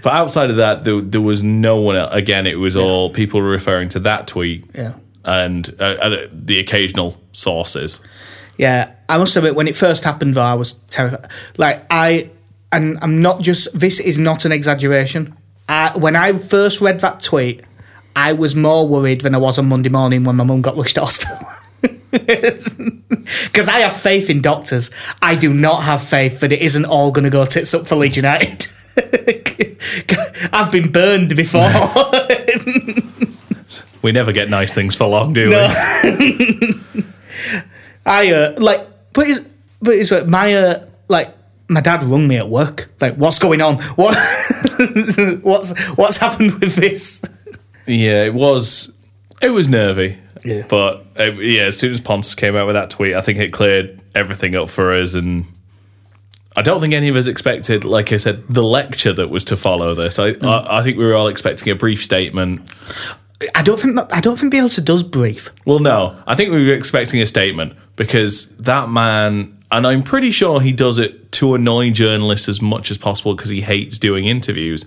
But 0.02 0.12
outside 0.12 0.50
of 0.50 0.56
that, 0.56 0.84
there, 0.84 1.00
there 1.00 1.20
was 1.20 1.42
no 1.42 1.80
one. 1.80 1.96
Else. 1.96 2.14
Again, 2.14 2.46
it 2.46 2.60
was 2.60 2.76
all 2.76 3.10
people 3.10 3.42
referring 3.42 3.88
to 3.90 3.98
that 4.00 4.28
tweet 4.28 4.64
Yeah. 4.72 4.92
and 5.24 5.68
uh, 5.80 5.82
uh, 5.82 6.26
the 6.32 6.60
occasional 6.60 7.20
sources. 7.32 7.98
Yeah, 8.56 8.92
I 9.08 9.18
must 9.18 9.34
admit, 9.34 9.56
when 9.56 9.66
it 9.66 9.74
first 9.74 10.04
happened, 10.04 10.34
though, 10.34 10.42
I 10.42 10.54
was 10.54 10.74
terrified. 10.90 11.28
Like, 11.56 11.86
I, 11.90 12.30
and 12.70 12.98
I'm 13.02 13.16
not 13.16 13.40
just, 13.42 13.76
this 13.76 13.98
is 13.98 14.16
not 14.16 14.44
an 14.44 14.52
exaggeration. 14.52 15.36
I, 15.68 15.96
when 15.96 16.16
I 16.16 16.32
first 16.32 16.80
read 16.80 17.00
that 17.00 17.22
tweet, 17.22 17.62
I 18.14 18.32
was 18.32 18.54
more 18.54 18.86
worried 18.86 19.22
than 19.22 19.34
I 19.34 19.38
was 19.38 19.58
on 19.58 19.68
Monday 19.68 19.88
morning 19.88 20.24
when 20.24 20.36
my 20.36 20.44
mum 20.44 20.62
got 20.62 20.76
rushed 20.76 20.94
to 20.96 21.02
hospital. 21.02 21.36
Because 23.44 23.68
I 23.68 23.80
have 23.80 23.96
faith 23.96 24.30
in 24.30 24.40
doctors. 24.40 24.90
I 25.20 25.34
do 25.34 25.52
not 25.52 25.82
have 25.82 26.02
faith 26.02 26.40
that 26.40 26.52
it 26.52 26.62
isn't 26.62 26.84
all 26.84 27.10
going 27.10 27.24
to 27.24 27.30
go 27.30 27.44
tits 27.44 27.74
up 27.74 27.86
for 27.86 27.96
Leeds 27.96 28.16
United. 28.16 28.68
I've 30.52 30.70
been 30.70 30.92
burned 30.92 31.36
before. 31.36 31.68
We 34.02 34.12
never 34.12 34.30
get 34.30 34.48
nice 34.48 34.72
things 34.72 34.94
for 34.94 35.08
long, 35.08 35.32
do 35.32 35.48
we? 35.48 35.56
I 38.06 38.30
uh, 38.30 38.54
like, 38.56 38.86
but 39.12 39.26
it's, 39.26 39.40
but 39.82 39.94
it's 39.96 40.12
like 40.12 40.28
my 40.28 40.54
uh, 40.54 40.86
like 41.08 41.34
my 41.68 41.80
dad 41.80 42.02
rung 42.02 42.28
me 42.28 42.36
at 42.36 42.48
work. 42.48 42.90
Like, 43.00 43.16
what's 43.16 43.38
going 43.38 43.60
on? 43.60 43.78
What 43.96 44.16
what's 45.42 45.78
what's 45.96 46.18
happened 46.18 46.54
with 46.60 46.76
this? 46.76 47.22
Yeah, 47.86 48.24
it 48.24 48.34
was. 48.34 48.92
It 49.42 49.50
was 49.50 49.68
nervy. 49.68 50.18
Yeah. 50.44 50.64
But 50.68 51.06
uh, 51.18 51.32
yeah, 51.32 51.64
as 51.64 51.78
soon 51.78 51.92
as 51.92 52.00
Pontus 52.00 52.34
came 52.34 52.56
out 52.56 52.66
with 52.66 52.74
that 52.74 52.90
tweet, 52.90 53.14
I 53.14 53.20
think 53.20 53.38
it 53.38 53.52
cleared 53.52 54.00
everything 54.14 54.54
up 54.54 54.68
for 54.68 54.92
us, 54.92 55.14
and 55.14 55.46
I 56.54 56.62
don't 56.62 56.80
think 56.80 56.94
any 56.94 57.08
of 57.08 57.16
us 57.16 57.26
expected, 57.26 57.84
like 57.84 58.12
I 58.12 58.16
said, 58.16 58.44
the 58.48 58.62
lecture 58.62 59.12
that 59.12 59.28
was 59.28 59.44
to 59.44 59.56
follow 59.56 59.94
this. 59.94 60.18
I 60.18 60.28
I, 60.42 60.78
I 60.78 60.82
think 60.82 60.98
we 60.98 61.04
were 61.04 61.14
all 61.14 61.28
expecting 61.28 61.70
a 61.72 61.74
brief 61.74 62.04
statement. 62.04 62.72
I 63.54 63.62
don't 63.62 63.78
think 63.78 63.98
I 64.12 64.20
don't 64.20 64.38
think 64.38 64.54
Bielsa 64.54 64.84
does 64.84 65.02
brief. 65.02 65.50
Well, 65.64 65.80
no, 65.80 66.20
I 66.26 66.34
think 66.34 66.52
we 66.52 66.66
were 66.66 66.74
expecting 66.74 67.20
a 67.20 67.26
statement 67.26 67.74
because 67.96 68.48
that 68.56 68.88
man, 68.88 69.58
and 69.70 69.86
I'm 69.86 70.02
pretty 70.02 70.30
sure 70.30 70.60
he 70.60 70.72
does 70.72 70.98
it 70.98 71.25
to 71.36 71.54
annoy 71.54 71.90
journalists 71.90 72.48
as 72.48 72.62
much 72.62 72.90
as 72.90 72.96
possible 72.96 73.34
because 73.34 73.50
he 73.50 73.60
hates 73.60 73.98
doing 73.98 74.24
interviews. 74.24 74.86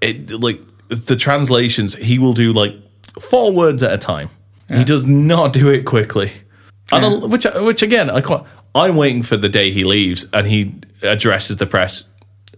It 0.00 0.30
like 0.30 0.60
the 0.88 1.16
translations, 1.16 1.94
he 1.94 2.18
will 2.18 2.32
do 2.32 2.52
like 2.52 2.74
four 3.20 3.52
words 3.52 3.82
at 3.82 3.92
a 3.92 3.98
time. 3.98 4.30
He 4.68 4.84
does 4.84 5.04
not 5.04 5.52
do 5.52 5.68
it 5.68 5.82
quickly, 5.82 6.32
and 6.90 7.30
which 7.30 7.44
which 7.56 7.82
again, 7.82 8.08
I 8.08 8.22
quite. 8.22 8.44
I'm 8.74 8.96
waiting 8.96 9.22
for 9.22 9.36
the 9.36 9.50
day 9.50 9.70
he 9.70 9.84
leaves 9.84 10.26
and 10.32 10.46
he 10.46 10.74
addresses 11.02 11.58
the 11.58 11.66
press 11.66 12.08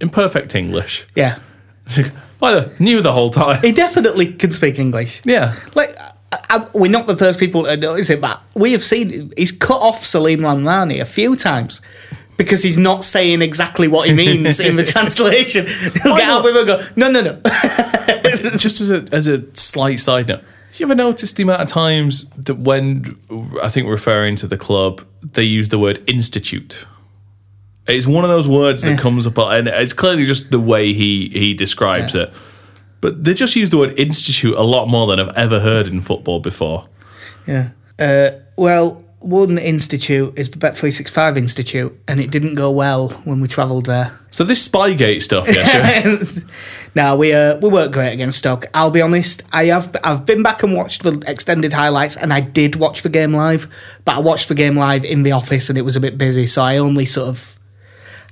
in 0.01 0.11
perfect 0.11 0.55
English. 0.55 1.07
Yeah, 1.17 1.41
By 2.39 2.53
the 2.53 2.73
knew 2.79 3.01
the 3.01 3.13
whole 3.13 3.31
time. 3.31 3.63
he 3.63 3.73
definitely 3.73 4.33
can 4.33 4.51
speak 4.51 4.79
English. 4.79 5.23
Yeah. 5.25 5.57
Like. 5.75 5.91
I, 6.33 6.41
I, 6.51 6.69
we're 6.77 6.91
not 6.91 7.07
the 7.07 7.17
first 7.17 7.39
people 7.39 7.63
to 7.63 7.77
notice 7.77 8.11
it, 8.11 8.21
but 8.21 8.43
we 8.57 8.73
have 8.73 8.83
seen 8.83 9.33
he's 9.37 9.53
cut 9.53 9.81
off 9.81 10.05
Salim 10.05 10.41
Lamrani 10.41 11.01
a 11.01 11.05
few 11.05 11.37
times 11.37 11.81
because 12.37 12.63
he's 12.63 12.79
not 12.79 13.05
saying 13.05 13.43
exactly 13.43 13.89
what 13.89 14.09
he 14.09 14.15
means 14.15 14.61
in 14.61 14.77
the 14.77 14.83
translation. 14.95 15.67
He'll 16.03 16.17
get 16.17 16.29
out 16.29 16.45
with 16.45 16.57
it 16.57 16.69
and 16.69 16.81
go, 16.81 16.87
no, 16.97 17.11
no, 17.11 17.21
no. 17.21 17.41
just 18.59 18.81
as 18.81 18.91
a 18.91 19.05
as 19.13 19.27
a 19.27 19.43
slight 19.55 20.01
side 20.01 20.29
note, 20.29 20.41
have 20.41 20.81
you 20.81 20.87
ever 20.87 20.95
noticed 20.95 21.37
the 21.37 21.43
amount 21.45 21.63
of 21.63 21.69
times 21.69 22.29
that 22.31 22.57
when 22.59 23.19
I 23.63 23.69
think 23.69 23.89
referring 23.89 24.37
to 24.37 24.47
the 24.47 24.57
club, 24.57 25.03
they 25.23 25.45
use 25.45 25.69
the 25.69 25.79
word 25.79 26.03
institute? 26.09 26.87
It's 27.87 28.07
one 28.07 28.25
of 28.25 28.31
those 28.31 28.49
words 28.49 28.83
that 28.83 28.91
Yeah. 28.93 28.97
comes 28.97 29.27
up, 29.27 29.37
and 29.39 29.69
it's 29.69 29.93
clearly 29.93 30.25
just 30.25 30.51
the 30.51 30.59
way 30.61 30.93
he 30.95 31.29
he 31.33 31.55
describes 31.55 32.15
Yeah. 32.15 32.23
it. 32.23 32.33
but 33.01 33.23
they 33.23 33.35
just 33.35 33.55
use 33.55 33.69
the 33.69 33.77
word 33.77 33.93
institute 33.99 34.55
a 34.57 34.63
lot 34.63 34.89
more 34.89 35.07
than 35.07 35.21
I've 35.21 35.37
ever 35.37 35.61
heard 35.61 35.87
in 35.87 36.01
football 36.01 36.41
before. 36.41 36.89
Yeah. 37.47 37.69
Uh, 37.99 38.31
well, 38.57 39.04
one 39.25 39.59
institute 39.59 40.39
is 40.39 40.51
the 40.51 40.59
Bet365 40.59 41.37
Institute, 41.37 41.99
and 42.07 42.21
it 42.21 42.31
didn't 42.31 42.55
go 42.55 42.71
well 42.71 43.09
when 43.25 43.41
we 43.41 43.49
travelled 43.49 43.87
there. 43.87 44.19
So 44.31 44.45
this 44.45 44.67
Spygate 44.67 45.23
stuff, 45.23 45.49
yeah, 45.49 46.03
sure. 46.03 46.43
no, 46.95 47.17
we 47.17 47.33
uh, 47.33 47.57
we 47.57 47.69
weren't 47.69 47.93
great 47.93 48.13
against 48.13 48.39
Stoke. 48.39 48.67
I'll 48.75 48.91
be 48.91 49.01
honest. 49.01 49.43
I 49.53 49.67
have 49.67 49.97
I've 50.05 50.27
been 50.27 50.43
back 50.43 50.63
and 50.63 50.75
watched 50.75 51.03
the 51.03 51.23
extended 51.27 51.73
highlights, 51.73 52.17
and 52.17 52.33
I 52.33 52.41
did 52.41 52.77
watch 52.77 53.03
the 53.03 53.09
game 53.09 53.33
live, 53.33 53.67
but 54.05 54.17
I 54.17 54.19
watched 54.19 54.49
the 54.49 54.55
game 54.55 54.77
live 54.77 55.05
in 55.05 55.23
the 55.23 55.33
office, 55.33 55.69
and 55.69 55.79
it 55.79 55.83
was 55.83 55.97
a 55.97 56.01
bit 56.01 56.19
busy, 56.19 56.47
so 56.47 56.63
I 56.63 56.77
only 56.77 57.07
sort 57.07 57.29
of 57.29 57.59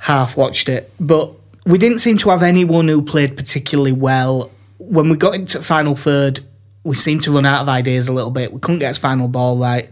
half 0.00 0.36
watched 0.36 0.68
it. 0.68 0.92
But 1.00 1.32
we 1.64 1.78
didn't 1.78 1.98
seem 2.00 2.18
to 2.18 2.30
have 2.30 2.42
anyone 2.42 2.88
who 2.88 3.02
played 3.02 3.36
particularly 3.36 3.92
well. 3.92 4.50
When 4.78 5.08
we 5.08 5.16
got 5.16 5.34
into 5.34 5.62
final 5.62 5.94
third, 5.94 6.40
we 6.84 6.96
seemed 6.96 7.22
to 7.22 7.32
run 7.32 7.46
out 7.46 7.62
of 7.62 7.68
ideas 7.68 8.08
a 8.08 8.12
little 8.12 8.30
bit. 8.30 8.52
We 8.52 8.60
couldn't 8.60 8.80
get 8.80 8.88
his 8.88 8.98
final 8.98 9.28
ball 9.28 9.56
right, 9.56 9.90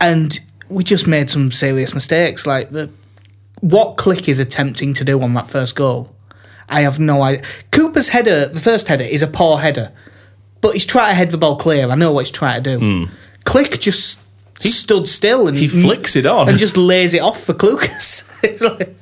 and 0.00 0.38
we 0.68 0.84
just 0.84 1.06
made 1.06 1.30
some 1.30 1.50
serious 1.52 1.94
mistakes. 1.94 2.46
Like 2.46 2.70
the 2.70 2.90
what 3.60 3.96
Klich 3.96 4.28
is 4.28 4.38
attempting 4.38 4.94
to 4.94 5.04
do 5.04 5.20
on 5.22 5.34
that 5.34 5.50
first 5.50 5.74
goal, 5.74 6.14
I 6.68 6.82
have 6.82 6.98
no 7.00 7.22
idea. 7.22 7.42
Cooper's 7.72 8.10
header, 8.10 8.46
the 8.46 8.60
first 8.60 8.88
header, 8.88 9.04
is 9.04 9.22
a 9.22 9.26
poor 9.26 9.58
header, 9.58 9.92
but 10.60 10.74
he's 10.74 10.86
trying 10.86 11.10
to 11.12 11.14
head 11.14 11.30
the 11.30 11.38
ball 11.38 11.56
clear. 11.56 11.88
I 11.88 11.94
know 11.94 12.12
what 12.12 12.26
he's 12.26 12.30
trying 12.30 12.62
to 12.62 12.76
do. 12.76 12.78
Hmm. 12.78 13.04
Klich 13.44 13.80
just 13.80 14.20
he 14.60 14.70
stood 14.70 15.06
still 15.06 15.46
and 15.48 15.56
he 15.56 15.68
flicks 15.68 16.16
it 16.16 16.26
on 16.26 16.48
and 16.48 16.58
just 16.58 16.76
lays 16.76 17.14
it 17.14 17.20
off 17.20 17.44
for 17.44 17.54
Clucas. 17.54 18.28
it's 18.42 18.62
like, 18.62 18.96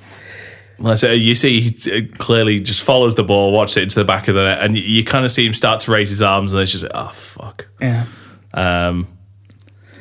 Well, 0.78 0.96
so 0.96 1.10
you 1.10 1.34
see, 1.34 1.62
he 1.62 1.90
uh, 1.90 2.16
clearly 2.18 2.60
just 2.60 2.82
follows 2.82 3.14
the 3.14 3.24
ball, 3.24 3.52
watches 3.52 3.78
it 3.78 3.82
into 3.84 3.98
the 3.98 4.04
back 4.04 4.28
of 4.28 4.34
the 4.34 4.44
net, 4.44 4.58
and 4.62 4.76
you, 4.76 4.82
you 4.82 5.04
kind 5.04 5.24
of 5.24 5.32
see 5.32 5.46
him 5.46 5.54
start 5.54 5.80
to 5.80 5.90
raise 5.90 6.10
his 6.10 6.20
arms, 6.20 6.52
and 6.52 6.60
it's 6.62 6.72
just, 6.72 6.84
oh 6.92 7.08
fuck. 7.08 7.66
yeah. 7.80 8.04
Um, 8.52 9.08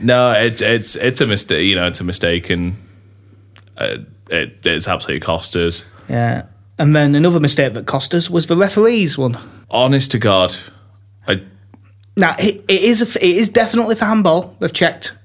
no, 0.01 0.31
it's 0.33 0.61
it's 0.61 0.95
it's 0.95 1.21
a 1.21 1.27
mistake. 1.27 1.65
You 1.67 1.75
know, 1.75 1.87
it's 1.87 1.99
a 2.01 2.03
mistake, 2.03 2.49
and 2.49 2.75
uh, 3.77 3.97
it, 4.29 4.59
it's 4.65 4.87
absolutely 4.87 5.19
cost 5.21 5.55
us. 5.55 5.85
Yeah. 6.09 6.43
And 6.77 6.95
then 6.95 7.15
another 7.15 7.39
mistake 7.39 7.73
that 7.73 7.85
cost 7.85 8.13
us 8.13 8.29
was 8.29 8.47
the 8.47 8.57
referees 8.57 9.17
one. 9.17 9.37
Honest 9.69 10.11
to 10.11 10.19
God, 10.19 10.53
I 11.27 11.41
Now 12.17 12.35
it, 12.37 12.63
it 12.67 12.81
is 12.81 13.01
a, 13.01 13.25
it 13.25 13.37
is 13.37 13.49
definitely 13.49 13.95
for 13.95 14.05
handball. 14.05 14.55
They've 14.59 14.73
checked, 14.73 15.15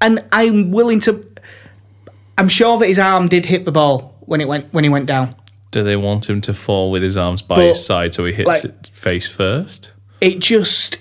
and 0.00 0.24
I'm 0.32 0.70
willing 0.70 1.00
to. 1.00 1.26
I'm 2.38 2.48
sure 2.48 2.78
that 2.78 2.86
his 2.86 2.98
arm 2.98 3.28
did 3.28 3.46
hit 3.46 3.64
the 3.64 3.72
ball 3.72 4.16
when 4.20 4.40
it 4.40 4.46
went 4.48 4.72
when 4.72 4.84
he 4.84 4.90
went 4.90 5.06
down. 5.06 5.34
do 5.72 5.82
they 5.82 5.96
want 5.96 6.30
him 6.30 6.40
to 6.42 6.54
fall 6.54 6.90
with 6.92 7.02
his 7.02 7.16
arms 7.16 7.42
by 7.42 7.56
But, 7.56 7.66
his 7.70 7.84
side 7.84 8.14
so 8.14 8.24
he 8.24 8.32
hits 8.32 8.46
like- 8.46 8.64
it 8.64 8.90
face 8.92 9.28
first? 9.28 9.90
It 10.20 10.38
just 10.38 10.98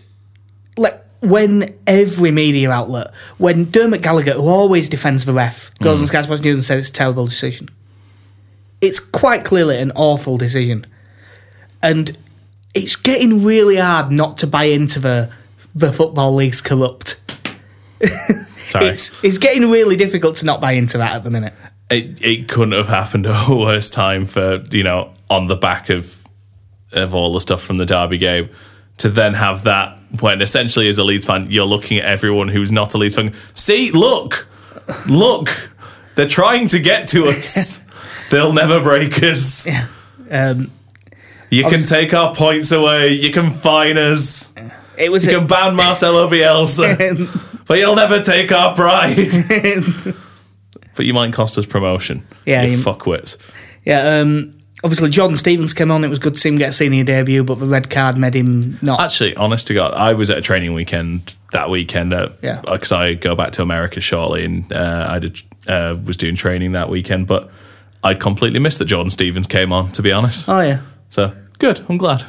like 0.77 1.02
when 1.23 1.73
every 1.87 2.31
media 2.31 2.69
outlet, 2.69 3.13
when 3.37 3.71
Dermot 3.71 4.01
Gallagher, 4.01 4.33
who 4.33 4.47
always 4.47 4.89
defends 4.89 5.23
the 5.23 5.31
ref, 5.31 5.71
goes 5.79 5.99
on 5.99 6.05
mm. 6.05 6.09
Sky 6.09 6.21
Sports 6.21 6.43
News 6.43 6.57
and 6.57 6.63
says 6.63 6.81
it's 6.81 6.89
a 6.89 6.93
terrible 6.93 7.25
decision. 7.25 7.69
It's 8.81 8.99
quite 8.99 9.45
clearly 9.45 9.79
an 9.79 9.93
awful 9.95 10.35
decision, 10.37 10.85
and 11.81 12.17
it's 12.75 12.97
getting 12.97 13.43
really 13.43 13.77
hard 13.77 14.11
not 14.11 14.37
to 14.39 14.47
buy 14.47 14.65
into 14.65 14.99
the 14.99 15.31
the 15.73 15.93
football 15.93 16.35
league's 16.35 16.61
corrupt. 16.61 17.21
Sorry, 18.69 18.87
It's 18.87 19.23
it's 19.23 19.37
getting 19.37 19.71
really 19.71 19.95
difficult 19.95 20.35
to 20.37 20.45
not 20.45 20.59
buy 20.59 20.73
into 20.73 20.97
that 20.97 21.15
at 21.15 21.23
the 21.23 21.29
minute. 21.29 21.53
it 21.89 22.21
it 22.21 22.49
couldn't 22.49 22.73
have 22.73 22.89
happened 22.89 23.27
at 23.27 23.49
a 23.49 23.55
worse 23.55 23.89
time 23.89 24.25
for 24.25 24.61
you 24.71 24.83
know 24.83 25.13
on 25.29 25.47
the 25.47 25.55
back 25.55 25.89
of 25.89 26.27
of 26.91 27.15
all 27.15 27.31
the 27.31 27.39
stuff 27.39 27.63
from 27.63 27.77
the 27.77 27.85
Derby 27.85 28.17
game 28.17 28.49
to 28.97 29.09
then 29.09 29.33
have 29.33 29.63
that 29.63 29.97
when 30.21 30.41
essentially 30.41 30.87
as 30.87 30.97
a 30.97 31.03
Leeds 31.03 31.25
fan 31.25 31.47
you're 31.49 31.65
looking 31.65 31.97
at 31.97 32.05
everyone 32.05 32.47
who's 32.47 32.71
not 32.71 32.93
a 32.93 32.97
Leeds 32.97 33.15
fan. 33.15 33.33
See, 33.55 33.91
look, 33.91 34.47
look, 35.07 35.49
they're 36.15 36.27
trying 36.27 36.67
to 36.67 36.79
get 36.79 37.07
to 37.09 37.25
us. 37.27 37.79
They'll 38.29 38.53
never 38.53 38.81
break 38.81 39.21
us. 39.23 39.67
Um, 40.31 40.71
You 41.49 41.63
can 41.65 41.81
take 41.81 42.13
our 42.13 42.33
points 42.33 42.71
away. 42.71 43.09
You 43.13 43.31
can 43.31 43.51
fine 43.51 43.97
us. 43.97 44.53
it 44.97 45.11
was 45.11 45.25
You 45.27 45.35
a, 45.35 45.39
can 45.39 45.47
ban 45.47 45.75
Marcelo 45.83 46.27
Bielsa, 46.29 47.63
but 47.67 47.77
you'll 47.77 47.95
never 47.95 48.21
take 48.21 48.51
our 48.51 48.73
pride. 48.73 49.15
but 50.95 51.05
you 51.05 51.13
might 51.13 51.33
cost 51.33 51.57
us 51.57 51.65
promotion. 51.65 52.25
Yeah, 52.45 52.63
you 52.63 52.71
you- 52.71 52.77
fuckwits. 52.77 53.37
yeah. 53.83 54.19
Um, 54.19 54.53
obviously, 54.83 55.09
Jordan 55.09 55.37
Stevens 55.37 55.73
came 55.73 55.91
on. 55.91 56.03
It 56.03 56.09
was 56.09 56.19
good 56.19 56.33
to 56.35 56.39
see 56.39 56.49
him 56.49 56.57
get 56.57 56.69
a 56.69 56.73
senior 56.73 57.03
debut, 57.03 57.43
but 57.43 57.59
the 57.59 57.65
red 57.65 57.89
card 57.89 58.17
made 58.17 58.35
him 58.35 58.77
not. 58.81 58.99
Actually, 58.99 59.35
honest 59.35 59.67
to 59.67 59.73
God, 59.73 59.93
I 59.93 60.13
was 60.13 60.29
at 60.29 60.37
a 60.37 60.41
training 60.41 60.73
weekend 60.73 61.33
that 61.51 61.69
weekend. 61.69 62.13
Uh, 62.13 62.29
Yeah. 62.41 62.61
Because 62.61 62.91
I 62.91 63.13
go 63.13 63.35
back 63.35 63.51
to 63.53 63.61
America 63.61 63.99
shortly, 64.01 64.45
and 64.45 64.71
uh, 64.71 65.07
I 65.09 65.19
did, 65.19 65.41
uh, 65.67 65.95
was 66.05 66.17
doing 66.17 66.35
training 66.35 66.73
that 66.73 66.89
weekend. 66.89 67.27
But 67.27 67.49
I'd 68.03 68.19
completely 68.19 68.59
missed 68.59 68.79
that 68.79 68.85
Jordan 68.85 69.09
Stevens 69.09 69.47
came 69.47 69.71
on. 69.71 69.91
To 69.93 70.01
be 70.01 70.11
honest, 70.11 70.47
oh 70.49 70.61
yeah. 70.61 70.81
so 71.09 71.35
good. 71.59 71.83
I'm 71.89 71.97
glad. 71.97 72.25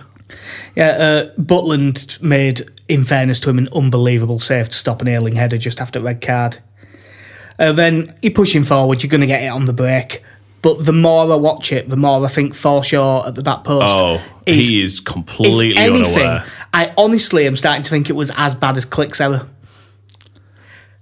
Yeah, 0.75 0.89
uh, 0.89 1.35
Butland 1.41 2.21
made, 2.21 2.69
in 2.89 3.05
fairness 3.05 3.41
to 3.41 3.51
him, 3.51 3.59
an 3.59 3.69
unbelievable 3.75 4.41
save 4.41 4.69
to 4.71 4.77
stop 4.77 5.01
an 5.03 5.09
Ayling 5.09 5.37
header 5.37 5.59
just 5.59 5.81
after 5.81 6.01
red 6.01 6.21
card. 6.21 6.59
Uh, 7.57 7.71
then 7.71 8.13
you're 8.21 8.33
pushing 8.33 8.65
forward, 8.65 9.01
you're 9.03 9.11
going 9.11 9.21
to 9.21 9.29
get 9.29 9.43
it 9.43 9.47
on 9.49 9.67
the 9.67 9.73
break. 9.73 10.24
But 10.65 10.87
the 10.87 10.95
more 10.95 11.31
I 11.31 11.37
watch 11.37 11.73
it, 11.73 11.91
the 11.91 11.97
more 11.97 12.25
I 12.25 12.29
think 12.31 12.55
Forshaw 12.55 13.29
at 13.29 13.35
the 13.35 13.43
back 13.43 13.65
post. 13.65 13.85
Oh, 13.87 14.15
is, 14.47 14.67
he 14.69 14.83
is 14.83 14.99
if 15.01 15.05
completely 15.05 15.77
anything, 15.77 16.23
unaware. 16.23 16.47
I 16.73 16.95
honestly 16.97 17.47
am 17.47 17.55
starting 17.55 17.83
to 17.83 17.91
think 17.91 18.09
it 18.09 18.15
was 18.15 18.33
as 18.35 18.55
bad 18.55 18.79
as 18.79 18.87
Klich's 18.87 19.21
error. 19.21 19.47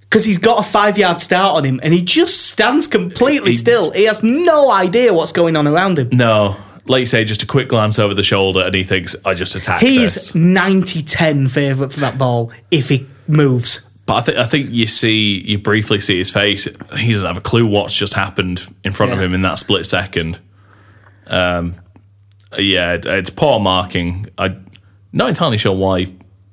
Because 0.00 0.24
he's 0.24 0.38
got 0.38 0.58
a 0.58 0.68
five 0.68 0.98
yard 0.98 1.20
start 1.20 1.54
on 1.58 1.64
him 1.64 1.78
and 1.84 1.94
he 1.94 2.02
just 2.02 2.48
stands 2.48 2.88
completely 2.88 3.52
He- 3.52 3.56
still. 3.56 3.92
He 3.92 4.02
has 4.06 4.24
no 4.24 4.72
idea 4.72 5.14
what's 5.14 5.30
going 5.30 5.56
on 5.56 5.68
around 5.68 6.00
him. 6.00 6.08
No, 6.10 6.56
like 6.86 6.98
you 6.98 7.06
say, 7.06 7.22
just 7.22 7.44
a 7.44 7.46
quick 7.46 7.68
glance 7.68 8.00
over 8.00 8.14
the 8.14 8.24
shoulder, 8.24 8.62
and 8.62 8.74
he 8.74 8.82
thinks, 8.82 9.14
"I 9.24 9.34
just 9.34 9.54
attacked 9.54 9.84
He's 9.84 10.14
this." 10.14 10.34
90 10.34 11.02
10 11.02 11.46
favourite 11.46 11.92
for 11.92 12.00
that 12.00 12.18
ball 12.18 12.50
if 12.72 12.88
he 12.88 13.06
moves. 13.28 13.86
But 14.06 14.14
I 14.14 14.20
think 14.22 14.38
I 14.38 14.44
think 14.44 14.70
you 14.70 14.86
see, 14.86 15.42
you 15.46 15.58
briefly 15.58 16.00
see 16.00 16.18
his 16.18 16.30
face. 16.30 16.66
He 16.96 17.12
doesn't 17.12 17.26
have 17.26 17.36
a 17.36 17.40
clue 17.40 17.66
what's 17.66 17.94
just 17.96 18.14
happened 18.14 18.62
in 18.84 18.92
front 18.92 19.12
of 19.12 19.20
him 19.20 19.32
in 19.32 19.42
that 19.42 19.58
split 19.58 19.86
second. 19.86 20.40
Um, 21.28 21.76
yeah, 22.58 22.94
it, 22.94 23.06
it's 23.06 23.30
poor 23.30 23.60
marking. 23.60 24.26
I'm 24.38 24.66
not 25.12 25.28
entirely 25.28 25.56
sure 25.56 25.74
why 25.74 26.06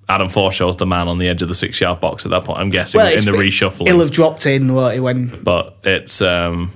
Adam 0.07 0.29
Forshaw's 0.29 0.77
the 0.77 0.85
man 0.85 1.07
on 1.07 1.17
the 1.17 1.27
edge 1.27 1.41
of 1.41 1.47
the 1.49 1.55
six 1.55 1.81
yard 1.81 1.99
box 1.99 2.25
at 2.25 2.31
that 2.31 2.43
point. 2.43 2.59
I'm 2.59 2.69
guessing 2.69 3.01
in 3.01 3.25
the 3.25 3.31
reshuffle. 3.31 3.87
He'll 3.87 3.99
have 3.99 4.11
dropped 4.11 4.45
in 4.45 4.73
when. 4.73 5.43
but 5.43 5.77
it's 5.83 6.21
um, 6.21 6.71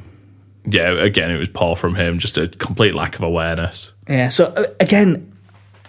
yeah, 0.66 0.92
again, 0.92 1.30
it 1.32 1.38
was 1.38 1.50
poor 1.50 1.76
from 1.76 1.96
him. 1.96 2.20
Just 2.20 2.38
a 2.38 2.48
complete 2.48 2.96
lack 2.96 3.16
of 3.16 3.22
awareness. 3.22 3.94
Yeah, 4.08 4.30
so 4.30 4.46
uh, 4.56 4.66
again, 4.80 5.33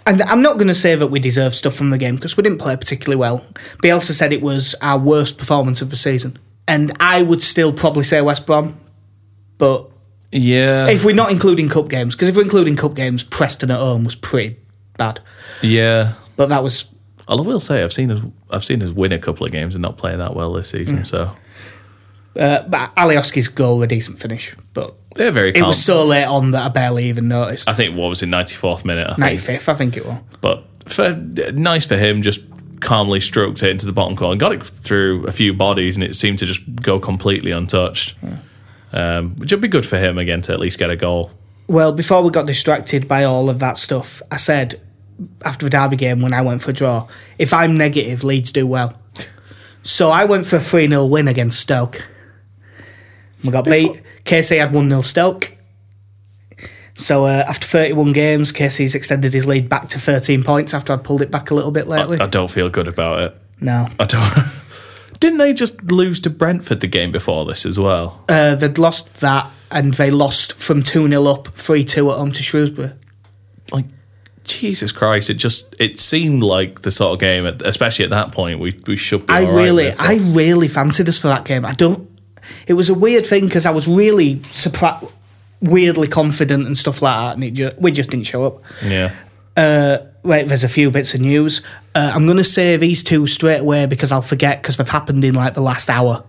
and 0.07 0.23
I'm 0.23 0.43
not 0.43 0.57
going 0.59 0.69
to 0.69 0.75
say 0.75 0.95
that 0.95 1.07
we 1.09 1.19
deserve 1.19 1.55
stuff 1.55 1.75
from 1.75 1.91
the 1.91 1.99
game 1.99 2.15
because 2.15 2.37
we 2.37 2.43
didn't 2.43 2.59
play 2.59 2.77
particularly 2.77 3.17
well. 3.17 3.45
Bielsa 3.83 4.13
said 4.13 4.33
it 4.33 4.43
was 4.43 4.75
our 4.83 4.99
worst 4.99 5.39
performance 5.39 5.83
of 5.83 5.91
the 5.91 5.97
season. 5.97 6.39
And 6.67 6.93
I 7.01 7.23
would 7.23 7.43
still 7.43 7.73
probably 7.73 8.05
say 8.05 8.21
West 8.21 8.47
Brom. 8.47 8.79
But 9.59 9.89
Yeah, 10.31 10.89
if 10.89 11.05
we're 11.05 11.15
not 11.15 11.31
including 11.31 11.69
cup 11.69 11.89
games, 11.89 12.15
because 12.15 12.29
if 12.29 12.37
we're 12.37 12.43
including 12.43 12.77
cup 12.77 12.95
games, 12.95 13.23
Preston 13.23 13.71
at 13.71 13.79
home 13.79 14.05
was 14.05 14.15
pretty 14.15 14.57
bad. 14.97 15.21
yeah. 15.63 16.15
But 16.37 16.49
that 16.49 16.63
was 16.65 16.89
I 17.29 17.35
will 17.37 17.61
say 17.61 17.83
I've 17.83 17.93
seen 17.93 18.11
us 18.11 18.21
I've 18.51 18.65
seen 18.65 18.83
us 18.83 18.91
win 18.91 19.13
a 19.13 19.19
couple 19.19 19.47
of 19.47 19.53
games 19.53 19.75
and 19.75 19.83
not 19.83 19.97
play 19.97 20.17
that 20.17 20.35
well 20.35 20.53
this 20.53 20.71
season. 20.71 20.99
Mm. 20.99 21.07
So 21.07 21.35
Uh, 22.39 22.63
but 22.69 22.95
Alioski's 22.97 23.49
goal, 23.49 23.83
a 23.83 23.87
decent 23.87 24.19
finish, 24.19 24.55
but 24.73 24.97
they're 25.15 25.31
very. 25.31 25.51
it 25.51 25.63
was 25.63 25.83
so 25.83 26.05
late 26.05 26.25
on 26.25 26.51
that 26.51 26.63
I 26.65 26.69
barely 26.69 27.09
even 27.09 27.29
noticed. 27.29 27.69
I 27.69 27.75
think 27.75 27.97
what 27.97 28.09
was 28.09 28.23
in 28.23 28.31
ninety 28.31 28.55
fourth 28.57 28.85
minute. 28.85 29.05
I 29.05 29.11
think, 29.15 29.19
Ninety 29.19 29.37
fifth, 29.37 29.69
I 29.69 29.75
think 29.75 29.97
it 29.97 30.05
was. 30.05 30.19
but 30.41 30.65
for, 30.87 31.15
nice 31.53 31.87
for 31.87 31.97
him, 31.97 32.23
just 32.23 32.43
calmly 32.81 33.21
stroked 33.21 33.63
it 33.63 33.71
into 33.71 33.87
the 33.87 33.93
bottom 33.93 34.17
corner 34.17 34.33
and 34.33 34.41
got 34.41 34.53
it 34.53 34.63
through 34.65 35.25
a 35.27 35.33
few 35.33 35.55
bodies, 35.55 35.97
and 35.97 36.05
it 36.05 36.15
seemed 36.17 36.39
to 36.41 36.47
just 36.47 36.63
go 36.77 36.99
completely 36.99 37.51
untouched. 37.53 38.17
Um, 38.93 39.35
which 39.37 39.51
would 39.51 39.61
be 39.61 39.69
good 39.69 39.87
for 39.87 39.99
him 39.99 40.19
again 40.19 40.41
to 40.43 40.53
at 40.53 40.61
least 40.61 40.79
get 40.79 40.89
a 40.91 40.97
goal. 40.97 41.31
Well, 41.67 41.93
before 41.93 42.23
we 42.23 42.31
got 42.31 42.47
distracted 42.47 43.09
by 43.09 43.25
all 43.25 43.49
of 43.51 43.59
that 43.61 43.79
stuff, 43.79 44.23
I 44.31 44.37
said 44.37 44.81
after 45.45 45.67
the 45.67 45.71
Derby 45.71 45.97
game 45.97 46.21
when 46.21 46.33
I 46.33 46.43
went 46.43 46.63
for 46.63 46.71
a 46.71 46.75
draw, 46.75 47.09
if 47.39 47.53
I'm 47.55 47.77
negative, 47.77 48.23
Leeds 48.25 48.53
do 48.53 48.67
well. 48.67 49.01
So 49.83 50.11
I 50.11 50.25
went 50.25 50.47
for 50.47 50.57
a 50.57 50.61
3 50.61 50.89
0 50.89 51.07
win 51.07 51.29
against 51.29 51.59
Stoke. 51.61 52.03
We 53.45 53.51
got 53.51 53.65
beat. 53.65 54.01
Casey 54.25 54.59
had 54.59 54.73
1 54.73 54.89
0 54.89 55.01
Stoke. 55.03 55.53
So 56.97 57.25
uh, 57.25 57.45
after 57.49 57.67
31 57.67 58.13
games, 58.13 58.53
Casey's 58.53 58.95
extended 58.95 59.35
his 59.35 59.47
lead 59.47 59.69
back 59.69 59.89
to 59.91 59.99
13 59.99 60.45
points 60.45 60.73
after 60.73 60.93
I'd 60.93 61.03
pulled 61.03 61.23
it 61.23 61.31
back 61.31 61.51
a 61.51 61.55
little 61.55 61.73
bit 61.73 61.89
lately. 61.89 62.21
I 62.21 62.27
don't 62.27 62.51
feel 62.51 62.69
good 62.69 62.89
about 62.89 63.21
it. 63.21 63.37
no. 63.61 63.89
I 63.99 64.05
don't. 64.05 64.33
Didn't 65.21 65.39
they 65.39 65.53
just 65.55 65.83
lose 65.91 66.21
to 66.21 66.31
Brentford 66.31 66.81
the 66.81 66.87
game 66.87 67.11
before 67.11 67.45
this 67.47 67.65
as 67.65 67.79
well? 67.79 68.23
Uh, 68.29 68.55
they'd 68.55 68.79
lost 68.79 69.21
that 69.21 69.51
and 69.71 69.95
they 69.95 70.11
lost 70.11 70.55
from 70.55 70.83
2 70.83 71.09
0 71.09 71.27
up, 71.27 71.49
3 71.49 71.85
2 71.85 72.11
at 72.11 72.17
home 72.17 72.33
to 72.33 72.43
Shrewsbury. 72.43 72.93
Like, 73.73 73.87
Jesus 74.45 74.93
Christ! 74.93 75.31
It 75.31 75.35
just 75.35 75.75
it 75.79 75.99
seemed 75.99 76.43
like 76.43 76.83
the 76.83 76.91
sort 76.91 77.15
of 77.15 77.21
game, 77.21 77.47
especially 77.65 78.05
at 78.05 78.11
that 78.11 78.33
point, 78.33 78.61
we 78.61 78.79
we 78.87 78.97
should 78.97 79.27
be. 79.27 79.33
I 79.33 79.45
all 79.47 79.53
right 79.53 79.65
really, 79.65 79.85
with, 79.87 80.01
I 80.01 80.17
really 80.17 80.69
fancied 80.69 81.09
us 81.09 81.19
for 81.19 81.29
that 81.29 81.47
game. 81.47 81.65
I 81.65 81.73
don't. 81.73 82.07
It 82.67 82.75
was 82.75 82.89
a 82.91 82.95
weird 82.95 83.27
thing 83.27 83.47
because 83.47 83.67
I 83.67 83.71
was 83.71 83.87
really 83.89 84.43
surprised, 84.45 85.07
weirdly 85.61 86.09
confident 86.09 86.67
and 86.67 86.77
stuff 86.77 87.03
like 87.03 87.17
that, 87.17 87.35
and 87.35 87.45
it 87.45 87.51
just, 87.53 87.79
we 87.79 87.91
just 87.91 88.11
didn't 88.11 88.27
show 88.27 88.45
up. 88.45 88.63
yeah. 88.85 89.13
Uh, 89.57 89.99
right, 90.25 90.49
there's 90.49 90.65
a 90.65 90.69
few 90.69 90.91
bits 90.91 91.15
of 91.15 91.21
news. 91.21 91.63
Uh, 91.95 92.11
I'm 92.13 92.27
going 92.27 92.39
to 92.39 92.45
say 92.45 92.77
these 92.77 93.05
two 93.05 93.29
straight 93.29 93.61
away 93.61 93.87
because 93.87 94.11
I'll 94.11 94.21
forget 94.21 94.61
because 94.61 94.79
they've 94.79 94.89
happened 94.89 95.23
in 95.23 95.35
like 95.35 95.55
the 95.55 95.61
last 95.61 95.89
hour. 95.89 96.25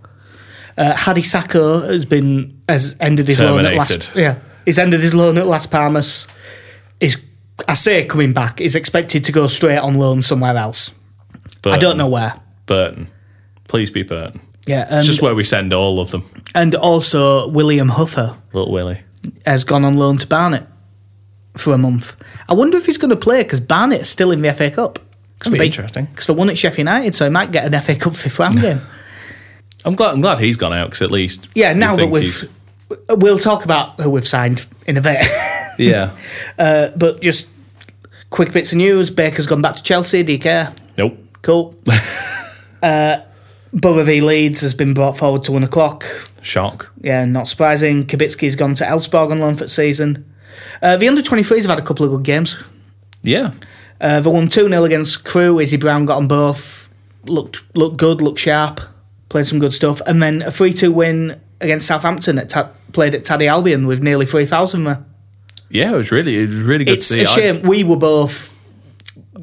Uh, 0.78 0.94
Hadi 0.96 1.24
Sacko 1.24 1.88
has 1.88 2.06
been 2.06 2.62
has 2.70 2.96
ended 3.00 3.28
his 3.28 3.40
loan 3.40 3.66
at 3.66 3.76
last. 3.76 4.12
Yeah, 4.16 4.38
he's 4.66 4.78
ended 4.78 5.02
his 5.02 5.16
loan 5.16 5.40
at 5.40 5.48
Las 5.48 5.66
Palmas. 5.66 6.28
Is 7.00 7.20
I 7.68 7.74
say 7.74 8.06
coming 8.06 8.32
back. 8.34 8.62
Is 8.62 8.76
expected 8.76 9.24
to 9.24 9.32
go 9.32 9.48
straight 9.48 9.78
on 9.80 9.96
loan 9.96 10.22
somewhere 10.22 10.56
else. 10.56 10.92
I 11.64 11.78
don't 11.78 11.98
know 11.98 12.08
where. 12.08 12.40
Burton. 12.68 13.08
Please 13.68 13.90
be 13.90 14.04
Burton. 14.04 14.40
Yeah, 14.68 14.86
and, 14.90 14.98
It's 15.00 15.08
just 15.08 15.22
where 15.22 15.36
we 15.36 15.44
send 15.44 15.74
all 15.74 16.00
of 16.00 16.12
them. 16.12 16.24
and 16.56 16.74
also 16.76 17.48
William 17.50 17.90
Huffer 17.90 18.36
Little 18.54 18.72
Willie. 18.72 19.02
has 19.46 19.64
gone 19.64 19.86
on 19.86 19.96
loan 19.98 20.18
to 20.18 20.28
Barnet 20.28 20.66
for 21.56 21.74
a 21.74 21.78
month. 21.78 22.16
I 22.50 22.54
wonder 22.54 22.78
if 22.78 22.86
he's 22.86 22.98
going 22.98 23.10
to 23.12 23.16
play 23.16 23.44
because 23.44 23.60
Barnet 23.60 24.02
is 24.02 24.10
still 24.10 24.32
in 24.32 24.42
the 24.42 24.54
FA 24.54 24.72
Cup. 24.72 25.00
That'd 25.40 25.60
be 25.60 25.66
interesting. 25.66 26.06
Because 26.06 26.28
they 26.28 26.34
won 26.34 26.50
at 26.50 26.58
Sheffield 26.58 26.80
United, 26.80 27.14
so 27.14 27.26
he 27.26 27.30
might 27.32 27.52
get 27.52 27.72
an 27.72 27.80
FA 27.82 27.96
Cup 27.96 28.16
fifth 28.16 28.40
round 28.40 28.60
game. 28.60 28.82
I'm 29.86 29.94
glad. 29.94 30.14
I'm 30.16 30.22
glad 30.22 30.40
he's 30.40 30.58
gone 30.58 30.74
out 30.74 30.88
because 30.90 31.04
at 31.04 31.12
least. 31.12 31.48
Yeah, 31.54 31.74
now 31.74 31.96
that 31.96 32.08
we've. 32.10 32.24
he's- 32.24 32.46
We'll 33.10 33.40
talk 33.40 33.66
about 33.66 34.00
who 34.00 34.12
we've 34.12 34.28
signed 34.28 34.66
in 34.88 34.98
a 34.98 35.02
bit. 35.02 35.18
Yeah. 35.78 36.16
uh, 36.58 36.90
but 36.96 37.20
just 37.22 37.48
quick 38.30 38.54
bits 38.54 38.72
of 38.72 38.78
news 38.78 39.10
Baker's 39.10 39.46
gone 39.46 39.62
back 39.62 39.76
to 39.76 39.84
Chelsea. 39.84 40.24
Do 40.24 40.32
you 40.32 40.40
care? 40.40 40.72
nope. 40.98 41.18
Cool. 41.42 41.76
uh, 42.82 43.18
Borough 43.76 44.04
v 44.06 44.22
Leeds 44.22 44.62
has 44.62 44.74
been 44.74 44.94
brought 44.94 45.18
forward 45.18 45.44
to 45.44 45.52
one 45.52 45.64
o'clock. 45.64 46.06
Shock. 46.42 46.92
Yeah, 47.02 47.26
not 47.26 47.48
surprising. 47.48 48.06
Cibicki's 48.06 48.56
gone 48.56 48.74
to 48.76 48.86
Elfsborg 48.86 49.32
on 49.32 49.40
loan 49.40 49.56
for 49.56 49.66
the 49.66 49.70
season. 49.70 50.32
Uh, 50.82 50.96
the 50.98 51.08
under 51.08 51.22
23s 51.22 51.64
have 51.64 51.70
had 51.72 51.80
a 51.80 51.82
couple 51.84 52.06
of 52.06 52.12
good 52.12 52.24
games. 52.24 52.58
Yeah. 53.22 53.52
Uh, 54.00 54.22
they 54.22 54.30
won 54.30 54.48
2 54.48 54.70
0 54.70 54.84
against 54.86 55.26
Crewe. 55.26 55.60
Izzy 55.60 55.78
Brown 55.78 56.06
got 56.06 56.18
on 56.18 56.28
both. 56.28 56.90
Looked 57.26 57.64
looked 57.76 57.98
good, 57.98 58.22
looked 58.22 58.40
sharp, 58.40 58.80
played 59.30 59.46
some 59.48 59.60
good 59.60 59.74
stuff. 59.74 60.00
And 60.08 60.22
then 60.22 60.42
a 60.44 60.52
3 60.52 60.74
2 60.74 60.92
win 60.92 61.40
against 61.60 61.88
Southampton, 61.88 62.38
at 62.40 62.50
Ta- 62.50 62.70
played 62.94 63.14
at 63.16 63.24
Taddy 63.26 63.48
Albion 63.48 63.88
with 63.88 64.02
nearly 64.02 64.26
3,000 64.26 64.84
there. 64.86 65.04
Yeah. 65.70 65.94
It 65.94 65.98
was 65.98 66.12
really. 66.12 66.38
It 66.38 66.42
was 66.42 66.56
really 66.56 66.86
good 66.86 66.98
It's 66.98 67.08
to 67.10 67.14
see. 67.16 67.22
a 67.24 67.26
shame. 67.28 67.62
we 67.64 67.84
were 67.84 67.98
both. 67.98 68.54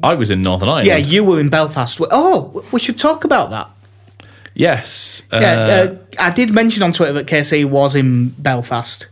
I, 0.01 0.11
I 0.11 0.13
was 0.15 0.31
in 0.31 0.41
Northern 0.41 0.69
Ireland. 0.69 0.87
Yeah, 0.87 0.97
you 0.97 1.23
were 1.23 1.39
in 1.39 1.49
Belfast. 1.49 1.99
Oh, 2.09 2.63
we 2.71 2.79
should 2.79 2.97
talk 2.97 3.23
about 3.25 3.49
that. 3.51 3.69
Yes. 4.55 5.27
Uh, 5.31 5.39
Yeah, 5.41 5.55
uh, 5.57 5.95
I 6.19 6.31
did 6.31 6.51
mention 6.51 6.83
on 6.83 6.91
Twitter 6.91 7.13
that 7.13 7.27
KC 7.27 7.65
was 7.65 7.95
in 7.95 8.29
Belfast. 8.29 9.07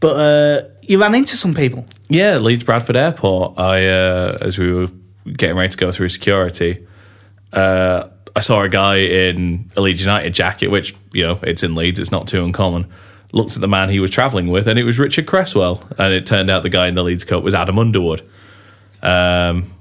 But 0.00 0.16
uh, 0.16 0.68
you 0.82 1.00
ran 1.00 1.14
into 1.14 1.36
some 1.36 1.54
people. 1.54 1.84
Yeah, 2.08 2.38
Leeds 2.38 2.64
Bradford 2.64 2.96
Airport. 2.96 3.58
I 3.58 3.86
uh, 3.86 4.38
as 4.40 4.58
we 4.58 4.72
were 4.72 4.88
getting 5.26 5.56
ready 5.56 5.68
to 5.68 5.76
go 5.76 5.92
through 5.92 6.08
security, 6.08 6.86
uh, 7.52 8.08
I 8.34 8.40
saw 8.40 8.62
a 8.62 8.68
guy 8.68 8.96
in 8.96 9.70
a 9.76 9.80
Leeds 9.80 10.00
United 10.00 10.34
jacket, 10.34 10.68
which 10.68 10.96
you 11.12 11.22
know 11.22 11.38
it's 11.42 11.62
in 11.62 11.74
Leeds, 11.74 12.00
it's 12.00 12.10
not 12.10 12.26
too 12.26 12.42
uncommon. 12.44 12.90
Looked 13.32 13.54
at 13.54 13.60
the 13.60 13.68
man 13.68 13.90
he 13.90 14.00
was 14.00 14.10
travelling 14.10 14.48
with, 14.48 14.66
and 14.66 14.78
it 14.78 14.84
was 14.84 14.98
Richard 14.98 15.26
Cresswell, 15.26 15.84
and 15.98 16.12
it 16.12 16.26
turned 16.26 16.50
out 16.50 16.62
the 16.62 16.68
guy 16.68 16.88
in 16.88 16.94
the 16.94 17.04
Leeds 17.04 17.24
coat 17.24 17.44
was 17.44 17.54
Adam 17.54 17.78
Underwood. 17.78 18.28
Um, 19.02 19.72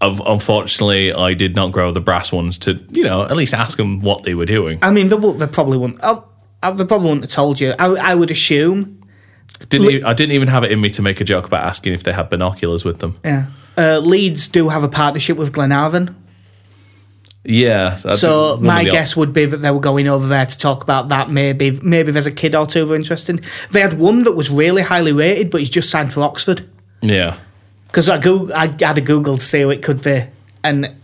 unfortunately, 0.00 1.12
I 1.12 1.34
did 1.34 1.54
not 1.54 1.72
grow 1.72 1.90
the 1.92 2.00
brass 2.00 2.32
ones 2.32 2.58
to 2.58 2.78
you 2.92 3.04
know 3.04 3.24
at 3.24 3.36
least 3.36 3.54
ask 3.54 3.76
them 3.76 4.00
what 4.00 4.22
they 4.24 4.34
were 4.34 4.46
doing. 4.46 4.78
I 4.82 4.90
mean, 4.90 5.08
they, 5.08 5.16
they 5.16 5.46
probably 5.46 5.78
wouldn't. 5.78 6.00
Oh, 6.02 6.24
uh, 6.62 6.70
they 6.72 6.84
probably 6.84 7.08
wouldn't 7.08 7.24
have 7.24 7.32
told 7.32 7.60
you. 7.60 7.74
I, 7.78 7.86
I 7.86 8.14
would 8.14 8.30
assume. 8.30 9.02
Didn't 9.68 9.90
e- 9.90 10.02
I 10.02 10.12
didn't 10.12 10.32
even 10.32 10.48
have 10.48 10.64
it 10.64 10.72
in 10.72 10.80
me 10.80 10.90
to 10.90 11.02
make 11.02 11.20
a 11.20 11.24
joke 11.24 11.46
about 11.46 11.64
asking 11.64 11.94
if 11.94 12.02
they 12.02 12.12
had 12.12 12.28
binoculars 12.28 12.84
with 12.84 12.98
them. 12.98 13.18
Yeah. 13.24 13.46
Uh, 13.78 13.98
Leeds 13.98 14.48
do 14.48 14.68
have 14.68 14.82
a 14.82 14.88
partnership 14.88 15.36
with 15.36 15.52
Glenavon. 15.52 16.14
Yeah. 17.44 17.96
So 17.96 18.58
my 18.60 18.84
guess 18.84 19.16
would 19.16 19.32
be 19.32 19.44
that 19.44 19.58
they 19.58 19.70
were 19.70 19.80
going 19.80 20.08
over 20.08 20.26
there 20.26 20.44
to 20.44 20.58
talk 20.58 20.82
about 20.82 21.08
that. 21.10 21.30
Maybe 21.30 21.70
maybe 21.82 22.10
there's 22.10 22.26
a 22.26 22.32
kid 22.32 22.54
or 22.54 22.66
two 22.66 22.86
who 22.86 22.92
are 22.92 22.96
interested. 22.96 23.44
They 23.70 23.80
had 23.80 23.98
one 23.98 24.24
that 24.24 24.32
was 24.32 24.50
really 24.50 24.82
highly 24.82 25.12
rated, 25.12 25.50
but 25.50 25.60
he's 25.60 25.70
just 25.70 25.88
signed 25.88 26.12
for 26.12 26.22
Oxford. 26.22 26.68
Yeah. 27.02 27.38
Because 27.96 28.10
I, 28.10 28.18
go- 28.18 28.50
I 28.54 28.66
had 28.78 28.98
a 28.98 29.00
Google 29.00 29.38
to 29.38 29.42
see 29.42 29.62
who 29.62 29.70
it 29.70 29.82
could 29.82 30.02
be, 30.02 30.22
and 30.62 30.94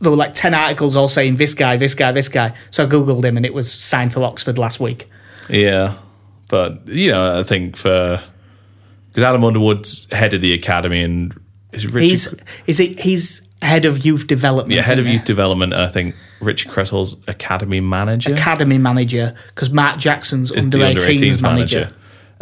there 0.00 0.10
were 0.10 0.16
like 0.16 0.34
ten 0.34 0.54
articles 0.54 0.96
all 0.96 1.06
saying 1.06 1.36
this 1.36 1.54
guy, 1.54 1.76
this 1.76 1.94
guy, 1.94 2.10
this 2.10 2.28
guy. 2.28 2.52
So 2.72 2.82
I 2.82 2.88
googled 2.88 3.22
him, 3.22 3.36
and 3.36 3.46
it 3.46 3.54
was 3.54 3.72
signed 3.72 4.12
for 4.12 4.24
Oxford 4.24 4.58
last 4.58 4.80
week. 4.80 5.06
Yeah, 5.48 5.98
but 6.48 6.84
you 6.88 7.12
know, 7.12 7.38
I 7.38 7.44
think 7.44 7.76
for 7.76 8.20
because 9.10 9.22
Adam 9.22 9.44
Underwood's 9.44 10.08
head 10.10 10.34
of 10.34 10.40
the 10.40 10.52
academy 10.52 11.00
and 11.04 11.32
is 11.70 11.86
Richard, 11.86 12.02
He's 12.02 12.42
is 12.66 12.78
he, 12.78 12.96
he's 12.98 13.48
head 13.62 13.84
of 13.84 14.04
youth 14.04 14.26
development. 14.26 14.74
yeah, 14.74 14.82
head 14.82 14.98
of 14.98 15.06
youth 15.06 15.26
development. 15.26 15.74
And 15.74 15.82
I 15.82 15.88
think 15.88 16.16
Richard 16.40 16.72
Cresswell's 16.72 17.18
academy 17.28 17.80
manager 17.80 18.34
academy 18.34 18.78
manager 18.78 19.32
because 19.54 19.70
Matt 19.70 20.00
Jackson's 20.00 20.50
under 20.50 20.78
the 20.78 20.86
under 20.88 21.00
18s 21.02 21.18
18s 21.20 21.40
manager. 21.42 21.92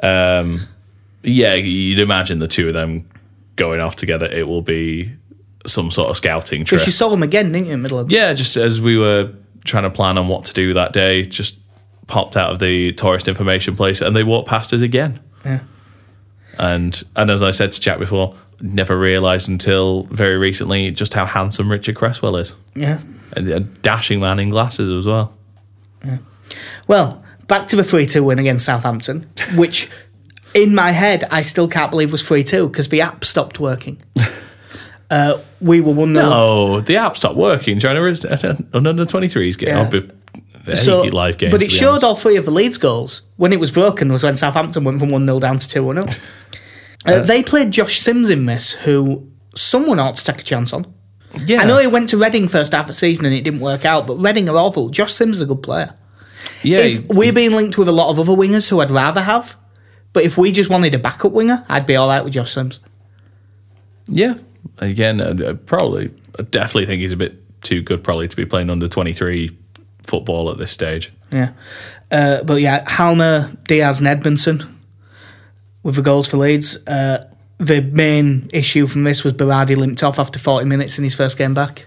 manager. 0.03 0.41
Um, 0.41 0.68
yeah, 1.22 1.53
you'd 1.53 2.01
imagine 2.01 2.39
the 2.39 2.49
two 2.49 2.68
of 2.68 2.72
them 2.72 3.11
going 3.57 3.80
off 3.80 3.96
together. 3.96 4.26
It 4.26 4.48
will 4.48 4.62
be 4.62 5.12
some 5.66 5.90
sort 5.90 6.09
of 6.09 6.16
scouting 6.16 6.64
trip. 6.64 6.78
Because 6.78 6.86
you 6.86 6.92
saw 6.92 7.09
them 7.09 7.22
again, 7.22 7.52
didn't 7.52 7.66
you, 7.66 7.72
in 7.72 7.78
the 7.80 7.82
middle 7.82 7.98
of 7.98 8.11
Yeah, 8.11 8.32
just 8.32 8.57
as 8.57 8.80
we 8.80 8.98
were 8.98 9.32
trying 9.64 9.84
to 9.84 9.90
plan 9.90 10.18
on 10.18 10.28
what 10.28 10.44
to 10.46 10.52
do 10.52 10.74
that 10.74 10.92
day, 10.92 11.24
just 11.24 11.59
popped 12.07 12.36
out 12.36 12.50
of 12.50 12.59
the 12.59 12.92
tourist 12.92 13.28
information 13.28 13.76
place 13.76 14.00
and 14.00 14.14
they 14.14 14.22
walked 14.22 14.48
past 14.48 14.72
us 14.72 14.82
again. 14.82 15.20
Yeah. 15.44 15.61
And 16.59 17.02
and 17.16 17.30
as 17.30 17.42
I 17.42 17.50
said 17.50 17.72
to 17.72 17.80
Jack 17.80 17.98
before, 17.98 18.34
never 18.61 18.98
realised 18.98 19.48
until 19.48 20.05
very 20.05 20.36
recently 20.36 20.90
just 20.90 21.14
how 21.14 21.26
handsome 21.26 21.70
Richard 21.70 21.96
Cresswell 21.96 22.36
is. 22.36 22.57
Yeah. 22.74 23.00
And 23.36 23.48
a 23.48 23.61
dashing 23.61 24.20
man 24.20 24.38
in 24.38 24.50
glasses 24.50 24.90
as 24.90 25.07
well. 25.07 25.34
Yeah. 26.05 26.18
Well, 26.86 27.24
back 27.46 27.66
to 27.68 27.76
the 27.76 27.84
3 27.84 28.07
2 28.07 28.22
win 28.22 28.38
against 28.38 28.64
Southampton, 28.64 29.30
which 29.57 29.90
in 30.55 30.74
my 30.74 30.92
head 30.92 31.24
I 31.30 31.42
still 31.42 31.68
can't 31.68 31.90
believe 31.90 32.12
was 32.12 32.26
3 32.26 32.44
2 32.44 32.68
because 32.68 32.88
the 32.88 33.00
app 33.00 33.24
stopped 33.24 33.61
working. 33.61 34.00
uh, 35.11 35.38
we 35.61 35.80
were 35.80 35.92
1 35.92 36.14
0. 36.14 36.26
Oh, 36.26 36.80
the 36.80 36.96
app 36.96 37.16
stopped 37.16 37.36
working 37.36 37.78
during 37.78 37.96
an 37.96 38.68
under 38.72 39.05
23s 39.05 39.59
game. 39.59 39.68
Yeah. 39.68 39.88
Be- 39.88 40.11
a 40.66 41.11
live 41.11 41.36
game. 41.36 41.50
but 41.50 41.62
it 41.62 41.70
showed 41.70 41.88
honest. 41.88 42.05
all 42.05 42.16
three 42.16 42.36
of 42.36 42.46
the 42.46 42.50
Leeds 42.50 42.78
goals. 42.78 43.22
When 43.36 43.52
it 43.52 43.61
was 43.61 43.70
broken 43.70 44.11
was 44.11 44.24
when 44.24 44.34
Southampton 44.34 44.84
went 44.84 44.98
from 44.98 45.11
1 45.11 45.26
0 45.26 45.40
down 45.40 45.59
to 45.59 45.68
2 45.68 45.92
0. 45.92 46.05
Uh, 47.07 47.20
they 47.20 47.42
played 47.42 47.70
Josh 47.70 48.00
Sims 48.00 48.30
in 48.30 48.46
this, 48.46 48.72
who 48.72 49.30
someone 49.55 49.98
ought 49.98 50.16
to 50.16 50.24
take 50.24 50.40
a 50.40 50.42
chance 50.42 50.72
on. 50.72 50.86
Yeah. 51.44 51.61
I 51.61 51.64
know 51.66 51.78
he 51.78 51.86
went 51.86 52.09
to 52.11 52.16
Reading 52.16 52.48
first 52.48 52.72
half 52.72 52.84
of 52.84 52.88
the 52.88 52.94
season 52.94 53.26
and 53.26 53.34
it 53.34 53.42
didn't 53.42 53.61
work 53.61 53.84
out, 53.84 54.07
but 54.07 54.14
Reading 54.14 54.48
are 54.48 54.57
awful. 54.57 54.88
Josh 54.88 55.12
Sims 55.12 55.36
is 55.36 55.42
a 55.42 55.46
good 55.46 55.62
player. 55.62 55.94
yeah, 56.62 56.78
if 56.78 57.07
we're 57.09 57.34
being 57.34 57.52
linked 57.52 57.76
with 57.76 57.88
a 57.88 57.92
lot 57.92 58.09
of 58.09 58.18
other 58.18 58.32
wingers 58.32 58.70
who 58.70 58.80
I'd 58.80 58.90
rather 58.90 59.20
have, 59.20 59.55
but 60.14 60.24
if 60.24 60.38
we 60.38 60.50
just 60.50 60.70
wanted 60.70 60.94
a 60.94 60.98
backup 60.98 61.32
winger, 61.32 61.62
I'd 61.68 61.84
be 61.84 61.96
all 61.96 62.08
right 62.08 62.24
with 62.24 62.32
Josh 62.32 62.52
Sims. 62.52 62.80
Yeah. 64.06 64.38
Again, 64.78 65.20
uh, 65.20 65.34
uh, 65.46 65.54
probably, 65.54 66.10
I 66.38 66.42
definitely 66.42 66.86
think 66.86 67.02
he's 67.02 67.12
a 67.12 67.16
bit 67.18 67.40
too 67.62 67.82
good 67.82 68.02
probably 68.02 68.28
to 68.28 68.36
be 68.36 68.46
playing 68.46 68.70
under 68.70 68.88
23 68.88 69.50
football 70.02 70.50
at 70.50 70.56
this 70.58 70.70
stage. 70.70 71.12
Yeah. 71.30 71.52
Uh, 72.10 72.42
but 72.44 72.60
yeah, 72.62 72.82
Halme, 72.84 73.56
Diaz, 73.64 73.98
and 73.98 74.08
Edmondson 74.08 74.80
with 75.82 75.96
the 75.96 76.02
goals 76.02 76.28
for 76.28 76.36
Leeds. 76.38 76.76
Uh, 76.86 77.28
the 77.58 77.80
main 77.80 78.48
issue 78.52 78.86
from 78.86 79.04
this 79.04 79.24
was 79.24 79.32
Berardi 79.32 79.76
limped 79.76 80.02
off 80.02 80.18
after 80.18 80.38
40 80.38 80.66
minutes 80.66 80.98
in 80.98 81.04
his 81.04 81.14
first 81.14 81.36
game 81.38 81.54
back. 81.54 81.86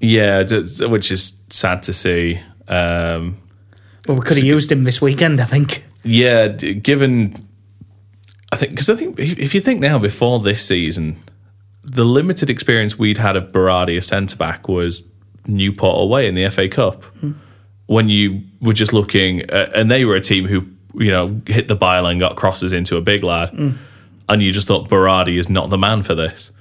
Yeah, 0.00 0.44
which 0.86 1.10
is 1.10 1.40
sad 1.50 1.82
to 1.84 1.92
see. 1.92 2.40
Um, 2.68 3.38
Well, 4.06 4.16
we 4.18 4.22
could 4.24 4.36
have 4.36 4.46
used 4.46 4.70
him 4.70 4.84
this 4.84 5.00
weekend, 5.02 5.40
I 5.40 5.44
think. 5.44 5.84
yeah, 6.04 6.48
d- 6.48 6.74
given, 6.74 7.47
I 8.52 8.56
think, 8.56 8.72
because 8.72 8.88
I 8.90 8.94
think 8.94 9.18
if 9.18 9.54
you 9.54 9.60
think 9.60 9.80
now 9.80 9.98
before 9.98 10.40
this 10.40 10.64
season, 10.66 11.22
the 11.82 12.04
limited 12.04 12.50
experience 12.50 12.98
we'd 12.98 13.18
had 13.18 13.36
of 13.36 13.52
Berardi, 13.52 13.96
a 13.96 14.02
centre 14.02 14.36
back, 14.36 14.68
was 14.68 15.02
Newport 15.46 16.02
away 16.02 16.26
in 16.26 16.34
the 16.34 16.48
FA 16.50 16.68
Cup. 16.68 17.04
Hmm. 17.04 17.32
When 17.86 18.08
you 18.08 18.42
were 18.60 18.74
just 18.74 18.92
looking, 18.92 19.42
at, 19.50 19.74
and 19.74 19.90
they 19.90 20.04
were 20.04 20.14
a 20.14 20.20
team 20.20 20.46
who, 20.46 20.66
you 20.94 21.10
know, 21.10 21.40
hit 21.46 21.68
the 21.68 21.76
byline, 21.76 22.18
got 22.18 22.36
crosses 22.36 22.72
into 22.72 22.96
a 22.96 23.00
big 23.00 23.22
lad, 23.22 23.50
hmm. 23.50 23.70
and 24.28 24.42
you 24.42 24.52
just 24.52 24.68
thought 24.68 24.88
Berardi 24.88 25.38
is 25.38 25.48
not 25.48 25.70
the 25.70 25.78
man 25.78 26.02
for 26.02 26.14
this. 26.14 26.52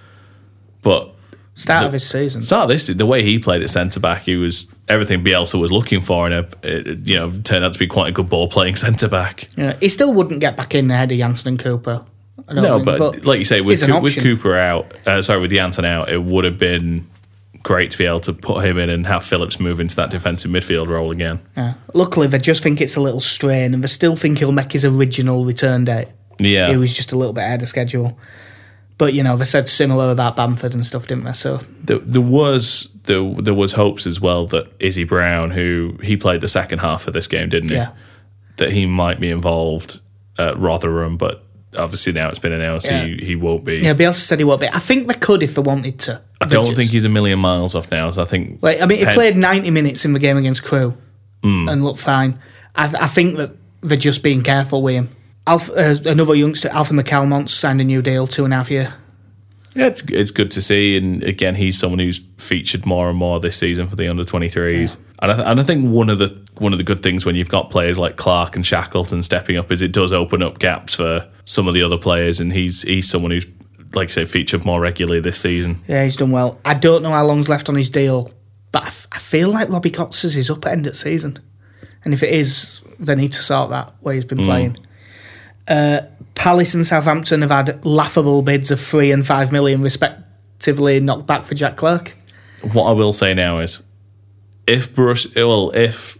But 0.82 1.14
Start 1.58 1.88
of 1.88 1.94
his 1.94 2.08
season. 2.08 2.42
start 2.42 2.70
this 2.70 2.86
the 2.88 3.06
way 3.06 3.24
he 3.24 3.40
played 3.40 3.64
at 3.64 3.70
centre 3.70 4.00
back, 4.00 4.22
he 4.22 4.36
was 4.36 4.68
everything 4.88 5.24
Bielsa 5.24 5.60
was 5.60 5.72
looking 5.72 6.02
for, 6.02 6.30
and 6.30 6.48
it, 6.64 7.08
you 7.08 7.16
know 7.18 7.32
turned 7.44 7.66
out 7.66 7.74
to 7.74 7.80
be 7.80 7.88
quite 7.88 8.10
a 8.10 8.12
good 8.12 8.30
ball 8.30 8.48
playing 8.48 8.76
centre 8.86 9.08
back. 9.08 9.48
Yeah, 9.58 9.76
he 9.80 9.90
still 9.90 10.14
wouldn't 10.14 10.40
get 10.40 10.56
back 10.56 10.76
in 10.76 10.90
ahead 10.92 11.12
of 11.12 11.18
Jansson 11.18 11.48
and 11.48 11.60
Cooper. 11.60 12.06
No, 12.54 12.82
think, 12.84 13.00
but, 13.00 13.26
like 13.26 13.40
you 13.40 13.46
say, 13.46 13.62
with, 13.62 13.84
Coo- 13.84 14.00
with. 14.00 14.16
Cooper 14.16 14.56
out, 14.56 14.94
uh, 15.08 15.22
sorry, 15.22 15.42
with 15.42 15.52
Jansson 15.52 15.84
out, 15.84 16.10
it 16.10 16.22
would 16.24 16.46
have 16.46 16.60
been 16.60 17.08
great 17.64 17.92
to 17.92 17.98
be 17.98 18.06
able 18.06 18.22
to 18.22 18.32
put 18.32 18.64
him 18.64 18.78
in 18.78 18.90
and 18.90 19.06
have 19.08 19.26
Phillips 19.26 19.60
move 19.60 19.80
into 19.80 19.96
that 19.98 20.12
defensive 20.12 20.50
midfield 20.52 20.88
role 20.88 21.12
again. 21.12 21.40
Yeah. 21.58 21.74
Luckily, 21.94 22.28
they 22.28 22.38
just 22.38 22.64
think 22.64 22.80
it's 22.80 22.96
a 22.96 23.02
little 23.02 23.20
strain, 23.20 23.74
and 23.74 23.84
they 23.84 23.88
still 23.88 24.16
think 24.16 24.38
he'll 24.38 24.52
make 24.52 24.72
his 24.72 24.86
original 24.86 25.44
return 25.44 25.84
date. 25.86 26.08
Yeah. 26.40 26.70
It 26.70 26.78
was 26.78 26.96
just 26.96 27.12
a 27.12 27.18
little 27.18 27.34
bit 27.34 27.44
ahead 27.44 27.62
of 27.64 27.68
schedule. 27.68 28.18
But 28.98 29.14
you 29.14 29.22
know, 29.24 29.38
they 29.38 29.46
said 29.46 29.70
similar 29.70 30.12
about 30.12 30.36
Bamford 30.36 30.74
and 30.74 30.86
stuff, 30.86 31.08
didn't 31.08 31.26
they? 31.26 31.34
So 31.34 31.58
there, 31.84 32.00
there 32.00 32.22
was 32.22 32.90
there, 33.04 33.22
there 33.36 33.54
was 33.54 33.74
hopes 33.74 34.08
as 34.08 34.20
well 34.20 34.48
that 34.48 34.72
Izzy 34.80 35.04
Brown, 35.04 35.52
who 35.52 35.98
he 36.02 36.18
played 36.18 36.42
the 36.42 36.48
second 36.48 36.80
half 36.80 37.08
of 37.08 37.14
this 37.14 37.28
game, 37.28 37.50
didn't 37.50 37.70
he? 37.70 37.76
yeah, 37.76 37.92
That 38.58 38.72
he 38.72 38.86
might 38.88 39.20
be 39.20 39.30
involved 39.30 40.00
at 40.38 40.58
Rotherham, 40.58 41.16
but 41.18 41.44
obviously 41.78 42.12
now 42.14 42.30
it's 42.30 42.40
been 42.40 42.52
announced 42.54 42.88
Yeah. 42.88 43.06
he, 43.06 43.18
he 43.24 43.36
won't 43.36 43.64
be. 43.64 43.78
yeah. 43.78 43.94
Bielsa 43.94 44.16
said 44.16 44.40
he 44.40 44.46
won't 44.46 44.62
be. 44.62 44.68
I 44.68 44.80
think 44.80 45.08
they 45.08 45.14
could 45.14 45.44
if 45.44 45.54
they 45.56 45.62
wanted 45.62 46.00
to. 46.00 46.22
I 46.42 46.46
don't 46.46 46.76
think 46.76 46.90
he's 46.92 47.06
a 47.06 47.10
million 47.10 47.40
miles 47.40 47.76
off 47.76 47.92
now. 47.92 48.10
So 48.12 48.22
I 48.24 48.26
think 48.26 48.62
Like, 48.64 48.82
I 48.82 48.86
mean, 48.88 48.98
he 49.00 49.06
played 49.06 49.38
ninety 49.38 49.70
minutes 49.72 50.06
in 50.06 50.14
the 50.14 50.20
game 50.20 50.38
against 50.38 50.64
Crewe 50.64 50.98
Hmm. 51.44 51.70
and 51.70 51.84
looked 51.86 52.00
fine. 52.00 52.40
I, 52.76 52.86
I 53.04 53.08
think 53.08 53.38
that 53.38 53.52
they're 53.82 53.98
just 53.98 54.24
being 54.24 54.42
careful 54.42 54.82
with 54.82 54.96
him. 54.96 55.10
Alf, 55.48 55.70
uh, 55.70 55.96
another 56.06 56.36
youngster, 56.36 56.70
Alfie 56.70 56.94
McCalmont, 56.96 57.50
signed 57.50 57.82
a 57.82 57.84
new 57.84 58.02
deal, 58.02 58.28
two 58.28 58.44
and 58.46 58.54
a 58.54 58.58
half 58.58 58.70
year. 58.70 58.94
Yeah, 59.76 59.88
it's 59.88 60.02
it's 60.10 60.32
good 60.32 60.50
to 60.52 60.62
see, 60.62 60.98
and 60.98 61.24
again, 61.24 61.56
he's 61.56 61.78
someone 61.78 62.00
who's 62.00 62.22
featured 62.38 62.86
more 62.86 63.10
and 63.10 63.18
more 63.18 63.40
this 63.40 63.58
season 63.58 63.88
for 63.88 63.96
the 63.96 64.08
under 64.08 64.24
twenty 64.24 64.50
threes. 64.50 64.98
And 65.20 65.32
I 65.32 65.36
th- 65.36 65.48
and 65.48 65.60
I 65.60 65.64
think 65.64 65.86
one 65.86 66.10
of 66.10 66.18
the 66.20 66.40
one 66.58 66.74
of 66.74 66.80
the 66.80 66.84
good 66.84 67.04
things 67.04 67.26
when 67.26 67.36
you've 67.36 67.50
got 67.50 67.70
players 67.70 68.00
like 68.00 68.16
Clarke 68.16 68.56
and 68.56 68.66
Shackleton 68.66 69.22
stepping 69.24 69.56
up 69.58 69.72
is 69.72 69.82
it 69.82 69.92
does 69.92 70.12
open 70.12 70.42
up 70.42 70.58
gaps 70.58 70.96
for 70.96 71.28
some 71.46 71.68
of 71.68 71.74
the 71.76 71.84
other 71.84 71.98
players, 71.98 72.40
and 72.40 72.54
he's 72.54 72.82
he's 72.82 73.08
someone 73.08 73.32
who's 73.32 73.46
like 73.94 74.10
I 74.10 74.12
say 74.12 74.26
featured 74.26 74.66
more 74.66 74.82
regularly 74.82 75.22
this 75.22 75.40
season. 75.40 75.82
Yeah, 75.88 76.04
he's 76.04 76.18
done 76.18 76.32
well. 76.32 76.60
I 76.66 76.74
don't 76.74 77.04
know 77.04 77.12
how 77.12 77.26
long's 77.26 77.48
left 77.48 77.70
on 77.70 77.76
his 77.76 77.90
deal, 77.92 78.32
but 78.72 78.84
I, 78.84 78.88
f- 78.88 79.08
I 79.12 79.20
feel 79.20 79.50
like 79.50 79.70
Robbie 79.70 79.92
Gotts's 79.92 80.32
is 80.32 80.34
his 80.36 80.50
up 80.50 80.66
at 80.66 80.72
end 80.72 80.88
of 80.88 80.96
season. 80.96 81.40
And 82.04 82.14
if 82.14 82.24
it 82.24 82.30
is, 82.32 82.82
they 83.00 83.16
need 83.16 83.32
to 83.34 83.42
sort 83.42 83.70
that 83.72 83.94
way 84.02 84.16
he's 84.16 84.26
been 84.26 84.44
playing. 84.44 84.78
Uh, 85.68 86.02
Palace 86.36 86.74
and 86.76 86.86
Southampton 86.86 87.42
have 87.42 87.52
had 87.52 87.84
laughable 87.86 88.42
bids 88.42 88.72
of 88.72 88.80
three 88.80 89.12
and 89.12 89.26
five 89.26 89.52
million, 89.52 89.82
respectively, 89.82 91.00
knocked 91.00 91.26
back 91.28 91.46
for 91.46 91.56
Jack 91.56 91.78
Clarke. 91.78 92.16
What 92.62 92.86
I 92.86 92.92
will 92.92 93.14
say 93.14 93.34
now 93.34 93.60
is, 93.60 93.82
if 94.66 94.94
Brush, 94.94 95.28
well, 95.36 95.72
if 95.74 96.18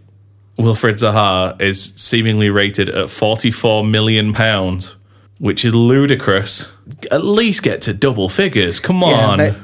Wilfried 0.58 0.94
Zaha 0.98 1.60
is 1.60 1.82
seemingly 1.96 2.50
rated 2.50 2.88
at 2.88 3.10
forty 3.10 3.50
four 3.50 3.84
million 3.84 4.32
pounds, 4.32 4.96
which 5.38 5.64
is 5.64 5.74
ludicrous, 5.74 6.70
at 7.10 7.24
least 7.24 7.62
get 7.62 7.80
to 7.82 7.94
double 7.94 8.28
figures. 8.28 8.80
Come 8.80 9.02
on. 9.04 9.38
they- 9.38 9.54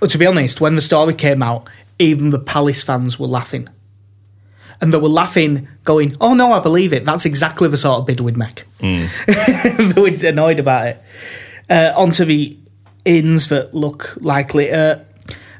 well, 0.00 0.08
to 0.08 0.16
be 0.16 0.24
honest, 0.26 0.62
when 0.62 0.76
the 0.76 0.80
story 0.80 1.12
came 1.12 1.42
out, 1.42 1.68
even 1.98 2.30
the 2.30 2.38
Palace 2.38 2.82
fans 2.82 3.18
were 3.18 3.26
laughing. 3.26 3.68
And 4.80 4.92
they 4.92 4.98
were 4.98 5.08
laughing, 5.08 5.68
going, 5.84 6.16
Oh 6.20 6.32
no, 6.34 6.52
I 6.52 6.60
believe 6.60 6.92
it. 6.92 7.04
That's 7.04 7.26
exactly 7.26 7.68
the 7.68 7.76
sort 7.76 8.00
of 8.00 8.06
bid 8.06 8.20
we'd 8.20 8.36
make. 8.36 8.64
they 8.80 9.92
were 9.96 10.28
annoyed 10.28 10.58
about 10.58 10.86
it. 10.86 11.02
Uh, 11.68 11.92
onto 11.96 12.24
the 12.24 12.56
ins 13.04 13.48
that 13.48 13.74
look 13.74 14.16
likely. 14.20 14.70
Uh, 14.70 15.00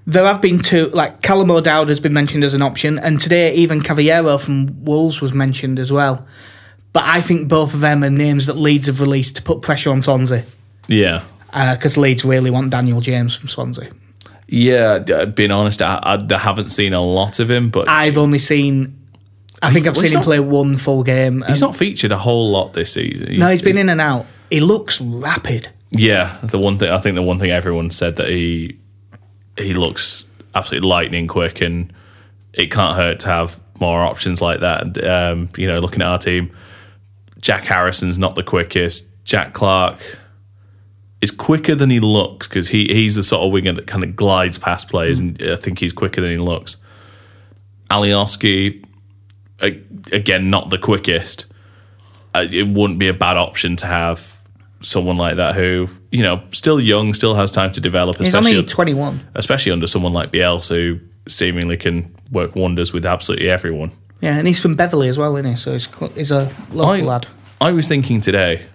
there 0.07 0.25
have 0.25 0.41
been 0.41 0.59
two, 0.59 0.87
like 0.89 1.23
Callum 1.23 1.51
O'Dowda 1.51 1.89
has 1.89 2.01
been 2.01 2.13
mentioned 2.15 2.43
as 2.43 2.55
an 2.55 2.63
option, 2.63 2.99
and 2.99 3.21
today 3.21 3.63
Ivan 3.63 3.81
Cavaleiro 3.81 4.39
from 4.39 4.85
Wolves 4.85 5.21
was 5.21 5.33
mentioned 5.33 5.79
as 5.79 5.93
well. 5.93 6.27
But 6.93 7.05
I 7.05 7.21
think 7.21 7.49
both 7.49 7.75
of 7.75 7.81
them 7.81 8.03
are 8.03 8.11
names 8.11 8.47
that 8.47 8.57
Leeds 8.57 8.87
have 8.89 9.01
released 9.01 9.37
to 9.37 9.43
put 9.43 9.63
pressure 9.63 9.91
on 9.91 10.03
Swansea. 10.03 10.45
yeah. 10.89 11.25
Because 11.53 11.97
Leeds 11.97 12.25
really 12.25 12.51
want 12.51 12.71
Daniel 12.71 13.01
James 13.01 13.35
from 13.35 13.49
Swansea. 13.49 13.91
Yeah, 14.47 14.99
being 15.27 15.51
honest, 15.51 15.83
I, 15.83 15.99
I, 16.03 16.35
I 16.35 16.39
haven't 16.39 16.71
seen 16.71 16.93
a 16.93 17.01
lot 17.01 17.39
of 17.39 17.51
him, 17.51 17.71
but 17.71 17.89
I've 17.89 18.19
only 18.19 18.39
seen. 18.39 18.97
I 19.63 19.73
think 19.73 19.87
I've 19.87 19.97
seen 19.97 20.05
he's 20.05 20.13
him 20.13 20.19
not- 20.21 20.25
play 20.25 20.41
one 20.41 20.77
full 20.77 21.03
game. 21.03 21.45
he's 21.47 21.61
not 21.61 21.77
featured 21.77 22.13
a 22.13 22.19
whole 22.19 22.51
lot 22.51 22.73
this 22.73 22.93
season. 22.95 23.39
no, 23.39 23.49
he's 23.49 23.63
been 23.63 23.77
in 23.79 23.89
and 23.89 24.01
out. 24.01 24.27
He 24.51 24.61
looks 24.61 25.01
rapid. 25.01 25.69
Yeah, 25.91 26.39
the 26.43 26.59
one 26.59 26.79
thing 26.79 26.91
I 26.91 26.99
think 26.99 27.15
the 27.17 27.23
one 27.23 27.39
thing 27.39 27.51
everyone 27.51 27.91
said 27.91 28.17
that 28.17 28.29
he 28.29 28.79
he 29.59 29.75
looks 29.75 30.27
absolutely 30.55 30.89
lightning 30.89 31.27
quick, 31.27 31.61
and 31.61 31.93
it 32.53 32.71
can't 32.71 32.97
hurt 32.97 33.21
to 33.21 33.29
have 33.29 33.61
more 33.81 34.01
options 34.03 34.41
like 34.41 34.61
that. 34.61 34.83
And 34.83 35.05
um, 35.05 35.49
you 35.57 35.67
know, 35.67 35.79
looking 35.81 36.01
at 36.03 36.09
our 36.09 36.19
team, 36.19 36.55
Jack 37.41 37.65
Harrison's 37.65 38.19
not 38.19 38.35
the 38.37 38.43
quickest. 38.43 39.07
Jack 39.25 39.53
Clarke 39.53 40.01
is 41.21 41.31
quicker 41.31 41.75
than 41.75 41.91
he 41.91 42.01
looks 42.01 42.49
because 42.49 42.69
he 42.69 42.87
he's 42.87 43.15
the 43.17 43.23
sort 43.23 43.45
of 43.45 43.53
winger 43.53 43.73
that 43.73 43.87
kind 43.87 44.03
of 44.05 44.17
glides 44.17 44.59
past 44.59 44.89
players, 44.89 45.19
and 45.19 45.41
I 45.43 45.57
think 45.57 45.81
he's 45.81 45.93
quicker 45.93 46.21
than 46.21 46.31
he 46.31 46.37
looks. 46.39 46.77
Alioski, 47.91 48.85
again, 49.61 50.51
not 50.51 50.71
the 50.71 50.79
quickest. 50.79 51.47
Uh, 52.35 52.47
It 52.51 52.69
wouldn't 52.69 52.99
be 52.99 53.09
a 53.09 53.15
bad 53.15 53.37
option 53.37 53.77
to 53.77 53.87
have 53.87 54.39
someone 54.83 55.17
like 55.19 55.37
that 55.37 55.55
who, 55.55 55.89
you 56.11 56.23
know, 56.23 56.43
still 56.53 56.81
young, 56.81 57.13
still 57.15 57.35
has 57.35 57.53
time 57.53 57.71
to 57.73 57.81
develop, 57.81 58.17
He's 58.17 58.29
especially 58.29 58.57
only 58.57 58.65
21. 58.65 59.21
especially 59.35 59.73
under 59.73 59.87
someone 59.87 60.13
like 60.13 60.31
Bielsa 60.33 60.69
who 60.75 61.01
seemingly 61.29 61.77
can 61.77 62.15
work 62.31 62.57
wonders 62.57 62.93
with 62.93 63.05
absolutely 63.05 63.51
everyone. 63.51 63.91
Yeah, 64.21 64.37
and 64.39 64.47
he's 64.47 64.61
from 64.61 64.75
Beverley 64.75 65.09
as 65.09 65.19
well, 65.19 65.37
isn't 65.37 65.51
he? 65.51 65.57
So 65.57 65.73
he's, 65.73 65.89
he's 66.15 66.31
a 66.31 66.51
local 66.73 66.93
I, 66.93 67.01
lad. 67.01 67.27
I 67.61 67.73
was 67.73 67.89
thinking 67.89 68.21
today, 68.21 68.67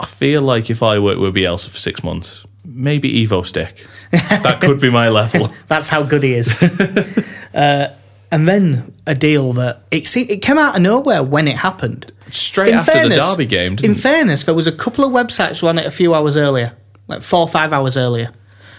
I 0.00 0.06
feel 0.06 0.42
like 0.42 0.70
if 0.70 0.82
I 0.82 0.98
worked 0.98 1.20
with 1.20 1.34
Bielsa 1.34 1.68
for 1.68 1.78
six 1.78 2.02
months, 2.02 2.44
maybe 2.64 3.26
Evo-Stik. 3.26 3.86
that 4.10 4.60
could 4.60 4.80
be 4.80 4.90
my 4.90 5.08
level. 5.08 5.48
That's 5.68 5.88
how 5.88 6.02
good 6.02 6.22
he 6.22 6.34
is. 6.34 6.60
uh, 7.54 7.94
and 8.32 8.48
then 8.48 8.92
a 9.06 9.14
deal 9.14 9.52
that 9.52 9.82
it 9.92 10.08
se- 10.08 10.22
it 10.22 10.38
came 10.38 10.58
out 10.58 10.74
of 10.74 10.82
nowhere 10.82 11.22
when 11.22 11.46
it 11.46 11.58
happened. 11.58 12.10
Straight 12.28 12.72
after 12.74 13.08
the 13.08 13.14
Derby 13.14 13.46
game, 13.46 13.76
in 13.82 13.94
fairness, 13.94 14.44
there 14.44 14.54
was 14.54 14.66
a 14.66 14.72
couple 14.72 15.04
of 15.04 15.12
websites 15.12 15.62
run 15.62 15.78
it 15.78 15.86
a 15.86 15.90
few 15.90 16.14
hours 16.14 16.36
earlier, 16.36 16.72
like 17.06 17.22
four 17.22 17.40
or 17.40 17.48
five 17.48 17.72
hours 17.72 17.96
earlier. 17.96 18.32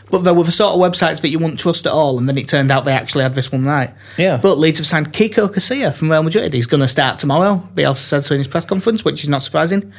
But 0.09 0.19
there 0.19 0.33
were 0.33 0.43
the 0.43 0.51
sort 0.51 0.73
of 0.73 0.79
websites 0.79 1.21
that 1.21 1.29
you 1.29 1.39
wouldn't 1.39 1.59
trust 1.59 1.85
at 1.85 1.91
all, 1.93 2.17
and 2.17 2.27
then 2.27 2.37
it 2.37 2.47
turned 2.47 2.71
out 2.71 2.83
they 2.85 2.91
actually 2.91 3.23
had 3.23 3.35
this 3.35 3.51
one 3.51 3.63
right. 3.63 3.93
Yeah. 4.17 4.37
But 4.37 4.57
Leeds 4.57 4.79
have 4.79 4.87
signed 4.87 5.13
Kiko 5.13 5.47
Casilla 5.47 5.93
from 5.93 6.11
Real 6.11 6.23
Madrid. 6.23 6.53
He's 6.53 6.67
going 6.67 6.81
to 6.81 6.87
start 6.87 7.17
tomorrow. 7.19 7.67
Bielsa 7.73 7.97
said 7.97 8.23
so 8.23 8.35
in 8.35 8.39
his 8.39 8.47
press 8.47 8.65
conference, 8.65 9.05
which 9.05 9.23
is 9.23 9.29
not 9.29 9.43
surprising. 9.43 9.93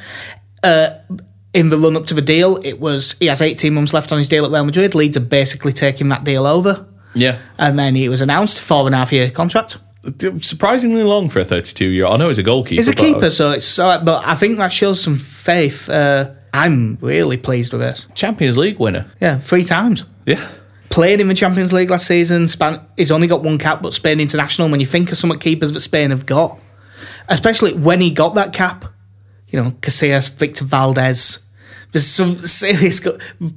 Uh, 0.63 0.89
in 1.53 1.69
the 1.69 1.77
run 1.77 1.95
up 1.95 2.05
to 2.07 2.13
the 2.13 2.21
deal, 2.21 2.57
it 2.63 2.79
was 2.79 3.13
he 3.19 3.27
has 3.27 3.41
18 3.41 3.73
months 3.73 3.93
left 3.93 4.11
on 4.11 4.17
his 4.17 4.29
deal 4.29 4.45
at 4.45 4.51
Real 4.51 4.65
Madrid. 4.65 4.95
Leeds 4.95 5.17
are 5.17 5.21
basically 5.21 5.71
taking 5.73 6.09
that 6.09 6.23
deal 6.23 6.45
over. 6.45 6.85
Yeah. 7.15 7.39
And 7.57 7.79
then 7.79 7.95
he 7.95 8.09
was 8.09 8.21
announced 8.21 8.61
four 8.61 8.85
and 8.85 8.95
a 8.95 8.99
half 8.99 9.11
year 9.11 9.29
contract. 9.31 9.77
Surprisingly 10.41 11.03
long 11.03 11.29
for 11.29 11.39
a 11.39 11.45
32 11.45 11.87
year 11.87 12.05
old. 12.05 12.15
I 12.15 12.17
know 12.17 12.27
he's 12.27 12.37
a 12.37 12.43
goalkeeper. 12.43 12.79
He's 12.79 12.89
a 12.89 12.91
uh, 12.91 12.95
keeper, 12.95 13.29
so 13.29 13.51
it's 13.51 13.79
all 13.79 13.89
right, 13.89 14.05
but 14.05 14.25
I 14.25 14.35
think 14.35 14.57
that 14.57 14.71
shows 14.71 15.01
some 15.01 15.15
faith. 15.15 15.89
Uh, 15.89 16.31
I'm 16.53 16.97
really 17.01 17.37
pleased 17.37 17.73
with 17.73 17.81
this. 17.81 18.05
Champions 18.13 18.57
League 18.57 18.79
winner. 18.79 19.11
Yeah, 19.19 19.39
three 19.39 19.63
times. 19.63 20.05
Yeah. 20.25 20.47
Played 20.89 21.21
in 21.21 21.27
the 21.27 21.33
Champions 21.33 21.73
League 21.73 21.89
last 21.89 22.07
season. 22.07 22.47
Span- 22.47 22.85
he's 22.95 23.11
only 23.11 23.27
got 23.27 23.43
one 23.43 23.57
cap, 23.57 23.81
but 23.81 23.93
Spain 23.93 24.19
international. 24.19 24.69
When 24.69 24.79
you 24.79 24.85
think 24.85 25.11
of 25.11 25.17
some 25.17 25.31
of 25.31 25.37
the 25.37 25.43
keepers 25.43 25.71
that 25.71 25.79
Spain 25.79 26.11
have 26.11 26.25
got, 26.25 26.59
especially 27.27 27.73
when 27.73 27.99
he 27.99 28.11
got 28.11 28.35
that 28.35 28.53
cap, 28.53 28.85
you 29.49 29.61
know, 29.61 29.71
Casillas, 29.71 30.33
Victor 30.33 30.65
Valdes. 30.65 31.39
There's 31.91 32.05
some 32.05 32.45
serious 32.45 33.05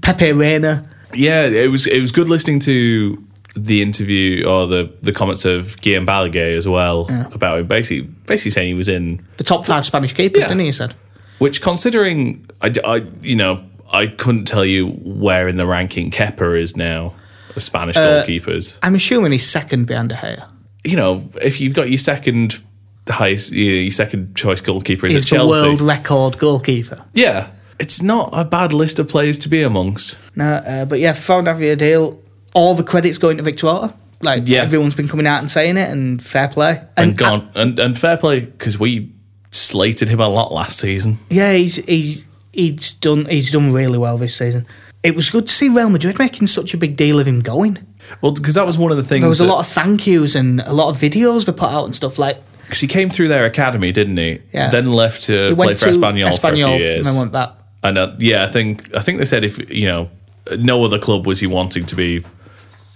Pepe 0.00 0.32
Reina. 0.32 0.88
Yeah, 1.14 1.44
it 1.44 1.70
was 1.70 1.86
it 1.86 2.00
was 2.00 2.12
good 2.12 2.28
listening 2.28 2.60
to 2.60 3.24
the 3.54 3.82
interview 3.82 4.46
or 4.46 4.66
the, 4.66 4.92
the 5.02 5.12
comments 5.12 5.44
of 5.44 5.76
Guillem 5.80 6.06
Balagué 6.06 6.56
as 6.56 6.68
well 6.68 7.06
about 7.32 7.58
him 7.58 7.66
basically 7.66 8.02
basically 8.26 8.50
saying 8.52 8.68
he 8.68 8.74
was 8.74 8.88
in 8.88 9.26
The 9.36 9.44
top 9.44 9.64
five 9.66 9.84
Spanish 9.84 10.12
keepers, 10.12 10.40
Yeah. 10.40 10.48
didn't 10.48 10.60
he? 10.60 10.66
He 10.66 10.72
said. 10.72 10.94
which 11.38 11.60
considering 11.62 12.46
I, 12.62 12.72
I 12.84 13.06
you 13.22 13.36
know 13.36 13.64
I 13.92 14.06
couldn't 14.08 14.44
tell 14.44 14.64
you 14.64 14.88
where 14.88 15.48
in 15.48 15.56
the 15.56 15.66
ranking 15.66 16.10
Kepa 16.10 16.60
is 16.60 16.76
now 16.76 17.14
of 17.56 17.62
Spanish 17.62 17.96
Uh, 17.96 18.22
goalkeepers. 18.24 18.76
I'm 18.82 18.94
assuming 18.94 19.32
he's 19.32 19.48
second 19.48 19.86
behind 19.86 20.10
De 20.10 20.14
Gea. 20.16 20.46
You 20.84 20.96
know, 20.96 21.28
if 21.42 21.60
you've 21.60 21.74
got 21.74 21.88
your 21.88 21.98
second 21.98 22.62
highest 23.08 23.50
your 23.52 23.90
second 23.90 24.36
choice 24.36 24.60
goalkeeper 24.60 25.06
is 25.06 25.24
the 25.24 25.36
Chelsea. 25.36 25.62
world 25.62 25.80
record 25.80 26.36
goalkeeper. 26.38 26.98
Yeah. 27.14 27.48
It's 27.80 28.02
not 28.02 28.28
a 28.32 28.44
bad 28.44 28.72
list 28.72 28.98
of 28.98 29.08
players 29.08 29.38
to 29.38 29.48
be 29.48 29.62
amongst. 29.62 30.18
No, 30.36 30.44
uh, 30.44 30.84
but 30.84 30.98
yeah, 30.98 31.12
found 31.14 31.48
out 31.48 31.58
your 31.60 31.76
deal. 31.76 32.20
All 32.54 32.74
the 32.74 32.82
credits 32.82 33.18
going 33.18 33.36
to 33.36 33.42
Victor 33.42 33.66
Orta. 33.68 33.94
Like 34.20 34.42
Yeah. 34.46 34.62
everyone's 34.62 34.94
been 34.96 35.06
coming 35.08 35.26
out 35.26 35.38
and 35.38 35.50
saying 35.50 35.76
it, 35.76 35.90
and 35.90 36.22
fair 36.22 36.48
play. 36.48 36.82
And, 36.96 37.16
gone 37.16 37.50
and, 37.54 37.78
and 37.78 37.96
fair 37.96 38.16
play 38.16 38.40
because 38.40 38.78
we 38.78 39.12
slated 39.50 40.08
him 40.08 40.20
a 40.20 40.28
lot 40.28 40.52
last 40.52 40.78
season. 40.78 41.18
yeah, 41.30 41.52
he's 41.52 41.76
he, 41.76 42.24
he's 42.52 42.92
done 42.92 43.26
he's 43.26 43.52
done 43.52 43.72
really 43.72 43.98
well 43.98 44.18
this 44.18 44.34
season. 44.36 44.66
It 45.04 45.14
was 45.14 45.30
good 45.30 45.46
to 45.46 45.54
see 45.54 45.68
Real 45.68 45.88
Madrid 45.90 46.18
making 46.18 46.48
such 46.48 46.74
a 46.74 46.76
big 46.76 46.96
deal 46.96 47.20
of 47.20 47.26
him 47.28 47.40
going. 47.40 47.78
Well, 48.20 48.32
because 48.32 48.54
that 48.54 48.66
was 48.66 48.76
one 48.76 48.90
of 48.90 48.96
the 48.96 49.04
things. 49.04 49.22
There 49.22 49.28
was 49.28 49.40
a 49.40 49.44
that- 49.44 49.48
lot 49.50 49.60
of 49.60 49.66
thank 49.68 50.06
yous 50.06 50.34
and 50.34 50.60
a 50.62 50.72
lot 50.72 50.88
of 50.88 50.96
videos 50.96 51.46
they 51.46 51.52
put 51.52 51.70
out 51.70 51.84
and 51.84 51.94
stuff 51.94 52.18
like. 52.18 52.42
Because 52.62 52.80
he 52.80 52.86
came 52.88 53.08
through 53.08 53.28
their 53.28 53.44
academy, 53.46 53.92
didn't 53.92 54.16
he? 54.16 54.40
Yeah. 54.52 54.68
Then 54.70 54.86
left 54.86 55.22
to 55.24 55.50
He 55.50 55.54
play 55.54 55.74
for 55.74 55.84
to 55.86 55.90
Espanyol, 55.92 56.38
for 56.40 56.52
a 56.52 56.56
few 56.56 56.66
years. 56.68 57.06
and 57.06 57.14
then 57.14 57.16
went 57.20 57.32
back. 57.32 57.50
And 57.82 57.96
uh, 57.96 58.14
yeah, 58.18 58.44
I 58.44 58.48
think 58.48 58.94
I 58.96 59.00
think 59.00 59.18
they 59.18 59.24
said 59.24 59.44
if 59.44 59.70
you 59.70 59.86
know 59.86 60.10
no 60.58 60.84
other 60.84 60.98
club 60.98 61.26
was 61.26 61.38
he 61.40 61.46
wanting 61.46 61.84
to 61.86 61.94
be 61.94 62.24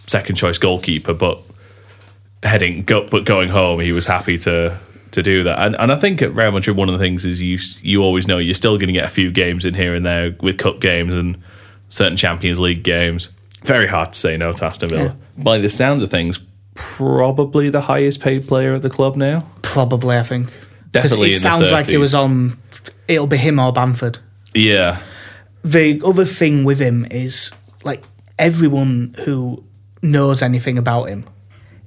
second 0.06 0.36
choice 0.36 0.58
goalkeeper, 0.58 1.14
but 1.14 1.40
heading 2.42 2.82
go, 2.84 3.06
but 3.06 3.24
going 3.24 3.48
home, 3.48 3.80
he 3.80 3.92
was 3.92 4.06
happy 4.06 4.38
to 4.38 4.78
to 5.12 5.22
do 5.22 5.44
that. 5.44 5.58
And 5.58 5.76
and 5.76 5.92
I 5.92 5.96
think 5.96 6.22
at 6.22 6.34
Real 6.34 6.52
Madrid, 6.52 6.76
one 6.76 6.88
of 6.88 6.98
the 6.98 7.04
things 7.04 7.24
is 7.24 7.42
you 7.42 7.58
you 7.82 8.02
always 8.02 8.26
know 8.26 8.38
you're 8.38 8.54
still 8.54 8.76
going 8.76 8.88
to 8.88 8.92
get 8.92 9.04
a 9.04 9.10
few 9.10 9.30
games 9.30 9.64
in 9.64 9.74
here 9.74 9.94
and 9.94 10.04
there 10.04 10.36
with 10.40 10.58
cup 10.58 10.80
games 10.80 11.14
and 11.14 11.38
certain 11.88 12.16
Champions 12.16 12.60
League 12.60 12.82
games. 12.82 13.30
Very 13.62 13.86
hard 13.86 14.12
to 14.12 14.18
say 14.18 14.36
no 14.36 14.52
to 14.52 14.64
Aston 14.64 14.88
Villa. 14.88 15.16
By 15.38 15.58
the 15.58 15.68
sounds 15.68 16.02
of 16.02 16.10
things, 16.10 16.40
probably 16.74 17.70
the 17.70 17.82
highest 17.82 18.20
paid 18.20 18.48
player 18.48 18.74
at 18.74 18.82
the 18.82 18.90
club 18.90 19.16
now. 19.16 19.46
Probably, 19.62 20.18
I 20.18 20.22
think. 20.22 20.52
Definitely 20.90 21.30
it 21.30 21.34
sounds 21.34 21.70
like 21.70 21.88
it 21.88 21.98
was 21.98 22.14
on. 22.14 22.58
It'll 23.08 23.26
be 23.26 23.36
him 23.36 23.58
or 23.58 23.72
Bamford. 23.72 24.18
Yeah, 24.54 25.00
The 25.64 26.02
other 26.04 26.26
thing 26.26 26.64
with 26.64 26.78
him 26.78 27.06
is 27.10 27.50
like 27.84 28.04
everyone 28.38 29.14
who 29.24 29.64
knows 30.02 30.42
anything 30.42 30.78
about 30.78 31.04
him 31.08 31.24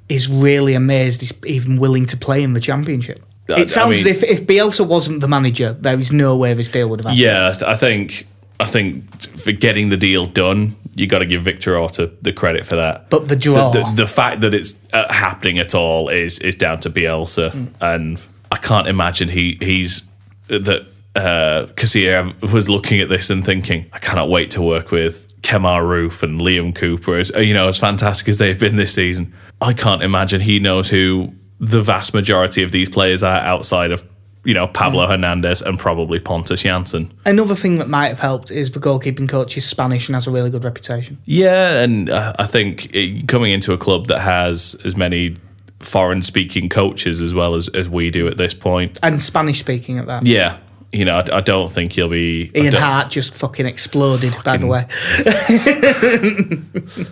is 0.09 0.30
really 0.30 0.74
amazed 0.74 1.22
he's 1.22 1.34
even 1.45 1.78
willing 1.78 2.05
to 2.05 2.18
play 2.18 2.43
in 2.43 2.53
the 2.53 2.59
championship. 2.61 3.20
I- 3.49 3.53
I 3.53 3.59
It 3.61 3.70
sounds 3.70 4.03
mean- 4.05 4.16
as 4.16 4.24
if 4.24 4.24
if 4.24 4.47
Bielsa 4.47 4.86
wasn't 4.88 5.20
the 5.22 5.28
manager, 5.28 5.76
there 5.80 5.97
is 5.99 6.11
no 6.11 6.36
way 6.36 6.53
this 6.53 6.70
deal 6.70 6.88
would 6.89 6.99
have 7.01 7.05
happened. 7.05 7.20
yeah. 7.20 7.55
I 7.68 7.76
think 7.76 8.28
I 8.59 8.66
think 8.66 9.22
for 9.22 9.51
getting 9.51 9.89
the 9.89 9.97
deal 9.97 10.26
done, 10.26 10.76
you 10.95 11.07
got 11.07 11.20
to 11.20 11.26
give 11.26 11.41
Victor 11.43 11.78
Orta 11.78 12.11
the 12.22 12.32
credit 12.32 12.66
for 12.66 12.78
that. 12.78 13.09
But 13.09 13.28
the 13.28 13.36
draw, 13.36 13.70
the, 13.72 13.84
the, 13.84 13.91
the 14.03 14.07
fact 14.07 14.39
that 14.41 14.53
it's 14.53 14.76
uh, 14.93 15.11
happening 15.11 15.59
at 15.59 15.76
all 15.76 16.07
is 16.09 16.39
is 16.39 16.55
down 16.55 16.80
to 16.82 16.89
Bielsa, 16.89 17.51
Mm. 17.51 17.68
and 17.82 18.18
I 18.51 18.57
can't 18.57 18.88
imagine 18.88 19.30
he 19.30 19.57
he's 19.61 20.03
that 20.47 20.86
uh, 21.16 21.68
Casilla 21.76 22.51
was 22.51 22.70
looking 22.70 22.99
at 22.99 23.09
this 23.09 23.30
and 23.30 23.43
thinking, 23.45 23.88
I 23.93 23.99
cannot 23.99 24.30
wait 24.30 24.51
to 24.51 24.61
work 24.61 24.91
with 24.91 25.32
Kemar 25.41 25.82
Roofe 25.84 26.24
and 26.24 26.41
Liam 26.41 26.76
Cooper. 26.76 27.16
As 27.18 27.30
you 27.36 27.53
know, 27.53 27.68
as 27.68 27.80
fantastic 27.80 28.28
as 28.30 28.38
they've 28.38 28.59
been 28.59 28.76
this 28.76 28.93
season, 28.93 29.34
I 29.61 29.74
can't 29.74 30.03
imagine 30.03 30.41
he 30.41 30.59
knows 30.59 30.89
who 30.89 31.34
the 31.59 31.82
vast 31.82 32.13
majority 32.13 32.63
of 32.63 32.72
these 32.72 32.89
players 32.89 33.24
are 33.24 33.38
outside 33.39 33.91
of. 33.91 34.03
You 34.43 34.53
know, 34.53 34.68
Mm. 34.68 34.74
Pablo 34.76 35.07
Hernandez 35.07 35.63
and 35.63 35.80
probably 35.80 36.20
Pontus 36.20 36.61
Jansson. 36.61 37.09
another 37.26 37.55
thing 37.55 37.76
that 37.80 37.89
might 37.89 38.09
have 38.09 38.20
helped 38.20 38.51
is 38.51 38.70
the 38.72 38.80
goalkeeping 38.80 39.28
coach 39.28 39.57
is 39.57 39.66
Spanish 39.66 40.07
and 40.07 40.16
has 40.16 40.28
a 40.28 40.32
really 40.32 40.51
good 40.51 40.63
reputation. 40.63 41.18
Yeah, 41.26 41.80
and 41.82 42.11
uh, 42.11 42.34
I 42.38 42.45
think 42.45 42.93
it, 42.93 43.28
coming 43.28 43.51
into 43.51 43.74
a 43.74 43.78
club 43.80 44.05
that 44.05 44.20
has 44.20 44.76
as 44.86 44.95
many 44.95 45.34
foreign 45.80 46.22
speaking 46.22 46.70
coaches 46.70 47.22
as 47.22 47.34
well 47.34 47.55
as, 47.55 47.70
as 47.70 47.89
we 47.89 48.11
do 48.11 48.28
at 48.28 48.38
this 48.38 48.53
point, 48.53 48.99
And 49.01 49.20
Spanish 49.20 49.59
speaking 49.61 49.97
at 49.97 50.05
that. 50.05 50.24
yeah, 50.24 50.57
you 50.92 51.06
know, 51.06 51.18
I, 51.18 51.38
I 51.38 51.42
don't 51.42 51.70
think 51.70 51.94
he'll 51.94 52.10
be. 52.10 52.52
Ian 52.56 52.74
Hart 52.74 53.10
just 53.10 53.34
fucking 53.36 53.66
exploded, 53.66 54.36
by 54.44 54.58
the 54.58 54.68
way. 54.68 54.86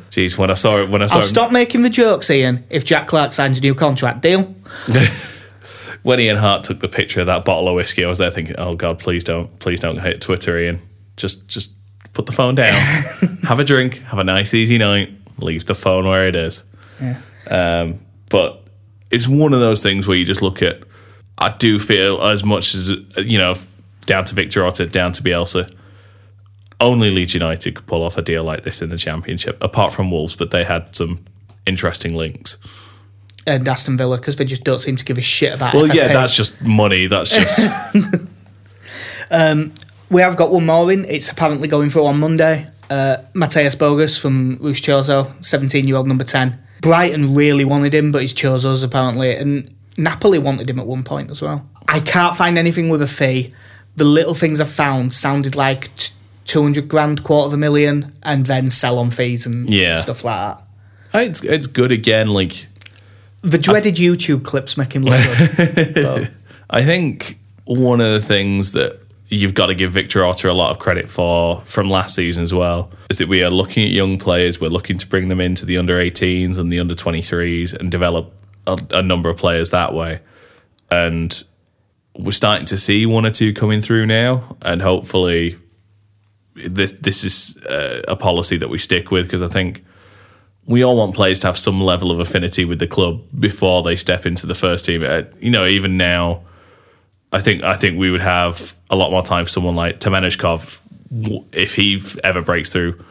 Jeez, 0.09 0.37
when 0.37 0.49
I 0.49 0.53
saw 0.53 0.77
it, 0.81 0.89
when 0.89 1.01
I 1.01 1.07
saw 1.07 1.15
I'll 1.15 1.21
him, 1.21 1.27
stop 1.27 1.51
making 1.51 1.81
the 1.81 1.89
jokes, 1.89 2.29
Ian, 2.29 2.63
if 2.69 2.85
Jack 2.85 3.07
Clarke 3.07 3.33
signs 3.33 3.59
a 3.59 3.61
new 3.61 3.75
contract. 3.75 4.21
Deal? 4.21 4.55
when 6.03 6.19
Ian 6.19 6.37
Hart 6.37 6.63
took 6.63 6.79
the 6.79 6.87
picture 6.87 7.21
of 7.21 7.27
that 7.27 7.43
bottle 7.45 7.67
of 7.67 7.75
whiskey, 7.75 8.05
I 8.05 8.07
was 8.07 8.19
there 8.19 8.31
thinking, 8.31 8.55
oh 8.57 8.75
God, 8.75 8.99
please 8.99 9.23
don't, 9.23 9.59
please 9.59 9.79
don't 9.79 9.97
hit 9.97 10.21
Twitter, 10.21 10.57
Ian. 10.57 10.81
Just, 11.17 11.47
just 11.47 11.73
put 12.13 12.25
the 12.25 12.31
phone 12.31 12.55
down, 12.55 12.73
have 13.43 13.59
a 13.59 13.63
drink, 13.63 13.97
have 14.03 14.19
a 14.19 14.23
nice 14.23 14.53
easy 14.53 14.77
night, 14.77 15.09
leave 15.37 15.65
the 15.65 15.75
phone 15.75 16.05
where 16.05 16.27
it 16.27 16.35
is. 16.35 16.63
Yeah. 17.01 17.19
Um, 17.49 17.99
but 18.29 18.63
it's 19.11 19.27
one 19.27 19.53
of 19.53 19.59
those 19.59 19.83
things 19.83 20.07
where 20.07 20.17
you 20.17 20.25
just 20.25 20.41
look 20.41 20.61
at. 20.61 20.83
I 21.37 21.49
do 21.57 21.79
feel 21.79 22.21
as 22.21 22.43
much 22.43 22.73
as 22.75 22.89
you 23.17 23.37
know, 23.37 23.55
down 24.05 24.25
to 24.25 24.35
Victor 24.35 24.63
Orta, 24.63 24.85
down 24.85 25.11
to 25.13 25.23
Bielsa. 25.23 25.73
Only 26.79 27.11
Leeds 27.11 27.33
United 27.33 27.75
could 27.75 27.85
pull 27.87 28.03
off 28.03 28.17
a 28.17 28.21
deal 28.21 28.43
like 28.43 28.63
this 28.63 28.81
in 28.81 28.89
the 28.89 28.97
Championship, 28.97 29.57
apart 29.61 29.93
from 29.93 30.11
Wolves, 30.11 30.35
but 30.35 30.51
they 30.51 30.63
had 30.63 30.95
some 30.95 31.23
interesting 31.65 32.13
links. 32.13 32.57
And 33.45 33.67
Aston 33.67 33.97
Villa, 33.97 34.17
because 34.17 34.37
they 34.37 34.45
just 34.45 34.63
don't 34.63 34.79
seem 34.79 34.95
to 34.95 35.05
give 35.05 35.17
a 35.17 35.21
shit 35.21 35.53
about 35.53 35.73
Well, 35.73 35.85
FFP. 35.87 35.95
yeah, 35.95 36.07
that's 36.07 36.35
just 36.35 36.61
money. 36.61 37.07
That's 37.07 37.29
just 37.29 38.25
We 40.09 40.21
have 40.21 40.35
got 40.35 40.51
one 40.51 40.67
more 40.67 40.91
in. 40.91 41.05
It's 41.05 41.31
apparently 41.31 41.67
going 41.67 41.89
through 41.89 42.05
on 42.05 42.19
Monday. 42.19 42.67
Uh, 42.89 43.17
Mateusz 43.33 43.75
Bogusz 43.75 44.19
from 44.19 44.57
Ruch 44.57 44.83
Chorzów, 44.83 45.43
17 45.43 45.87
year 45.87 45.97
old 45.97 46.07
number 46.07 46.23
10. 46.23 46.59
Brighton 46.81 47.33
really 47.33 47.65
wanted 47.65 47.95
him, 47.95 48.11
but 48.11 48.21
he's 48.21 48.33
Chorzów's 48.33 48.83
apparently. 48.83 49.35
And 49.35 49.73
Napoli 49.97 50.39
wanted 50.39 50.69
him 50.69 50.79
at 50.79 50.87
one 50.87 51.03
point 51.03 51.29
as 51.29 51.41
well. 51.41 51.67
I 51.87 51.99
can't 51.99 52.35
find 52.35 52.57
anything 52.57 52.89
with 52.89 53.01
a 53.01 53.07
fee. 53.07 53.53
The 53.95 54.03
little 54.03 54.33
things 54.33 54.59
I've 54.59 54.69
found 54.71 55.13
sounded 55.13 55.55
like 55.55 55.95
t- 55.95 56.13
200 56.45 56.87
grand, 56.87 57.23
quarter 57.23 57.47
of 57.47 57.53
a 57.53 57.57
million, 57.57 58.11
and 58.23 58.45
then 58.47 58.69
sell 58.71 58.97
on 58.99 59.11
fees 59.11 59.45
and 59.45 59.71
Yeah. 59.71 59.99
stuff 60.01 60.23
like 60.23 60.57
that. 60.57 61.21
it's 61.21 61.43
it's 61.43 61.67
good 61.67 61.91
again. 61.91 62.29
Like 62.29 62.67
The 63.41 63.57
dreaded 63.59 63.95
YouTube 63.95 64.43
clips 64.43 64.77
make 64.77 64.93
him 64.93 65.03
look 65.03 65.21
good. 65.93 66.31
I 66.69 66.83
think 66.83 67.37
one 67.65 68.01
of 68.01 68.11
the 68.19 68.25
things 68.25 68.71
that 68.71 68.99
you've 69.29 69.53
got 69.53 69.67
to 69.67 69.75
give 69.75 69.91
Victor 69.91 70.23
Orta 70.25 70.49
a 70.49 70.53
lot 70.53 70.71
of 70.71 70.79
credit 70.79 71.07
for 71.09 71.61
from 71.65 71.89
last 71.89 72.15
season 72.15 72.43
as 72.43 72.53
well 72.53 72.91
is 73.09 73.17
that 73.19 73.27
we 73.27 73.43
are 73.43 73.49
looking 73.51 73.83
at 73.83 73.89
young 73.91 74.17
players. 74.17 74.59
We're 74.59 74.69
looking 74.69 74.97
to 74.97 75.07
bring 75.07 75.27
them 75.27 75.39
into 75.39 75.65
the 75.65 75.77
under 75.77 75.97
18s 75.97 76.57
and 76.57 76.71
the 76.71 76.79
under 76.79 76.95
23s 76.95 77.73
and 77.73 77.91
develop 77.91 78.33
a, 78.67 78.77
a 78.91 79.01
number 79.01 79.29
of 79.29 79.37
players 79.37 79.69
that 79.71 79.93
way. 79.93 80.19
And 80.91 81.43
we're 82.17 82.31
starting 82.31 82.65
to 82.67 82.77
see 82.77 83.05
one 83.05 83.25
or 83.25 83.31
two 83.31 83.53
coming 83.53 83.81
through 83.81 84.05
now, 84.05 84.55
and 84.61 84.81
hopefully 84.81 85.57
this 86.55 86.91
this 86.91 87.23
is 87.23 87.57
uh, 87.65 88.03
a 88.07 88.15
policy 88.15 88.57
that 88.57 88.69
we 88.69 88.77
stick 88.77 89.09
with 89.09 89.25
because 89.25 89.41
I 89.41 89.47
think 89.47 89.83
we 90.65 90.83
all 90.83 90.95
want 90.95 91.15
players 91.15 91.39
to 91.39 91.47
have 91.47 91.57
some 91.57 91.81
level 91.81 92.11
of 92.11 92.19
affinity 92.19 92.63
with 92.65 92.79
the 92.79 92.87
club 92.87 93.21
before 93.37 93.81
they 93.83 93.95
step 93.95 94.25
into 94.25 94.45
the 94.45 94.55
first 94.55 94.85
team. 94.85 95.03
Uh, 95.03 95.23
you 95.39 95.49
know, 95.49 95.65
even 95.65 95.97
now, 95.97 96.43
I 97.31 97.39
think 97.41 97.63
I 97.63 97.75
think 97.75 97.97
we 97.97 98.11
would 98.11 98.21
have 98.21 98.75
a 98.91 98.95
lot 98.95 99.09
more 99.11 99.23
time 99.23 99.45
for 99.45 99.49
someone 99.49 99.75
like 99.75 99.99
Temeneshkov 99.99 100.81
w- 101.21 101.43
if 101.51 101.73
he 101.73 101.99
ever 102.23 102.41
breaks 102.43 102.69
through 102.69 103.03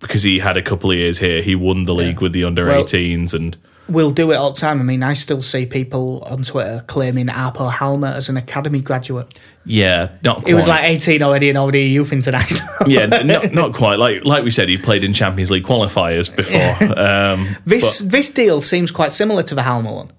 because 0.00 0.24
he 0.24 0.40
had 0.40 0.56
a 0.56 0.62
couple 0.62 0.90
of 0.90 0.96
years 0.96 1.18
here. 1.18 1.42
He 1.42 1.54
won 1.54 1.84
the 1.84 1.94
league 1.94 2.20
with 2.20 2.32
the 2.32 2.42
under 2.44 2.66
Well- 2.66 2.82
18s 2.82 3.32
and 3.32 3.56
we'll 3.88 4.10
do 4.10 4.30
it 4.32 4.36
all 4.36 4.52
the 4.52 4.60
time. 4.60 4.80
I 4.80 4.84
mean, 4.84 5.02
I 5.02 5.14
still 5.14 5.40
see 5.40 5.66
people 5.66 6.22
on 6.24 6.42
Twitter 6.42 6.84
claiming 6.86 7.26
Aapo 7.26 7.70
Halme 7.70 8.12
as 8.12 8.28
an 8.28 8.36
academy 8.36 8.80
graduate. 8.80 9.38
yeah, 9.64 10.10
not 10.22 10.36
quite. 10.38 10.48
He 10.48 10.54
was 10.54 10.68
like 10.68 10.84
18 10.84 11.22
already 11.22 11.48
and 11.48 11.58
already 11.58 11.80
a 11.80 11.86
youth 11.86 12.12
international. 12.12 12.68
yeah, 12.86 13.06
not, 13.06 13.52
not 13.52 13.74
quite. 13.74 13.98
Like 13.98 14.24
like 14.24 14.44
we 14.44 14.50
said, 14.50 14.68
he 14.68 14.76
played 14.76 15.04
in 15.04 15.12
Champions 15.12 15.50
League 15.50 15.64
qualifiers 15.64 16.34
before. 16.34 16.58
Um, 16.98 17.56
this 17.64 18.00
this 18.00 18.30
deal 18.30 18.60
seems 18.60 18.90
quite 18.90 19.12
similar 19.12 19.42
to 19.44 19.54
the 19.54 19.62
Halmer 19.62 19.94
one, 19.94 20.10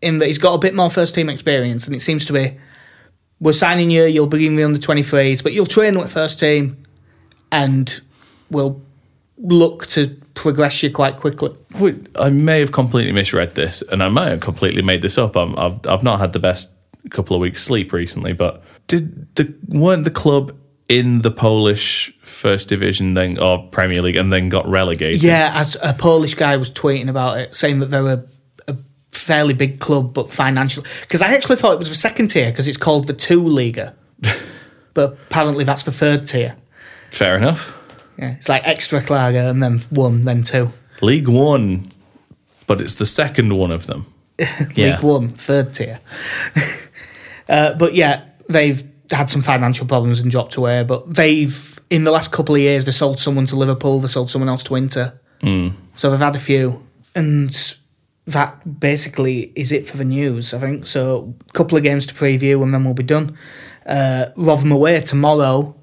in 0.00 0.18
that 0.18 0.26
he's 0.26 0.38
got 0.38 0.54
a 0.54 0.58
bit 0.58 0.74
more 0.74 0.90
first 0.90 1.14
team 1.14 1.28
experience, 1.28 1.86
and 1.86 1.94
it 1.94 2.00
seems 2.00 2.24
to 2.26 2.32
be 2.32 2.56
we're 3.40 3.52
signing 3.52 3.90
you, 3.90 4.04
you'll 4.04 4.26
be 4.26 4.46
in 4.46 4.56
the 4.56 4.64
under 4.64 4.78
23s, 4.78 5.42
but 5.42 5.52
you'll 5.52 5.66
train 5.66 5.98
with 5.98 6.12
first 6.12 6.38
team, 6.40 6.82
and 7.52 8.00
we'll 8.50 8.82
look 9.38 9.86
to 9.88 10.08
progress 10.34 10.82
you 10.82 10.90
quite 10.90 11.16
quickly. 11.16 11.56
I 12.18 12.30
may 12.30 12.60
have 12.60 12.72
completely 12.72 13.12
misread 13.12 13.54
this, 13.54 13.82
and 13.90 14.02
I 14.02 14.08
might 14.08 14.28
have 14.28 14.40
completely 14.40 14.82
made 14.82 15.02
this 15.02 15.18
up. 15.18 15.36
I'm, 15.36 15.58
I've 15.58 15.86
I've 15.86 16.02
not 16.02 16.20
had 16.20 16.32
the 16.32 16.38
best 16.38 16.70
couple 17.10 17.36
of 17.36 17.40
weeks 17.40 17.62
sleep 17.62 17.92
recently, 17.92 18.32
but 18.32 18.62
did 18.86 19.34
the 19.36 19.54
weren't 19.68 20.04
the 20.04 20.10
club 20.10 20.56
in 20.88 21.22
the 21.22 21.30
Polish 21.30 22.12
first 22.22 22.68
division 22.68 23.14
then 23.14 23.38
or 23.38 23.66
Premier 23.70 24.02
League 24.02 24.16
and 24.16 24.32
then 24.32 24.48
got 24.48 24.68
relegated? 24.68 25.24
Yeah, 25.24 25.50
as 25.54 25.76
a 25.82 25.92
Polish 25.92 26.34
guy 26.34 26.56
was 26.56 26.70
tweeting 26.70 27.08
about 27.08 27.38
it, 27.38 27.56
saying 27.56 27.80
that 27.80 27.86
they 27.86 28.00
were 28.00 28.24
a, 28.68 28.72
a 28.72 28.76
fairly 29.12 29.54
big 29.54 29.80
club, 29.80 30.14
but 30.14 30.30
financial. 30.32 30.84
Because 31.02 31.22
I 31.22 31.34
actually 31.34 31.56
thought 31.56 31.72
it 31.72 31.78
was 31.78 31.88
the 31.88 31.94
second 31.94 32.28
tier 32.28 32.50
because 32.50 32.68
it's 32.68 32.76
called 32.76 33.06
the 33.06 33.12
Two 33.12 33.46
Liga, 33.46 33.94
but 34.94 35.12
apparently 35.12 35.64
that's 35.64 35.82
the 35.82 35.92
third 35.92 36.26
tier. 36.26 36.56
fair 37.10 37.36
enough. 37.36 37.76
Yeah, 38.18 38.32
it's 38.32 38.48
like 38.48 38.64
Ekstraklasa 38.64 39.50
and 39.50 39.62
then 39.62 39.78
one, 39.90 40.24
then 40.24 40.42
two. 40.42 40.72
League 41.02 41.28
One, 41.28 41.88
but 42.66 42.80
it's 42.80 42.94
the 42.94 43.06
second 43.06 43.56
one 43.56 43.70
of 43.70 43.86
them. 43.86 44.06
Yeah. 44.74 44.96
League 44.96 45.02
One, 45.02 45.28
third 45.28 45.72
tier. 45.72 46.00
uh, 47.48 47.74
but 47.74 47.94
yeah, 47.94 48.24
they've 48.48 48.82
had 49.10 49.30
some 49.30 49.42
financial 49.42 49.86
problems 49.86 50.20
and 50.20 50.30
dropped 50.30 50.56
away. 50.56 50.82
But 50.84 51.14
they've 51.14 51.80
in 51.90 52.04
the 52.04 52.10
last 52.10 52.32
couple 52.32 52.54
of 52.54 52.60
years 52.60 52.84
they 52.84 52.90
sold 52.90 53.18
someone 53.18 53.46
to 53.46 53.56
Liverpool, 53.56 54.00
they 54.00 54.08
sold 54.08 54.30
someone 54.30 54.48
else 54.48 54.64
to 54.64 54.74
Inter. 54.74 55.18
So 55.94 56.10
they've 56.10 56.18
had 56.18 56.34
a 56.34 56.40
few, 56.40 56.84
and 57.14 57.50
that 58.26 58.80
basically 58.80 59.52
is 59.54 59.70
it 59.70 59.86
for 59.86 59.96
the 59.96 60.04
news. 60.04 60.52
I 60.52 60.58
think 60.58 60.86
so. 60.86 61.34
A 61.48 61.52
couple 61.52 61.78
of 61.78 61.84
games 61.84 62.04
to 62.06 62.14
preview, 62.14 62.62
and 62.62 62.74
then 62.74 62.84
we'll 62.84 62.94
be 62.94 63.04
done. 63.04 63.38
Uh, 63.86 64.26
Rotherham 64.36 64.72
away 64.72 65.00
tomorrow. 65.00 65.75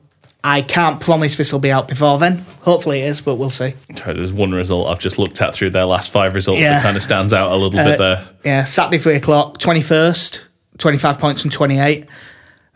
I 0.46 0.62
can't 0.62 1.00
promise 1.00 1.38
this 1.38 1.54
will 1.54 1.60
be 1.62 1.72
out 1.72 1.88
before 1.88 2.20
then. 2.20 2.40
Hopefully 2.62 3.02
it 3.02 3.06
is, 3.06 3.22
but 3.22 3.36
we'll 3.36 3.50
see. 3.50 3.76
There's 4.06 4.34
one 4.34 4.52
result 4.52 4.90
I've 4.90 5.00
just 5.00 5.18
looked 5.18 5.42
at 5.42 5.54
through 5.56 5.70
their 5.70 5.86
last 5.86 6.12
five 6.12 6.34
results 6.36 6.62
Yeah. 6.62 6.72
that 6.72 6.84
kind 6.84 6.98
of 6.98 7.04
stands 7.04 7.34
out 7.34 7.52
a 7.52 7.56
little 7.56 7.72
bit 7.72 7.80
uh, 7.80 7.98
there. 7.98 8.26
Yeah, 8.44 8.64
Saturday 8.66 8.98
three 8.98 9.16
o'clock, 9.16 9.58
twenty 9.58 9.82
first, 9.82 10.42
twenty 10.78 10.98
five 10.98 11.18
points 11.18 11.42
from 11.42 11.52
twenty 11.52 11.80
eight. 11.80 12.06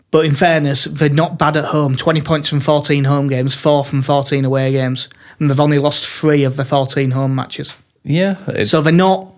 But 0.09 0.25
in 0.25 0.35
fairness, 0.35 0.85
they're 0.85 1.09
not 1.09 1.37
bad 1.37 1.57
at 1.57 1.65
home. 1.65 1.93
20 1.97 2.21
points 2.21 2.47
from 2.47 2.61
14 2.61 3.03
home 3.03 3.27
games, 3.27 3.57
4 3.57 3.83
from 3.83 4.01
14 4.01 4.45
away 4.45 4.71
games. 4.71 5.09
And 5.37 5.49
they've 5.49 5.59
only 5.59 5.79
lost 5.79 6.05
3 6.07 6.45
of 6.45 6.55
the 6.55 6.63
14 6.63 7.11
home 7.11 7.35
matches. 7.35 7.75
Yeah. 8.05 8.37
It's, 8.47 8.71
So 8.71 8.81
they're 8.81 8.93
not 8.93 9.33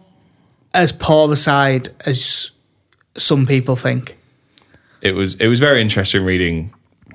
as 0.76 0.92
poor 0.92 1.34
a 1.34 1.36
side 1.36 1.90
as 2.06 2.52
some 3.18 3.48
people 3.48 3.76
think. 3.76 4.16
it 5.02 5.14
was 5.14 5.34
it 5.36 5.48
was 5.48 5.60
very 5.60 5.82
interesting 5.82 6.24
reading 6.24 6.72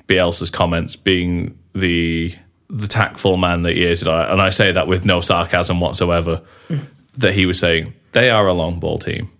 Bielsa's 0.08 0.50
comments, 0.50 0.96
being 0.96 1.56
the 1.74 2.34
the 2.70 2.88
tactful 2.88 3.36
man 3.36 3.62
that 3.62 3.72
he 3.74 3.84
is, 3.84 4.02
and 4.02 4.10
I, 4.10 4.32
and 4.32 4.40
I 4.42 4.50
say 4.50 4.72
that 4.72 4.88
with 4.88 5.04
no 5.04 5.20
sarcasm 5.20 5.80
whatsoever. 5.80 6.40
That 7.16 7.34
he 7.34 7.46
was 7.46 7.58
saying 7.60 7.94
they 8.12 8.28
are 8.30 8.46
a 8.48 8.52
long 8.52 8.80
ball 8.80 8.98
team. 8.98 9.30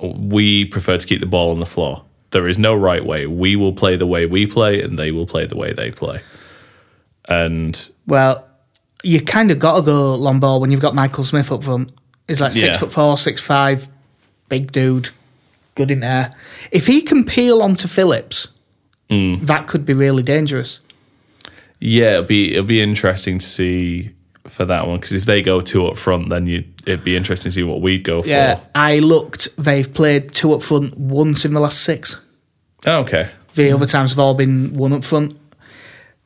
We 0.00 0.64
prefer 0.64 0.98
to 0.98 1.06
keep 1.06 1.20
the 1.20 1.26
ball 1.26 1.50
on 1.52 1.58
the 1.58 1.66
floor. 1.66 2.04
There 2.30 2.48
is 2.48 2.58
no 2.58 2.74
right 2.74 3.04
way. 3.04 3.26
We 3.26 3.54
will 3.54 3.72
play 3.72 3.96
the 3.96 4.06
way 4.06 4.26
we 4.26 4.44
play, 4.46 4.82
and 4.82 4.98
they 4.98 5.12
will 5.12 5.26
play 5.26 5.46
the 5.46 5.56
way 5.56 5.72
they 5.72 5.92
play. 5.92 6.20
And 7.28 7.88
Well, 8.06 8.44
you 9.02 9.20
kind 9.20 9.50
of 9.50 9.58
got 9.58 9.76
to 9.76 9.82
go 9.82 10.14
long 10.16 10.40
ball 10.40 10.60
when 10.60 10.70
you've 10.72 10.80
got 10.80 10.94
Michael 10.94 11.24
Smith 11.24 11.52
up 11.52 11.62
front. 11.64 11.90
He's 12.26 12.40
like 12.40 12.52
six 12.52 12.74
Yeah. 12.74 12.78
foot 12.78 12.92
four, 12.92 13.18
six 13.18 13.40
five, 13.40 13.88
big 14.48 14.72
dude, 14.72 15.10
good 15.74 15.90
in 15.90 16.00
there. 16.00 16.32
If 16.72 16.86
he 16.86 17.02
can 17.02 17.24
peel 17.24 17.62
onto 17.62 17.86
Phillips, 17.86 18.48
that 19.46 19.66
could 19.66 19.84
be 19.84 19.92
really 19.94 20.22
dangerous. 20.22 20.80
yeah, 21.80 22.12
it'll 22.12 22.24
be 22.24 22.52
it'll 22.52 22.64
be 22.64 22.80
interesting 22.80 23.38
to 23.38 23.46
see 23.46 24.10
for 24.46 24.64
that 24.66 24.86
one 24.86 24.98
because 24.98 25.12
if 25.12 25.24
they 25.24 25.42
go 25.42 25.60
two 25.60 25.86
up 25.86 25.96
front, 25.96 26.28
then 26.28 26.46
you 26.46 26.64
it'd 26.86 27.04
be 27.04 27.16
interesting 27.16 27.50
to 27.50 27.54
see 27.54 27.62
what 27.62 27.80
we'd 27.80 28.04
go 28.04 28.20
for. 28.22 28.28
Yeah, 28.28 28.60
I 28.74 28.98
looked. 28.98 29.48
They've 29.56 29.92
played 29.92 30.32
two 30.32 30.52
up 30.54 30.62
front 30.62 30.96
once 30.98 31.44
in 31.44 31.54
the 31.54 31.60
last 31.60 31.82
six. 31.82 32.20
Oh, 32.86 33.00
okay. 33.00 33.30
The 33.54 33.72
other 33.72 33.86
times 33.86 34.10
have 34.10 34.18
all 34.18 34.34
been 34.34 34.74
one 34.74 34.92
up 34.92 35.04
front. 35.04 35.38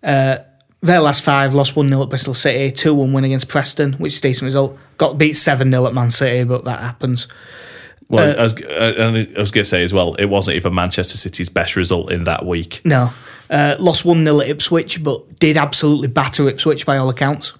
Uh, 0.02 0.38
their 0.80 1.00
last 1.00 1.24
five 1.24 1.54
lost 1.54 1.74
1 1.74 1.88
0 1.88 2.02
at 2.02 2.08
Bristol 2.08 2.34
City, 2.34 2.70
2 2.70 2.94
1 2.94 3.12
win 3.12 3.24
against 3.24 3.48
Preston, 3.48 3.94
which 3.94 4.14
is 4.14 4.18
a 4.20 4.22
decent 4.22 4.46
result. 4.46 4.78
Got 4.96 5.18
beat 5.18 5.34
7 5.34 5.70
0 5.70 5.86
at 5.86 5.94
Man 5.94 6.10
City, 6.10 6.44
but 6.44 6.64
that 6.64 6.80
happens. 6.80 7.26
Well, 8.08 8.30
Uh, 8.30 8.40
I 8.40 8.42
was, 8.42 8.54
I, 8.64 8.86
I 9.36 9.38
was 9.38 9.50
going 9.50 9.62
to 9.62 9.64
say 9.64 9.82
as 9.82 9.92
well, 9.92 10.14
it 10.14 10.26
wasn't 10.26 10.56
even 10.56 10.74
Manchester 10.74 11.16
City's 11.18 11.48
best 11.48 11.76
result 11.76 12.10
in 12.10 12.24
that 12.24 12.46
week. 12.46 12.80
No. 12.84 13.10
Uh, 13.50 13.76
lost 13.78 14.04
1 14.04 14.24
0 14.24 14.40
at 14.40 14.48
Ipswich, 14.48 15.02
but 15.02 15.38
did 15.38 15.56
absolutely 15.56 16.08
batter 16.08 16.48
Ipswich 16.48 16.84
by 16.86 16.96
all 16.96 17.08
accounts. 17.10 17.52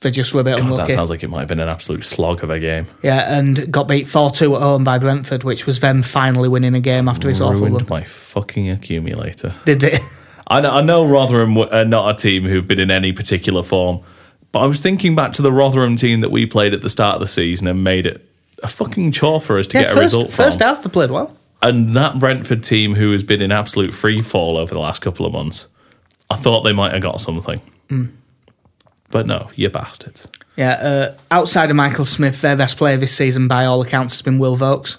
They 0.00 0.12
just 0.12 0.32
were 0.32 0.42
a 0.42 0.44
bit 0.44 0.58
God, 0.58 0.78
that 0.78 0.90
sounds 0.90 1.10
like 1.10 1.24
it 1.24 1.28
might 1.28 1.40
have 1.40 1.48
been 1.48 1.58
an 1.58 1.68
absolute 1.68 2.04
slog 2.04 2.44
of 2.44 2.50
a 2.50 2.60
game. 2.60 2.86
yeah, 3.02 3.36
and 3.36 3.70
got 3.72 3.88
beat 3.88 4.06
4 4.06 4.30
2 4.30 4.54
at 4.54 4.62
home 4.62 4.84
by 4.84 4.96
Brentford, 4.98 5.42
which 5.42 5.66
was 5.66 5.80
them 5.80 6.02
finally 6.02 6.48
winning 6.48 6.74
a 6.74 6.80
game 6.80 7.08
after 7.08 7.26
this 7.26 7.40
awful 7.40 7.68
run. 7.68 7.84
My 7.90 8.04
fucking 8.04 8.70
accumulator. 8.70 9.54
Did 9.64 9.82
it? 9.84 10.00
I 10.46 10.60
know, 10.60 10.70
I 10.70 10.80
know 10.82 11.04
Rotherham 11.06 11.58
are 11.58 11.84
not 11.84 12.10
a 12.10 12.14
team 12.14 12.44
who've 12.44 12.66
been 12.66 12.78
in 12.78 12.90
any 12.90 13.12
particular 13.12 13.62
form, 13.62 14.00
but 14.52 14.60
I 14.60 14.66
was 14.66 14.80
thinking 14.80 15.14
back 15.14 15.32
to 15.32 15.42
the 15.42 15.52
Rotherham 15.52 15.96
team 15.96 16.20
that 16.20 16.30
we 16.30 16.46
played 16.46 16.72
at 16.72 16.80
the 16.80 16.88
start 16.90 17.16
of 17.16 17.20
the 17.20 17.26
season 17.26 17.66
and 17.66 17.82
made 17.84 18.06
it 18.06 18.27
a 18.62 18.68
fucking 18.68 19.12
chore 19.12 19.40
for 19.40 19.58
us 19.58 19.66
to 19.68 19.78
Yeah, 19.78 19.84
get 19.84 19.92
a 19.92 19.94
first, 19.94 20.04
result 20.04 20.32
first 20.32 20.58
from. 20.58 20.68
half 20.68 20.82
they 20.82 20.90
played 20.90 21.10
well. 21.10 21.36
And 21.62 21.96
that 21.96 22.18
Brentford 22.18 22.62
team 22.62 22.94
who 22.94 23.12
has 23.12 23.24
been 23.24 23.42
in 23.42 23.50
absolute 23.52 23.92
free 23.92 24.20
fall 24.20 24.56
over 24.56 24.72
the 24.72 24.80
last 24.80 25.00
couple 25.02 25.26
of 25.26 25.32
months, 25.32 25.66
I 26.30 26.36
thought 26.36 26.62
they 26.62 26.72
might 26.72 26.92
have 26.92 27.02
got 27.02 27.20
something. 27.20 27.60
Mm. 27.88 28.12
But 29.10 29.26
no, 29.26 29.48
you 29.56 29.68
bastards. 29.70 30.28
Yeah, 30.56 30.72
uh, 30.72 31.14
outside 31.30 31.70
of 31.70 31.76
Michael 31.76 32.04
Smith, 32.04 32.40
their 32.40 32.56
best 32.56 32.76
player 32.76 32.96
this 32.96 33.16
season, 33.16 33.48
by 33.48 33.64
all 33.64 33.80
accounts, 33.82 34.14
has 34.14 34.22
been 34.22 34.38
Will 34.38 34.56
Vaulks. 34.56 34.98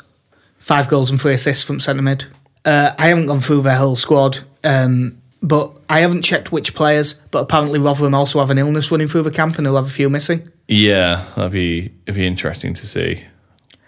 Five 0.57 0.87
goals 0.87 1.11
and 1.11 1.19
three 1.21 1.33
assists 1.33 1.63
from 1.63 1.79
centre 1.79 2.01
mid. 2.01 2.25
Uh, 2.65 2.93
I 2.97 3.07
haven't 3.07 3.27
gone 3.27 3.39
through 3.39 3.61
their 3.61 3.75
whole 3.77 3.95
squad, 3.95 4.39
um, 4.63 5.21
but 5.41 5.71
I 5.89 5.99
haven't 5.99 6.23
checked 6.23 6.51
which 6.51 6.73
players. 6.73 7.13
But 7.31 7.39
apparently, 7.39 7.79
Rotherham 7.79 8.13
also 8.13 8.39
have 8.39 8.49
an 8.49 8.57
illness 8.57 8.91
running 8.91 9.07
through 9.07 9.23
the 9.23 9.31
camp, 9.31 9.57
and 9.57 9.65
they'll 9.65 9.75
have 9.75 9.87
a 9.87 9.91
few 9.91 10.09
missing. 10.09 10.49
Yeah, 10.67 11.25
that'd 11.35 11.51
be 11.51 11.91
it'd 12.05 12.15
be 12.15 12.25
interesting 12.27 12.73
to 12.73 12.87
see. 12.87 13.23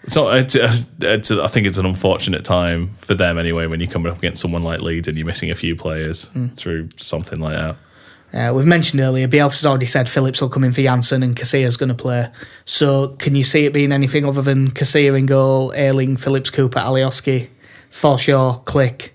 So 0.08 0.30
it's, 0.30 0.56
it's, 0.56 1.30
I 1.30 1.46
think 1.46 1.66
it's 1.66 1.78
an 1.78 1.86
unfortunate 1.86 2.44
time 2.44 2.90
for 2.96 3.14
them 3.14 3.38
anyway 3.38 3.66
when 3.66 3.78
you're 3.80 3.90
coming 3.90 4.10
up 4.10 4.18
against 4.18 4.42
someone 4.42 4.64
like 4.64 4.80
Leeds 4.80 5.06
and 5.08 5.16
you're 5.16 5.26
missing 5.26 5.50
a 5.50 5.54
few 5.54 5.76
players 5.76 6.28
through 6.56 6.88
something 6.96 7.38
like 7.40 7.54
that. 7.54 7.76
Uh, 8.34 8.52
we've 8.54 8.66
mentioned 8.66 9.00
earlier, 9.00 9.28
Bielsa's 9.28 9.66
already 9.66 9.84
said 9.86 10.08
Phillips 10.08 10.40
will 10.40 10.48
come 10.48 10.64
in 10.64 10.72
for 10.72 10.80
Jansson 10.80 11.22
and 11.22 11.36
Casilla's 11.36 11.76
going 11.76 11.90
to 11.90 11.94
play. 11.94 12.28
So, 12.64 13.08
can 13.18 13.34
you 13.34 13.44
see 13.44 13.66
it 13.66 13.74
being 13.74 13.92
anything 13.92 14.24
other 14.24 14.40
than 14.40 14.68
Casilla 14.70 15.18
in 15.18 15.26
goal, 15.26 15.70
Ayling, 15.76 16.16
Phillips, 16.16 16.48
Cooper, 16.48 16.78
Alioski, 16.80 17.50
Forshaw, 17.90 18.64
Klich, 18.64 19.10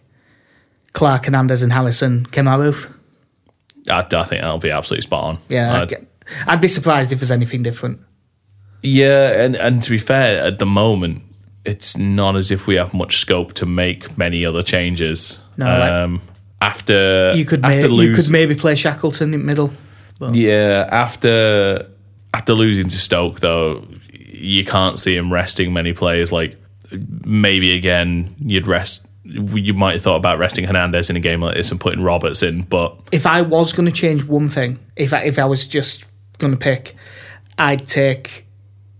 Clarke, 0.93 1.25
Hernandez, 1.25 1.63
and 1.63 1.73
Harrison, 1.73 2.27
Kemar 2.27 2.59
Roofe? 2.59 2.93
I, 3.89 4.01
I 4.01 4.23
think 4.23 4.41
that'll 4.41 4.59
be 4.59 4.69
absolutely 4.69 5.01
spot 5.01 5.23
on. 5.23 5.39
Yeah, 5.49 5.81
I'd- 5.81 5.95
I'd 6.45 6.61
be 6.61 6.67
surprised 6.67 7.11
if 7.11 7.19
there's 7.19 7.31
anything 7.31 7.63
different. 7.63 8.01
Yeah, 8.81 9.43
and 9.43 9.55
and 9.55 9.81
to 9.83 9.89
be 9.89 9.97
fair, 9.97 10.43
at 10.43 10.59
the 10.59 10.65
moment, 10.65 11.23
it's 11.65 11.97
not 11.97 12.35
as 12.35 12.51
if 12.51 12.67
we 12.67 12.75
have 12.75 12.93
much 12.93 13.17
scope 13.17 13.53
to 13.53 13.65
make 13.65 14.17
many 14.17 14.45
other 14.45 14.63
changes. 14.63 15.39
No, 15.57 15.65
like- 15.65 15.91
um, 15.91 16.21
after 16.61 17.33
You 17.35 17.45
could 17.45 17.63
after 17.63 17.89
may, 17.89 18.03
you 18.05 18.15
could 18.15 18.29
maybe 18.29 18.55
play 18.55 18.75
Shackleton 18.75 19.33
in 19.33 19.45
middle. 19.45 19.71
But 20.19 20.33
Yeah, 20.35 20.87
after 20.91 21.87
after 22.33 22.53
losing 22.53 22.87
to 22.89 22.97
Stoke 22.97 23.39
though, 23.39 23.85
you 24.11 24.65
can't 24.65 24.97
see 24.97 25.15
him 25.15 25.31
resting 25.31 25.73
many 25.73 25.93
players. 25.93 26.31
Like 26.31 26.57
maybe 27.25 27.73
again, 27.73 28.35
you'd 28.39 28.67
rest. 28.67 29.05
You 29.23 29.73
might 29.73 29.93
have 29.93 30.01
thought 30.01 30.15
about 30.15 30.39
resting 30.39 30.63
Hernandez 30.63 31.09
in 31.09 31.17
a 31.17 31.19
game 31.19 31.41
like 31.41 31.55
this 31.55 31.69
and 31.69 31.79
putting 31.81 32.01
Roberts 32.01 32.41
in, 32.41 32.61
but 32.61 32.97
if 33.11 33.25
I 33.27 33.41
was 33.41 33.73
going 33.73 33.85
to 33.85 33.91
change 33.91 34.23
one 34.23 34.47
thing, 34.47 34.79
if 34.95 35.13
I, 35.13 35.23
if 35.23 35.37
I 35.37 35.43
was 35.43 35.67
just 35.67 36.05
going 36.37 36.53
to 36.53 36.57
pick, 36.59 36.95
I'd 37.59 37.85
take 37.85 38.46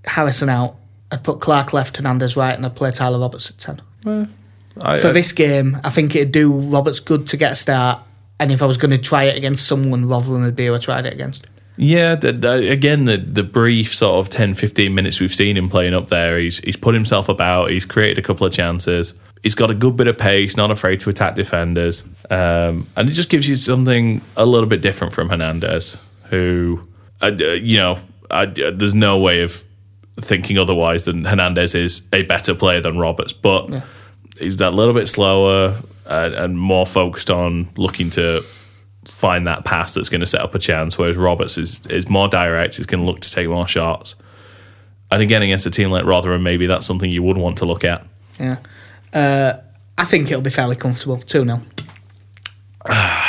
Harrison 0.07 0.49
out. 0.49 0.75
I'd 1.11 1.23
put 1.23 1.39
Clarke 1.39 1.71
left, 1.73 1.97
Hernandez 1.97 2.35
right, 2.35 2.53
and 2.55 2.65
I'd 2.65 2.75
play 2.75 2.91
Tyler 2.91 3.19
Roberts 3.19 3.49
at 3.49 3.57
ten. 3.57 3.81
I, 4.81 4.99
For 4.99 5.09
I- 5.09 5.11
this 5.11 5.31
game, 5.31 5.77
I 5.83 5.89
think 5.89 6.15
it'd 6.15 6.31
do 6.31 6.51
Roberts 6.51 6.99
good 6.99 7.27
to 7.27 7.37
get 7.37 7.51
a 7.53 7.55
start. 7.55 8.01
And 8.39 8.51
if 8.51 8.61
I 8.61 8.65
was 8.67 8.77
going 8.77 8.91
to 8.91 8.97
try 8.99 9.23
it 9.23 9.35
against 9.35 9.65
someone, 9.67 10.07
Rotherham 10.07 10.43
would 10.43 10.55
be 10.55 10.67
who 10.67 10.75
I 10.75 10.77
tried 10.77 11.05
it 11.07 11.13
against. 11.13 11.47
yeah, 11.75 12.13
the, 12.15 12.31
the, 12.33 12.69
again, 12.71 13.05
the 13.05 13.17
the 13.17 13.43
brief 13.43 13.95
sort 13.95 14.19
of 14.19 14.29
10, 14.29 14.53
15 14.53 14.93
minutes 14.93 15.19
we've 15.19 15.33
seen 15.33 15.57
him 15.57 15.69
playing 15.69 15.93
up 15.95 16.07
there, 16.09 16.37
he's 16.39 16.59
he's 16.59 16.75
put 16.77 16.93
himself 16.93 17.29
about. 17.29 17.71
He's 17.71 17.85
created 17.85 18.17
a 18.17 18.21
couple 18.21 18.45
of 18.45 18.53
chances. 18.53 19.13
He's 19.43 19.55
got 19.55 19.71
a 19.71 19.75
good 19.75 19.95
bit 19.95 20.07
of 20.07 20.17
pace, 20.17 20.57
not 20.57 20.71
afraid 20.71 20.99
to 21.01 21.09
attack 21.09 21.35
defenders, 21.35 22.03
um, 22.29 22.87
and 22.95 23.07
it 23.09 23.13
just 23.13 23.29
gives 23.29 23.47
you 23.47 23.55
something 23.55 24.21
a 24.35 24.45
little 24.45 24.67
bit 24.67 24.81
different 24.81 25.13
from 25.13 25.29
Hernandez, 25.29 25.97
who, 26.29 26.87
uh, 27.21 27.31
you 27.31 27.77
know, 27.77 27.99
I, 28.29 28.43
uh, 28.43 28.71
there's 28.75 28.95
no 28.95 29.19
way 29.19 29.41
of 29.41 29.63
thinking 30.19 30.57
otherwise 30.57 31.05
than 31.05 31.25
Hernandez 31.25 31.75
is 31.75 32.07
a 32.11 32.23
better 32.23 32.55
player 32.55 32.81
than 32.81 32.97
Roberts, 32.97 33.33
but 33.33 33.83
he's 34.39 34.59
a 34.59 34.69
little 34.69 34.93
bit 34.93 35.07
slower 35.07 35.81
and, 36.05 36.33
and 36.33 36.59
more 36.59 36.85
focused 36.85 37.29
on 37.29 37.69
looking 37.77 38.09
to 38.11 38.43
find 39.05 39.47
that 39.47 39.63
pass 39.63 39.93
that's 39.93 40.09
going 40.09 40.21
to 40.21 40.27
set 40.27 40.41
up 40.41 40.53
a 40.55 40.59
chance. 40.59 40.97
Whereas 40.97 41.17
Roberts 41.17 41.57
is 41.57 41.85
is 41.87 42.09
more 42.09 42.27
direct. 42.27 42.77
He's 42.77 42.85
going 42.85 43.01
to 43.01 43.05
look 43.05 43.19
to 43.21 43.31
take 43.31 43.47
more 43.47 43.67
shots. 43.67 44.15
And 45.11 45.21
again, 45.21 45.41
against 45.41 45.65
a 45.65 45.69
team 45.69 45.89
like 45.89 46.05
Rotherham, 46.05 46.43
maybe 46.43 46.67
that's 46.67 46.85
something 46.85 47.09
you 47.09 47.23
would 47.23 47.37
want 47.37 47.57
to 47.59 47.65
look 47.65 47.85
at. 47.85 48.05
Yeah. 48.39 48.57
Uh, 49.13 49.53
I 49.97 50.03
think 50.03 50.29
it'll 50.29 50.41
be 50.41 50.49
fairly 50.49 50.75
comfortable. 50.75 51.17
2 51.17 51.45
0. 51.45 51.61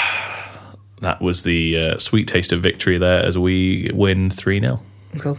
That 1.01 1.23
was 1.23 1.45
the 1.45 1.79
uh, 1.79 1.99
sweet 1.99 2.27
taste 2.27 2.51
of 2.51 2.61
victory 2.61 2.99
there 2.99 3.25
as 3.25 3.39
we 3.39 3.89
win 3.95 4.31
3 4.31 4.59
0. 4.59 4.83
Cool. 5.21 5.39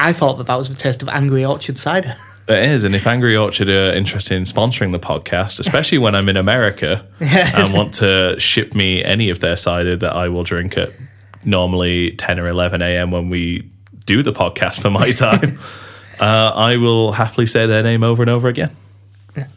I 0.00 0.14
thought 0.14 0.38
that 0.38 0.46
that 0.46 0.56
was 0.56 0.70
the 0.70 0.74
taste 0.74 1.02
of 1.02 1.10
Angry 1.10 1.44
Orchard 1.44 1.76
cider. 1.76 2.14
It 2.48 2.70
is, 2.70 2.84
and 2.84 2.94
if 2.94 3.06
Angry 3.06 3.36
Orchard 3.36 3.68
are 3.68 3.92
interested 3.92 4.34
in 4.34 4.44
sponsoring 4.44 4.92
the 4.92 4.98
podcast, 4.98 5.60
especially 5.60 5.98
when 5.98 6.14
I'm 6.14 6.28
in 6.28 6.38
America 6.38 7.06
and 7.20 7.72
want 7.74 7.94
to 7.94 8.34
ship 8.40 8.74
me 8.74 9.04
any 9.04 9.28
of 9.28 9.40
their 9.40 9.56
cider 9.56 9.96
that 9.96 10.16
I 10.16 10.28
will 10.28 10.42
drink 10.42 10.78
at 10.78 10.90
normally 11.44 12.12
10 12.12 12.40
or 12.40 12.48
11 12.48 12.80
a.m. 12.80 13.10
when 13.10 13.28
we 13.28 13.70
do 14.06 14.22
the 14.22 14.32
podcast 14.32 14.80
for 14.80 14.88
my 14.88 15.10
time, 15.12 15.58
uh, 16.18 16.52
I 16.56 16.78
will 16.78 17.12
happily 17.12 17.46
say 17.46 17.66
their 17.66 17.82
name 17.82 18.02
over 18.02 18.22
and 18.22 18.30
over 18.30 18.48
again. 18.48 18.74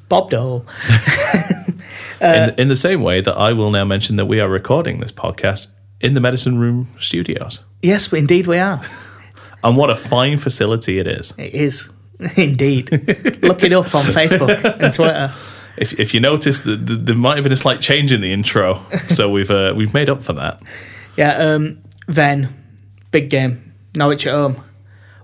Bob 0.10 0.30
Dole. 0.30 0.66
in, 2.22 2.54
in 2.58 2.68
the 2.68 2.76
same 2.76 3.02
way 3.02 3.22
that 3.22 3.36
I 3.38 3.54
will 3.54 3.72
now 3.72 3.86
mention 3.86 4.18
that 4.18 4.26
we 4.26 4.42
are 4.42 4.50
recording 4.50 5.00
this 5.00 5.12
podcast 5.12 5.72
in 6.02 6.16
the 6.16 6.22
Medicine 6.22 6.60
Room 6.60 6.90
studios. 7.00 7.64
Yes, 7.82 8.12
indeed 8.12 8.46
we 8.46 8.58
are. 8.58 8.82
And 9.64 9.78
what 9.78 9.90
a 9.90 9.96
fine 9.96 10.38
facility 10.38 11.00
it 11.00 11.08
is. 11.08 11.34
It 11.38 11.54
is. 11.54 11.90
Indeed. 12.38 12.92
Look 13.42 13.64
it 13.64 13.74
up 13.74 13.96
on 13.96 14.06
Facebook 14.06 14.64
and 14.80 14.94
Twitter. 14.94 15.32
If, 15.76 16.00
if 16.00 16.14
you 16.14 16.20
notice, 16.20 16.64
that 16.66 16.86
th- 16.86 17.00
there 17.02 17.16
might 17.16 17.36
have 17.36 17.44
been 17.44 17.52
a 17.52 17.58
slight 17.58 17.82
change 17.82 18.12
in 18.12 18.22
the 18.22 18.32
intro, 18.32 18.86
so 19.10 19.28
we've 19.30 19.50
uh, 19.50 19.74
we've 19.76 19.92
made 19.94 20.08
up 20.08 20.22
for 20.22 20.34
that. 20.34 20.62
Yeah, 21.16 21.36
um, 21.36 21.82
then, 22.08 22.54
big 23.10 23.32
game. 23.32 23.74
Norwich 23.96 24.28
at 24.28 24.34
home. 24.34 24.64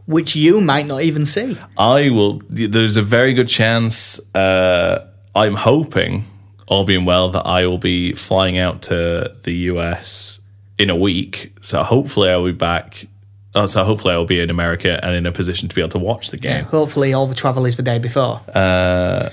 Which 0.07 0.35
you 0.35 0.59
might 0.59 0.87
not 0.87 1.03
even 1.03 1.27
see. 1.27 1.55
I 1.77 2.09
will. 2.09 2.41
There's 2.49 2.97
a 2.97 3.03
very 3.03 3.35
good 3.35 3.47
chance. 3.47 4.19
Uh, 4.33 5.07
I'm 5.35 5.53
hoping, 5.53 6.25
all 6.67 6.83
being 6.83 7.05
well, 7.05 7.29
that 7.29 7.45
I 7.45 7.67
will 7.67 7.77
be 7.77 8.13
flying 8.13 8.57
out 8.57 8.81
to 8.83 9.35
the 9.43 9.53
US 9.53 10.39
in 10.79 10.89
a 10.89 10.95
week. 10.95 11.53
So 11.61 11.83
hopefully, 11.83 12.31
I 12.31 12.37
will 12.37 12.45
be 12.45 12.51
back. 12.53 13.05
Oh, 13.61 13.65
so 13.65 13.83
hopefully, 13.83 14.13
I 14.13 14.17
will 14.17 14.25
be 14.25 14.39
in 14.39 14.49
America 14.49 14.99
and 15.03 15.15
in 15.15 15.25
a 15.25 15.31
position 15.31 15.67
to 15.69 15.75
be 15.75 15.81
able 15.81 15.89
to 15.91 15.99
watch 15.99 16.31
the 16.31 16.37
game. 16.37 16.65
Hopefully, 16.65 17.13
all 17.13 17.27
the 17.27 17.35
travel 17.35 17.65
is 17.65 17.75
the 17.75 17.83
day 17.83 17.99
before. 17.99 18.41
Uh, 18.53 19.29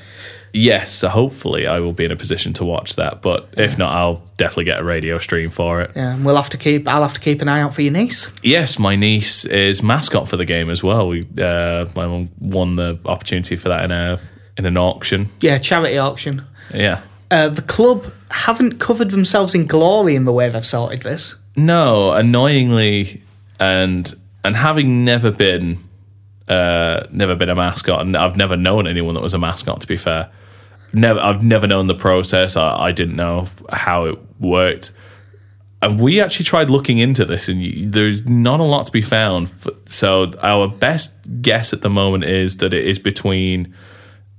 Yes, 0.53 0.95
so 0.95 1.09
hopefully, 1.11 1.67
I 1.67 1.81
will 1.81 1.93
be 1.93 2.07
in 2.07 2.11
a 2.13 2.17
position 2.17 2.55
to 2.55 2.65
watch 2.65 2.97
that. 2.97 3.21
But 3.21 3.49
if 3.59 3.77
not, 3.77 3.95
I'll 3.95 4.23
definitely 4.39 4.65
get 4.65 4.81
a 4.81 4.85
radio 4.85 5.19
stream 5.19 5.51
for 5.51 5.83
it. 5.83 5.91
yeah, 5.95 6.15
and 6.15 6.25
we'll 6.25 6.37
have 6.37 6.49
to 6.51 6.57
keep. 6.57 6.89
I'll 6.89 7.03
have 7.03 7.13
to 7.13 7.21
keep 7.21 7.43
an 7.43 7.49
eye 7.49 7.61
out 7.61 7.75
for 7.75 7.83
your 7.83 7.93
niece. 7.93 8.31
Yes, 8.43 8.79
my 8.79 8.97
niece 8.97 9.45
is 9.45 9.83
mascot 9.83 10.29
for 10.29 10.39
the 10.39 10.47
game 10.47 10.71
as 10.71 10.83
well. 10.83 11.09
We 11.09 11.27
uh, 11.39 11.87
my 11.95 12.07
mum 12.07 12.31
won 12.41 12.77
the 12.77 12.99
opportunity 13.05 13.57
for 13.57 13.69
that 13.69 13.85
in 13.85 13.91
a 13.91 14.19
in 14.57 14.65
an 14.65 14.79
auction. 14.79 15.29
Yeah, 15.43 15.59
charity 15.59 15.99
auction. 15.99 16.47
Yeah. 16.73 17.03
Uh, 17.31 17.49
the 17.51 17.63
club 17.63 18.07
haven't 18.31 18.79
covered 18.79 19.11
themselves 19.11 19.55
in 19.55 19.67
glory 19.67 20.15
in 20.17 20.25
the 20.25 20.33
way 20.33 20.49
they've 20.49 20.65
sorted 20.65 21.03
this. 21.03 21.37
No, 21.57 22.13
annoyingly, 22.13 23.23
and 23.59 24.13
and 24.45 24.57
having 24.57 25.05
never 25.05 25.31
been 25.31 25.79
uh, 26.49 27.07
never 27.11 27.35
been 27.35 27.49
a 27.49 27.55
mascot, 27.55 28.01
and 28.01 28.17
I've 28.17 28.37
never 28.37 28.57
known 28.57 28.87
anyone 28.87 29.15
that 29.15 29.23
was 29.23 29.35
a 29.35 29.39
mascot. 29.39 29.81
To 29.81 29.87
be 29.87 29.97
fair, 29.97 30.31
never 30.93 31.21
I've 31.21 31.43
never 31.43 31.67
known 31.67 31.87
the 31.87 31.95
process. 31.95 32.57
I, 32.57 32.77
I 32.77 32.93
didn't 32.93 33.17
know 33.17 33.47
how 33.73 34.05
it 34.05 34.19
worked, 34.39 34.93
and 35.83 36.01
we 36.01 36.21
actually 36.21 36.45
tried 36.45 36.71
looking 36.71 36.99
into 36.99 37.25
this, 37.25 37.49
and 37.49 37.63
you, 37.63 37.89
there's 37.89 38.27
not 38.27 38.61
a 38.61 38.65
lot 38.65 38.87
to 38.87 38.93
be 38.93 39.03
found. 39.03 39.53
So 39.85 40.33
our 40.43 40.69
best 40.69 41.17
guess 41.43 41.73
at 41.73 41.83
the 41.83 41.91
moment 41.91 42.25
is 42.25 42.59
that 42.59 42.73
it 42.73 42.85
is 42.85 42.99
between 42.99 43.75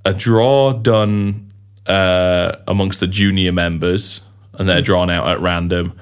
a 0.04 0.14
draw 0.14 0.72
done 0.72 1.48
uh, 1.86 2.56
amongst 2.66 3.00
the 3.00 3.06
junior 3.06 3.52
members, 3.52 4.22
and 4.54 4.68
they're 4.68 4.82
drawn 4.82 5.10
out 5.10 5.28
at 5.28 5.40
random, 5.40 5.98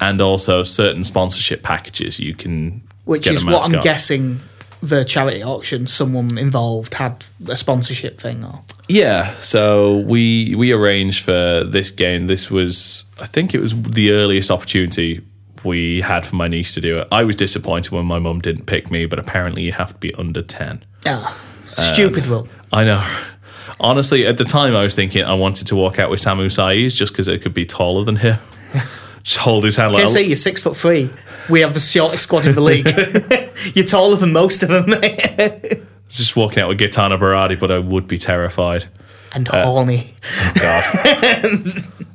and 0.00 0.20
also 0.20 0.62
certain 0.62 1.04
sponsorship 1.04 1.62
packages 1.62 2.18
you 2.18 2.34
can. 2.34 2.82
Which 3.04 3.26
is 3.26 3.44
what 3.44 3.72
I'm 3.72 3.80
guessing 3.80 4.40
the 4.82 5.04
charity 5.04 5.42
auction, 5.42 5.86
someone 5.86 6.38
involved 6.38 6.94
had 6.94 7.26
a 7.46 7.56
sponsorship 7.56 8.18
thing 8.18 8.44
or. 8.44 8.62
Yeah, 8.88 9.36
so 9.36 9.98
we 9.98 10.54
we 10.56 10.72
arranged 10.72 11.24
for 11.24 11.64
this 11.64 11.90
game. 11.90 12.26
This 12.26 12.50
was, 12.50 13.04
I 13.20 13.26
think, 13.26 13.54
it 13.54 13.60
was 13.60 13.80
the 13.82 14.12
earliest 14.12 14.50
opportunity 14.50 15.20
we 15.62 16.00
had 16.00 16.24
for 16.24 16.36
my 16.36 16.48
niece 16.48 16.74
to 16.74 16.80
do 16.80 16.98
it. 16.98 17.08
I 17.12 17.22
was 17.22 17.36
disappointed 17.36 17.92
when 17.92 18.06
my 18.06 18.18
mum 18.18 18.40
didn't 18.40 18.66
pick 18.66 18.90
me, 18.90 19.06
but 19.06 19.18
apparently 19.18 19.62
you 19.62 19.72
have 19.72 19.92
to 19.92 19.98
be 19.98 20.14
under 20.14 20.42
ten. 20.42 20.84
Ah, 21.06 21.44
stupid 21.66 22.26
rule. 22.26 22.48
I 22.72 22.84
know. 22.84 23.06
Honestly, 23.78 24.26
at 24.26 24.38
the 24.38 24.44
time, 24.44 24.74
I 24.74 24.82
was 24.82 24.94
thinking 24.94 25.24
I 25.24 25.34
wanted 25.34 25.66
to 25.68 25.76
walk 25.76 25.98
out 25.98 26.10
with 26.10 26.20
Samu 26.20 26.46
Saiz 26.46 26.94
just 26.94 27.12
because 27.12 27.28
it 27.28 27.42
could 27.42 27.54
be 27.54 27.64
taller 27.64 28.04
than 28.04 28.16
him. 28.16 28.38
just 29.22 29.38
hold 29.38 29.64
his 29.64 29.76
hand 29.76 29.92
like. 29.92 30.04
KC, 30.04 30.26
you're 30.26 30.36
six 30.36 30.62
foot 30.62 30.76
three. 30.76 31.10
We 31.48 31.60
have 31.60 31.74
the 31.74 31.80
shortest 31.80 32.24
squad 32.24 32.46
in 32.46 32.54
the 32.54 32.60
league. 32.60 32.86
you're 33.76 33.86
taller 33.86 34.16
than 34.16 34.32
most 34.32 34.62
of 34.62 34.68
them, 34.68 34.86
just 36.08 36.36
walking 36.36 36.62
out 36.62 36.68
with 36.68 36.78
Gaetano 36.78 37.16
Berardi, 37.16 37.58
but 37.58 37.70
I 37.70 37.78
would 37.78 38.06
be 38.06 38.18
terrified. 38.18 38.86
and 39.32 39.48
Uh, 39.48 39.64
horny. 39.66 40.12
God. 40.60 40.84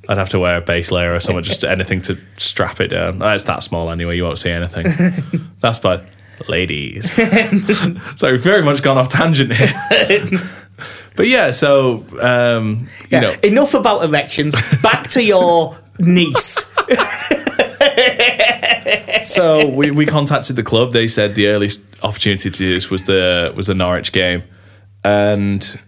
I'd 0.08 0.18
have 0.18 0.30
to 0.30 0.40
wear 0.40 0.58
a 0.58 0.62
base 0.62 0.92
layer 0.92 1.14
or 1.16 1.20
something, 1.20 1.44
just 1.44 1.64
anything 1.64 2.02
to 2.04 2.18
strap 2.38 2.80
it 2.80 2.90
down. 2.90 3.22
Oh, 3.22 3.30
it's 3.34 3.46
that 3.46 3.64
small 3.64 3.90
anyway, 3.90 4.16
you 4.16 4.24
won't 4.24 4.38
see 4.38 4.52
anything. 4.52 4.86
That's 5.60 5.80
by 5.80 6.06
ladies. 6.48 7.12
so 8.16 8.32
we've 8.32 8.42
very 8.44 8.62
much 8.62 8.84
gone 8.84 8.98
off 8.98 9.10
tangent 9.10 9.54
here. 9.54 9.74
but 11.16 11.28
yeah, 11.28 11.52
so, 11.52 12.06
um, 12.22 12.88
you 13.04 13.08
Yeah, 13.10 13.20
know, 13.22 13.36
Enough 13.44 13.74
about 13.74 14.04
erections. 14.04 14.56
Back 14.82 15.08
to 15.10 15.24
your 15.24 15.76
niece. 16.00 16.72
so 19.24 19.68
we, 19.68 19.92
we 19.92 20.06
contacted 20.06 20.56
the 20.56 20.64
club. 20.64 20.92
They 20.92 21.08
said 21.08 21.36
the 21.36 21.48
earliest 21.48 21.84
opportunity 22.04 22.50
to 22.50 22.58
do 22.58 22.74
this 22.74 22.90
was 22.90 23.04
the 23.06 23.54
was 23.56 23.68
the 23.68 23.76
Norwich 23.76 24.12
game, 24.12 24.44
and 25.04 25.80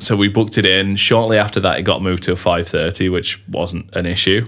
so 0.00 0.16
we 0.16 0.28
booked 0.28 0.58
it 0.58 0.66
in. 0.66 0.96
Shortly 0.96 1.38
after 1.38 1.60
that, 1.60 1.78
it 1.78 1.82
got 1.82 2.02
moved 2.02 2.22
to 2.24 2.32
a 2.32 2.36
five 2.36 2.68
thirty, 2.68 3.08
which 3.08 3.42
wasn't 3.48 3.94
an 3.94 4.06
issue. 4.06 4.44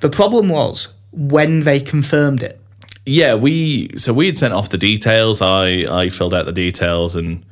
The 0.00 0.10
problem 0.10 0.48
was 0.48 0.94
when 1.12 1.60
they 1.60 1.80
confirmed 1.80 2.42
it. 2.42 2.60
Yeah, 3.06 3.34
we 3.34 3.96
so 3.96 4.12
we 4.12 4.26
had 4.26 4.38
sent 4.38 4.52
off 4.52 4.68
the 4.68 4.78
details. 4.78 5.40
I 5.40 5.86
I 5.90 6.08
filled 6.08 6.34
out 6.34 6.46
the 6.46 6.52
details 6.52 7.16
and 7.16 7.44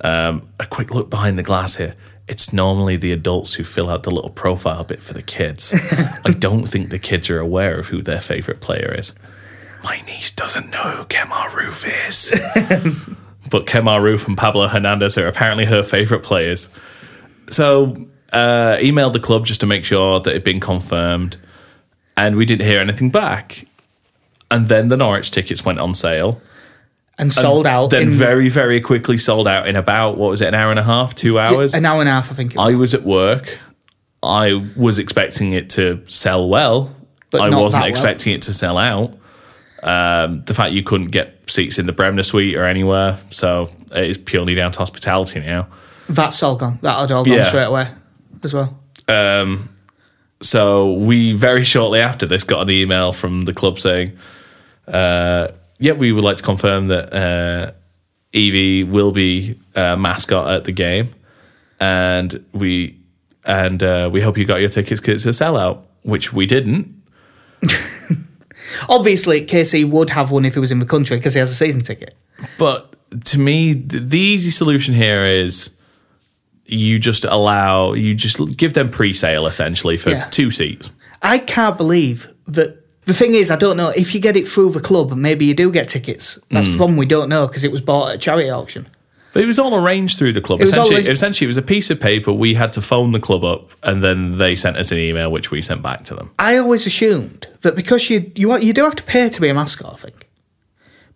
um, 0.00 0.48
a 0.60 0.66
quick 0.66 0.94
look 0.94 1.10
behind 1.10 1.38
the 1.38 1.42
glass 1.42 1.76
here. 1.76 1.94
It's 2.28 2.52
normally 2.52 2.96
the 2.96 3.10
adults 3.12 3.54
who 3.54 3.64
fill 3.64 3.88
out 3.88 4.02
the 4.02 4.10
little 4.10 4.30
profile 4.30 4.84
bit 4.84 5.02
for 5.02 5.14
the 5.14 5.22
kids. 5.22 5.72
I 6.24 6.32
don't 6.32 6.66
think 6.66 6.90
the 6.90 6.98
kids 6.98 7.30
are 7.30 7.38
aware 7.38 7.78
of 7.78 7.86
who 7.86 8.02
their 8.02 8.20
favorite 8.20 8.60
player 8.60 8.94
is. 8.96 9.14
My 9.82 10.02
niece 10.02 10.30
doesn't 10.32 10.70
know 10.70 10.90
who 10.90 11.04
Kemar 11.04 11.48
Roofe 11.48 12.08
is. 12.08 12.38
but 13.50 13.66
Kemar 13.66 14.00
Roofe 14.00 14.28
and 14.28 14.36
Pablo 14.36 14.68
Hernandez 14.68 15.16
are 15.16 15.26
apparently 15.26 15.64
her 15.64 15.82
favorite 15.82 16.22
players. 16.22 16.68
So, 17.48 17.96
uh, 18.32 18.76
emailed 18.76 19.14
the 19.14 19.20
club 19.20 19.46
just 19.46 19.60
to 19.60 19.66
make 19.66 19.86
sure 19.86 20.20
that 20.20 20.30
it 20.30 20.34
had 20.34 20.44
been 20.44 20.60
confirmed, 20.60 21.38
and 22.16 22.36
we 22.36 22.44
didn't 22.44 22.66
hear 22.66 22.80
anything 22.80 23.10
back. 23.10 23.64
And 24.50 24.68
then 24.68 24.88
the 24.88 24.96
Norwich 24.96 25.30
tickets 25.30 25.64
went 25.64 25.78
on 25.78 25.94
sale. 25.94 26.42
And 27.20 27.32
sold 27.32 27.66
out 27.66 27.90
Then 27.90 28.02
in 28.02 28.10
very, 28.10 28.48
very 28.48 28.80
quickly 28.80 29.18
sold 29.18 29.48
out 29.48 29.66
in 29.66 29.74
about 29.74 30.16
what 30.18 30.30
was 30.30 30.40
it, 30.40 30.48
an 30.48 30.54
hour 30.54 30.70
and 30.70 30.78
a 30.78 30.84
half, 30.84 31.14
two 31.16 31.38
hours? 31.38 31.74
an 31.74 31.84
hour 31.84 31.98
and 32.00 32.08
a 32.08 32.12
half, 32.12 32.30
I 32.30 32.34
think. 32.34 32.52
It. 32.52 32.58
I 32.58 32.74
was 32.74 32.94
at 32.94 33.02
work. 33.02 33.58
I 34.22 34.70
was 34.76 34.98
expecting 35.00 35.50
it 35.52 35.70
to 35.70 36.00
sell 36.06 36.48
well. 36.48 36.94
But 37.30 37.40
I 37.40 37.50
wasn't 37.50 37.80
that 37.82 37.86
well. 37.86 37.90
expecting 37.90 38.32
it 38.34 38.42
to 38.42 38.52
sell 38.54 38.78
out. 38.78 39.18
Um, 39.82 40.42
the 40.44 40.54
fact 40.54 40.72
you 40.72 40.82
couldn't 40.82 41.08
get 41.08 41.38
seats 41.48 41.78
in 41.78 41.86
the 41.86 41.92
Bremner 41.92 42.22
suite 42.22 42.56
or 42.56 42.64
anywhere, 42.64 43.18
so 43.30 43.70
it 43.94 44.04
is 44.10 44.18
purely 44.18 44.54
down 44.54 44.72
to 44.72 44.78
hospitality 44.78 45.40
now. 45.40 45.68
That's 46.08 46.42
all 46.42 46.56
gone. 46.56 46.78
That 46.82 46.98
had 46.98 47.10
all 47.10 47.24
gone 47.24 47.34
Yeah. 47.34 47.42
straight 47.42 47.64
away 47.64 47.88
as 48.42 48.54
well. 48.54 48.78
Um, 49.08 49.68
so 50.40 50.92
we 50.94 51.32
very 51.32 51.64
shortly 51.64 52.00
after 52.00 52.26
this 52.26 52.44
got 52.44 52.62
an 52.62 52.70
email 52.70 53.12
from 53.12 53.42
the 53.42 53.52
club 53.52 53.78
saying, 53.78 54.16
uh, 54.86 55.48
"Yeah, 55.78 55.92
we 55.92 56.12
would 56.12 56.24
like 56.24 56.36
to 56.38 56.42
confirm 56.42 56.88
that 56.88 57.12
uh, 57.14 57.72
Evie 58.32 58.84
will 58.84 59.12
be 59.12 59.58
uh, 59.74 59.96
mascot 59.96 60.50
at 60.52 60.64
the 60.64 60.72
game, 60.72 61.10
and 61.80 62.44
we 62.52 62.98
and 63.44 63.82
uh, 63.82 64.08
we 64.12 64.20
hope 64.20 64.36
you 64.38 64.44
got 64.44 64.60
your 64.60 64.68
tickets 64.68 65.00
because 65.00 65.26
it's 65.26 65.40
a 65.40 65.44
sellout." 65.44 65.82
Which 66.02 66.32
we 66.32 66.46
didn't. 66.46 66.94
Obviously, 68.88 69.44
Casey 69.44 69.84
would 69.84 70.10
have 70.10 70.30
one 70.30 70.44
if 70.44 70.54
he 70.54 70.60
was 70.60 70.70
in 70.70 70.78
the 70.78 70.86
country 70.86 71.16
because 71.16 71.34
he 71.34 71.38
has 71.40 71.50
a 71.50 71.54
season 71.54 71.80
ticket. 71.82 72.14
But 72.58 72.94
to 73.26 73.38
me, 73.38 73.72
the 73.74 74.18
easy 74.18 74.50
solution 74.50 74.94
here 74.94 75.24
is 75.24 75.70
you 76.66 76.98
just 76.98 77.24
allow 77.24 77.94
you 77.94 78.14
just 78.14 78.56
give 78.56 78.74
them 78.74 78.90
pre-sale 78.90 79.46
essentially 79.46 79.96
for 79.96 80.10
Yeah. 80.10 80.28
two 80.30 80.50
seats. 80.50 80.90
I 81.22 81.38
can't 81.38 81.76
believe 81.76 82.28
that. 82.46 82.84
The 83.08 83.14
thing 83.14 83.34
is, 83.34 83.50
I 83.50 83.56
don't 83.56 83.78
know 83.78 83.88
if 83.96 84.14
you 84.14 84.20
get 84.20 84.36
it 84.36 84.46
through 84.46 84.72
the 84.72 84.80
club. 84.80 85.12
Maybe 85.14 85.46
you 85.46 85.54
do 85.54 85.70
get 85.72 85.88
tickets. 85.88 86.38
That's 86.50 86.66
Hmm. 86.66 86.72
the 86.72 86.76
problem. 86.78 86.96
We 86.98 87.06
don't 87.06 87.30
know 87.30 87.46
because 87.46 87.64
it 87.64 87.72
was 87.72 87.80
bought 87.80 88.10
at 88.10 88.14
a 88.16 88.18
charity 88.18 88.50
auction. 88.50 88.86
But 89.32 89.42
it 89.44 89.46
was 89.46 89.58
all 89.58 89.74
arranged 89.74 90.18
through 90.18 90.34
the 90.34 90.42
club. 90.42 90.60
all 90.60 90.64
Essentially, 90.68 90.96
arranged- 90.96 91.10
essentially, 91.12 91.46
it 91.46 91.48
was 91.48 91.56
a 91.56 91.62
piece 91.62 91.88
of 91.90 92.00
paper. 92.00 92.32
We 92.32 92.52
had 92.54 92.70
to 92.74 92.82
phone 92.82 93.12
the 93.12 93.18
club 93.18 93.44
up, 93.44 93.70
and 93.82 94.02
then 94.04 94.36
they 94.36 94.54
sent 94.56 94.76
us 94.76 94.92
an 94.92 94.98
email, 94.98 95.30
which 95.32 95.50
we 95.50 95.62
sent 95.62 95.80
back 95.82 96.04
to 96.04 96.14
them. 96.14 96.30
I 96.38 96.58
always 96.58 96.86
assumed 96.86 97.46
that 97.62 97.74
because 97.74 98.10
you 98.10 98.30
you 98.34 98.54
you 98.58 98.72
do 98.74 98.84
have 98.84 98.96
to 98.96 99.02
pay 99.02 99.28
to 99.30 99.40
be 99.40 99.48
a 99.48 99.54
mascot, 99.54 99.92
I 99.94 99.96
think. 99.96 100.27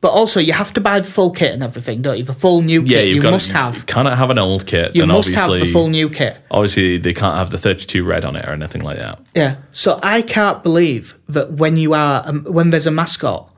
But 0.02 0.10
also, 0.10 0.40
you 0.40 0.52
have 0.52 0.74
to 0.74 0.80
buy 0.80 0.98
the 0.98 1.08
full 1.08 1.30
kit 1.30 1.52
and 1.52 1.62
everything, 1.62 2.02
don't 2.02 2.18
you? 2.18 2.24
The 2.24 2.34
full 2.34 2.60
new 2.60 2.82
Yeah, 2.82 2.98
kit. 2.98 3.14
You 3.14 3.22
must 3.22 3.50
you 3.50 3.54
have. 3.54 3.86
Cannot 3.86 4.18
have 4.18 4.30
an 4.30 4.38
old 4.38 4.66
kit. 4.66 4.94
You 4.96 5.06
must 5.06 5.30
have 5.30 5.44
obviously, 5.44 5.68
the 5.68 5.72
full 5.72 5.88
new 5.88 6.10
kit. 6.10 6.38
Obviously, 6.50 6.98
they 6.98 7.14
can't 7.14 7.36
have 7.36 7.50
the 7.50 7.56
thirty-two 7.58 8.04
red 8.04 8.24
on 8.24 8.34
it 8.36 8.44
or 8.44 8.50
anything 8.50 8.82
like 8.82 8.98
that. 8.98 9.20
Yeah. 9.34 9.56
So 9.70 10.00
I 10.02 10.22
can't 10.22 10.60
believe 10.62 11.16
that 11.28 11.52
when 11.52 11.76
you 11.76 11.94
are 11.94 12.22
um, 12.26 12.44
when 12.44 12.70
there's 12.70 12.86
a 12.88 12.90
mascot, 12.90 13.48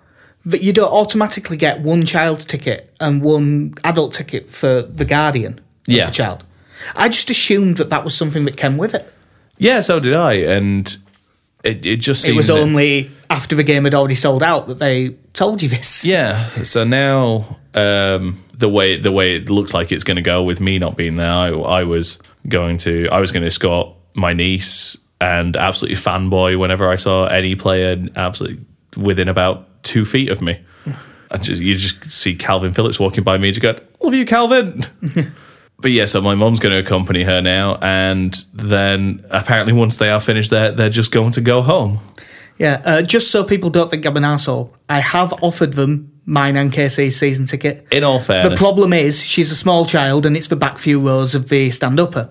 that 0.45 0.63
you 0.63 0.75
don't 0.75 0.93
automatically 0.93 1.57
get 1.57 1.81
one 1.81 2.05
child's 2.05 2.45
ticket 2.45 2.95
and 3.01 3.23
one 3.23 3.73
adult 3.83 4.13
ticket 4.13 4.51
for 4.51 4.83
the 4.83 5.07
guardian 5.07 5.55
of 5.55 5.61
Yeah. 5.87 6.07
the 6.07 6.13
child. 6.13 6.45
I 6.95 7.09
just 7.09 7.31
assumed 7.31 7.79
that 7.79 7.89
that 7.89 8.05
was 8.05 8.15
something 8.15 8.45
that 8.45 8.59
came 8.59 8.77
with 8.77 8.93
it. 8.95 9.11
Yeah, 9.57 9.81
so 9.81 9.99
did 9.99 10.13
I, 10.13 10.35
and 10.35 10.95
it, 11.63 11.87
it 11.87 11.97
just 12.01 12.29
It 12.29 12.37
was 12.37 12.51
only 12.51 13.11
after 13.31 13.57
the 13.57 13.63
game 13.63 13.85
had 13.85 13.95
already 13.95 14.15
sold 14.17 14.43
out 14.43 14.67
that 14.67 14.79
they 14.79 15.17
told 15.35 15.61
you 15.61 15.69
this. 15.69 16.05
Yeah. 16.15 16.63
So 16.63 16.85
now 16.85 17.59
um, 17.75 18.43
the 18.55 18.69
way 18.69 18.99
the 18.99 19.13
way 19.13 19.37
it 19.37 19.51
looks 19.51 19.75
like 19.75 19.93
it's 19.93 20.05
going 20.05 20.17
to 20.17 20.23
go 20.23 20.43
with 20.43 20.61
me 20.61 20.79
not 20.79 20.97
being 20.97 21.17
there, 21.17 21.31
I, 21.31 21.49
I 21.49 21.83
was 21.85 22.19
going 22.49 22.79
to 22.79 23.09
I 23.11 23.21
was 23.21 23.33
going 23.33 23.43
to 23.43 23.49
escort 23.49 23.95
my 24.15 24.33
niece 24.33 24.97
and 25.21 25.57
absolutely 25.57 25.97
fanboy 25.97 26.59
whenever 26.59 26.89
I 26.89 26.97
saw 26.97 27.27
any 27.27 27.55
player 27.57 28.03
absolutely 28.17 28.65
within 28.97 29.29
about 29.29 29.83
two 29.83 30.05
feet 30.05 30.31
of 30.31 30.41
me. 30.41 30.61
I 31.31 31.37
just, 31.39 31.61
you 31.61 31.75
just 31.75 32.05
see 32.11 32.37
Kalvin 32.37 32.75
Phillips 32.75 33.01
walking 33.01 33.25
by 33.25 33.39
me 33.39 33.49
and 33.49 33.57
you 33.57 33.63
go, 33.63 33.77
"Love 34.01 34.15
you, 34.15 34.25
Kalvin." 34.25 34.89
but 35.81 35.91
yeah, 35.91 36.05
so 36.05 36.21
my 36.21 36.35
mom's 36.35 36.61
going 36.61 36.73
to 36.73 36.79
accompany 36.79 37.25
her 37.25 37.41
now, 37.43 37.77
and 37.81 38.35
then 38.53 39.25
apparently 39.31 39.73
once 39.73 39.97
they 39.97 40.11
are 40.11 40.21
finished, 40.21 40.51
they're 40.51 40.71
they're 40.71 40.91
just 40.91 41.11
going 41.11 41.33
to 41.33 41.41
go 41.41 41.63
home. 41.63 41.99
Yeah, 42.59 42.81
uh, 42.85 43.03
just 43.03 43.31
so 43.31 43.43
people 43.45 43.71
don't 43.71 43.91
think 43.91 44.05
I'm 44.07 44.17
an 44.17 44.25
asshole, 44.25 44.75
I 44.89 45.01
have 45.01 45.33
offered 45.43 45.73
them 45.75 46.13
mine 46.25 46.57
and 46.57 46.73
KC's 46.73 47.17
season 47.17 47.47
ticket. 47.47 47.87
In 47.91 48.05
all 48.05 48.19
fairness, 48.21 48.59
The 48.59 48.65
problem 48.65 48.93
is 48.93 49.21
she's 49.23 49.51
a 49.51 49.57
small 49.57 49.85
child 49.87 50.25
and 50.25 50.37
it's 50.37 50.49
the 50.49 50.57
back 50.57 50.79
few 50.79 51.01
rows 51.01 51.35
of 51.35 51.49
the 51.49 51.71
stand 51.71 51.99
upper. 52.01 52.31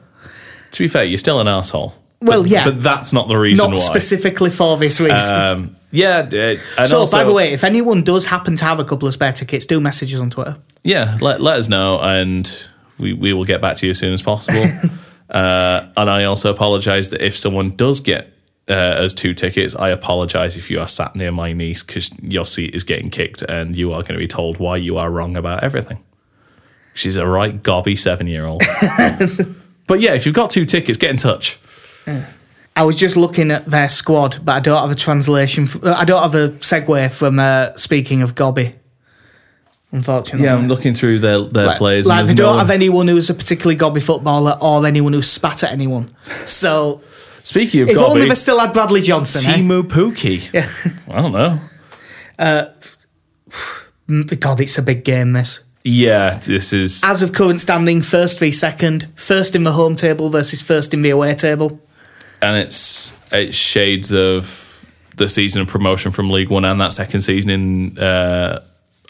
to 0.71 0.80
be 0.84 0.88
fair, 0.88 1.03
you're 1.03 1.17
still 1.19 1.39
an 1.39 1.47
asshole. 1.47 1.93
Well, 2.21 2.41
But- 2.43 2.49
yeah. 2.49 2.63
but 2.63 2.82
that's 2.82 3.11
not 3.13 3.28
the 3.28 3.38
reason 3.38 3.69
Not 3.69 3.74
why. 3.76 3.80
specifically 3.84 4.49
for 4.49 4.78
this 4.78 4.99
reason. 5.01 5.36
Um, 5.36 5.76
yeah, 5.91 6.19
uh, 6.34 6.55
and 6.80 6.88
so, 6.88 6.99
also, 6.99 7.17
by 7.17 7.26
the 7.26 7.34
way, 7.34 7.51
if 7.53 7.63
anyone 7.65 8.01
does 8.01 8.26
happen 8.28 8.55
to 8.55 8.65
have 8.65 8.80
a 8.80 8.84
couple 8.86 9.07
of 9.07 9.13
spare 9.13 9.34
tickets, 9.34 9.65
do 9.65 9.80
message 9.82 10.13
us 10.15 10.21
on 10.21 10.30
Twitter. 10.30 10.55
yeah, 10.84 11.17
let, 11.21 11.41
let 11.41 11.57
us 11.59 11.67
know, 11.69 11.99
and 11.99 12.49
we, 12.97 13.11
we 13.13 13.34
will 13.34 13.43
get 13.43 13.61
back 13.61 13.76
to 13.78 13.86
you 13.86 13.91
as 13.91 13.99
soon 13.99 14.13
as 14.13 14.21
possible. 14.21 14.63
uh, 15.30 15.84
and 15.97 16.09
I 16.09 16.24
also 16.24 16.49
apologise 16.49 17.09
that 17.09 17.21
if 17.21 17.38
someone 17.38 17.71
does 17.71 17.99
get 17.99 18.34
uh, 18.70 18.74
us 18.74 19.14
two 19.14 19.34
tickets, 19.34 19.76
I 19.76 19.89
apologise 19.89 20.55
if 20.57 20.70
you 20.72 20.80
are 20.80 20.88
sat 20.88 21.16
near 21.16 21.32
my 21.32 21.53
niece 21.53 21.84
because 21.84 22.11
your 22.22 22.45
seat 22.45 22.74
is 22.76 22.84
getting 22.84 23.09
kicked, 23.09 23.41
and 23.43 23.76
you 23.78 23.91
are 23.91 24.01
going 24.01 24.14
to 24.14 24.18
be 24.20 24.28
told 24.28 24.57
why 24.57 24.78
you 24.78 24.97
are 24.97 25.09
wrong 25.11 25.36
about 25.38 25.64
everything. 25.64 26.03
She's 26.93 27.18
a 27.18 27.26
right 27.28 27.61
gobby 27.61 27.95
seven 27.95 28.28
year 28.28 28.45
old. 28.45 28.61
but 29.88 29.99
yeah, 29.99 30.14
if 30.14 30.26
you've 30.26 30.36
got 30.36 30.49
two 30.49 30.64
tickets, 30.66 30.97
get 30.97 31.09
in 31.11 31.18
touch. 31.18 31.59
I 32.76 32.84
was 32.84 32.97
just 32.97 33.16
looking 33.18 33.51
at 33.51 33.66
their 33.66 33.89
squad, 33.89 34.39
but 34.43 34.53
I 34.53 34.59
don't 34.59 34.82
have 34.82 34.91
a 34.91 34.95
translation. 34.99 35.64
f- 35.66 35.84
uh, 35.84 35.95
I 35.97 36.05
don't 36.05 36.22
have 36.22 36.36
a 36.36 36.49
segue 36.57 37.11
from 37.14 37.39
uh, 37.39 37.76
speaking 37.78 38.22
of 38.22 38.34
Gobby. 38.36 38.76
Unfortunately, 39.91 40.45
Yeah, 40.45 40.55
I'm 40.55 40.68
looking 40.68 40.95
through 40.95 41.20
their, 41.20 41.41
their 41.41 41.68
like, 41.68 41.78
players. 41.78 42.07
and 42.07 42.18
like 42.18 42.26
they 42.26 42.34
don't 42.34 42.53
no 42.53 42.57
have 42.57 42.70
one- 42.70 42.76
anyone 42.76 43.07
who's 43.07 43.30
a 43.30 43.34
particularly 43.36 43.76
Gobby 43.76 43.99
footballer 43.99 44.57
or 44.59 44.86
anyone 44.88 45.14
who 45.14 45.22
spat 45.22 45.64
at 45.64 45.72
anyone. 45.72 46.09
So 46.45 47.01
Speaking 47.44 47.82
of 47.84 47.89
if 47.89 47.98
only 47.98 48.22
gobby, 48.22 48.30
they 48.30 48.36
still 48.36 48.60
had 48.60 48.74
Bradley 48.74 49.02
Johnson, 49.02 49.46
eh? 49.50 49.58
Teemu 49.58 50.54
Yeah. 50.54 50.70
I 51.14 51.22
don't 51.22 51.32
know. 51.34 51.60
Mm, 54.08 54.39
God, 54.39 54.60
it's 54.60 54.78
a 54.78 54.82
big 54.82 55.04
game. 55.04 55.34
This, 55.34 55.62
Yeah, 55.84 56.38
this 56.38 56.74
is. 56.74 57.04
as 57.04 57.22
of 57.24 57.34
current 57.34 57.60
standing, 57.62 58.02
first 58.02 58.39
v 58.39 58.52
second, 58.52 59.08
first 59.16 59.56
in 59.56 59.64
the 59.64 59.74
home 59.74 59.96
table 59.96 60.30
versus 60.30 60.62
first 60.62 60.94
in 60.94 61.02
the 61.02 61.10
away 61.10 61.36
table. 61.36 61.80
and 62.41 62.58
it's 62.58 63.14
it's 63.32 63.56
shades 63.56 64.12
of 64.14 64.70
the 65.16 65.30
season 65.30 65.62
of 65.62 65.68
promotion 65.68 66.12
from 66.12 66.30
League 66.30 66.50
One 66.50 66.66
and 66.66 66.80
that 66.82 66.94
second 66.94 67.22
season 67.22 67.50
in. 67.50 67.98
Uh, 68.00 68.62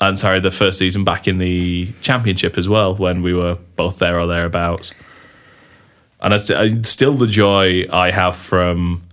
I'm 0.01 0.17
sorry, 0.17 0.39
the 0.41 0.51
first 0.51 0.79
season 0.79 1.03
back 1.05 1.27
in 1.27 1.37
the 1.37 1.87
Championship 2.01 2.57
as 2.57 2.67
well, 2.67 2.93
when 2.95 3.21
we 3.21 3.33
were 3.33 3.57
both 3.77 3.99
there 3.99 4.19
or 4.19 4.27
thereabouts. 4.27 4.93
And 6.23 6.33
it's, 6.33 6.49
I, 6.49 6.81
still 6.83 7.13
the 7.13 7.27
joy 7.27 7.85
I 7.91 8.11
have 8.11 8.35
from 8.35 9.03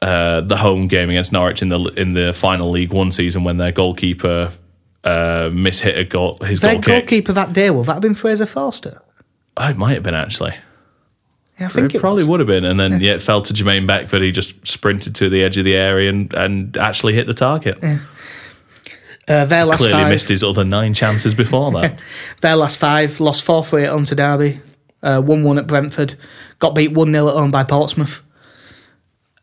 uh, 0.00 0.40
the 0.40 0.56
home 0.56 0.86
game 0.86 1.10
against 1.10 1.32
Norwich 1.32 1.60
in 1.60 1.68
the 1.68 1.78
in 1.96 2.14
the 2.14 2.32
final 2.32 2.70
League 2.70 2.92
One 2.92 3.10
season 3.10 3.44
when 3.44 3.56
their 3.56 3.72
goalkeeper 3.72 4.50
uh, 5.04 5.50
mishit 5.52 5.98
a 5.98 6.04
goal, 6.04 6.38
his 6.42 6.60
Their 6.60 6.74
goal 6.74 6.82
goalkeeper 6.82 7.32
that 7.32 7.52
day 7.52 7.70
will 7.70 7.84
that 7.84 7.94
have 7.94 8.02
been 8.02 8.14
Fraser 8.14 8.46
Forster? 8.46 9.02
Oh, 9.56 9.68
it 9.68 9.76
might 9.76 9.94
have 9.94 10.02
been 10.02 10.14
actually. 10.14 10.54
Yeah, 11.60 11.66
I 11.66 11.68
think 11.68 11.94
it, 11.94 11.96
it, 11.96 12.00
probably 12.00 12.22
was. 12.22 12.30
would 12.30 12.40
have 12.40 12.46
been, 12.46 12.64
and 12.64 12.80
then 12.80 13.00
yeah. 13.00 13.12
it 13.12 13.22
fell 13.22 13.42
to 13.42 13.52
Jermaine 13.52 13.86
Beckford. 13.86 14.22
He 14.22 14.32
just 14.32 14.66
sprinted 14.66 15.14
to 15.16 15.28
the 15.28 15.44
edge 15.44 15.58
of 15.58 15.64
the 15.64 15.76
area 15.76 16.08
and, 16.08 16.32
and 16.32 16.76
actually 16.78 17.12
hit 17.12 17.26
the 17.26 17.34
target. 17.34 17.78
Uh, 19.28 19.44
their 19.44 19.64
last 19.64 19.78
Clearly 19.78 20.02
five, 20.02 20.08
missed 20.08 20.28
his 20.28 20.42
other 20.42 20.64
nine 20.64 20.94
chances 20.94 21.34
before 21.34 21.70
that. 21.72 22.00
Their 22.40 22.56
last 22.56 22.80
five 22.80 23.20
lost 23.20 23.44
four 23.44 23.62
three 23.62 23.84
at 23.84 23.90
home 23.90 24.04
to 24.06 24.16
Derby, 24.16 24.60
one 25.02 25.42
one 25.42 25.58
at 25.58 25.66
Brentford, 25.66 26.14
got 26.58 26.74
beat 26.74 26.92
one 26.92 27.12
0 27.12 27.28
at 27.28 27.34
home 27.34 27.50
by 27.50 27.64
Portsmouth. 27.64 28.22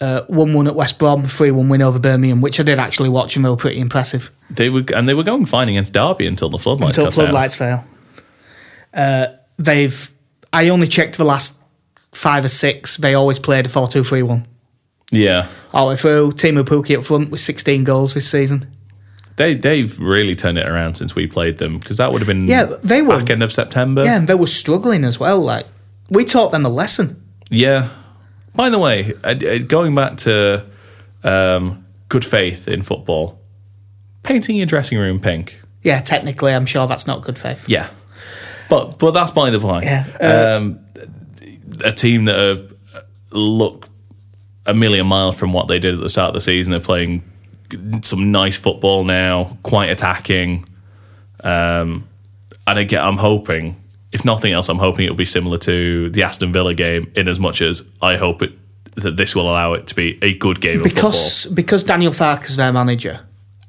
One 0.02 0.54
one 0.54 0.68
at 0.68 0.76
West 0.76 0.98
Brom, 0.98 1.26
three 1.26 1.52
one 1.52 1.70
win 1.70 1.82
over 1.82 2.00
Birmingham, 2.00 2.42
which 2.42 2.60
I 2.60 2.64
did 2.64 2.80
actually 2.80 3.10
watch 3.10 3.36
and 3.36 3.44
they 3.44 3.50
were 3.50 3.58
pretty 3.58 3.80
impressive 3.80 4.32
they 4.50 4.70
were 4.70 4.84
and 4.96 5.08
they 5.08 5.14
were 5.14 5.24
going 5.24 5.46
fine 5.46 5.70
against 5.70 5.94
Derby 5.94 6.26
until 6.26 6.50
the 6.50 6.58
floodlights 6.58 6.98
until 6.98 7.12
floodlights 7.12 7.56
fail. 7.56 7.84
Uh, 8.94 9.28
they've 9.58 10.12
I 10.52 10.70
only 10.70 10.88
checked 10.88 11.18
the 11.18 11.24
last 11.24 11.58
five 12.12 12.44
or 12.44 12.50
six. 12.50 12.98
They 12.98 13.14
always 13.14 13.38
played 13.38 13.68
a 13.68 13.70
4-2-3-1. 13.70 14.46
Yeah, 15.12 15.48
all 15.74 15.88
the 15.88 15.92
way 15.92 15.96
through. 15.98 16.32
Teemu 16.32 16.64
Pukki 16.64 16.98
up 16.98 17.04
front 17.04 17.30
with 17.30 17.42
16 17.42 17.84
goals 17.84 18.14
this 18.14 18.30
season. 18.30 18.72
They 19.40 19.56
they've 19.56 19.98
really 20.00 20.36
turned 20.36 20.58
it 20.58 20.68
around 20.68 20.96
since 20.96 21.16
we 21.16 21.26
played 21.26 21.58
them 21.58 21.78
because 21.78 21.98
that 21.98 22.12
would 22.12 22.20
have 22.22 22.28
been 22.28 22.46
Yeah, 22.46 22.66
they 22.84 23.02
were- 23.02 23.18
back 23.18 23.30
end 23.32 23.42
of 23.42 23.52
September. 23.52 24.04
Yeah, 24.04 24.18
and 24.18 24.28
they 24.28 24.36
were 24.36 24.48
struggling 24.48 25.04
as 25.06 25.18
well. 25.20 25.40
Like 25.40 25.66
we 26.10 26.26
taught 26.26 26.52
them 26.52 26.66
a 26.66 26.70
lesson. 26.70 27.16
Yeah. 27.50 27.90
By 28.54 28.70
the 28.70 28.78
way, 28.80 29.14
uh, 29.24 29.30
uh, 29.30 29.58
going 29.60 29.96
back 29.96 30.18
to 30.18 30.66
um, 31.24 31.86
good 32.10 32.26
faith 32.26 32.68
in 32.68 32.82
football, 32.82 33.40
painting 34.24 34.58
your 34.58 34.66
dressing 34.66 34.98
room 34.98 35.20
pink. 35.20 35.62
Yeah, 35.84 36.02
technically, 36.02 36.54
I'm 36.54 36.66
sure 36.66 36.86
that's 36.88 37.08
not 37.08 37.22
good 37.22 37.38
faith. 37.40 37.64
Yeah, 37.70 37.90
but 38.70 39.00
but 39.00 39.12
that's 39.12 39.32
by 39.32 39.50
the 39.52 39.60
by. 39.60 39.84
Yeah, 39.84 40.06
uh, 40.20 40.58
um, 40.58 40.80
a 41.86 41.94
team 41.94 42.26
that 42.26 42.36
have 42.36 42.74
looked 43.32 43.90
a 44.66 44.74
million 44.74 45.08
miles 45.08 45.40
from 45.40 45.54
what 45.54 45.68
they 45.70 45.80
did 45.80 45.94
at 45.94 46.02
the 46.02 46.10
start 46.10 46.30
of 46.30 46.34
the 46.34 46.42
season. 46.42 46.72
They're 46.72 46.82
playing 46.82 47.24
some 48.02 48.32
nice 48.32 48.58
football 48.58 49.04
now, 49.04 49.58
quite 49.64 49.90
attacking. 49.90 50.66
Um, 51.44 52.08
and 52.68 52.80
again, 52.80 53.04
I'm 53.04 53.18
hoping, 53.18 53.82
if 54.12 54.26
nothing 54.26 54.54
else, 54.54 54.70
I'm 54.70 54.80
hoping 54.80 55.06
it'll 55.06 55.16
be 55.16 55.26
similar 55.26 55.58
to 55.58 56.10
the 56.10 56.24
Aston 56.24 56.52
Villa 56.52 56.74
game. 56.74 57.12
In 57.16 57.28
as 57.28 57.40
much 57.40 57.62
as 57.62 57.84
I 58.02 58.18
hope 58.18 58.42
it 58.42 58.54
that 58.96 59.18
this 59.18 59.36
will 59.36 59.50
allow 59.50 59.74
it 59.74 59.88
to 59.88 59.96
be 59.96 60.18
a 60.22 60.36
good 60.36 60.60
game 60.62 60.78
of 60.78 60.84
because 60.84 61.46
because 61.48 61.84
Daniel 61.84 62.12
Farke's 62.12 62.56
their 62.56 62.74
manager, 62.74 63.22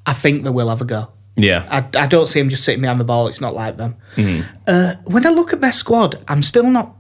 I 0.07 0.13
think 0.13 0.45
they 0.45 0.51
will 0.51 0.69
have 0.69 0.81
a 0.81 0.85
go. 0.85 1.09
Yeah, 1.37 1.67
I, 1.71 2.03
I 2.03 2.07
don't 2.07 2.27
see 2.27 2.41
him 2.41 2.49
just 2.49 2.65
sitting 2.65 2.81
behind 2.81 3.01
the 3.01 3.05
ball. 3.05 3.29
It's 3.29 3.41
not 3.41 3.55
like 3.55 3.77
them. 3.77 3.97
Mm-hmm. 4.17 4.49
Uh, 4.67 4.95
when 5.05 5.27
I 5.27 5.31
look 5.31 5.53
at 5.53 5.61
their 5.61 5.73
squad, 5.73 6.23
I'm 6.29 6.43
still 6.43 6.69
not. 6.69 6.97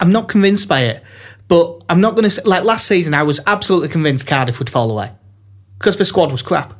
I'm 0.00 0.10
not 0.10 0.28
convinced 0.28 0.68
by 0.68 0.82
it. 0.82 1.02
But 1.48 1.84
I'm 1.88 2.00
not 2.00 2.16
going 2.16 2.28
to 2.28 2.42
like 2.48 2.64
last 2.64 2.86
season. 2.86 3.14
I 3.14 3.22
was 3.22 3.40
absolutely 3.46 3.88
convinced 3.88 4.26
Cardiff 4.26 4.58
would 4.58 4.68
fall 4.68 4.90
away 4.90 5.12
because 5.78 5.96
the 5.96 6.04
squad 6.04 6.32
was 6.32 6.42
crap, 6.42 6.74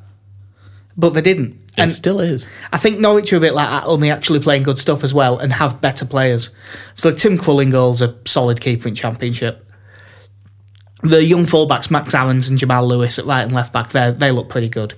but 0.97 1.11
they 1.11 1.21
didn't. 1.21 1.53
it 1.69 1.79
And 1.79 1.93
still 1.93 2.21
is. 2.21 2.47
I 2.73 2.79
think 2.79 2.99
Norwich 2.99 3.33
are 3.33 3.37
a 3.37 3.41
bit 3.41 3.55
like 3.55 3.69
that, 3.69 3.85
only 3.87 4.11
actually 4.11 4.41
playing 4.41 4.63
good 4.63 4.79
stuff 4.79 5.05
as 5.05 5.13
well 5.13 5.39
and 5.39 5.53
have 5.53 5.81
better 5.81 6.05
players. 6.05 6.51
So 6.95 7.11
Tim 7.11 7.37
Crullingold's 7.39 8.03
a 8.03 8.17
solid 8.25 8.61
keeper 8.61 8.89
in 8.89 8.95
Championship. 8.95 9.63
The 11.03 11.23
young 11.23 11.45
fullbacks, 11.45 11.91
Max 11.91 12.15
Aarons 12.15 12.49
and 12.49 12.59
Jamal 12.59 12.87
Lewis 12.87 13.19
at 13.19 13.27
right 13.27 13.43
and 13.43 13.53
left 13.53 13.73
back, 13.73 13.91
they 13.91 14.11
they 14.13 14.33
look 14.33 14.49
pretty 14.49 14.69
good. 14.69 14.95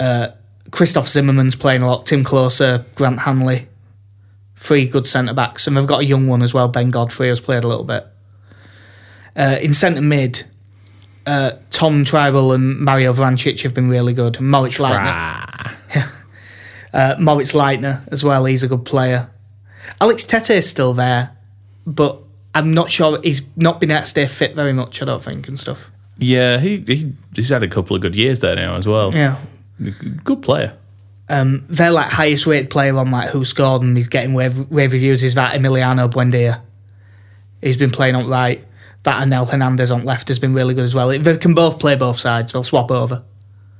Uh, 0.00 0.28
Christoph 0.72 1.06
Zimmermann's 1.08 1.54
playing 1.54 1.82
a 1.82 1.86
lot. 1.86 2.06
Timm 2.06 2.24
Klose, 2.24 2.84
Grant 2.96 3.20
Hanley, 3.20 3.68
three 4.56 4.88
good 4.88 5.06
centre 5.06 5.34
backs, 5.34 5.66
and 5.66 5.76
they've 5.76 5.86
got 5.86 6.00
a 6.00 6.04
young 6.04 6.26
one 6.26 6.42
as 6.42 6.52
well. 6.52 6.66
Ben 6.66 6.90
Godfrey 6.90 7.28
has 7.28 7.40
played 7.40 7.62
a 7.62 7.68
little 7.68 7.84
bit. 7.84 8.06
Uh, 9.36 9.58
in 9.62 9.72
centre 9.72 10.02
mid, 10.02 10.44
uh, 11.26 11.52
Tom 11.70 12.04
Trybull 12.04 12.54
and 12.54 12.78
Mario 12.80 13.12
Vrancic 13.12 13.62
have 13.62 13.74
been 13.74 13.88
really 13.88 14.12
good. 14.12 14.40
Moritz 14.40 14.78
Leitner, 14.78 15.74
uh, 16.92 17.16
Moritz 17.18 17.52
Leitner 17.52 18.06
as 18.12 18.24
well. 18.24 18.44
He's 18.44 18.62
a 18.62 18.68
good 18.68 18.84
player. 18.84 19.30
Alex 20.00 20.24
Tettey 20.24 20.56
is 20.56 20.68
still 20.68 20.94
there, 20.94 21.36
but 21.86 22.20
I'm 22.54 22.72
not 22.72 22.90
sure 22.90 23.20
he's 23.22 23.42
not 23.56 23.80
been 23.80 23.90
able 23.90 24.02
to 24.02 24.06
stay 24.06 24.26
fit 24.26 24.54
very 24.54 24.72
much. 24.72 25.02
I 25.02 25.06
don't 25.06 25.22
think 25.22 25.48
and 25.48 25.58
stuff. 25.58 25.90
Yeah, 26.18 26.58
he, 26.58 26.78
he 26.80 27.12
he's 27.34 27.48
had 27.48 27.62
a 27.62 27.68
couple 27.68 27.96
of 27.96 28.02
good 28.02 28.14
years 28.14 28.40
there 28.40 28.54
now 28.54 28.74
as 28.74 28.86
well. 28.86 29.12
Yeah. 29.12 29.38
Good 30.24 30.42
player. 30.42 30.76
Um, 31.28 31.64
their 31.68 31.90
like 31.90 32.10
highest 32.10 32.46
rated 32.46 32.70
player 32.70 32.96
on 32.96 33.10
like 33.10 33.30
who 33.30 33.44
scored 33.44 33.82
and 33.82 33.96
he's 33.96 34.08
getting 34.08 34.36
rave, 34.36 34.70
rave 34.70 34.92
reviews 34.92 35.24
is 35.24 35.34
that 35.34 35.58
Emiliano 35.58 36.10
Buendia. 36.10 36.60
He's 37.62 37.76
been 37.76 37.90
playing 37.90 38.16
on 38.16 38.28
right. 38.28 38.64
That 39.04 39.26
Onel 39.26 39.48
Hernandez 39.50 39.90
on 39.90 40.02
left 40.02 40.28
has 40.28 40.38
been 40.38 40.54
really 40.54 40.74
good 40.74 40.84
as 40.84 40.94
well. 40.94 41.08
They 41.08 41.36
can 41.36 41.54
both 41.54 41.78
play 41.80 41.96
both 41.96 42.18
sides. 42.18 42.52
They'll 42.52 42.62
swap 42.62 42.90
over. 42.90 43.24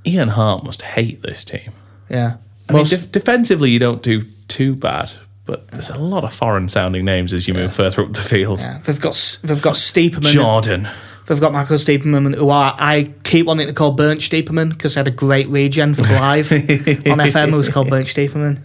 Ian 0.05 0.29
Hart 0.29 0.65
must 0.65 0.83
hate 0.83 1.23
this 1.23 1.45
team. 1.45 1.71
Yeah. 2.09 2.39
I 2.69 2.73
mean, 2.73 2.87
def- 2.87 3.13
defensively, 3.13 3.71
you 3.71 3.79
don't 3.79 4.03
do 4.03 4.23
too 4.49 4.75
bad, 4.75 5.13
but 5.45 5.69
there's 5.69 5.91
a 5.91 5.99
lot 5.99 6.25
of 6.25 6.33
foreign 6.35 6.69
sounding 6.69 7.05
names 7.05 7.33
as 7.33 7.47
you 7.47 7.55
move 7.55 7.73
further 7.73 8.03
up 8.03 8.13
the 8.13 8.21
field. 8.21 8.59
yeah, 8.61 8.79
they've 8.85 9.01
got 9.01 9.39
they've 9.45 9.63
got 9.63 9.75
Stiepermann. 9.75 10.33
Jordan. 10.33 10.89
They've 11.27 11.41
got 11.41 11.53
Michael 11.53 11.77
Stiepermann, 11.77 12.35
who 12.35 12.51
I, 12.51 12.75
I 12.77 13.05
keep 13.23 13.47
wanting 13.47 13.69
to 13.69 13.73
call 13.73 13.93
Burnt 13.93 14.21
Stiepermann 14.21 14.71
because 14.71 14.95
he 14.95 14.99
had 14.99 15.07
a 15.07 15.13
great 15.13 15.49
regen 15.49 15.95
for 15.95 16.03
live 16.03 16.51
on 16.53 16.59
FM. 16.59 17.53
It 17.53 17.57
was 17.57 17.69
called 17.69 17.89
Burnt 17.89 18.09
Stiepermann. 18.09 18.61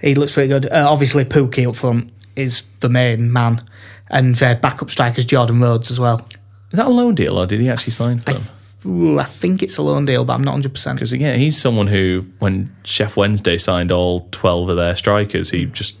He 0.00 0.14
looks 0.14 0.32
pretty 0.32 0.48
good. 0.48 0.66
Uh, 0.72 0.86
obviously, 0.88 1.26
Pukki 1.26 1.68
up 1.68 1.76
front 1.76 2.10
is 2.38 2.64
the 2.80 2.88
main 2.88 3.32
man, 3.32 3.62
and 4.10 4.34
their 4.36 4.54
backup 4.54 4.90
strikers 4.90 5.26
Jordan 5.26 5.60
Rhodes 5.60 5.90
as 5.90 6.00
well. 6.00 6.26
Is 6.70 6.76
that 6.76 6.86
a 6.86 6.90
loan 6.90 7.14
deal 7.14 7.38
or 7.38 7.46
did 7.46 7.60
he 7.60 7.68
actually 7.68 7.92
sign 7.92 8.18
for 8.18 8.34
them? 8.34 8.42
Ooh, 8.86 9.18
I 9.18 9.24
think 9.24 9.62
it's 9.62 9.76
a 9.76 9.82
loan 9.82 10.04
deal, 10.04 10.24
but 10.24 10.34
I'm 10.34 10.44
not 10.44 10.52
100. 10.52 10.72
percent 10.72 10.96
Because 10.96 11.12
yeah, 11.12 11.34
he's 11.34 11.60
someone 11.60 11.88
who, 11.88 12.26
when 12.38 12.74
Sheff 12.84 13.16
Wednesday 13.16 13.58
signed 13.58 13.90
all 13.90 14.28
twelve 14.30 14.68
of 14.68 14.76
their 14.76 14.94
strikers, 14.94 15.50
he 15.50 15.66
just 15.66 15.98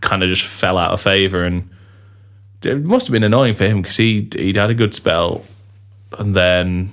kind 0.00 0.22
of 0.22 0.28
just 0.28 0.42
fell 0.42 0.76
out 0.78 0.92
of 0.92 1.00
favour, 1.00 1.44
and 1.44 1.70
it 2.62 2.82
must 2.82 3.06
have 3.06 3.12
been 3.12 3.24
annoying 3.24 3.54
for 3.54 3.64
him 3.64 3.82
because 3.82 3.96
he 3.96 4.28
he'd 4.34 4.56
had 4.56 4.70
a 4.70 4.74
good 4.74 4.94
spell, 4.94 5.44
and 6.18 6.34
then 6.34 6.90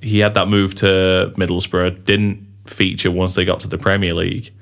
he 0.00 0.20
had 0.20 0.34
that 0.34 0.48
move 0.48 0.74
to 0.76 1.32
Middlesbrough, 1.36 2.04
didn't 2.04 2.46
feature 2.66 3.10
once 3.10 3.34
they 3.34 3.44
got 3.44 3.60
to 3.60 3.68
the 3.68 3.78
Premier 3.78 4.14
League, 4.14 4.52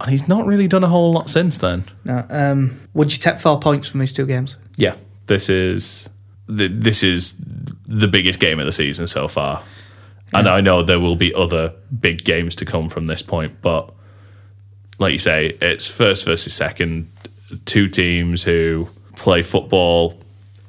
and 0.00 0.10
he's 0.10 0.28
not 0.28 0.46
really 0.46 0.68
done 0.68 0.84
a 0.84 0.88
whole 0.88 1.12
lot 1.12 1.28
since 1.30 1.58
then. 1.58 1.84
No, 2.04 2.24
um, 2.30 2.80
would 2.94 3.12
you 3.12 3.18
take 3.18 3.38
four 3.40 3.58
points 3.60 3.88
from 3.88 4.00
these 4.00 4.12
two 4.12 4.26
games? 4.26 4.56
Yeah, 4.76 4.96
this 5.26 5.48
is 5.48 6.08
the, 6.48 6.68
this 6.68 7.02
is 7.02 7.40
the 7.86 8.08
biggest 8.08 8.38
game 8.38 8.60
of 8.60 8.66
the 8.66 8.72
season 8.72 9.06
so 9.06 9.26
far, 9.28 9.62
and 10.32 10.48
I 10.48 10.60
know 10.60 10.82
there 10.82 11.00
will 11.00 11.16
be 11.16 11.32
other 11.34 11.74
big 11.98 12.24
games 12.24 12.54
to 12.56 12.64
come 12.64 12.88
from 12.88 13.06
this 13.06 13.22
point, 13.22 13.60
but 13.62 13.92
like 14.98 15.12
you 15.12 15.18
say, 15.18 15.56
it's 15.60 15.90
first 15.90 16.24
versus 16.24 16.54
second, 16.54 17.08
two 17.64 17.86
teams 17.88 18.42
who 18.42 18.88
play 19.14 19.42
football. 19.42 20.18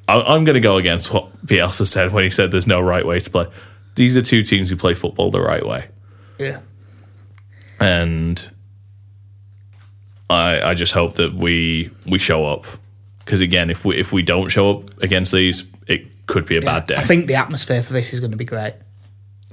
I, 0.07 0.21
I'm 0.21 0.43
going 0.45 0.53
to 0.55 0.59
go 0.61 0.77
against 0.77 1.13
what 1.13 1.45
Bielsa 1.45 1.85
said 1.87 2.11
when 2.13 2.23
he 2.23 2.29
said 2.29 2.51
there's 2.51 2.67
no 2.67 2.79
right 2.81 3.05
way 3.05 3.19
to 3.19 3.29
play. 3.29 3.47
These 3.95 4.15
are 4.15 4.21
two 4.21 4.43
teams 4.43 4.69
who 4.69 4.75
play 4.75 4.93
football 4.93 5.31
the 5.31 5.41
right 5.41 5.65
way, 5.65 5.87
Yeah. 6.39 6.59
and 7.79 8.49
I 10.29 10.61
I 10.61 10.73
just 10.73 10.93
hope 10.93 11.15
that 11.15 11.33
we 11.33 11.89
we 12.05 12.19
show 12.19 12.45
up 12.45 12.65
because 13.19 13.41
again, 13.41 13.69
if 13.69 13.85
we 13.85 13.97
if 13.97 14.11
we 14.11 14.23
don't 14.23 14.49
show 14.49 14.71
up 14.77 14.99
against 15.01 15.31
these, 15.31 15.65
it 15.87 16.25
could 16.27 16.45
be 16.45 16.57
a 16.57 16.61
bad 16.61 16.87
day. 16.87 16.95
I 16.95 17.01
think 17.01 17.27
the 17.27 17.35
atmosphere 17.35 17.81
for 17.83 17.93
this 17.93 18.13
is 18.13 18.19
going 18.19 18.31
to 18.31 18.37
be 18.37 18.45
great. 18.45 18.73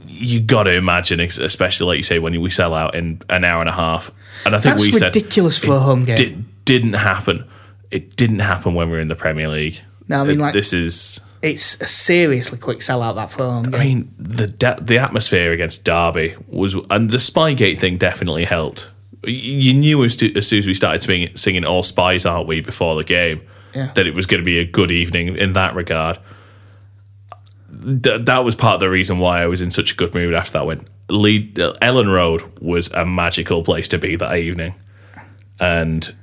you 0.07 0.41
got 0.41 0.65
to 0.65 0.73
imagine, 0.73 1.21
especially 1.21 1.87
like 1.87 1.97
you 1.97 2.03
say, 2.03 2.19
when 2.19 2.39
we 2.41 2.51
sell 2.51 2.75
out 2.75 2.95
in 2.95 3.21
an 3.31 3.45
hour 3.45 3.61
and 3.61 3.69
a 3.69 3.73
half, 3.73 4.11
and 4.45 4.55
I 4.55 4.61
think 4.61 4.75
That's 4.75 4.87
we 4.87 4.93
said 4.93 5.15
ridiculous 5.15 5.59
for 5.59 5.75
a 5.75 5.79
home 5.81 6.05
game. 6.05 6.17
did, 6.17 6.65
didn't 6.65 6.95
happen. 6.95 7.49
It 7.91 8.17
didn't 8.17 8.41
happen 8.41 8.75
when 8.75 8.89
we 8.89 8.95
were 8.95 9.01
in 9.01 9.09
the 9.09 9.15
Premier 9.15 9.49
League. 9.49 9.81
No, 10.09 10.21
I 10.21 10.25
mean, 10.25 10.39
like- 10.39 10.53
this 10.53 10.73
is. 10.73 11.21
It's 11.43 11.79
a 11.83 11.87
seriously 11.87 12.59
quick 12.59 12.79
sellout 12.79 13.17
that 13.17 13.31
for 13.31 13.45
home 13.45 13.65
game. 13.65 13.75
I 13.75 13.85
mean, 13.85 14.15
the 14.19 14.47
de- 14.47 14.79
the 14.81 14.97
atmosphere 14.99 15.53
against 15.53 15.85
Derby 15.85 16.37
was, 16.49 16.75
and 16.89 17.11
the 17.11 17.19
Spygate 17.19 17.79
thing 17.79 17.99
definitely 17.99 18.45
helped. 18.45 18.89
Y- 19.27 19.33
You 19.33 19.75
knew 19.75 20.05
as, 20.05 20.17
to, 20.17 20.37
as 20.37 20.47
soon 20.47 20.59
as 20.61 20.67
we 20.67 20.75
started 20.75 21.03
singing, 21.03 21.37
singing 21.37 21.65
"All 21.65 21.83
Spies 21.83 22.25
Aren't 22.27 22.47
We" 22.47 22.61
before 22.61 22.95
the 22.97 23.05
game 23.05 23.41
Yeah. 23.75 23.91
that 23.95 24.07
it 24.07 24.15
was 24.15 24.27
going 24.27 24.41
to 24.41 24.45
be 24.45 24.59
a 24.59 24.65
good 24.65 24.91
evening 24.91 25.37
in 25.37 25.53
that 25.55 25.75
regard. 25.75 26.19
Th- 28.03 28.21
that 28.23 28.45
was 28.45 28.55
part 28.55 28.75
of 28.75 28.81
the 28.81 28.91
reason 28.91 29.19
why 29.19 29.43
I 29.43 29.47
was 29.47 29.61
in 29.61 29.71
such 29.71 29.93
a 29.93 29.97
good 29.97 30.15
mood 30.15 30.35
after 30.35 30.53
that 30.53 30.67
win. 30.67 30.87
Lead, 31.09 31.59
uh, 31.59 31.75
Elland 31.83 32.13
Road 32.13 32.43
was 32.61 32.91
a 32.93 33.05
magical 33.05 33.63
place 33.65 33.89
to 33.89 33.99
be 33.99 34.17
that 34.17 34.37
evening, 34.37 34.75
and 35.61 36.15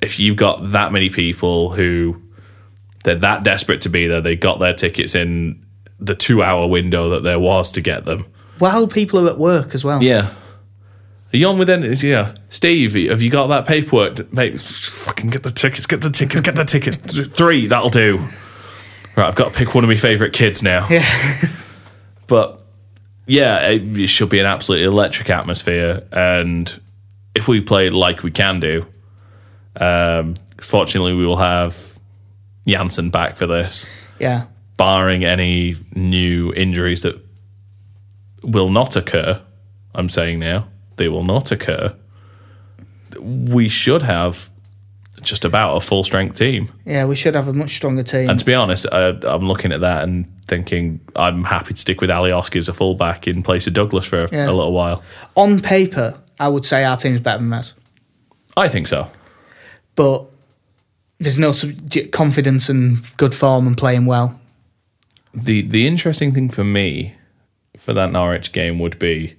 if 0.00 0.18
you've 0.18 0.36
got 0.36 0.70
that 0.72 0.92
many 0.92 1.10
people 1.10 1.70
who 1.72 2.20
they're 3.04 3.14
that 3.16 3.42
desperate 3.42 3.80
to 3.82 3.88
be 3.88 4.06
there, 4.06 4.20
they 4.20 4.36
got 4.36 4.58
their 4.58 4.72
tickets 4.74 5.14
in 5.14 5.64
the 6.00 6.14
two-hour 6.14 6.66
window 6.68 7.10
that 7.10 7.22
there 7.24 7.38
was 7.38 7.70
to 7.72 7.80
get 7.80 8.04
them. 8.04 8.24
While 8.58 8.86
people 8.86 9.26
are 9.26 9.30
at 9.30 9.38
work 9.38 9.74
as 9.74 9.84
well. 9.84 10.02
Yeah. 10.02 10.32
Are 11.32 11.36
you 11.36 11.48
on 11.48 11.58
with 11.58 11.70
any? 11.70 11.88
Yeah, 11.94 12.34
Steve, 12.50 12.92
have 13.08 13.22
you 13.22 13.30
got 13.30 13.46
that 13.46 13.66
paperwork? 13.66 14.32
Mate, 14.32 14.60
fucking 14.60 15.30
get 15.30 15.42
the 15.42 15.50
tickets, 15.50 15.86
get 15.86 16.02
the 16.02 16.10
tickets, 16.10 16.42
get 16.42 16.56
the 16.56 16.64
tickets. 16.64 16.98
Three, 16.98 17.66
that'll 17.66 17.88
do. 17.88 18.18
Right, 19.16 19.26
I've 19.26 19.34
got 19.34 19.52
to 19.52 19.58
pick 19.58 19.74
one 19.74 19.84
of 19.84 19.88
my 19.88 19.96
favourite 19.96 20.32
kids 20.32 20.62
now. 20.62 20.86
Yeah. 20.88 21.04
But 22.28 22.64
yeah, 23.26 23.68
it, 23.68 23.98
it 23.98 24.06
should 24.06 24.30
be 24.30 24.38
an 24.38 24.46
absolutely 24.46 24.86
electric 24.86 25.28
atmosphere. 25.28 26.02
And 26.12 26.80
if 27.34 27.46
we 27.46 27.60
play 27.60 27.90
like 27.90 28.22
we 28.22 28.30
can 28.30 28.58
do, 28.58 28.86
um, 29.76 30.34
fortunately, 30.56 31.12
we 31.12 31.26
will 31.26 31.36
have 31.36 31.98
Jansson 32.66 33.12
back 33.12 33.36
for 33.36 33.46
this, 33.46 33.86
yeah. 34.18 34.46
barring 34.78 35.24
any 35.24 35.76
new 35.94 36.54
injuries 36.54 37.02
that 37.02 37.22
will 38.42 38.70
not 38.70 38.96
occur. 38.96 39.42
I'm 39.94 40.08
saying 40.08 40.38
now, 40.38 40.68
they 40.96 41.08
will 41.08 41.24
not 41.24 41.50
occur. 41.52 41.94
We 43.18 43.68
should 43.68 44.02
have 44.02 44.50
just 45.20 45.44
about 45.44 45.76
a 45.76 45.80
full 45.80 46.02
strength 46.02 46.36
team. 46.36 46.72
Yeah, 46.84 47.04
we 47.04 47.14
should 47.14 47.34
have 47.34 47.46
a 47.48 47.52
much 47.52 47.70
stronger 47.76 48.02
team. 48.02 48.28
And 48.28 48.38
to 48.38 48.44
be 48.44 48.54
honest, 48.54 48.86
I, 48.90 49.10
I'm 49.22 49.46
looking 49.46 49.70
at 49.72 49.80
that 49.82 50.02
and 50.04 50.26
thinking 50.46 51.00
I'm 51.14 51.44
happy 51.44 51.74
to 51.74 51.80
stick 51.80 52.00
with 52.00 52.10
Alioski 52.10 52.56
as 52.56 52.68
a 52.68 52.72
fullback 52.72 53.28
in 53.28 53.42
place 53.42 53.66
of 53.66 53.74
Douglas 53.74 54.04
for 54.06 54.24
a, 54.24 54.28
Yeah. 54.32 54.46
a 54.46 54.52
little 54.52 54.72
while. 54.72 55.02
On 55.36 55.60
paper, 55.60 56.18
I 56.40 56.48
would 56.48 56.64
say 56.64 56.84
our 56.84 56.96
team's 56.96 57.20
better 57.20 57.38
than 57.38 57.50
theirs. 57.50 57.74
I 58.56 58.68
think 58.68 58.86
so. 58.88 59.10
But 59.94 60.26
there's 61.18 61.38
no 61.38 61.52
sub- 61.52 61.90
confidence 62.10 62.68
and 62.68 62.98
good 63.16 63.34
form 63.34 63.66
and 63.66 63.76
playing 63.76 64.06
well. 64.06 64.40
The 65.34 65.62
the 65.62 65.86
interesting 65.86 66.34
thing 66.34 66.50
for 66.50 66.64
me 66.64 67.14
for 67.76 67.94
that 67.94 68.10
Norwich 68.12 68.52
game 68.52 68.78
would 68.80 68.98
be 68.98 69.36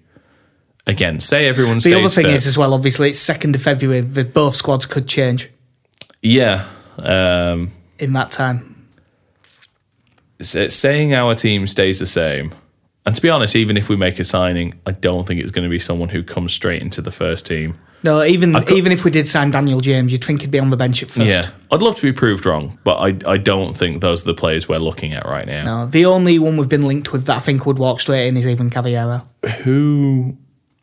again, 0.87 1.19
say 1.19 1.47
everyone 1.47 1.79
The 1.79 1.93
other 1.93 2.09
thing 2.09 2.25
fit. 2.25 2.33
is 2.33 2.47
as 2.47 2.57
well, 2.57 2.73
obviously, 2.73 3.09
it's 3.09 3.23
2nd 3.23 3.55
of 3.55 3.61
February. 3.61 4.01
The, 4.01 4.23
both 4.23 4.55
squads 4.55 4.85
could 4.85 5.07
change 5.07 5.49
yeah. 6.23 6.69
Um, 6.97 7.71
in 7.99 8.13
that 8.13 8.31
time. 8.31 8.87
saying 10.41 11.13
our 11.13 11.35
team 11.35 11.67
stays 11.67 11.99
the 11.99 12.05
same, 12.05 12.53
and 13.05 13.15
to 13.15 13.21
be 13.21 13.29
honest, 13.29 13.55
even 13.55 13.77
if 13.77 13.89
we 13.89 13.95
make 13.95 14.19
a 14.19 14.23
signing, 14.23 14.73
I 14.85 14.91
don't 14.91 15.27
think 15.27 15.41
it's 15.41 15.51
going 15.51 15.63
to 15.63 15.69
be 15.69 15.79
someone 15.79 16.09
who 16.09 16.23
comes 16.23 16.53
straight 16.53 16.81
into 16.81 17.01
the 17.01 17.11
first 17.11 17.45
team. 17.45 17.77
No, 18.03 18.21
even 18.21 18.55
even 18.69 18.91
if 18.91 19.05
we 19.05 19.11
did 19.11 19.29
sign 19.29 19.51
Daniel 19.51 19.79
James, 19.79 20.11
you'd 20.11 20.23
think 20.23 20.41
he'd 20.41 20.51
be 20.51 20.59
on 20.59 20.69
the 20.69 20.77
bench 20.77 21.03
at 21.03 21.09
first. 21.09 21.25
Yeah, 21.25 21.49
I'd 21.71 21.81
love 21.81 21.95
to 21.95 22.01
be 22.01 22.11
proved 22.11 22.45
wrong, 22.45 22.77
but 22.83 22.97
I 22.97 23.31
I 23.31 23.37
don't 23.37 23.75
think 23.75 24.01
those 24.01 24.23
are 24.23 24.25
the 24.25 24.33
players 24.33 24.67
we're 24.67 24.77
looking 24.77 25.13
at 25.13 25.25
right 25.25 25.47
now. 25.47 25.63
No, 25.63 25.85
the 25.85 26.05
only 26.05 26.37
one 26.37 26.57
we've 26.57 26.67
been 26.67 26.85
linked 26.85 27.13
with 27.13 27.25
that 27.25 27.37
I 27.37 27.39
think 27.39 27.65
would 27.65 27.79
walk 27.79 28.01
straight 28.01 28.27
in 28.27 28.35
is 28.35 28.45
Ivan 28.45 28.69
Cavaleiro. 28.69 29.25
Who 29.63 30.37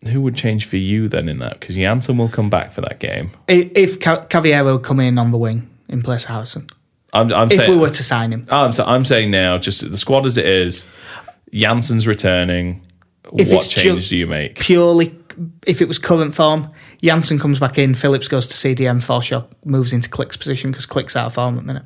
who 0.09 0.20
would 0.22 0.35
change 0.35 0.66
for 0.66 0.77
you 0.77 1.09
then 1.09 1.28
in 1.28 1.39
that? 1.39 1.60
Because 1.60 1.77
Jansson 1.77 2.16
will 2.16 2.28
come 2.28 2.51
back 2.51 2.72
for 2.72 2.81
that 2.81 3.01
game. 3.01 3.31
If 3.48 4.01
Ca- 4.01 4.24
Cavaleiro 4.24 4.78
come 4.78 5.01
in 5.01 5.18
on 5.18 5.31
the 5.31 5.39
wing 5.39 5.68
in 5.89 6.02
place 6.02 6.24
of 6.24 6.31
Harrison, 6.31 6.68
I'm, 7.12 7.32
I'm 7.32 7.48
if 7.48 7.55
saying 7.55 7.70
we 7.70 7.77
were 7.77 7.90
to 7.90 8.02
sign 8.02 8.32
him, 8.32 8.47
I'm, 8.51 8.72
I'm 8.78 9.05
saying 9.05 9.31
now, 9.31 9.59
just 9.59 9.89
the 9.90 9.98
squad 9.98 10.27
as 10.27 10.39
it 10.39 10.47
is, 10.47 10.86
Jansson's 11.52 12.06
returning. 12.06 12.82
If 13.35 13.52
what 13.52 13.68
change 13.68 14.09
do 14.09 14.16
you 14.16 14.27
make? 14.27 14.59
purely 14.59 15.14
if 15.66 15.81
it 15.81 15.89
was 15.89 15.98
current 15.98 16.35
form, 16.35 16.70
Janssen 17.02 17.39
comes 17.39 17.60
back 17.60 17.78
in, 17.78 17.94
Phillips 17.94 18.28
goes 18.28 18.47
to 18.48 18.55
CDM, 18.55 19.01
Forshaw 19.02 19.47
moves 19.64 19.93
into 19.93 20.09
Klich's 20.09 20.36
position 20.36 20.70
because 20.70 20.86
Klich's 20.86 21.16
out 21.16 21.27
of 21.27 21.35
form 21.35 21.56
at 21.56 21.60
the 21.60 21.66
minute. 21.66 21.85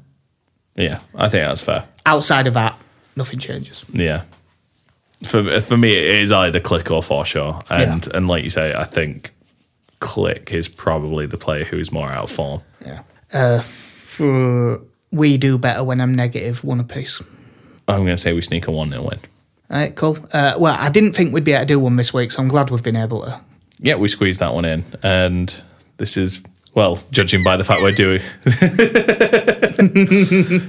Yeah, 0.76 1.00
I 1.14 1.28
think 1.28 1.46
that's 1.46 1.62
fair. 1.62 1.86
Outside 2.06 2.46
of 2.46 2.54
that, 2.54 2.80
nothing 3.16 3.38
changes. 3.38 3.84
Yeah. 3.92 4.24
For 5.24 5.60
for 5.60 5.76
me, 5.76 5.92
it 5.96 6.22
is 6.22 6.32
either 6.32 6.60
Klich 6.60 6.90
or 6.90 7.02
Forshaw, 7.02 7.62
and 7.70 8.06
and 8.14 8.28
like 8.28 8.44
you 8.44 8.50
say, 8.50 8.74
I 8.74 8.84
think 8.84 9.32
Klich 10.00 10.50
is 10.52 10.68
probably 10.68 11.26
the 11.26 11.38
player 11.38 11.64
who 11.64 11.78
is 11.78 11.90
more 11.90 12.10
out 12.10 12.24
of 12.24 12.30
form. 12.30 12.62
Yeah. 12.84 13.00
Uh, 13.32 13.60
for- 13.60 14.80
we 15.10 15.38
do 15.38 15.58
better 15.58 15.84
when 15.84 16.00
I'm 16.00 16.14
negative 16.14 16.64
one 16.64 16.80
apiece. 16.80 17.22
I'm 17.86 17.98
going 18.04 18.08
to 18.08 18.16
say 18.16 18.32
we 18.32 18.42
sneak 18.42 18.66
a 18.66 18.70
one 18.72 18.90
0 18.90 19.02
win. 19.02 19.20
All 19.70 19.76
right, 19.78 19.94
cool. 19.94 20.18
Uh, 20.32 20.54
well, 20.58 20.76
I 20.78 20.90
didn't 20.90 21.12
think 21.14 21.32
we'd 21.32 21.44
be 21.44 21.52
able 21.52 21.62
to 21.62 21.66
do 21.66 21.78
one 21.78 21.96
this 21.96 22.12
week, 22.12 22.32
so 22.32 22.42
I'm 22.42 22.48
glad 22.48 22.70
we've 22.70 22.82
been 22.82 22.96
able 22.96 23.22
to. 23.22 23.40
Yeah, 23.78 23.94
we 23.94 24.08
squeezed 24.08 24.40
that 24.40 24.54
one 24.54 24.64
in, 24.64 24.84
and 25.02 25.54
this 25.98 26.16
is 26.16 26.42
well, 26.74 26.98
judging 27.12 27.44
by 27.44 27.56
the 27.56 27.62
fact 27.64 27.82
we're 27.82 27.92
doing, 27.92 28.20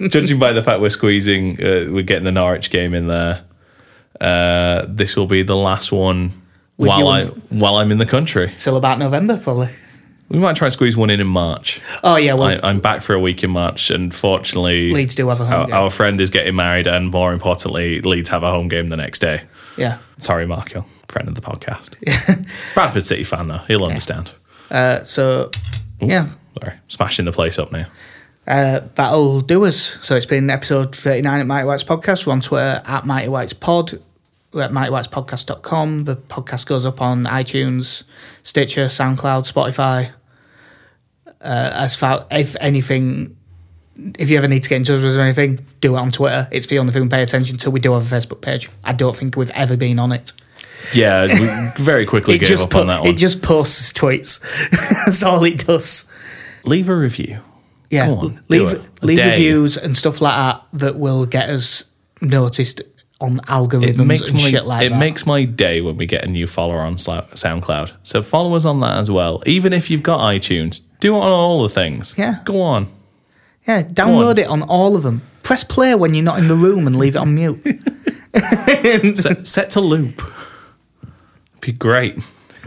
judging 0.09 0.37
by 0.39 0.53
the 0.53 0.61
fact 0.63 0.79
we're 0.81 0.89
squeezing, 0.89 1.53
uh, 1.61 1.87
we're 1.91 2.03
getting 2.03 2.25
the 2.25 2.31
Norwich 2.31 2.69
game 2.69 2.93
in 2.93 3.07
there. 3.07 3.43
Uh, 4.21 4.85
this 4.87 5.15
will 5.15 5.27
be 5.27 5.43
the 5.43 5.55
last 5.55 5.91
one 5.91 6.31
With 6.77 6.89
while 6.89 7.07
I 7.07 7.25
while 7.49 7.75
I'm 7.75 7.91
in 7.91 7.97
the 7.97 8.05
country. 8.05 8.53
Till 8.57 8.75
about 8.77 8.99
November, 8.99 9.37
probably. 9.37 9.69
We 10.27 10.39
might 10.39 10.55
try 10.55 10.65
and 10.67 10.73
squeeze 10.73 10.97
one 10.97 11.11
in 11.11 11.19
in 11.19 11.27
March. 11.27 11.81
Oh, 12.03 12.15
yeah, 12.15 12.33
well, 12.33 12.47
I, 12.49 12.59
I'm 12.67 12.79
back 12.79 13.03
for 13.03 13.13
a 13.13 13.19
week 13.19 13.43
in 13.43 13.51
March, 13.51 13.91
and 13.91 14.11
fortunately, 14.11 14.89
Leeds 14.89 15.13
do 15.13 15.29
have 15.29 15.39
a 15.39 15.45
home 15.45 15.53
our, 15.53 15.65
game. 15.67 15.75
our 15.75 15.89
friend 15.91 16.19
is 16.19 16.31
getting 16.31 16.55
married, 16.55 16.87
and 16.87 17.11
more 17.11 17.31
importantly, 17.31 18.01
Leeds 18.01 18.29
have 18.29 18.41
a 18.41 18.49
home 18.49 18.67
game 18.67 18.87
the 18.87 18.97
next 18.97 19.19
day. 19.19 19.43
yeah. 19.77 19.99
Sorry, 20.17 20.47
Marco, 20.47 20.83
friend 21.09 21.27
of 21.27 21.35
the 21.35 21.41
podcast. 21.41 21.93
Bradford 22.73 23.05
City 23.05 23.23
fan 23.23 23.49
though, 23.49 23.61
he'll 23.67 23.83
understand. 23.85 24.31
Uh, 24.71 25.03
so, 25.03 25.51
yeah, 25.99 26.27
Sorry, 26.59 26.73
smashing 26.87 27.25
the 27.25 27.31
place 27.31 27.59
up 27.59 27.71
now. 27.71 27.85
uh, 28.47 28.79
that'll 28.95 29.41
do 29.41 29.63
us. 29.65 29.77
So 30.03 30.15
it's 30.15 30.25
been 30.25 30.49
episode 30.49 30.95
39 30.95 31.41
at 31.41 31.45
Mighty 31.45 31.67
Whites 31.67 31.83
Podcast. 31.83 32.25
We're 32.25 32.33
on 32.33 32.41
Twitter 32.41 32.81
at 32.83 33.05
Mighty 33.05 33.27
Whites 33.27 33.53
Pod. 33.53 34.01
We're 34.55 34.61
at 34.61 34.71
mightywhitespodcast.com. 34.71 36.05
The 36.05 36.15
podcast 36.15 36.65
goes 36.65 36.85
up 36.85 37.01
on 37.01 37.25
iTunes, 37.25 38.05
Stitcher, 38.43 38.85
SoundCloud, 38.85 39.51
Spotify. 39.51 40.13
Uh, 41.41 41.71
as 41.73 41.97
far 41.97 42.25
if 42.31 42.55
anything, 42.61 43.35
if 44.17 44.29
you 44.29 44.37
ever 44.37 44.47
need 44.47 44.63
to 44.63 44.69
get 44.69 44.77
in 44.77 44.83
touch 44.85 44.95
with 44.95 45.07
us 45.07 45.17
or 45.17 45.19
anything, 45.19 45.59
do 45.81 45.97
it 45.97 45.99
on 45.99 46.09
Twitter. 46.09 46.47
It's 46.51 46.67
the 46.67 46.79
only 46.79 46.93
thing 46.93 47.09
pay 47.09 47.21
attention 47.21 47.57
to. 47.57 47.69
We 47.69 47.81
do 47.81 47.91
have 47.91 48.09
a 48.09 48.15
Facebook 48.15 48.39
page. 48.39 48.69
I 48.81 48.93
don't 48.93 49.13
think 49.13 49.35
we've 49.35 49.51
ever 49.51 49.75
been 49.75 49.99
on 49.99 50.13
it. 50.13 50.31
Yeah, 50.93 51.25
we 51.25 51.83
very 51.83 52.05
quickly 52.05 52.37
gave 52.37 52.47
just 52.47 52.63
up 52.67 52.75
on 52.75 52.87
that 52.87 53.01
one. 53.01 53.09
it 53.09 53.17
just 53.17 53.41
posts 53.41 53.91
tweets. 53.91 54.39
That's 55.05 55.21
all 55.21 55.43
it 55.43 55.67
does. 55.67 56.05
leave 56.63 56.87
a 56.87 56.95
review. 56.95 57.41
Yeah, 57.89 58.09
on, 58.09 58.41
leave 58.47 58.89
leave 59.03 59.17
reviews 59.17 59.75
and 59.75 59.97
stuff 59.97 60.21
like 60.21 60.35
that 60.35 60.79
that 60.79 60.95
will 60.97 61.25
get 61.25 61.49
us 61.49 61.83
noticed 62.21 62.81
on 63.21 63.37
algorithms 63.39 63.99
It 63.99 64.05
makes 64.05 64.21
and 64.23 64.33
my 64.33 64.39
shit 64.39 64.65
like 64.65 64.85
it 64.85 64.89
that. 64.89 64.99
makes 64.99 65.25
my 65.25 65.45
day 65.45 65.81
when 65.81 65.95
we 65.97 66.05
get 66.05 66.23
a 66.25 66.27
new 66.27 66.47
follower 66.47 66.79
on 66.79 66.95
SoundCloud. 66.95 67.93
So 68.03 68.21
follow 68.21 68.55
us 68.55 68.65
on 68.65 68.81
that 68.81 68.97
as 68.97 69.09
well. 69.09 69.41
Even 69.45 69.71
if 69.73 69.89
you've 69.89 70.03
got 70.03 70.19
iTunes, 70.19 70.81
do 70.99 71.15
it 71.15 71.19
on 71.19 71.31
all 71.31 71.63
the 71.63 71.69
things. 71.69 72.13
Yeah. 72.17 72.39
go 72.43 72.61
on. 72.61 72.87
yeah, 73.67 73.83
download 73.83 74.37
it 74.37 74.47
on 74.47 74.63
all 74.63 74.95
of 74.95 75.03
them. 75.03 75.21
Press 75.43 75.63
play 75.63 75.95
when 75.95 76.13
you're 76.13 76.23
not 76.25 76.39
in 76.39 76.47
the 76.47 76.55
room 76.55 76.87
and 76.87 76.95
leave 76.97 77.15
it 77.15 77.19
on 77.19 77.33
mute. 77.35 77.61
set, 79.17 79.47
set 79.47 79.69
to 79.71 79.79
loop. 79.81 80.21
Be 81.61 81.71
great. 81.71 82.17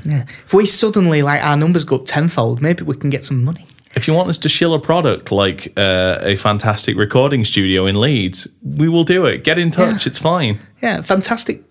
yeah. 0.05 0.23
If 0.45 0.55
we 0.55 0.65
suddenly 0.67 1.23
like 1.23 1.43
our 1.45 1.57
numbers 1.57 1.85
go 1.85 1.97
up 1.97 2.03
tenfold, 2.07 2.61
maybe 2.63 2.85
we 2.85 2.97
can 2.97 3.11
get 3.11 3.25
some 3.25 3.45
money. 3.45 3.67
If 3.95 4.07
you 4.07 4.15
want 4.15 4.29
us 4.29 4.39
to 4.39 4.49
shill 4.49 4.75
a 4.75 4.79
product 4.81 5.33
like 5.33 5.73
uh, 5.77 6.19
a 6.21 6.37
fantastic 6.37 6.97
recording 6.97 7.45
studio 7.45 7.87
in 7.87 8.01
Leeds, 8.01 8.47
we 8.63 8.89
will 8.89 9.05
do 9.05 9.25
it. 9.27 9.45
Get 9.45 9.59
in 9.59 9.71
touch. 9.71 10.07
It's 10.07 10.19
fine. 10.19 10.61
Yeah, 10.83 11.01
fantastic. 11.03 11.63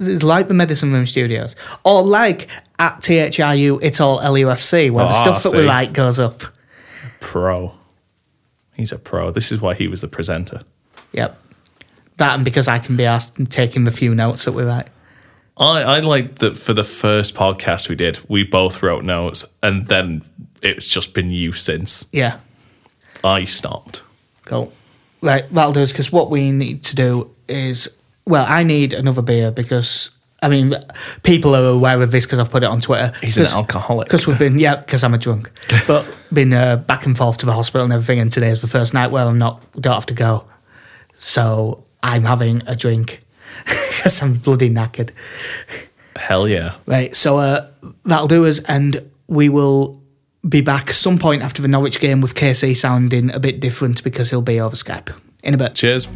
It's 0.00 0.22
like 0.22 0.48
the 0.48 0.54
Medicine 0.54 0.90
Room 0.92 1.04
Studios, 1.04 1.54
or 1.84 2.02
like 2.02 2.48
at 2.78 3.00
THRU, 3.00 3.78
it's 3.82 4.00
all 4.00 4.18
LUFC, 4.20 4.90
where 4.90 5.04
the 5.04 5.10
Ah, 5.10 5.12
stuff 5.12 5.42
that 5.42 5.52
we 5.52 5.64
like 5.64 5.92
goes 5.92 6.18
up. 6.18 6.42
Pro. 7.20 7.74
He's 8.74 8.92
a 8.92 8.98
pro. 8.98 9.30
This 9.30 9.52
is 9.52 9.60
why 9.60 9.74
he 9.74 9.86
was 9.86 10.00
the 10.00 10.08
presenter. 10.08 10.62
Yep. 11.12 11.38
That 12.16 12.34
and 12.36 12.44
because 12.44 12.68
I 12.68 12.78
can 12.78 12.96
be 12.96 13.04
asked 13.04 13.38
and 13.38 13.50
taking 13.50 13.84
the 13.84 13.90
few 13.90 14.14
notes 14.14 14.44
that 14.44 14.52
we 14.52 14.62
write. 14.62 14.88
I, 15.58 15.82
I 15.82 16.00
like 16.00 16.36
that 16.38 16.56
for 16.56 16.72
the 16.72 16.84
first 16.84 17.34
podcast 17.34 17.88
we 17.90 17.94
did, 17.96 18.18
we 18.28 18.44
both 18.44 18.82
wrote 18.82 19.04
notes, 19.04 19.44
and 19.62 19.86
then 19.88 20.22
it's 20.62 20.88
just 20.88 21.14
been 21.14 21.30
you 21.30 21.52
since. 21.52 22.08
Yeah. 22.12 22.40
I 23.24 23.44
stopped. 23.44 24.02
Cool. 24.44 24.72
Right, 25.22 25.48
that'll 25.50 25.72
do 25.72 25.82
us 25.82 25.92
because 25.92 26.12
what 26.12 26.30
we 26.30 26.52
need 26.52 26.84
to 26.84 26.94
do 26.94 27.30
is, 27.48 27.88
well, 28.26 28.46
I 28.48 28.62
need 28.62 28.92
another 28.92 29.22
beer 29.22 29.50
because, 29.50 30.10
I 30.42 30.48
mean, 30.48 30.74
people 31.22 31.56
are 31.56 31.66
aware 31.70 32.00
of 32.02 32.10
this 32.10 32.26
because 32.26 32.38
I've 32.38 32.50
put 32.50 32.62
it 32.62 32.66
on 32.66 32.80
Twitter. 32.80 33.12
He's 33.22 33.38
an 33.38 33.46
alcoholic. 33.46 34.06
Because 34.06 34.26
we've 34.26 34.38
been, 34.38 34.58
yeah, 34.58 34.76
because 34.76 35.02
I'm 35.02 35.14
a 35.14 35.18
drunk, 35.18 35.50
but 35.86 36.06
been 36.32 36.52
uh, 36.52 36.76
back 36.76 37.06
and 37.06 37.16
forth 37.16 37.38
to 37.38 37.46
the 37.46 37.52
hospital 37.52 37.84
and 37.84 37.92
everything. 37.92 38.20
And 38.20 38.30
today 38.30 38.50
is 38.50 38.60
the 38.60 38.68
first 38.68 38.94
night 38.94 39.08
where 39.08 39.26
I'm 39.26 39.38
not, 39.38 39.62
don't 39.80 39.94
have 39.94 40.06
to 40.06 40.14
go. 40.14 40.46
So 41.18 41.84
I'm 42.02 42.24
having 42.24 42.62
a 42.66 42.76
drink 42.76 43.24
because 43.64 44.22
I'm 44.22 44.34
bloody 44.34 44.70
knackered. 44.70 45.10
Hell 46.14 46.46
yeah. 46.46 46.76
Right, 46.86 47.16
so 47.16 47.38
uh, 47.38 47.70
that'll 48.04 48.28
do 48.28 48.46
us, 48.46 48.60
and 48.60 49.10
we 49.28 49.48
will 49.48 50.02
be 50.48 50.60
back 50.60 50.92
some 50.92 51.18
point 51.18 51.42
after 51.42 51.62
the 51.62 51.68
Norwich 51.68 52.00
game 52.00 52.20
with 52.20 52.34
KC 52.34 52.76
sounding 52.76 53.34
a 53.34 53.40
bit 53.40 53.60
different 53.60 54.02
because 54.04 54.30
he'll 54.30 54.42
be 54.42 54.60
over 54.60 54.76
Skype 54.76 55.14
in 55.42 55.54
a 55.54 55.56
bit. 55.56 55.74
Cheers. 55.74 56.08